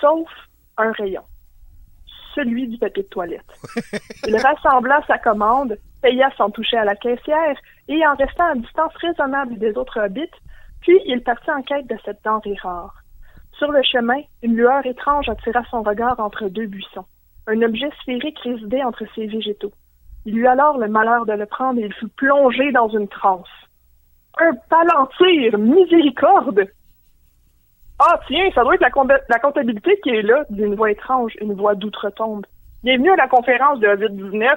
sauf 0.00 0.28
un 0.76 0.90
rayon. 0.92 1.22
Celui 2.34 2.66
du 2.66 2.76
papier 2.76 3.04
de 3.04 3.08
toilette. 3.08 3.46
Il 4.26 4.36
rassembla 4.36 5.02
sa 5.06 5.18
commande, 5.18 5.78
paya 6.02 6.30
sans 6.36 6.50
toucher 6.50 6.76
à 6.76 6.84
la 6.84 6.96
caissière 6.96 7.56
et 7.88 8.06
en 8.06 8.14
restant 8.14 8.46
à 8.46 8.54
distance 8.54 8.94
raisonnable 8.96 9.58
des 9.58 9.76
autres 9.76 10.00
hobbits, 10.00 10.30
puis 10.80 10.98
il 11.06 11.22
partit 11.22 11.50
en 11.50 11.62
quête 11.62 11.86
de 11.86 11.96
cette 12.04 12.22
denrée 12.24 12.56
rare. 12.62 12.94
Sur 13.52 13.70
le 13.72 13.82
chemin, 13.82 14.20
une 14.42 14.56
lueur 14.56 14.84
étrange 14.86 15.28
attira 15.28 15.62
son 15.70 15.82
regard 15.82 16.18
entre 16.18 16.48
deux 16.48 16.66
buissons. 16.66 17.04
Un 17.46 17.60
objet 17.62 17.90
sphérique 18.02 18.38
résidait 18.38 18.82
entre 18.84 19.04
ces 19.14 19.26
végétaux. 19.26 19.72
Il 20.24 20.38
eut 20.38 20.46
alors 20.46 20.78
le 20.78 20.88
malheur 20.88 21.26
de 21.26 21.32
le 21.32 21.46
prendre 21.46 21.80
et 21.80 21.84
il 21.84 21.94
fut 21.94 22.08
plongé 22.08 22.72
dans 22.72 22.88
une 22.88 23.08
transe. 23.08 23.48
Un 24.38 24.54
palantir, 24.68 25.58
miséricorde! 25.58 26.68
Ah, 27.98 28.18
tiens, 28.26 28.50
ça 28.54 28.62
doit 28.62 28.74
être 28.76 28.80
la, 28.80 28.90
comba- 28.90 29.20
la 29.28 29.38
comptabilité 29.38 29.98
qui 30.02 30.10
est 30.10 30.22
là, 30.22 30.44
d'une 30.48 30.74
voix 30.74 30.90
étrange, 30.90 31.34
une 31.40 31.54
voix 31.54 31.74
d'outre-tombe. 31.74 32.46
Bienvenue 32.82 33.10
à 33.10 33.16
la 33.16 33.28
conférence 33.28 33.78
de 33.80 33.86
Covid-19. 33.88 34.48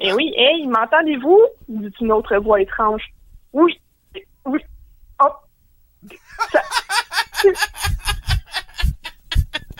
Eh 0.00 0.12
oui, 0.12 0.32
hey, 0.36 0.66
m'entendez-vous? 0.66 1.40
dit 1.68 1.92
une 2.00 2.10
autre 2.10 2.36
voix 2.38 2.60
étrange. 2.60 3.04
Oui, 3.52 3.80
oui. 4.46 4.60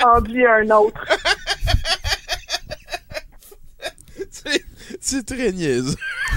Un 0.05 0.71
autre. 0.71 1.05
C'est 5.01 5.27
très 5.27 5.53
niaise. 5.53 5.97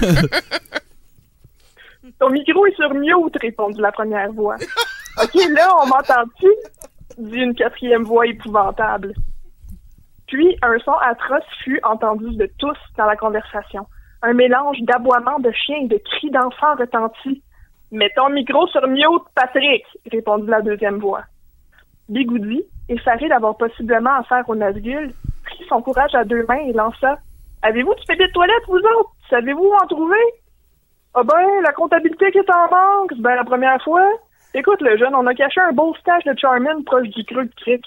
Ton 2.18 2.30
micro 2.30 2.66
est 2.66 2.74
sur 2.74 2.92
mute, 2.94 3.36
répondit 3.40 3.80
la 3.80 3.92
première 3.92 4.32
voix. 4.32 4.56
OK, 5.22 5.34
là, 5.50 5.74
on 5.82 5.86
m'entend-tu? 5.86 6.48
dit 7.18 7.38
une 7.38 7.54
quatrième 7.54 8.04
voix 8.04 8.26
épouvantable. 8.26 9.14
Puis, 10.26 10.56
un 10.62 10.78
son 10.84 10.94
atroce 11.02 11.44
fut 11.62 11.80
entendu 11.82 12.36
de 12.36 12.48
tous 12.58 12.78
dans 12.96 13.06
la 13.06 13.16
conversation. 13.16 13.86
Un 14.22 14.32
mélange 14.32 14.78
d'aboiements 14.82 15.40
de 15.40 15.50
chiens 15.52 15.80
et 15.82 15.88
de 15.88 15.98
cris 15.98 16.30
d'enfants 16.30 16.76
retentit. 16.78 17.42
Mets 17.92 18.12
ton 18.14 18.30
micro 18.30 18.66
sur 18.68 18.86
mute, 18.86 19.24
Patrick, 19.34 19.84
répondit 20.10 20.46
la 20.48 20.62
deuxième 20.62 20.98
voix. 20.98 21.22
Bigoudi, 22.08 22.64
effaré 22.88 23.28
d'avoir 23.28 23.56
possiblement 23.56 24.14
affaire 24.18 24.48
au 24.48 24.54
Nazgûl, 24.54 25.12
prit 25.44 25.64
son 25.68 25.82
courage 25.82 26.14
à 26.14 26.24
deux 26.24 26.44
mains 26.46 26.66
et 26.66 26.72
lança 26.72 27.18
Avez-vous 27.62 27.94
du 27.94 28.06
papier 28.06 28.26
de 28.26 28.32
toilette, 28.32 28.66
vous 28.68 28.76
autres? 28.76 29.10
Savez-vous 29.28 29.64
où 29.64 29.74
en 29.74 29.86
trouver 29.86 30.16
Ah 31.14 31.22
ben, 31.24 31.62
la 31.62 31.72
comptabilité 31.72 32.30
qui 32.32 32.38
est 32.38 32.50
en 32.50 32.70
manque, 32.70 33.10
c'est 33.10 33.20
ben 33.20 33.34
la 33.34 33.44
première 33.44 33.82
fois. 33.82 34.08
Écoute, 34.54 34.80
le 34.80 34.96
jeune, 34.96 35.14
on 35.14 35.26
a 35.26 35.34
caché 35.34 35.60
un 35.60 35.72
beau 35.72 35.94
stage 36.00 36.24
de 36.24 36.36
Charmin 36.38 36.82
proche 36.82 37.08
du 37.08 37.24
creux 37.24 37.44
de 37.44 37.54
cric. 37.54 37.84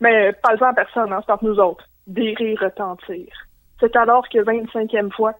Mais 0.00 0.32
pas 0.32 0.54
en 0.60 0.74
personne, 0.74 1.12
hein, 1.12 1.20
c'est 1.24 1.32
entre 1.32 1.44
nous 1.44 1.58
autres. 1.58 1.84
Des 2.06 2.34
rires 2.34 2.60
retentirent. 2.60 3.46
C'est 3.80 3.96
alors 3.96 4.28
que 4.28 4.38
25e 4.38 5.10
fois. 5.10 5.32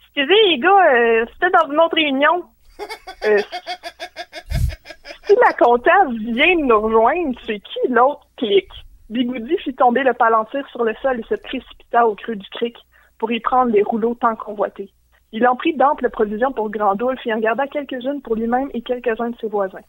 Excusez, 0.00 0.48
les 0.48 0.58
gars, 0.58 0.94
euh, 0.94 1.26
c'était 1.32 1.50
dans 1.50 1.70
une 1.70 1.80
autre 1.80 1.94
réunion. 1.94 2.44
Euh, 3.24 3.38
si 5.26 5.34
la 5.46 5.52
comptable 5.52 6.16
vient 6.18 6.56
de 6.56 6.64
nous 6.64 6.80
rejoindre, 6.80 7.38
c'est 7.46 7.60
qui 7.60 7.88
l'autre 7.88 8.26
clic? 8.36 8.68
Bigoudi 9.10 9.56
fit 9.58 9.74
tomber 9.74 10.02
le 10.02 10.14
palantir 10.14 10.66
sur 10.70 10.84
le 10.84 10.94
sol 11.02 11.20
et 11.20 11.22
se 11.24 11.40
précipita 11.40 12.06
au 12.06 12.14
creux 12.14 12.36
du 12.36 12.48
cric 12.50 12.76
pour 13.18 13.30
y 13.30 13.40
prendre 13.40 13.70
les 13.70 13.82
rouleaux 13.82 14.14
tant 14.14 14.34
convoités. 14.34 14.90
Il 15.32 15.46
en 15.46 15.56
prit 15.56 15.74
d'amples 15.74 16.10
provisions 16.10 16.52
pour 16.52 16.70
Grandulf 16.70 17.20
et 17.26 17.32
en 17.32 17.38
garda 17.38 17.66
quelques-unes 17.66 18.20
pour 18.22 18.36
lui-même 18.36 18.68
et 18.74 18.82
quelques-uns 18.82 19.30
de 19.30 19.36
ses 19.40 19.48
voisins. 19.48 19.80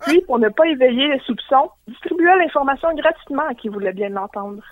Puis, 0.00 0.22
pour 0.22 0.38
ne 0.38 0.48
pas 0.48 0.66
éveiller 0.66 1.08
les 1.08 1.18
soupçons, 1.20 1.70
distribua 1.86 2.36
l'information 2.36 2.94
gratuitement 2.94 3.46
à 3.48 3.54
qui 3.54 3.68
voulait 3.68 3.92
bien 3.92 4.08
l'entendre. 4.10 4.62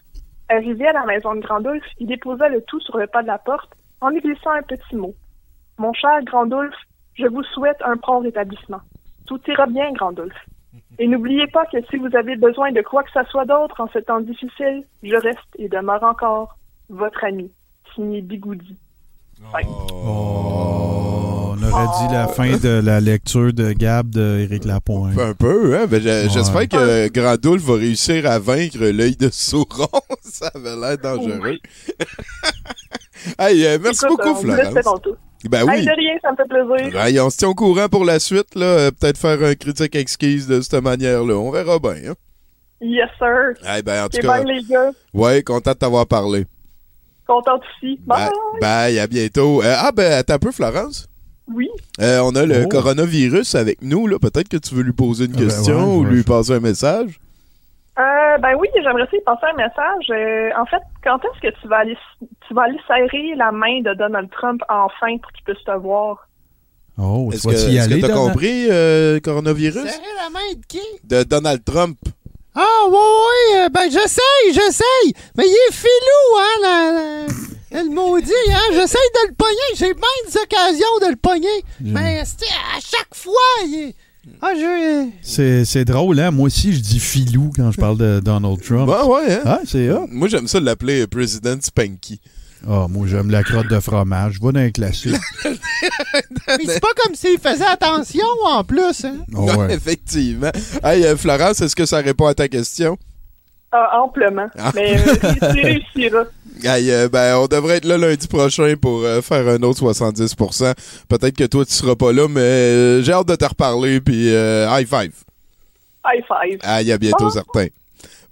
Arrivé 0.48 0.86
à 0.86 0.92
la 0.92 1.04
maison 1.04 1.34
de 1.34 1.40
Grandulf, 1.40 1.84
il 1.98 2.06
déposa 2.06 2.48
le 2.48 2.62
tout 2.62 2.80
sur 2.80 2.96
le 2.96 3.06
pas 3.06 3.22
de 3.22 3.26
la 3.26 3.38
porte 3.38 3.70
en 4.00 4.10
y 4.10 4.20
glissant 4.20 4.50
un 4.50 4.62
petit 4.62 4.94
mot. 4.94 5.14
Mon 5.78 5.92
cher 5.92 6.22
Grandulf, 6.22 6.74
je 7.18 7.26
vous 7.26 7.42
souhaite 7.42 7.80
un 7.84 7.96
prompt 7.96 8.20
rétablissement. 8.20 8.80
Tout 9.26 9.40
ira 9.48 9.66
bien, 9.66 9.92
Grandulf. 9.92 10.34
Et 10.98 11.08
n'oubliez 11.08 11.46
pas 11.48 11.66
que 11.66 11.78
si 11.90 11.96
vous 11.96 12.14
avez 12.16 12.36
besoin 12.36 12.72
de 12.72 12.80
quoi 12.82 13.02
que 13.02 13.10
ce 13.10 13.22
soit 13.30 13.44
d'autre 13.44 13.80
en 13.80 13.88
ce 13.88 13.98
temps 13.98 14.20
difficile, 14.20 14.84
je 15.02 15.16
reste 15.16 15.38
et 15.58 15.68
demeure 15.68 16.02
encore 16.02 16.56
votre 16.88 17.24
ami, 17.24 17.50
signé 17.94 18.22
Bigoudi. 18.22 18.76
Oh, 19.92 20.65
aurait 21.76 22.08
dit 22.08 22.14
la 22.14 22.28
fin 22.28 22.56
de 22.56 22.80
la 22.84 23.00
lecture 23.00 23.52
de 23.52 23.72
Gab 23.72 24.10
de 24.10 24.38
Éric 24.40 24.64
Lapointe. 24.64 25.18
Un 25.18 25.34
peu, 25.34 25.76
hein? 25.76 25.86
Ben, 25.88 26.02
Ouais. 26.02 26.28
J'espère 26.30 26.68
que 26.68 27.08
Grandoul 27.08 27.58
va 27.58 27.74
réussir 27.74 28.26
à 28.30 28.38
vaincre 28.38 28.78
l'œil 28.78 29.16
de 29.16 29.28
Sauron. 29.32 29.88
Ça 30.22 30.50
avait 30.54 30.76
l'air 30.76 30.98
dangereux. 30.98 31.58
hey, 33.38 33.66
euh, 33.66 33.78
merci 33.82 34.04
Écoute, 34.04 34.18
beaucoup, 34.24 34.40
Florence. 34.40 34.74
Ben 35.48 35.68
Hey, 35.68 35.80
oui. 35.80 35.84
de 35.84 35.90
rien, 35.90 36.18
ça 36.22 36.32
me 36.32 36.36
fait 36.36 36.48
plaisir. 36.48 37.00
Hey, 37.00 37.20
on 37.20 37.30
se 37.30 37.36
tient 37.36 37.48
au 37.48 37.54
courant 37.54 37.88
pour 37.88 38.04
la 38.04 38.18
suite, 38.18 38.54
là. 38.54 38.64
Euh, 38.66 38.90
Peut-être 38.90 39.18
faire 39.18 39.42
un 39.44 39.54
critique 39.54 39.94
exquise 39.94 40.46
de 40.48 40.60
cette 40.60 40.82
manière-là. 40.82 41.34
On 41.34 41.50
verra 41.50 41.78
bien, 41.78 42.10
hein? 42.10 42.14
Yes, 42.80 43.08
sir. 43.18 43.54
Eh 43.76 43.82
ben, 43.82 44.04
en 44.04 44.08
tout 44.08 44.16
C'est 44.16 44.22
cas. 44.22 44.42
bien, 44.42 44.54
les 44.54 44.62
gars. 44.64 44.90
Ouais, 45.14 45.42
content 45.42 45.72
de 45.72 45.76
t'avoir 45.76 46.06
parlé. 46.06 46.46
Contente 47.26 47.62
aussi. 47.80 47.98
Bye. 48.06 48.28
Bye, 48.28 48.60
bye, 48.60 48.98
à 48.98 49.06
bientôt. 49.06 49.62
Euh, 49.62 49.74
ah, 49.78 49.92
ben, 49.94 50.12
attends 50.12 50.34
un 50.34 50.38
peu, 50.38 50.52
Florence. 50.52 51.06
Oui. 51.52 51.68
Euh, 52.00 52.20
on 52.24 52.34
a 52.34 52.44
le 52.44 52.64
Oh. 52.64 52.68
coronavirus 52.68 53.54
avec 53.54 53.80
nous, 53.82 54.06
là. 54.06 54.18
Peut-être 54.18 54.48
que 54.48 54.56
tu 54.56 54.74
veux 54.74 54.82
lui 54.82 54.92
poser 54.92 55.26
une 55.26 55.32
Ah, 55.34 55.38
ben 55.38 55.44
question 55.44 55.76
ouais, 55.92 55.96
ou 55.98 56.04
je- 56.06 56.10
lui 56.10 56.22
passer 56.22 56.52
un 56.52 56.60
message. 56.60 57.20
Euh, 57.98 58.38
ben 58.38 58.54
oui, 58.58 58.68
j'aimerais 58.74 59.04
essayer 59.04 59.20
de 59.20 59.24
passer 59.24 59.46
un 59.50 59.56
message. 59.56 60.10
Euh, 60.10 60.50
en 60.60 60.66
fait, 60.66 60.82
quand 61.02 61.18
est-ce 61.24 61.40
que 61.48 61.60
tu 61.62 61.68
vas 61.68 61.78
aller 61.78 61.96
tu 62.46 62.52
vas 62.54 62.62
aller 62.64 62.78
serrer 62.86 63.34
la 63.36 63.52
main 63.52 63.80
de 63.80 63.94
Donald 63.94 64.28
Trump 64.30 64.60
enfin 64.68 65.16
pour 65.22 65.32
qu'il 65.32 65.44
puisse 65.44 65.64
te 65.64 65.70
voir? 65.78 66.28
Oh, 66.98 67.30
Est-ce 67.32 67.42
tu 67.42 67.54
que 67.54 68.00
t'as 68.00 68.08
Donald? 68.08 68.14
compris, 68.32 68.66
euh, 68.70 69.18
coronavirus? 69.20 69.74
Serrer 69.74 70.14
la 70.22 70.30
main 70.30 70.52
de 70.54 70.66
qui? 70.66 70.80
De 71.04 71.22
Donald 71.22 71.64
Trump. 71.64 71.98
Ah, 72.54 72.86
ouais, 72.88 72.92
ouais, 72.94 73.64
euh, 73.64 73.68
ben 73.68 73.82
j'essaye, 73.90 74.46
j'essaye. 74.52 75.12
Mais 75.36 75.44
il 75.46 75.56
est 75.68 75.72
filou, 75.74 76.38
hein, 76.38 76.60
la- 76.62 76.92
la- 76.92 77.26
le 77.72 77.90
maudit, 77.94 78.32
hein? 78.50 78.58
J'essaye 78.72 79.00
de 79.14 79.28
le 79.28 79.34
pogner. 79.34 79.56
J'ai 79.76 79.94
bien 79.94 80.02
des 80.26 80.36
occasions 80.36 80.98
de 81.02 81.10
le 81.10 81.16
pogner. 81.16 81.64
Mais 81.80 82.22
c'est 82.24 82.46
à 82.46 82.80
chaque 82.80 83.14
fois, 83.14 83.32
il 83.66 83.88
est... 83.88 83.94
Ah, 84.42 84.50
je... 84.56 85.08
C'est 85.22 85.64
c'est 85.64 85.84
drôle, 85.84 86.18
hein? 86.18 86.32
Moi 86.32 86.46
aussi, 86.46 86.72
je 86.72 86.80
dis 86.80 86.98
filou 86.98 87.52
quand 87.54 87.70
je 87.70 87.80
parle 87.80 87.96
de 87.96 88.18
Donald 88.20 88.60
Trump. 88.60 88.88
Ouais, 88.88 89.04
ouais, 89.06 89.32
hein? 89.34 89.42
Ah, 89.44 89.60
c'est. 89.64 89.88
Moi, 90.10 90.26
j'aime 90.28 90.48
ça 90.48 90.58
l'appeler 90.58 91.06
President 91.06 91.62
Spanky. 91.62 92.20
Ah, 92.68 92.86
moi, 92.88 93.06
j'aime 93.06 93.30
la 93.30 93.44
crotte 93.44 93.68
de 93.68 93.78
fromage. 93.78 94.34
Je 94.34 94.44
vais 94.44 94.52
dans 94.52 94.58
un 94.58 94.70
classique. 94.70 95.14
Mais 95.44 96.58
c'est 96.66 96.80
pas 96.80 96.88
comme 97.04 97.14
s'il 97.14 97.38
faisait 97.38 97.66
attention, 97.66 98.26
en 98.44 98.64
plus, 98.64 99.04
hein? 99.04 99.18
Oh, 99.32 99.48
ouais. 99.52 99.74
Effectivement. 99.74 100.50
Hey, 100.82 101.04
euh, 101.04 101.16
Florence, 101.16 101.60
est-ce 101.60 101.76
que 101.76 101.86
ça 101.86 101.98
répond 101.98 102.26
à 102.26 102.34
ta 102.34 102.48
question? 102.48 102.98
Ah, 103.70 104.00
amplement. 104.00 104.48
Ah. 104.58 104.72
Mais 104.74 104.96
euh, 104.98 105.14
tu 105.54 105.60
réussiras. 105.60 106.24
Aïe, 106.64 106.90
euh, 106.90 107.08
ben, 107.08 107.36
on 107.36 107.46
devrait 107.46 107.76
être 107.76 107.84
là 107.84 107.98
lundi 107.98 108.26
prochain 108.28 108.74
pour 108.80 109.02
euh, 109.04 109.20
faire 109.20 109.46
un 109.48 109.62
autre 109.62 109.82
70%. 109.92 110.74
Peut-être 111.08 111.36
que 111.36 111.44
toi, 111.44 111.64
tu 111.66 111.72
seras 111.72 111.94
pas 111.96 112.12
là, 112.12 112.28
mais 112.28 112.40
euh, 112.40 113.02
j'ai 113.02 113.12
hâte 113.12 113.28
de 113.28 113.36
te 113.36 113.44
reparler, 113.44 114.00
puis 114.00 114.30
euh, 114.34 114.66
high 114.70 114.86
five. 114.88 115.12
High 116.06 116.24
five. 116.26 116.58
Aïe, 116.62 116.92
à 116.92 116.98
bientôt, 116.98 117.30
certain. 117.30 117.66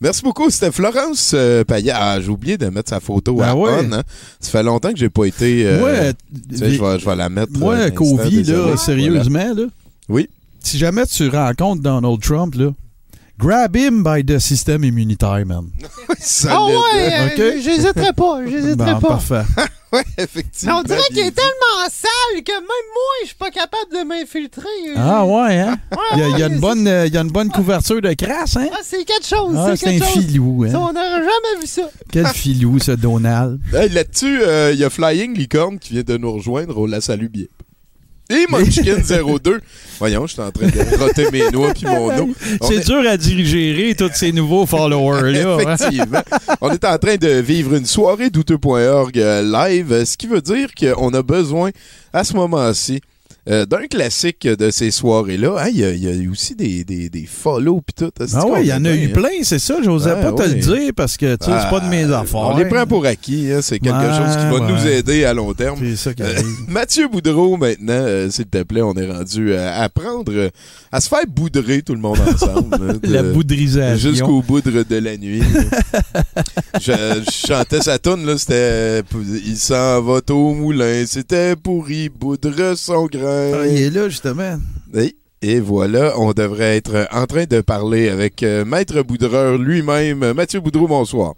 Merci 0.01 0.23
beaucoup. 0.23 0.51
C'était 0.51 0.73
Florence 0.73 1.33
euh, 1.35 1.65
Payet. 1.65 1.93
Ah, 1.95 2.19
j'ai 2.21 2.29
oublié 2.29 2.59
de 2.59 2.67
mettre 2.67 2.91
sa 2.91 3.01
photo 3.01 3.35
Ben 3.37 3.49
à 3.49 3.55
ouais. 3.55 3.71
on. 3.89 3.93
hein. 3.93 4.03
Ça 4.41 4.51
fait 4.51 4.63
longtemps 4.63 4.91
que 4.93 4.99
j'ai 4.99 5.09
pas 5.09 5.25
été... 5.25 5.63
euh, 5.67 6.13
tu 6.51 6.57
sais, 6.59 6.71
je 6.73 6.83
vais, 6.83 6.99
je 6.99 7.05
vais 7.05 7.17
la 7.17 7.29
mettre. 7.29 7.53
Moi, 7.59 7.91
Covid, 7.91 8.43
là, 8.45 8.77
sérieusement, 8.77 9.55
là. 9.55 9.65
Oui. 10.09 10.29
Si 10.61 10.79
jamais 10.79 11.07
tu 11.07 11.29
rencontres 11.29 11.83
Donald 11.83 12.21
Trump, 12.21 12.55
là, 12.55 12.71
grab 13.39 13.77
him 13.77 14.03
by 14.03 14.23
the 14.25 14.39
system 14.39 14.85
immunitaire, 14.85 15.45
man. 15.47 15.71
Ah 16.49 16.65
ouais, 16.65 16.73
euh, 17.13 17.27
OK? 17.27 17.63
j'hésiterai 17.63 18.13
pas, 18.15 18.41
j'hésiterai 18.47 18.95
Bon, 18.95 19.01
pas. 19.01 19.09
parfait. 19.09 19.43
ouais, 19.93 20.05
effectivement. 20.17 20.79
On 20.79 20.83
dirait 20.83 21.01
qu'il 21.09 21.19
est 21.19 21.31
tellement 21.33 21.89
sale 21.91 22.43
que 22.43 22.53
même 22.53 22.61
moi, 22.63 23.13
je 23.23 23.27
suis 23.27 23.37
pas 23.37 23.51
capable 23.51 23.93
de 23.93 24.05
m'infiltrer. 24.05 24.69
Ah 24.97 25.27
ouais, 25.27 25.59
hein? 25.59 25.77
Ouais, 25.93 25.99
il, 26.15 26.39
y 26.39 26.43
a, 26.43 26.49
y 26.49 26.51
une 26.51 26.61
bonne, 26.61 26.87
euh, 26.89 27.07
il 27.07 27.13
y 27.13 27.19
a 27.19 27.21
une 27.21 27.31
bonne 27.31 27.51
couverture 27.51 28.01
de 28.01 28.13
crasse, 28.15 28.57
hein? 28.57 28.69
Ah, 28.73 28.79
c'est 28.83 29.05
quelque 29.05 29.27
chose, 29.27 29.55
Ah, 29.59 29.75
c'est 29.77 29.89
un 29.89 29.91
quelque 29.93 30.05
chose. 30.07 30.25
filou, 30.25 30.65
hein? 30.67 30.71
Ça, 30.73 30.81
on 30.81 30.93
n'aurait 30.93 31.11
jamais 31.19 31.61
vu 31.61 31.67
ça. 31.67 31.91
Quel 32.11 32.27
filou, 32.29 32.79
ce 32.79 32.93
Donald. 32.93 33.61
Hey, 33.75 33.91
Là-dessus, 33.91 34.41
euh, 34.43 34.71
il 34.73 34.79
y 34.79 34.85
a 34.85 34.91
Flying 34.91 35.37
Licorne 35.37 35.79
qui 35.79 35.93
vient 35.93 36.03
de 36.03 36.17
nous 36.17 36.33
rejoindre. 36.33 36.79
On 36.79 36.87
la 36.87 37.01
salue 37.03 37.27
bien. 37.29 37.47
Et 38.31 38.47
Munchkin02. 38.51 39.61
Voyons, 39.99 40.27
je 40.27 40.33
suis 40.33 40.41
en 40.43 40.51
train 40.51 40.67
de 40.67 40.99
roter 40.99 41.31
mes 41.31 41.51
noix 41.51 41.73
puis 41.75 41.85
mon 41.87 42.09
eau. 42.19 42.35
C'est 42.63 42.77
est- 42.77 42.87
dur 42.87 43.03
à 43.09 43.17
diriger 43.17 43.95
tous 43.97 44.11
ces 44.15 44.33
nouveaux 44.33 44.65
followers-là. 44.67 45.57
hein? 45.67 45.75
Effectivement. 45.75 46.23
on 46.61 46.71
est 46.71 46.85
en 46.85 46.99
train 46.99 47.17
de 47.17 47.29
vivre 47.29 47.75
une 47.75 47.85
soirée 47.87 48.31
douteux.org 48.31 49.19
euh, 49.19 49.43
live, 49.43 50.05
ce 50.05 50.17
qui 50.17 50.27
veut 50.27 50.41
dire 50.41 50.69
qu'on 50.75 51.13
a 51.13 51.23
besoin, 51.23 51.71
à 52.13 52.25
ce 52.25 52.33
moment-ci, 52.35 53.01
euh, 53.49 53.67
d'un 53.67 53.87
classique 53.87 54.47
de 54.47 54.71
ces 54.71 54.91
soirées-là. 54.91 55.57
Hein, 55.59 55.69
Il 55.71 55.79
y, 55.79 55.85
a- 55.85 55.91
il 55.93 56.03
y 56.05 56.27
a 56.27 56.31
aussi 56.31 56.55
des, 56.55 56.85
des, 56.85 57.09
des 57.11 57.27
follow 57.27 57.81
pis 57.81 57.93
tout. 57.95 58.11
Ah 58.35 58.45
oui, 58.49 58.61
il 58.63 58.67
y 58.69 58.73
en 58.73 58.85
a 58.85 58.91
eu 58.95 59.07
hein? 59.07 59.11
plein, 59.13 59.29
c'est 59.43 59.59
ça. 59.59 59.77
J'osais 59.83 60.13
Ouais, 60.13 60.23
pas 60.23 60.33
te 60.33 60.43
le 60.49 60.55
dire 60.55 60.93
parce 60.97 61.17
que 61.17 61.37
tu 61.37 61.47
sais, 61.47 61.53
c'est 61.61 61.71
pas 61.71 61.81
de 61.81 61.89
mes 61.89 62.05
Ah, 62.13 62.21
affaires. 62.21 62.41
On 62.41 62.57
les 62.57 62.65
prend 62.67 62.87
pour 62.87 63.05
acquis. 63.07 63.51
hein, 63.53 63.61
C'est 63.63 63.79
quelque 63.79 63.93
chose 63.95 64.37
qui 64.37 64.45
va 64.45 64.53
ouais. 64.67 64.73
nous 64.73 64.87
aider 64.87 65.25
à 65.25 65.35
long 65.35 65.53
terme. 65.53 65.79
C'est 65.83 65.97
ça 65.97 66.15
qui 66.15 66.23
Euh. 66.23 66.33
Mathieu 66.69 67.09
Boudreau, 67.09 67.57
maintenant, 67.57 67.93
euh, 67.93 68.31
s'il 68.31 68.47
te 68.47 68.63
plaît, 68.63 68.83
on 68.83 68.95
est 68.95 69.11
rendu 69.11 69.55
à 69.55 69.89
prendre, 69.89 70.33
euh, 70.33 70.49
à 70.91 71.01
se 71.01 71.09
faire 71.09 71.27
boudrer 71.29 71.83
tout 71.83 71.95
le 71.95 72.01
monde 72.01 72.19
ensemble. 72.21 72.75
hein, 72.75 72.99
de- 73.03 73.13
La 73.13 73.23
boudrisation. 73.23 74.11
Jusqu'au 74.11 74.41
boudre 74.43 74.85
de 74.89 74.97
la 74.97 75.17
nuit. 75.17 75.43
je, 76.81 76.93
je 77.27 77.47
chantais 77.49 77.81
sa 77.81 77.99
tune 77.99 78.25
là, 78.27 78.39
c'était 78.39 79.03
Il 79.45 79.57
s'en 79.57 80.01
va 80.03 80.21
au 80.31 80.55
moulin, 80.55 81.05
c'était 81.07 81.57
pourri, 81.57 82.09
boudre 82.09 82.75
son 82.77 83.07
grain. 83.07 83.34
Ah, 83.55 83.67
il 83.67 83.83
est 83.83 83.91
là, 83.91 84.09
justement. 84.09 84.57
Oui. 84.93 85.17
Et 85.43 85.61
voilà, 85.61 86.19
on 86.19 86.33
devrait 86.33 86.77
être 86.79 87.07
en 87.13 87.27
train 87.27 87.45
de 87.45 87.61
parler 87.61 88.09
avec 88.09 88.43
euh, 88.43 88.65
Maître 88.65 89.03
Boudreur 89.03 89.59
lui-même. 89.59 90.33
Mathieu 90.33 90.61
Boudreau, 90.61 90.89
bonsoir. 90.89 91.35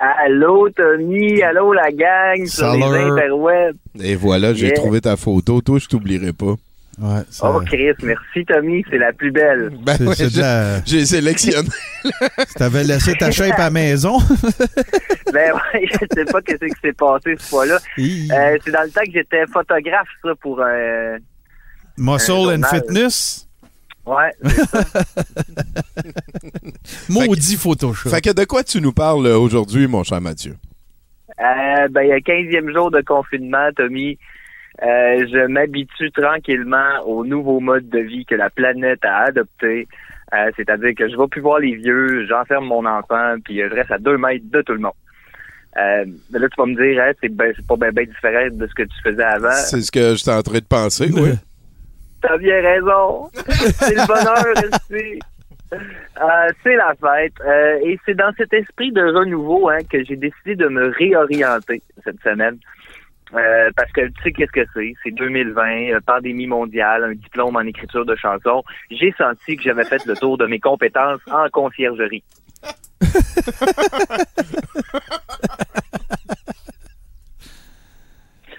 Allô, 0.00 0.68
Tommy. 0.70 1.40
Allô, 1.42 1.72
la 1.72 1.92
gang 1.92 2.44
sur 2.46 2.72
les 2.72 2.82
interwebs. 2.82 3.76
Et 4.02 4.16
voilà, 4.16 4.52
j'ai 4.54 4.66
Yeah. 4.66 4.74
trouvé 4.74 5.00
ta 5.00 5.16
photo. 5.16 5.60
Toi, 5.60 5.78
je 5.78 5.86
t'oublierai 5.86 6.32
pas. 6.32 6.56
Ouais, 7.00 7.20
Oh, 7.42 7.60
Chris, 7.64 7.92
merci, 8.02 8.44
Tommy. 8.46 8.84
C'est 8.90 8.98
la 8.98 9.12
plus 9.12 9.30
belle. 9.30 9.70
Ben 9.86 9.96
ouais, 10.06 10.14
j'ai- 10.18 10.40
la- 10.40 10.84
J'ai 10.84 11.06
sélectionné. 11.06 11.68
Si 12.48 12.54
t'avais 12.56 12.82
laissé 12.82 13.12
ta 13.14 13.30
shape 13.30 13.54
à 13.58 13.64
la 13.64 13.70
maison? 13.70 14.18
Ben 15.32 15.52
ouais, 15.74 15.88
je 15.90 16.06
sais 16.12 16.24
pas 16.24 16.42
qu'est-ce 16.42 16.64
qui 16.64 16.80
s'est 16.80 16.92
passé 16.92 17.36
ce 17.38 17.48
fois-là. 17.48 17.78
Euh, 17.98 18.58
c'est 18.64 18.70
dans 18.70 18.82
le 18.82 18.90
temps 18.90 19.04
que 19.04 19.12
j'étais 19.12 19.46
photographe, 19.46 20.08
ça, 20.22 20.34
pour 20.40 20.62
un... 20.62 21.18
Muscle 21.96 22.50
Un 22.50 22.62
and 22.62 22.66
fitness? 22.66 23.48
Ouais. 24.04 24.32
Maudit 27.08 27.56
Photoshop. 27.56 28.10
Fait 28.10 28.20
que 28.20 28.32
de 28.32 28.44
quoi 28.44 28.64
tu 28.64 28.80
nous 28.80 28.92
parles 28.92 29.26
euh, 29.26 29.38
aujourd'hui, 29.38 29.86
mon 29.86 30.02
cher 30.02 30.20
Mathieu? 30.20 30.56
Euh, 31.40 31.88
ben, 31.88 32.02
il 32.02 32.08
y 32.08 32.12
a 32.12 32.18
15e 32.18 32.72
jour 32.72 32.90
de 32.90 33.00
confinement, 33.00 33.68
Tommy. 33.76 34.18
Euh, 34.82 35.26
je 35.30 35.46
m'habitue 35.46 36.10
tranquillement 36.10 37.00
au 37.06 37.24
nouveau 37.24 37.60
mode 37.60 37.88
de 37.88 38.00
vie 38.00 38.24
que 38.24 38.34
la 38.34 38.50
planète 38.50 39.04
a 39.04 39.26
adopté. 39.26 39.86
Euh, 40.34 40.50
C'est-à-dire 40.56 40.94
que 40.96 41.08
je 41.08 41.16
vais 41.16 41.28
plus 41.28 41.40
voir 41.40 41.58
les 41.58 41.76
vieux, 41.76 42.26
j'enferme 42.26 42.66
mon 42.66 42.84
enfant, 42.86 43.34
puis 43.44 43.62
euh, 43.62 43.68
je 43.70 43.74
reste 43.74 43.90
à 43.90 43.98
deux 43.98 44.16
mètres 44.16 44.44
de 44.50 44.62
tout 44.62 44.72
le 44.72 44.80
monde. 44.80 44.92
Euh, 45.78 46.04
mais 46.30 46.38
là, 46.38 46.48
tu 46.48 46.60
vas 46.60 46.66
me 46.66 46.74
dire, 46.74 47.02
hein, 47.02 47.12
c'est 47.20 47.28
ben- 47.30 47.52
c'est 47.56 47.66
pas 47.66 47.76
bien 47.76 47.90
ben 47.92 48.06
différent 48.06 48.46
de 48.50 48.66
ce 48.66 48.74
que 48.74 48.82
tu 48.82 49.02
faisais 49.02 49.22
avant. 49.22 49.52
C'est 49.52 49.80
ce 49.80 49.90
que 49.90 50.14
j'étais 50.14 50.32
en 50.32 50.42
train 50.42 50.58
de 50.58 50.64
penser, 50.64 51.10
oui. 51.12 51.30
T'as 52.22 52.38
bien 52.38 52.60
raison. 52.60 53.30
c'est 53.34 53.94
le 53.94 54.06
bonheur 54.06 54.54
ici. 54.90 55.18
Euh, 55.72 56.48
c'est 56.62 56.76
la 56.76 56.94
fête. 56.94 57.32
Euh, 57.44 57.78
et 57.84 57.98
c'est 58.04 58.14
dans 58.14 58.32
cet 58.36 58.52
esprit 58.52 58.92
de 58.92 59.02
renouveau 59.02 59.70
hein, 59.70 59.78
que 59.90 60.04
j'ai 60.04 60.16
décidé 60.16 60.54
de 60.54 60.68
me 60.68 60.90
réorienter 60.90 61.82
cette 62.04 62.20
semaine. 62.22 62.58
Euh, 63.34 63.70
parce 63.74 63.90
que 63.92 64.02
tu 64.08 64.22
sais 64.22 64.32
qu'est-ce 64.32 64.52
que 64.52 64.66
c'est? 64.74 64.94
C'est 65.02 65.10
2020, 65.12 65.94
euh, 65.94 66.00
pandémie 66.04 66.46
mondiale, 66.46 67.04
un 67.04 67.14
diplôme 67.14 67.56
en 67.56 67.60
écriture 67.60 68.04
de 68.04 68.14
chansons. 68.14 68.62
J'ai 68.90 69.12
senti 69.16 69.56
que 69.56 69.62
j'avais 69.62 69.84
fait 69.84 70.04
le 70.04 70.14
tour 70.16 70.36
de 70.36 70.46
mes 70.46 70.60
compétences 70.60 71.20
en 71.30 71.48
conciergerie. 71.48 72.22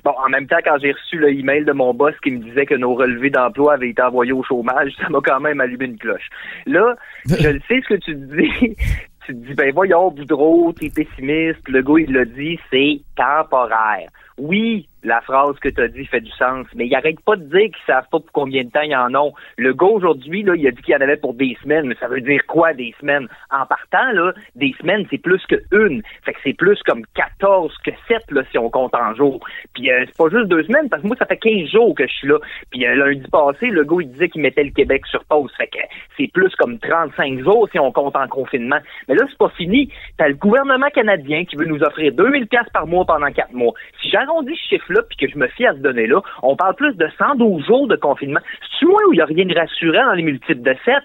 Bon, 0.04 0.12
en 0.18 0.28
même 0.28 0.48
temps, 0.48 0.58
quand 0.64 0.78
j'ai 0.82 0.92
reçu 0.92 1.18
le 1.18 1.32
email 1.32 1.64
de 1.64 1.72
mon 1.72 1.94
boss 1.94 2.14
qui 2.22 2.32
me 2.32 2.40
disait 2.40 2.66
que 2.66 2.76
nos 2.76 2.94
relevés 2.94 3.30
d'emploi 3.30 3.76
avaient 3.76 3.90
été 3.90 4.02
envoyés 4.02 4.34
au 4.34 4.44
chômage, 4.44 4.92
ça 5.02 5.10
m'a 5.10 5.20
quand 5.24 5.40
même 5.40 5.62
allumé 5.62 5.86
une 5.86 5.98
cloche. 5.98 6.30
Là, 6.66 6.96
je 7.26 7.48
le 7.48 7.62
sais 7.68 7.82
ce 7.88 7.94
que 7.94 8.00
tu 8.00 8.16
dis. 8.16 8.76
Tu 9.26 9.34
te 9.34 9.48
dis, 9.48 9.54
ben 9.54 9.72
voyons, 9.74 10.12
Boudreau, 10.12 10.74
t'es 10.74 10.90
pessimiste. 10.90 11.66
Le 11.70 11.82
gars, 11.82 11.94
il 11.98 12.12
l'a 12.12 12.26
dit, 12.26 12.60
c'est 12.70 13.00
temporaire. 13.16 14.10
Oui, 14.38 14.90
la 15.04 15.22
phrase 15.22 15.58
que 15.60 15.70
tu 15.70 15.82
as 15.82 15.88
dit 15.88 16.06
fait 16.06 16.22
du 16.22 16.32
sens, 16.32 16.66
mais 16.76 16.88
il 16.88 16.96
arrête 16.96 17.20
pas 17.22 17.36
de 17.36 17.44
dire 17.44 17.68
qu'ils 17.68 17.86
savent 17.86 18.08
pas 18.10 18.20
pour 18.20 18.32
combien 18.32 18.64
de 18.64 18.70
temps 18.70 18.82
ils 18.82 18.96
en 18.96 19.14
ont. 19.16 19.34
Le 19.58 19.74
gars 19.74 19.88
aujourd'hui, 19.88 20.46
il 20.46 20.68
a 20.68 20.72
dit 20.72 20.82
qu'il 20.82 20.94
y 20.94 20.98
en 20.98 21.02
avait 21.02 21.18
pour 21.18 21.34
des 21.34 21.58
semaines, 21.62 21.88
mais 21.88 21.96
ça 22.00 22.08
veut 22.08 22.22
dire 22.22 22.46
quoi 22.48 22.74
des 22.74 22.94
semaines? 23.00 23.28
En 23.52 23.66
partant, 23.66 24.32
des 24.56 24.74
semaines, 24.80 25.06
c'est 25.10 25.18
plus 25.18 25.44
que 25.48 25.56
une. 25.72 26.02
Fait 26.24 26.34
que 26.34 26.40
c'est 26.44 26.54
plus 26.54 26.82
comme 26.84 27.04
14 27.16 27.76
que 27.86 27.92
7, 28.08 28.32
là, 28.32 28.44
si 28.52 28.58
on 28.58 28.70
compte 28.70 28.96
en 28.96 29.14
jours. 29.16 29.40
Puis 29.74 29.92
euh, 29.92 30.06
c'est 30.06 30.18
pas 30.18 30.30
juste 30.30 30.48
deux 30.48 30.64
semaines, 30.64 30.90
parce 30.90 31.02
que 31.02 31.08
moi, 31.08 31.18
ça 31.18 31.26
fait 31.26 31.38
15 31.38 31.70
jours 31.70 31.96
que 31.96 32.08
je 32.08 32.14
suis 32.14 32.28
là. 32.28 32.38
Puis 32.72 32.86
euh, 32.86 32.96
lundi 32.96 33.28
passé, 33.30 33.68
le 33.68 33.84
gars, 33.84 33.98
il 34.00 34.12
disait 34.12 34.30
qu'il 34.30 34.42
mettait 34.42 34.64
le 34.64 34.72
Québec 34.72 35.06
sur 35.08 35.24
pause. 35.26 35.52
Fait 35.58 35.68
que 35.68 35.80
c'est 36.18 36.32
plus 36.32 36.54
comme 36.56 36.80
35 36.80 37.40
jours 37.40 37.68
si 37.72 37.80
on 37.80 37.92
compte 37.92 38.16
en 38.16 38.28
confinement. 38.28 38.80
Mais 39.08 39.16
là, 39.16 39.26
c'est 39.30 39.38
pas 39.38 39.50
fini. 39.50 39.92
T'as 40.18 40.30
le 40.30 40.36
gouvernement 40.36 40.90
canadien 40.90 41.44
qui 41.46 41.56
veut 41.56 41.66
nous 41.66 41.84
offrir 41.84 42.14
2000 42.14 42.48
pièces 42.48 42.70
par 42.74 42.88
mois 42.88 43.06
pendant 43.06 43.32
4 43.32 43.52
mois. 43.54 43.74
Si 44.02 44.10
j'arrondis 44.10 44.56
ce 44.56 44.70
chiffre-là 44.94 45.02
puis 45.10 45.18
que 45.28 45.32
je 45.34 45.38
me 45.38 45.48
fie 45.50 45.66
à 45.66 45.74
ce 45.74 45.80
données-là, 45.80 46.22
on 46.44 46.56
parle 46.56 46.76
plus 46.76 46.94
de 46.96 47.08
112 47.18 47.66
jours 47.66 47.88
de 47.88 47.96
confinement. 47.96 48.40
C'est 48.80 48.86
moi 48.86 49.00
où 49.08 49.14
il 49.14 49.18
n'y 49.18 49.22
a 49.22 49.26
rien 49.26 49.46
de 49.46 49.56
rassurant 49.56 50.06
dans 50.08 50.14
les 50.14 50.24
multiples 50.24 50.62
de 50.62 50.76
7? 50.86 50.96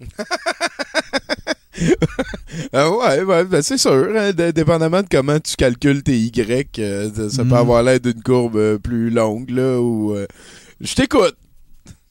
Ah 2.72 2.90
ouais, 2.90 3.22
ouais, 3.22 3.44
ben 3.44 3.60
c'est 3.60 3.76
sûr. 3.76 4.08
hein, 4.16 4.32
d- 4.32 4.52
dépendamment 4.52 5.02
de 5.02 5.08
comment 5.10 5.38
tu 5.38 5.56
calcules 5.56 6.02
tes 6.02 6.16
Y, 6.16 6.78
euh, 6.78 7.10
ça- 7.10 7.28
ça 7.28 7.42
peut 7.42 7.50
Mm. 7.50 7.52
avoir 7.54 7.82
l'air 7.82 8.00
d'une 8.00 8.22
courbe 8.22 8.56
euh, 8.56 8.78
plus 8.78 9.10
longue, 9.10 9.50
là, 9.50 9.78
ou... 9.78 10.14
euh, 10.14 10.26
Je 10.80 10.94
t'écoute. 10.94 11.36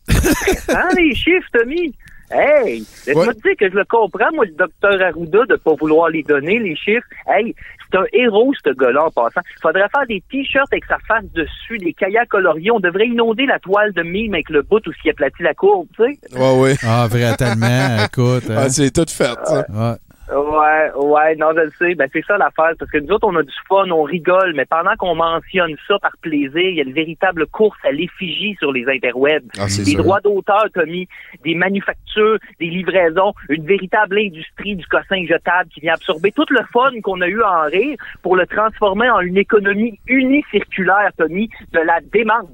Hein, 0.69 0.89
les 0.95 1.15
chiffres, 1.15 1.47
Tommy? 1.51 1.93
Hey, 2.31 2.79
laisse-moi 3.07 3.33
te 3.33 3.41
dire 3.41 3.55
que 3.59 3.69
je 3.69 3.75
le 3.75 3.85
comprends, 3.85 4.31
moi, 4.33 4.45
le 4.45 4.51
docteur 4.51 5.01
Arruda, 5.01 5.45
de 5.47 5.55
pas 5.55 5.73
vouloir 5.75 6.09
les 6.09 6.23
donner, 6.23 6.59
les 6.59 6.75
chiffres. 6.75 7.05
Hey, 7.27 7.55
c'est 7.91 7.97
un 7.97 8.05
héros, 8.13 8.51
ce 8.63 8.71
gars-là, 8.71 9.05
en 9.05 9.11
passant. 9.11 9.41
Faudrait 9.61 9.87
faire 9.89 10.05
des 10.07 10.21
t-shirts 10.31 10.67
avec 10.71 10.85
sa 10.85 10.97
face 11.07 11.23
dessus, 11.33 11.77
des 11.77 11.93
kayaks 11.93 12.29
coloriés. 12.29 12.71
On 12.71 12.79
devrait 12.79 13.07
inonder 13.07 13.45
la 13.45 13.59
toile 13.59 13.91
de 13.93 14.03
mime 14.03 14.33
avec 14.33 14.49
le 14.49 14.61
bout 14.61 14.85
où 14.87 14.91
s'il 15.01 15.11
aplatit 15.11 15.43
la 15.43 15.53
courbe, 15.53 15.87
tu 15.95 16.03
sais. 16.03 16.37
Ouais, 16.39 16.59
ouais. 16.59 16.75
Ah, 16.83 17.07
vrai, 17.09 17.35
tellement. 17.37 17.97
Écoute. 18.05 18.49
hein. 18.49 18.55
Ah, 18.57 18.69
c'est 18.69 18.91
tout 18.91 19.05
fait, 19.09 19.33
ça. 19.45 19.65
Ouais. 19.69 19.95
Ouais, 20.27 20.91
ouais, 20.95 21.35
non, 21.35 21.51
je 21.55 21.61
le 21.61 21.71
sais. 21.77 21.93
Ben, 21.93 22.09
c'est 22.11 22.25
ça 22.25 22.37
l'affaire. 22.37 22.73
Parce 22.79 22.89
que 22.89 22.97
nous 22.97 23.11
autres, 23.11 23.27
on 23.27 23.35
a 23.35 23.43
du 23.43 23.53
fun, 23.69 23.89
on 23.91 24.03
rigole, 24.03 24.53
mais 24.55 24.65
pendant 24.65 24.95
qu'on 24.95 25.13
mentionne 25.13 25.75
ça 25.87 25.99
par 25.99 26.17
plaisir, 26.17 26.61
il 26.61 26.75
y 26.75 26.79
a 26.79 26.83
une 26.83 26.93
véritable 26.93 27.45
course 27.47 27.77
à 27.83 27.91
l'effigie 27.91 28.55
sur 28.57 28.71
les 28.71 28.87
interwebs. 28.87 29.45
Ah, 29.59 29.65
des 29.65 29.69
sûr. 29.69 30.01
droits 30.01 30.21
d'auteur, 30.21 30.65
Tommy, 30.73 31.07
des 31.43 31.53
manufactures, 31.53 32.39
des 32.59 32.67
livraisons, 32.67 33.33
une 33.49 33.65
véritable 33.65 34.17
industrie 34.17 34.75
du 34.75 34.85
cossin 34.87 35.25
jetable 35.27 35.69
qui 35.69 35.81
vient 35.81 35.93
absorber 35.93 36.31
tout 36.31 36.45
le 36.49 36.61
fun 36.73 36.89
qu'on 37.03 37.21
a 37.21 37.27
eu 37.27 37.43
à 37.43 37.65
en 37.65 37.65
rire 37.65 37.97
pour 38.23 38.35
le 38.35 38.47
transformer 38.47 39.09
en 39.09 39.19
une 39.19 39.37
économie 39.37 39.99
unicirculaire, 40.07 41.11
Tommy, 41.17 41.49
de 41.71 41.79
la 41.79 41.99
démence. 42.01 42.49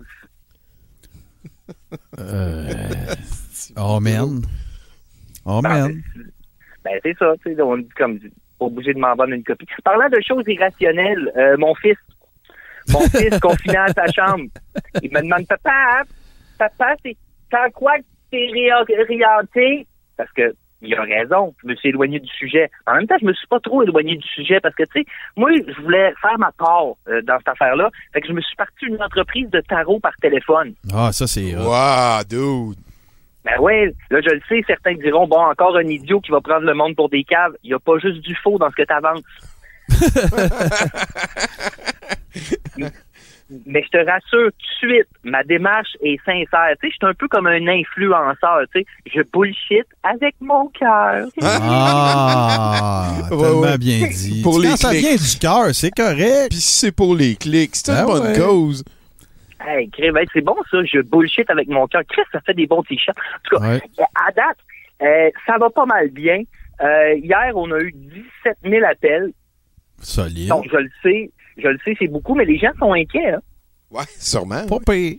Euh... 2.19 2.68
Oh, 3.77 3.99
man. 4.02 4.41
Oh, 5.45 5.61
man. 5.61 5.93
Ben, 5.93 6.31
c'est 6.83 7.17
ça, 7.17 7.33
tu 7.43 7.55
sais, 7.55 7.61
on 7.61 7.77
dit 7.77 7.89
comme, 7.97 8.19
pas 8.59 8.65
obligé 8.65 8.93
de 8.93 8.99
m'en 8.99 9.15
vendre 9.15 9.33
une 9.33 9.43
copie. 9.43 9.65
Parlant 9.83 10.09
de 10.09 10.19
choses 10.25 10.43
irrationnelles, 10.47 11.31
euh, 11.37 11.57
mon 11.57 11.73
fils, 11.75 11.97
mon 12.89 13.01
fils 13.09 13.39
confiné 13.39 13.77
à 13.77 13.87
sa 13.87 14.05
chambre, 14.07 14.45
il 15.01 15.11
me 15.11 15.21
demande, 15.21 15.47
papa, 15.47 16.03
papa, 16.57 16.95
c'est, 17.03 17.17
en 17.53 17.69
quoi 17.71 17.97
que 17.97 18.03
t'es 18.31 18.47
réorienté? 18.53 19.87
Parce 20.17 20.31
que, 20.33 20.53
il 20.83 20.95
a 20.95 21.03
raison, 21.03 21.53
je 21.61 21.67
me 21.67 21.75
suis 21.75 21.89
éloigné 21.89 22.19
du 22.19 22.29
sujet. 22.29 22.71
En 22.87 22.95
même 22.95 23.05
temps, 23.05 23.17
je 23.21 23.25
me 23.25 23.33
suis 23.33 23.47
pas 23.47 23.59
trop 23.59 23.83
éloigné 23.83 24.15
du 24.15 24.27
sujet 24.27 24.59
parce 24.59 24.73
que, 24.73 24.83
tu 24.83 25.01
sais, 25.01 25.05
moi, 25.37 25.51
je 25.55 25.81
voulais 25.81 26.11
faire 26.21 26.39
ma 26.39 26.51
part 26.51 26.93
euh, 27.07 27.21
dans 27.21 27.37
cette 27.37 27.49
affaire-là. 27.49 27.91
Fait 28.13 28.21
que 28.21 28.27
je 28.27 28.33
me 28.33 28.41
suis 28.41 28.55
parti 28.55 28.85
une 28.87 29.01
entreprise 29.01 29.49
de 29.51 29.61
tarot 29.61 29.99
par 29.99 30.15
téléphone. 30.17 30.73
Ah, 30.91 31.11
ça, 31.11 31.27
c'est. 31.27 31.55
Wow, 31.55 32.23
dude. 32.27 32.79
Ben 33.43 33.59
ouais, 33.59 33.91
là, 34.11 34.22
je 34.22 34.30
le 34.30 34.41
sais, 34.47 34.63
certains 34.68 34.93
diront, 34.93 35.27
bon, 35.27 35.38
encore 35.39 35.76
un 35.76 35.88
idiot 35.88 36.22
qui 36.22 36.30
va 36.31 36.41
prendre 36.41 36.63
le 36.65 36.76
monde 36.76 36.95
pour 36.95 37.09
des 37.09 37.23
caves. 37.23 37.53
Il 37.63 37.69
n'y 37.69 37.73
a 37.73 37.80
pas 37.80 37.97
juste 37.97 38.19
du 38.22 38.35
faux 38.35 38.59
dans 38.59 38.69
ce 38.69 38.76
que 38.76 38.84
t'avances. 38.84 39.23
Mais 43.65 43.84
je 43.84 43.89
te 43.89 43.97
rassure 43.97 44.49
tout 44.51 44.88
de 44.88 44.91
suite, 44.93 45.07
ma 45.26 45.43
démarche 45.43 45.89
est 46.01 46.18
sincère. 46.26 46.69
Tu 46.81 46.88
sais, 46.88 46.91
je 46.91 46.95
suis 46.95 47.05
un 47.05 47.13
peu 47.13 47.27
comme 47.27 47.47
un 47.47 47.68
influenceur, 47.68 48.61
tu 48.73 48.80
sais. 48.80 48.85
Je 49.13 49.22
bullshit 49.34 49.85
avec 50.03 50.35
mon 50.39 50.68
cœur. 50.69 51.27
Ah, 51.41 53.11
Ouais, 53.30 53.38
tellement 53.38 53.59
ouais. 53.59 53.77
bien 53.77 54.07
dit. 54.07 54.41
Pour 54.41 54.53
Quand 54.53 54.59
les 54.61 54.77
ça 54.77 54.91
clics. 54.91 55.01
vient 55.01 55.15
du 55.15 55.38
cœur, 55.39 55.76
c'est 55.76 55.91
correct. 55.91 56.47
Puis 56.49 56.59
si 56.61 56.77
c'est 56.80 56.91
pour 56.93 57.13
les 57.13 57.35
clics, 57.35 57.76
c'est 57.76 57.91
une 57.91 57.97
Ah 57.97 58.05
bonne 58.05 58.27
ouais. 58.31 58.39
cause. 58.39 58.85
Hey, 59.65 59.89
Chris, 59.89 60.11
ben, 60.11 60.25
c'est 60.33 60.41
bon 60.41 60.55
ça, 60.69 60.83
je 60.83 60.99
bullshit 61.01 61.49
avec 61.49 61.67
mon 61.67 61.88
cœur. 61.88 62.01
Chris, 62.09 62.23
ça 62.31 62.41
fait 62.41 62.53
des 62.53 62.67
bons 62.67 62.83
t-shirts. 62.83 63.17
En 63.17 63.39
tout 63.43 63.57
cas, 63.59 63.69
Ouais. 63.69 63.81
à 64.27 64.31
date, 64.31 64.57
euh, 65.01 65.29
ça 65.45 65.57
va 65.57 65.69
pas 65.69 65.85
mal 65.85 66.09
bien. 66.09 66.41
Euh, 66.81 67.13
hier, 67.15 67.51
on 67.55 67.71
a 67.71 67.79
eu 67.79 67.91
17 67.91 68.57
000 68.63 68.83
appels. 68.85 69.31
Solide. 69.99 70.49
Donc, 70.49 70.65
je 70.71 70.77
le 70.77 70.89
sais, 71.03 71.31
je 71.57 71.67
le 71.67 71.77
sais, 71.85 71.95
c'est 71.99 72.07
beaucoup, 72.07 72.33
mais 72.33 72.45
les 72.45 72.57
gens 72.57 72.71
sont 72.79 72.93
inquiets. 72.93 73.29
Hein? 73.31 73.41
Ouais, 73.91 74.03
sûrement. 74.17 74.65
Pas 74.65 74.79
pire. 74.93 75.17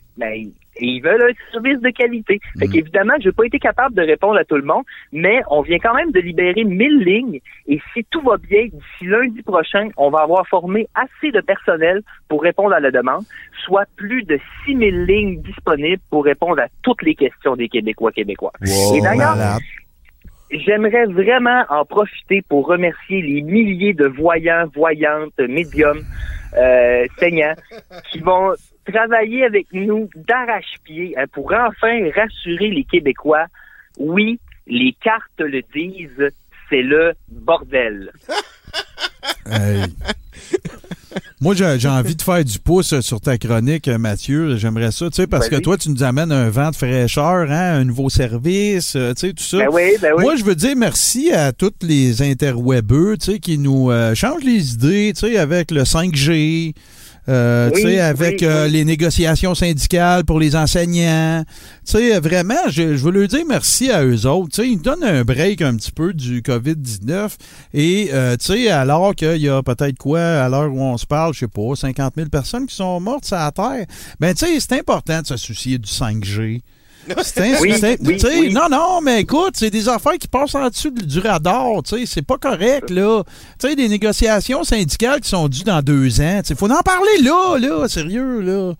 Ben, 0.81 0.89
ils 0.89 1.01
veulent 1.01 1.23
un 1.23 1.53
service 1.53 1.81
de 1.81 1.91
qualité. 1.91 2.41
Fait 2.59 2.69
qu'évidemment, 2.69 3.15
j'ai 3.21 3.33
pas 3.33 3.45
été 3.45 3.59
capable 3.59 3.95
de 3.95 4.03
répondre 4.03 4.39
à 4.39 4.45
tout 4.45 4.57
le 4.57 4.63
monde, 4.63 4.85
mais 5.13 5.41
on 5.51 5.63
vient 5.63 5.79
quand 5.79 5.95
même 5.95 6.11
de 6.13 6.21
libérer 6.21 6.65
1000 6.65 6.99
lignes 6.99 7.41
et 7.67 7.81
si 7.93 8.05
tout 8.11 8.21
va 8.23 8.37
bien, 8.37 8.65
d'ici 8.65 9.05
lundi 9.05 9.43
prochain, 9.43 9.89
on 9.97 10.11
va 10.11 10.21
avoir 10.21 10.47
formé 10.49 10.89
assez 10.95 11.31
de 11.31 11.41
personnel 11.41 12.03
pour 12.29 12.43
répondre 12.43 12.75
à 12.75 12.81
la 12.81 12.91
demande, 12.91 13.25
soit 13.65 13.87
plus 13.97 14.23
de 14.25 14.39
6000 14.67 15.05
lignes 15.05 15.43
disponibles 15.43 16.03
pour 16.11 16.25
répondre 16.25 16.61
à 16.61 16.67
toutes 16.83 17.03
les 17.03 17.15
questions 17.15 17.57
des 17.57 17.69
Québécois 17.69 18.13
québécois. 18.13 18.53
Wow, 18.61 18.97
et 18.97 19.01
d'ailleurs. 19.01 19.59
J'aimerais 20.51 21.07
vraiment 21.07 21.65
en 21.71 21.87
profiter 21.87 22.43
pour 22.43 22.67
remercier 22.67 23.23
les 23.23 23.41
milliers 23.41 23.95
de 23.95 24.07
voyants, 24.07 24.67
voyantes, 24.75 25.39
médiums, 25.39 26.03
euh, 26.59 27.07
saignants 27.19 27.55
qui 28.11 28.19
vont 28.19 28.53
travailler 28.91 29.45
avec 29.45 29.67
nous 29.73 30.09
d'arrache-pied 30.15 31.15
hein, 31.17 31.25
pour 31.33 31.53
enfin 31.53 32.11
rassurer 32.15 32.69
les 32.69 32.85
Québécois. 32.85 33.47
Oui, 33.99 34.39
les 34.67 34.97
cartes 35.03 35.41
le 35.41 35.63
disent, 35.75 36.31
c'est 36.69 36.83
le 36.83 37.13
bordel. 37.29 38.13
Hey. 39.47 39.85
Moi, 41.43 41.55
j'ai 41.57 41.89
envie 41.89 42.15
de 42.15 42.23
faire 42.23 42.45
du 42.45 42.61
pouce 42.61 43.01
sur 43.01 43.21
ta 43.21 43.37
chronique, 43.37 43.89
euh, 43.89 43.99
Mathieu. 43.99 44.57
J'aimerais 44.57 44.93
ça, 44.93 45.11
tu 45.11 45.17
sais, 45.17 45.27
parce 45.27 45.49
que 45.49 45.57
toi, 45.57 45.77
tu 45.77 45.91
nous 45.91 46.05
amènes 46.05 46.31
un 46.31 46.49
vent 46.51 46.71
de 46.71 46.77
fraîcheur, 46.77 47.51
hein, 47.51 47.81
un 47.81 47.85
nouveau 47.85 48.09
service, 48.09 48.95
euh, 48.95 49.13
tu 49.13 49.27
sais, 49.27 49.33
tout 49.33 49.43
ça. 49.43 49.59
Ben 49.59 49.69
oui, 49.73 49.97
ben 50.01 50.13
oui. 50.17 50.23
Moi, 50.23 50.37
je 50.37 50.45
veux 50.45 50.55
dire 50.55 50.77
merci 50.77 51.33
à 51.33 51.51
tous 51.51 51.73
les 51.83 52.23
interwebeux, 52.23 53.17
tu 53.19 53.33
sais, 53.33 53.39
qui 53.41 53.59
nous 53.59 53.91
euh, 53.91 54.15
changent 54.15 54.45
les 54.45 54.75
idées, 54.75 55.13
tu 55.15 55.27
sais, 55.27 55.37
avec 55.37 55.73
le 55.73 55.83
5G, 55.83 56.75
euh, 57.29 57.71
Oui, 57.73 57.81
tu 57.81 57.89
sais, 57.89 58.01
avec 58.01 58.41
oui, 58.41 58.47
euh, 58.47 58.65
oui. 58.67 58.73
les 58.73 58.85
négociations 58.85 59.55
syndicales 59.55 60.25
pour 60.25 60.41
les 60.41 60.57
enseignants. 60.57 61.45
Tu 61.87 61.93
sais, 61.93 62.21
vraiment, 62.21 62.69
je, 62.69 62.97
je 62.97 63.05
veux 63.05 63.11
leur 63.11 63.29
dire 63.29 63.45
merci 63.49 63.91
à 63.91 64.05
eux 64.05 64.27
autres. 64.27 64.53
Tu 64.55 64.63
sais, 64.63 64.69
ils 64.69 64.77
nous 64.77 64.83
donnent 64.83 65.05
un 65.05 65.23
break 65.25 65.63
un 65.63 65.77
petit 65.77 65.93
peu 65.93 66.13
du 66.13 66.43
COVID-19. 66.43 67.31
Et, 67.75 68.11
euh, 68.13 68.37
tu 68.37 68.47
sais, 68.47 68.69
alors 68.69 69.15
qu'il 69.15 69.37
y 69.37 69.49
a 69.49 69.63
peut-être 69.63 69.99
quoi, 69.99 70.21
à 70.21 70.49
l'heure 70.49 70.73
où 70.73 70.81
on 70.81 70.97
se 70.97 71.07
parle, 71.07 71.35
je 71.35 71.41
sais 71.41 71.49
pas, 71.49 71.75
50 71.75 72.15
000 72.17 72.29
personnes 72.29 72.67
qui 72.67 72.75
sont 72.75 72.99
mortes 73.01 73.25
sur 73.25 73.37
la 73.37 73.53
Terre, 73.53 73.87
ben, 74.19 74.35
tu 74.35 74.47
sais, 74.47 74.61
c'est 74.61 74.79
important 74.79 75.21
de 75.21 75.27
se 75.27 75.37
soucier 75.37 75.79
du 75.79 75.89
5G. 75.89 76.63
C'est 77.23 77.61
Oui, 77.61 77.75
oui, 77.83 78.19
oui. 78.23 78.53
Non, 78.53 78.69
non, 78.71 79.01
mais 79.01 79.23
écoute, 79.23 79.55
c'est 79.55 79.71
des 79.71 79.89
affaires 79.89 80.19
qui 80.19 80.29
passent 80.29 80.55
en 80.55 80.69
dessous 80.69 80.91
du 80.91 81.19
radar, 81.19 81.83
tu 81.85 81.99
sais, 81.99 82.07
c'est 82.07 82.27
pas 82.27 82.39
correct, 82.39 82.91
là. 82.91 83.23
Tu 83.59 83.69
sais, 83.69 83.75
des 83.75 83.89
négociations 83.89 84.65
syndicales 84.65 85.21
qui 85.21 85.29
sont 85.29 85.49
dues 85.49 85.65
dans 85.65 85.83
deux 85.83 86.21
ans, 86.21 86.41
il 86.49 86.57
faut 86.57 86.71
en 86.71 86.83
parler 86.83 87.23
là, 87.23 87.59
là, 87.59 87.89
sérieux, 87.89 88.41
là. 88.41 88.73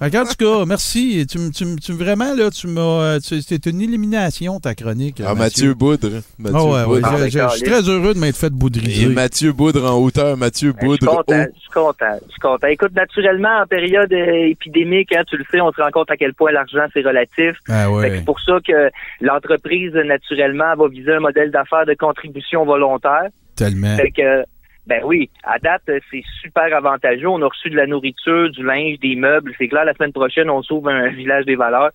En 0.16 0.24
tout 0.24 0.34
cas, 0.38 0.64
merci. 0.66 1.26
Tu, 1.26 1.92
vraiment, 1.92 2.34
là, 2.34 2.50
tu 2.50 2.66
m'as. 2.66 3.20
C'était 3.20 3.70
une 3.70 3.82
élimination, 3.82 4.58
ta 4.60 4.74
chronique. 4.74 5.20
Ah, 5.24 5.34
Mathieu 5.34 5.74
Boudre. 5.74 6.22
Mathieu 6.38 6.58
Ah 6.58 6.64
ouais, 6.64 6.84
ouais, 6.84 7.00
Boudre. 7.00 7.28
Je, 7.28 7.48
suis 7.56 7.62
très 7.62 7.82
heureux 7.82 8.14
de 8.14 8.18
m'être 8.18 8.36
fait 8.36 8.46
Et 8.46 8.50
boudriser. 8.50 9.06
Mathieu 9.06 9.52
Boudre 9.52 9.84
en 9.84 9.98
hauteur, 9.98 10.36
Mathieu 10.36 10.72
Je 10.74 10.78
suis 10.78 10.86
Boudre 10.86 11.16
je 11.54 11.60
suis 11.60 11.70
content, 11.70 12.18
je 12.26 12.30
suis 12.30 12.40
content. 12.40 12.66
Écoute, 12.68 12.94
naturellement, 12.94 13.60
en 13.62 13.66
période 13.66 14.12
euh, 14.12 14.48
épidémique, 14.48 15.12
hein, 15.14 15.22
tu 15.28 15.36
le 15.36 15.44
sais, 15.50 15.60
on 15.60 15.72
se 15.72 15.80
rend 15.80 15.90
compte 15.90 16.10
à 16.10 16.16
quel 16.16 16.34
point 16.34 16.52
l'argent, 16.52 16.86
c'est 16.92 17.02
relatif. 17.02 17.56
Ah 17.68 17.90
ouais. 17.90 18.10
C'est 18.10 18.24
pour 18.24 18.40
ça 18.40 18.58
que 18.66 18.90
l'entreprise, 19.20 19.92
naturellement, 19.92 20.74
va 20.76 20.88
viser 20.88 21.14
un 21.14 21.20
modèle 21.20 21.50
d'affaires 21.50 21.86
de 21.86 21.94
contribution 21.94 22.64
volontaire. 22.64 23.28
Tellement. 23.56 23.96
Fait 23.96 24.10
que, 24.10 24.44
ben 24.86 25.02
oui, 25.04 25.30
à 25.42 25.58
date, 25.58 25.82
c'est 25.86 26.22
super 26.42 26.74
avantageux. 26.74 27.28
On 27.28 27.42
a 27.42 27.46
reçu 27.46 27.70
de 27.70 27.76
la 27.76 27.86
nourriture, 27.86 28.50
du 28.50 28.64
linge, 28.64 28.98
des 29.00 29.16
meubles. 29.16 29.52
C'est 29.58 29.68
clair, 29.68 29.84
la 29.84 29.94
semaine 29.94 30.12
prochaine, 30.12 30.48
on 30.50 30.62
s'ouvre 30.62 30.88
un 30.88 31.08
village 31.08 31.44
des 31.44 31.56
valeurs. 31.56 31.90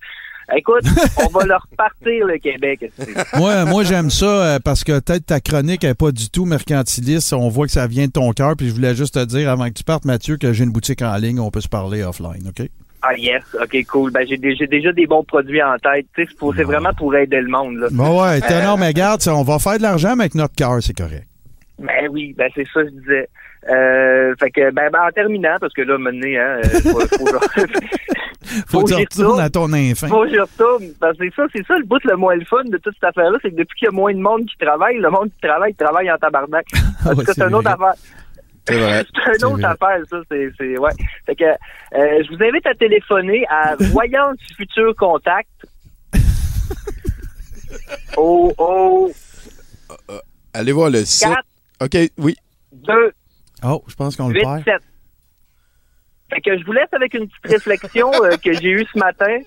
Écoute, 0.54 0.84
on 1.24 1.28
va 1.28 1.46
leur 1.46 1.66
partir 1.76 2.26
le 2.26 2.38
Québec. 2.38 2.92
Moi, 3.34 3.64
moi 3.64 3.84
j'aime 3.84 4.10
ça 4.10 4.26
euh, 4.26 4.58
parce 4.62 4.84
que 4.84 4.98
peut-être 5.00 5.26
ta 5.26 5.40
chronique 5.40 5.84
n'est 5.84 5.94
pas 5.94 6.10
du 6.10 6.28
tout 6.30 6.44
mercantiliste. 6.44 7.32
On 7.32 7.48
voit 7.48 7.66
que 7.66 7.72
ça 7.72 7.86
vient 7.86 8.06
de 8.06 8.12
ton 8.12 8.32
cœur. 8.32 8.56
Puis 8.56 8.68
je 8.68 8.74
voulais 8.74 8.94
juste 8.94 9.14
te 9.14 9.24
dire, 9.24 9.48
avant 9.48 9.68
que 9.68 9.74
tu 9.74 9.84
partes, 9.84 10.04
Mathieu, 10.04 10.36
que 10.36 10.52
j'ai 10.52 10.64
une 10.64 10.72
boutique 10.72 11.00
en 11.02 11.16
ligne. 11.16 11.40
On 11.40 11.50
peut 11.50 11.60
se 11.60 11.68
parler 11.68 12.02
offline, 12.02 12.48
OK? 12.48 12.68
Ah 13.02 13.14
yes, 13.16 13.42
ok, 13.60 13.76
cool. 13.90 14.10
Ben 14.12 14.24
j'ai 14.28 14.36
dé- 14.36 14.54
j'ai 14.56 14.66
déjà 14.68 14.92
des 14.92 15.06
bons 15.06 15.24
produits 15.24 15.62
en 15.62 15.76
tête. 15.78 16.06
Tu 16.14 16.24
sais, 16.24 16.30
c'est 16.56 16.62
vraiment 16.62 16.92
pour 16.94 17.14
aider 17.16 17.40
le 17.40 17.48
monde. 17.48 17.76
Là. 17.78 17.88
Bon, 17.90 18.22
ouais, 18.22 18.40
t'es- 18.40 18.54
Euh, 18.54 18.62
non, 18.64 18.76
mais 18.76 18.88
regarde, 18.88 19.20
on 19.28 19.42
va 19.42 19.58
faire 19.58 19.78
de 19.78 19.82
l'argent, 19.82 20.14
mais 20.16 20.24
avec 20.24 20.34
notre 20.36 20.54
cœur, 20.54 20.78
c'est 20.80 20.96
correct. 20.96 21.26
Ben 21.80 22.08
oui, 22.10 22.32
ben 22.38 22.48
c'est 22.54 22.64
ça 22.72 22.82
que 22.82 22.88
je 22.90 23.00
disais. 23.00 23.28
Euh, 23.70 24.34
fait 24.38 24.50
que 24.50 24.70
ben, 24.72 24.88
ben, 24.92 25.00
en 25.08 25.10
terminant, 25.10 25.56
parce 25.60 25.72
que 25.72 25.82
là, 25.82 25.98
maintenant, 25.98 26.26
hein, 26.28 26.60
euh, 26.64 26.80
faut, 26.80 27.00
faut, 27.00 27.26
Faut 28.66 28.82
que 28.84 28.88
tu 28.90 28.94
que 28.94 29.00
retournes 29.00 29.26
retourne. 29.26 29.40
à 29.40 29.50
ton 29.50 29.72
enfant. 29.72 30.08
Faut 30.08 30.22
que 30.24 30.30
j'y 30.30 30.38
retourne. 30.38 30.84
Parce 31.00 31.16
que 31.16 31.24
c'est 31.24 31.34
ça, 31.34 31.42
c'est 31.54 31.66
ça 31.66 31.78
le 31.78 31.84
bout 31.84 32.02
le 32.04 32.16
moins 32.16 32.34
le 32.34 32.44
fun 32.44 32.64
de 32.64 32.76
toute 32.78 32.94
cette 32.94 33.04
affaire-là, 33.04 33.38
c'est 33.40 33.50
que 33.50 33.56
depuis 33.56 33.78
qu'il 33.78 33.86
y 33.86 33.88
a 33.88 33.92
moins 33.92 34.12
de 34.12 34.18
monde 34.18 34.44
qui 34.46 34.56
travaille, 34.58 34.98
le 34.98 35.10
monde 35.10 35.30
qui 35.30 35.46
travaille 35.46 35.74
travaille 35.74 36.10
en 36.10 36.16
tabarnak. 36.18 36.66
Tout 37.02 37.08
Ouais, 37.16 37.24
cas, 37.24 37.32
c'est 37.34 37.42
une 37.44 37.54
autre 37.54 37.70
affaire. 37.70 37.94
C'est 38.68 38.78
vrai. 38.78 39.04
C'est 39.24 39.38
une 39.38 39.44
autre 39.52 39.64
affaire, 39.64 39.98
ça. 40.08 40.16
C'est, 40.30 40.78
ouais. 40.78 40.90
Fait 41.26 41.36
que, 41.36 41.44
euh, 41.44 42.22
je 42.24 42.28
vous 42.34 42.42
invite 42.42 42.66
à 42.66 42.74
téléphoner 42.74 43.44
à 43.48 43.76
Voyance 43.92 44.38
Futur 44.56 44.94
Contact. 44.96 45.48
Au, 48.16 48.52
au 48.58 49.12
Allez 50.54 50.72
voir 50.72 50.90
le 50.90 51.04
site. 51.04 51.28
4, 51.28 51.44
OK, 51.82 52.10
oui. 52.18 52.36
2, 52.72 53.12
Oh, 53.64 53.82
je 53.86 53.94
pense 53.94 54.16
qu'on 54.16 54.28
le 54.28 54.34
8, 54.34 54.42
perd. 54.42 54.64
7. 54.64 54.74
Fait 56.32 56.40
que 56.40 56.58
je 56.58 56.64
vous 56.64 56.72
laisse 56.72 56.92
avec 56.92 57.14
une 57.14 57.28
petite 57.28 57.44
réflexion 57.44 58.10
euh, 58.22 58.36
que 58.42 58.52
j'ai 58.54 58.70
eue 58.70 58.86
ce 58.92 58.98
matin 58.98 59.38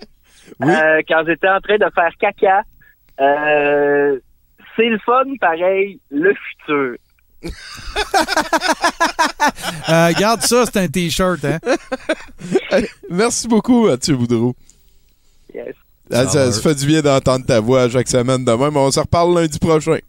euh, 0.61 1.01
quand 1.07 1.23
j'étais 1.25 1.49
en 1.49 1.59
train 1.59 1.77
de 1.77 1.85
faire 1.93 2.11
caca. 2.19 2.63
Euh, 3.19 4.19
c'est 4.75 4.87
le 4.89 4.99
fun, 4.99 5.23
pareil, 5.39 5.99
le 6.11 6.33
futur. 6.33 6.95
Euh, 9.87 10.11
garde 10.13 10.41
ça, 10.41 10.65
c'est 10.65 10.77
un 10.77 10.87
T-shirt, 10.87 11.45
hein? 11.45 11.59
Merci 13.09 13.47
beaucoup, 13.47 13.85
Mathieu 13.87 14.15
Boudreau. 14.15 14.55
Yes. 15.53 15.75
Ah, 16.11 16.27
ça, 16.27 16.51
ça 16.51 16.61
fait 16.61 16.73
du 16.75 16.87
bien 16.87 17.01
d'entendre 17.01 17.45
ta 17.45 17.59
voix 17.59 17.87
chaque 17.89 18.07
semaine 18.07 18.43
demain, 18.43 18.71
mais 18.71 18.79
on 18.79 18.91
se 18.91 18.99
reparle 18.99 19.35
lundi 19.35 19.59
prochain. 19.59 19.99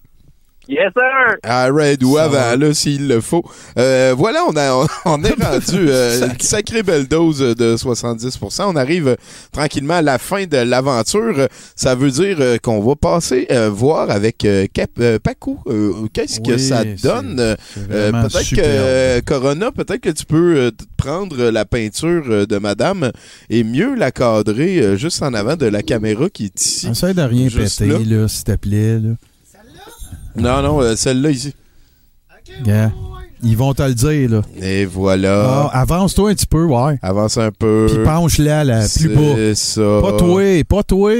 Yes, 0.68 0.92
sir! 0.96 1.36
À 1.44 1.68
Red 1.68 2.02
ou 2.02 2.16
avant, 2.18 2.32
va. 2.32 2.56
là, 2.56 2.74
s'il 2.74 3.06
le 3.06 3.20
faut. 3.20 3.44
Euh, 3.78 4.14
voilà, 4.18 4.40
on, 4.48 4.56
a, 4.56 4.84
on 5.04 5.22
est 5.22 5.34
rendu 5.42 5.88
euh, 5.88 6.26
une 6.26 6.40
sacrée 6.40 6.82
belle 6.82 7.06
dose 7.06 7.38
de 7.38 7.76
70%. 7.76 8.64
On 8.66 8.74
arrive 8.74 9.08
euh, 9.08 9.16
tranquillement 9.52 9.94
à 9.94 10.02
la 10.02 10.18
fin 10.18 10.44
de 10.44 10.56
l'aventure. 10.56 11.46
Ça 11.76 11.94
veut 11.94 12.10
dire 12.10 12.38
euh, 12.40 12.56
qu'on 12.60 12.80
va 12.80 12.96
passer 12.96 13.46
euh, 13.52 13.70
voir 13.70 14.10
avec 14.10 14.44
euh, 14.44 14.66
Cap, 14.72 14.90
euh, 14.98 15.20
Paco 15.20 15.60
euh, 15.68 15.92
qu'est-ce 16.12 16.40
que 16.40 16.58
ça 16.58 16.84
donne? 16.84 17.38
Euh, 17.38 17.54
peut-être 18.10 18.50
que 18.50 18.60
euh, 18.60 19.20
Corona, 19.24 19.70
peut-être 19.70 20.00
que 20.00 20.10
tu 20.10 20.24
peux 20.24 20.56
euh, 20.56 20.70
prendre 20.96 21.50
la 21.50 21.64
peinture 21.64 22.24
euh, 22.28 22.46
de 22.46 22.58
madame 22.58 23.12
et 23.50 23.62
mieux 23.62 23.94
la 23.94 24.10
cadrer 24.10 24.80
euh, 24.80 24.96
juste 24.96 25.22
en 25.22 25.32
avant 25.32 25.54
de 25.54 25.66
la 25.66 25.82
caméra 25.82 26.28
qui 26.28 26.46
est 26.46 26.60
ici. 26.60 26.88
Essaye 26.88 27.14
de 27.14 27.22
rien 27.22 27.48
péter, 27.48 27.86
là. 27.86 27.98
là, 28.04 28.26
s'il 28.28 28.44
te 28.44 28.56
plaît. 28.56 28.98
Là. 28.98 29.10
Non, 30.38 30.62
non, 30.62 30.80
euh, 30.82 30.96
celle-là 30.96 31.30
ici. 31.30 31.54
Yeah. 32.64 32.92
Ils 33.42 33.56
vont 33.56 33.74
te 33.74 33.82
le 33.82 33.94
dire, 33.94 34.30
là. 34.30 34.40
Et 34.60 34.84
voilà. 34.86 35.68
Ah, 35.72 35.80
Avance-toi 35.80 36.30
un 36.30 36.34
petit 36.34 36.46
peu, 36.46 36.64
ouais. 36.64 36.98
Avance 37.02 37.36
un 37.36 37.50
peu. 37.52 37.86
Puis 37.88 38.02
penche-la, 38.04 38.64
là, 38.64 38.86
plus 38.96 39.08
bas. 39.10 39.20
C'est 39.36 39.54
ça. 39.54 40.00
Pas 40.02 40.12
toi, 40.16 40.42
pas 40.68 40.82
toi. 40.82 41.12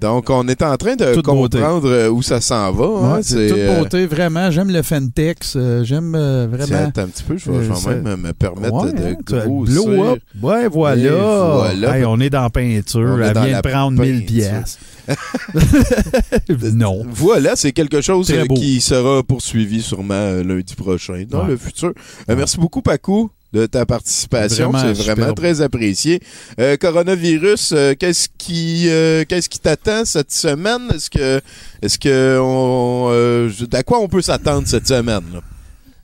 Donc, 0.00 0.28
on 0.28 0.48
est 0.48 0.60
en 0.62 0.76
train 0.76 0.96
de 0.96 1.14
Toute 1.14 1.24
comprendre 1.24 1.88
euh, 1.88 2.08
où 2.10 2.20
ça 2.20 2.40
s'en 2.40 2.72
va. 2.72 2.84
hein. 2.84 3.14
Ouais, 3.16 3.22
c'est 3.22 3.48
toute 3.48 3.58
euh, 3.58 3.78
beauté, 3.78 4.06
vraiment. 4.06 4.50
J'aime 4.50 4.70
le 4.70 4.82
Fentex. 4.82 5.54
euh, 5.56 5.84
J'aime 5.84 6.14
euh, 6.16 6.46
vraiment. 6.50 6.88
Attends 6.88 7.02
un 7.02 7.06
petit 7.08 7.22
peu, 7.22 7.36
je 7.38 7.50
vais, 7.50 7.58
Euh, 7.58 8.02
même 8.02 8.20
me 8.20 8.32
permettre 8.32 8.74
Ouais, 8.84 8.92
de 8.92 9.14
grossir. 9.46 9.84
blow 9.84 10.04
up. 10.12 10.18
Ouais, 10.42 10.68
voilà. 10.68 10.96
Et 11.02 11.08
voilà. 11.10 11.98
Hey, 11.98 12.04
on 12.04 12.18
est 12.20 12.30
dans 12.30 12.42
la 12.42 12.50
peinture. 12.50 13.00
On 13.16 13.20
Elle 13.20 13.32
vient 13.38 13.60
de 13.62 13.68
prendre 13.68 14.00
1000 14.02 14.12
peinture. 14.20 14.26
pièces. 14.26 14.78
non. 16.74 17.02
Voilà, 17.08 17.56
c'est 17.56 17.72
quelque 17.72 18.00
chose 18.00 18.30
euh, 18.30 18.46
qui 18.46 18.80
sera 18.80 19.22
poursuivi 19.22 19.82
sûrement 19.82 20.14
euh, 20.14 20.42
lundi 20.42 20.74
prochain 20.74 21.24
dans 21.28 21.42
Ouais. 21.44 21.50
le 21.50 21.56
futur. 21.56 21.92
Euh, 22.30 22.36
merci 22.36 22.58
beaucoup, 22.58 22.82
Paco, 22.82 23.30
de 23.52 23.66
ta 23.66 23.86
participation. 23.86 24.72
C'est 24.76 24.92
vraiment 24.94 25.32
très 25.32 25.60
apprécié. 25.60 26.20
Euh, 26.60 26.76
coronavirus, 26.76 27.72
euh, 27.72 27.94
qu'est-ce 27.98 28.28
qui 28.38 28.88
euh, 28.88 29.24
qu'est-ce 29.28 29.48
qui 29.48 29.58
t'attend 29.58 30.04
cette 30.04 30.32
semaine? 30.32 30.88
Est-ce 30.94 31.10
que 31.10 31.40
est-ce 31.82 31.98
que 31.98 32.38
on 32.40 33.08
euh, 33.10 33.50
à 33.72 33.82
quoi 33.82 34.00
on 34.00 34.08
peut 34.08 34.22
s'attendre 34.22 34.66
cette 34.66 34.88
semaine? 34.88 35.22
là? 35.32 35.40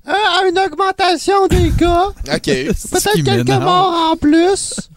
Euh, 0.08 0.12
à 0.12 0.48
une 0.48 0.58
augmentation 0.58 1.46
des 1.48 1.70
cas. 1.78 2.06
OK. 2.34 2.44
Peut-être 2.44 3.22
quelques 3.24 3.48
morts 3.48 4.10
en 4.12 4.16
plus. 4.16 4.74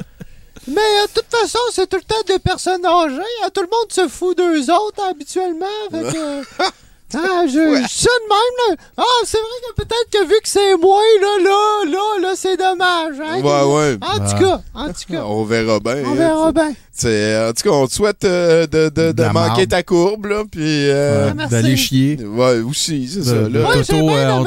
Mais 0.68 0.82
euh, 0.82 1.08
de 1.08 1.12
toute 1.22 1.30
façon, 1.30 1.60
c'est 1.72 1.88
tout 1.88 1.98
le 1.98 2.04
temps 2.04 2.22
des 2.28 2.40
personnes 2.40 2.86
âgées. 2.86 3.22
hein. 3.44 3.50
Tout 3.54 3.62
le 3.62 3.68
monde 3.68 3.92
se 3.92 4.08
fout 4.08 4.38
d'eux 4.38 4.70
autres 4.72 5.04
habituellement. 5.04 5.66
Fait 5.92 6.14
que, 6.14 6.42
ah, 7.16 7.44
je, 7.48 7.52
je 7.82 7.88
suis 7.88 8.00
ça 8.00 8.10
de 8.10 8.30
même. 8.30 8.78
Là. 8.78 8.84
Ah, 8.98 9.04
c'est 9.26 9.38
vrai 9.38 9.48
que 9.70 9.82
peut-être 9.84 10.10
que 10.12 10.26
vu 10.28 10.36
que 10.42 10.48
c'est 10.50 10.76
moi, 10.78 11.00
là, 11.22 11.44
là, 11.44 11.92
là, 11.92 12.20
là, 12.22 12.34
c'est 12.36 12.58
dommage. 12.58 13.16
Hein, 13.20 13.42
Ouais, 13.42 13.74
ouais. 13.74 13.98
En 14.02 14.18
tout 14.18 14.36
Ah. 14.36 14.40
cas, 14.40 14.62
en 14.74 14.88
tout 14.88 15.12
cas. 15.14 15.24
On 15.26 15.44
verra 15.44 15.80
bien. 15.80 16.04
On 16.06 16.16
verra 16.16 16.52
bien. 16.52 16.74
c'est- 16.92 17.48
En 17.50 17.54
tout 17.54 17.64
cas, 17.70 17.76
on 17.76 17.88
te 17.88 17.94
souhaite 17.94 18.24
euh, 18.26 18.68
de, 18.68 18.90
de, 18.90 19.12
de 19.12 19.24
manquer 19.26 19.34
marde. 19.34 19.68
ta 19.70 19.84
courbe, 19.84 20.26
là, 20.28 20.44
puis... 20.50 20.90
euh, 20.90 21.32
Ouais, 21.34 21.48
D'aller 21.48 21.76
chier. 21.78 22.18
Ouais, 22.24 22.60
aussi, 22.62 23.08
c'est 23.08 23.24
ça. 23.24 23.36
Là. 23.50 23.74
Toto, 23.74 24.08
bien 24.08 24.40
euh. 24.42 24.46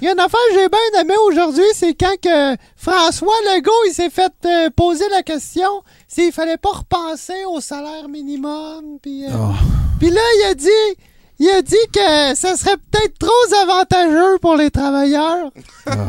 Il 0.00 0.04
y 0.06 0.08
a 0.08 0.12
une 0.12 0.20
affaire 0.20 0.40
que 0.48 0.54
j'ai 0.54 0.68
bien 0.70 1.00
aimé 1.02 1.14
aujourd'hui, 1.26 1.64
c'est 1.74 1.92
quand 1.92 2.14
que 2.22 2.56
François 2.78 3.34
Legault 3.54 3.70
il 3.88 3.92
s'est 3.92 4.08
fait 4.08 4.32
euh, 4.46 4.70
poser 4.74 5.04
la 5.10 5.22
question 5.22 5.68
s'il 6.08 6.32
fallait 6.32 6.56
pas 6.56 6.70
repenser 6.70 7.44
au 7.46 7.60
salaire 7.60 8.08
minimum. 8.08 8.98
Puis 9.02 9.26
euh, 9.26 9.28
Ah. 9.34 9.52
puis 10.00 10.08
là, 10.08 10.20
il 10.38 10.50
a 10.50 10.54
dit 10.54 10.96
il 11.42 11.50
a 11.50 11.60
dit 11.60 11.74
que 11.92 12.36
ça 12.36 12.56
serait 12.56 12.76
peut-être 12.90 13.18
trop 13.18 13.56
avantageux 13.62 14.38
pour 14.40 14.54
les 14.54 14.70
travailleurs. 14.70 15.50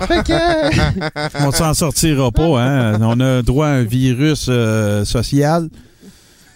fait 0.07 0.23
que 0.23 1.45
On 1.47 1.51
s'en 1.51 1.73
sortira 1.73 2.31
pas, 2.31 2.61
hein. 2.61 3.01
On 3.01 3.19
a 3.19 3.41
droit 3.41 3.65
à 3.65 3.71
un 3.71 3.83
virus 3.83 4.45
euh, 4.49 5.03
social. 5.05 5.69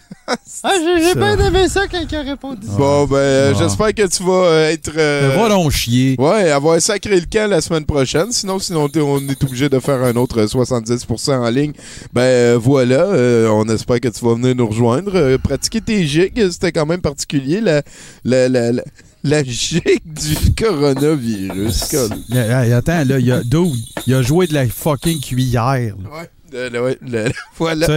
ah, 0.64 0.72
j'ai 1.04 1.16
bien 1.16 1.38
aimé 1.40 1.68
ça 1.70 1.88
quand 1.88 2.02
il 2.10 2.16
a 2.16 2.22
répondu. 2.22 2.66
ça. 2.68 2.74
Bon, 2.78 3.06
ben, 3.06 3.16
euh, 3.18 3.54
Ah. 3.56 3.58
j'espère 3.60 3.94
que 3.94 4.08
tu 4.08 4.24
vas 4.24 4.32
euh, 4.46 4.70
être... 4.72 4.92
euh, 4.98 5.34
Va 5.38 5.50
donc 5.50 5.72
chier. 5.72 6.16
Ouais, 6.20 6.52
avoir 6.52 6.82
sacré 6.82 7.20
le 7.20 7.26
camp 7.32 7.50
la 7.50 7.62
semaine 7.62 7.86
prochaine. 7.86 8.32
Sinon, 8.32 8.60
sinon 8.60 8.90
on 8.96 9.20
est 9.30 9.44
obligé 9.44 9.70
de 9.70 9.80
faire 9.80 10.02
un 10.04 10.16
autre 10.16 10.42
euh, 10.42 10.48
70% 10.48 11.38
en 11.38 11.50
ligne. 11.50 11.74
Ben 12.14 12.22
euh, 12.22 12.60
voilà, 12.62 13.04
euh, 13.04 13.48
on 13.50 13.66
espère 13.70 14.00
que 14.02 14.08
tu 14.10 14.24
vas 14.26 14.34
venir 14.36 14.56
nous 14.56 14.68
rejoindre. 14.68 15.12
Euh, 15.16 15.38
pratiquer 15.38 15.82
tes 15.82 16.06
gigs, 16.06 16.50
c'était 16.52 16.72
quand 16.72 16.86
même 16.86 17.02
particulier. 17.02 17.62
La, 17.62 17.82
la, 18.26 18.50
la, 18.50 18.72
la, 18.72 18.84
la 19.24 19.44
gig 19.44 20.02
du 20.06 20.36
coronavirus. 20.58 21.96
Attends, 22.74 23.04
là, 23.06 23.20
il 23.20 23.32
a, 23.32 23.42
dude, 23.44 23.74
il 24.06 24.14
a 24.14 24.22
joué 24.22 24.48
de 24.48 24.54
la 24.54 24.68
fucking 24.68 25.20
cuillère. 25.22 25.64
là. 25.64 26.10
Ouais, 26.20 26.30
le- 26.72 26.84
ouais, 26.84 26.98
le- 27.02 27.30
voilà. 27.58 27.88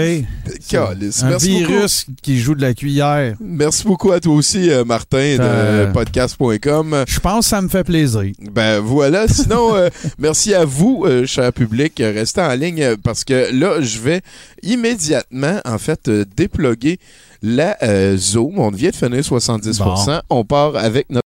Calice. 0.68 1.22
un 1.22 1.28
Merci 1.30 1.60
beaucoup. 1.60 1.72
virus 1.72 2.06
qui 2.22 2.38
joue 2.38 2.54
de 2.54 2.62
la 2.62 2.74
cuillère. 2.74 3.34
Merci 3.40 3.84
beaucoup 3.84 4.12
à 4.12 4.20
toi 4.20 4.34
aussi, 4.34 4.70
euh, 4.70 4.84
Martin, 4.84 5.36
de 5.36 5.40
Euh, 5.40 5.86
podcast.com. 5.92 7.04
Je 7.06 7.20
pense 7.20 7.46
que 7.46 7.50
ça 7.50 7.60
me 7.62 7.68
fait 7.68 7.84
plaisir. 7.84 8.32
Ben 8.52 8.80
voilà. 8.80 9.26
Sinon, 9.28 9.74
euh, 9.76 9.88
merci 10.18 10.54
à 10.54 10.64
vous, 10.64 11.04
cher 11.26 11.52
public. 11.52 11.94
Restez 11.98 12.40
en 12.40 12.54
ligne 12.54 12.96
parce 13.02 13.24
que 13.24 13.48
là, 13.52 13.80
je 13.80 13.98
vais 13.98 14.20
immédiatement, 14.62 15.60
en 15.64 15.78
fait, 15.78 16.08
déploguer 16.36 16.98
la 17.42 17.76
Zoom. 18.16 18.58
On 18.58 18.70
vient 18.70 18.90
de 18.90 18.96
finir 18.96 19.20
70%. 19.20 20.20
On 20.30 20.44
part 20.44 20.76
avec 20.76 21.08
notre. 21.10 21.20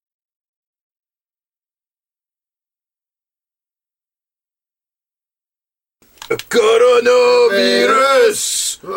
Coronavirus! 6.28 8.63
Vous 8.84 8.92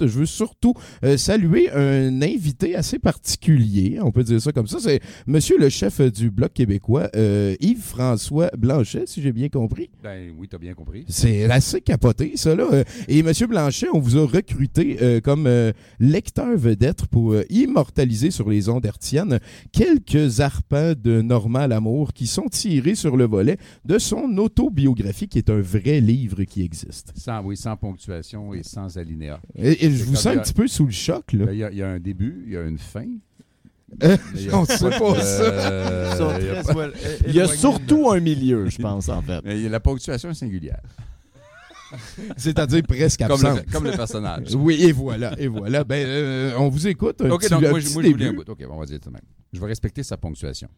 Je 0.00 0.18
veux 0.18 0.26
surtout 0.26 0.74
euh, 1.04 1.16
saluer 1.16 1.70
un 1.70 2.20
invité 2.22 2.74
assez 2.74 2.98
particulier, 2.98 3.98
on 4.02 4.10
peut 4.10 4.22
dire 4.24 4.40
ça 4.42 4.52
comme 4.52 4.66
ça. 4.66 4.78
C'est 4.80 5.00
Monsieur 5.26 5.58
le 5.58 5.68
chef 5.68 6.00
du 6.00 6.30
Bloc 6.30 6.52
québécois, 6.52 7.08
euh, 7.16 7.54
Yves-François 7.60 8.50
Blanchet, 8.58 9.04
si 9.06 9.22
j'ai 9.22 9.32
bien 9.32 9.48
compris. 9.48 9.90
Ben 10.02 10.32
oui, 10.38 10.48
t'as 10.48 10.58
bien 10.58 10.74
compris. 10.74 11.04
C'est 11.08 11.44
assez 11.50 11.80
capoté, 11.80 12.32
ça, 12.36 12.54
là. 12.54 12.66
Euh, 12.72 12.84
Et 13.08 13.22
Monsieur 13.22 13.46
Blanchet, 13.46 13.88
on 13.92 13.98
vous 14.00 14.18
a 14.18 14.26
recruté 14.26 14.98
euh, 15.00 15.20
comme 15.20 15.46
euh, 15.46 15.72
lecteur 15.98 16.56
vedette 16.56 17.06
pour 17.06 17.32
euh, 17.32 17.44
immortaliser 17.48 18.30
sur 18.30 18.50
les 18.50 18.68
ondes 18.68 18.84
hertziennes 18.84 19.38
quelques 19.72 20.40
arpents 20.40 20.92
de 20.92 21.22
Normal 21.22 21.72
Amour 21.72 22.12
qui 22.12 22.26
sont 22.26 22.48
tirés 22.50 22.94
sur 22.94 23.16
le 23.16 23.24
volet 23.26 23.56
de 23.84 23.98
son 23.98 24.36
autobiographie, 24.38 25.28
qui 25.28 25.38
est 25.38 25.50
un 25.50 25.60
vrai 25.60 26.00
livre 26.00 26.42
qui 26.50 26.62
existe. 26.62 27.12
Sans, 27.16 27.42
oui, 27.42 27.56
sans 27.56 27.76
ponctuation 27.76 28.52
et 28.52 28.62
sans 28.62 28.98
alinéa. 28.98 29.40
Et, 29.56 29.86
et 29.86 29.90
je 29.90 30.04
vous 30.04 30.16
sens 30.16 30.26
un 30.26 30.38
a- 30.38 30.42
petit 30.42 30.52
peu 30.52 30.66
sous 30.68 30.84
le 30.84 30.92
choc, 30.92 31.32
là. 31.32 31.46
ben, 31.46 31.52
Il 31.52 31.58
y, 31.58 31.64
a- 31.64 31.70
il 31.70 31.78
y 31.78 31.82
a 31.82 31.88
un 31.88 31.98
début, 32.00 32.42
il 32.46 32.52
y 32.52 32.56
a 32.58 32.62
une 32.62 32.76
fin. 32.78 33.06
Euh, 34.02 34.16
Mais 34.34 34.40
il 34.40 34.46
y 34.46 34.50
a 34.50 34.56
on 34.58 34.64
sait 34.66 34.90
pas 34.90 35.14
de- 35.14 35.20
ça. 35.20 35.42
euh, 35.42 36.38
il 36.40 36.46
y 36.46 36.48
a 36.50 36.62
très 36.62 36.74
pas- 36.74 36.78
well- 36.78 36.92
Il 37.26 37.34
y 37.34 37.40
a 37.40 37.44
éloignés. 37.44 37.56
surtout 37.56 38.10
un 38.10 38.20
milieu, 38.20 38.68
je 38.68 38.78
pense, 38.78 39.08
en 39.08 39.22
fait. 39.22 39.40
Mais 39.44 39.68
la 39.68 39.80
ponctuation 39.80 40.28
est 40.30 40.34
singulière. 40.34 40.80
C'est-à-dire 42.36 42.82
presque 42.86 43.26
Comme 43.26 43.42
le, 43.42 43.72
comme 43.72 43.84
le 43.84 43.90
personnage. 43.92 44.54
Oui, 44.54 44.76
et 44.82 44.92
voilà, 44.92 45.34
et 45.40 45.48
voilà. 45.48 45.82
Ben, 45.84 46.06
euh, 46.06 46.52
on 46.58 46.68
vous 46.68 46.86
écoute. 46.86 47.20
Un 47.20 47.30
Ok, 47.30 47.40
petit, 47.42 47.50
donc 47.50 47.64
un 47.64 47.70
moi, 47.70 47.80
je- 47.80 47.86
petit 47.86 47.94
moi, 47.94 48.02
un 48.04 48.06
début. 48.08 48.32
bout. 48.36 48.48
Ok, 48.48 48.58
bon, 48.66 48.74
on 48.74 48.78
va 48.80 48.86
dire 48.86 49.00
tout 49.00 49.08
de 49.08 49.14
même. 49.14 49.22
Je 49.52 49.58
vais 49.60 49.66
respecter 49.66 50.02
sa 50.04 50.16
ponctuation. 50.16 50.68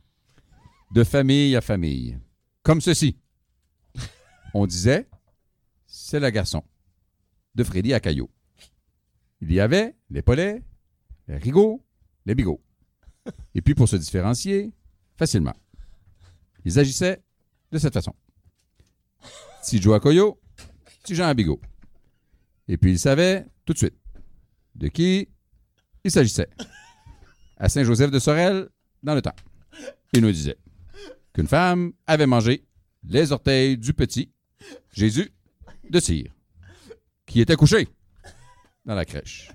De 0.95 1.05
famille 1.05 1.55
à 1.57 1.61
famille. 1.61 2.17
Comme 2.63 2.81
ceci. 2.81 3.17
On 4.55 4.67
disait, 4.67 5.07
c'est 5.93 6.21
le 6.21 6.31
garçon. 6.31 6.65
De 7.55 7.63
Freddy 7.63 7.93
à 7.93 8.01
Caillot. 8.01 8.31
Il 9.43 9.53
y 9.53 9.61
avait 9.61 9.95
les 10.09 10.23
Polets, 10.23 10.63
les 11.29 11.37
Rigaud, 11.37 11.85
les 12.25 12.35
Bigot. 12.35 12.63
Et 13.55 13.61
puis, 13.61 13.75
pour 13.75 13.87
se 13.87 13.97
différencier, 13.97 14.73
facilement, 15.17 15.55
ils 16.65 16.79
agissaient 16.79 17.23
de 17.71 17.79
cette 17.79 17.93
façon. 17.93 18.15
Petit 19.61 19.83
Joe 19.83 19.95
à 19.95 20.01
Coyo, 20.01 20.41
petit 21.03 21.15
Jean 21.15 21.35
Bigot. 21.35 21.61
Et 22.69 22.79
puis, 22.79 22.93
ils 22.93 22.99
savaient 22.99 23.45
tout 23.67 23.75
de 23.75 23.79
suite 23.79 23.99
de 24.75 24.89
qui 24.89 25.29
il 26.05 26.11
s'agissait. 26.11 26.49
À 27.59 27.69
Saint-Joseph 27.69 28.11
de 28.11 28.19
Sorel, 28.19 28.71
dans 29.03 29.15
le 29.15 29.21
temps. 29.21 29.37
Il 30.15 30.23
nous 30.23 30.33
disait 30.33 30.57
qu'une 31.35 31.47
femme 31.47 31.93
avait 32.07 32.27
mangé 32.27 32.65
les 33.05 33.31
orteils 33.31 33.77
du 33.77 33.93
petit 33.93 34.33
Jésus 34.91 35.33
de 35.93 36.01
cire, 36.01 36.33
qui 37.27 37.41
était 37.41 37.55
couché 37.55 37.87
dans 38.85 38.95
la 38.95 39.05
crèche. 39.05 39.51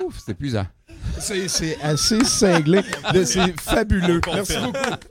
Ouf, 0.00 0.18
c'est 0.24 0.32
épuisant. 0.32 0.66
C'est 1.18 1.80
assez 1.82 2.24
cinglé. 2.24 2.80
C'est 3.24 3.60
fabuleux. 3.60 4.20
Merci 4.32 4.58
beaucoup. 4.58 4.78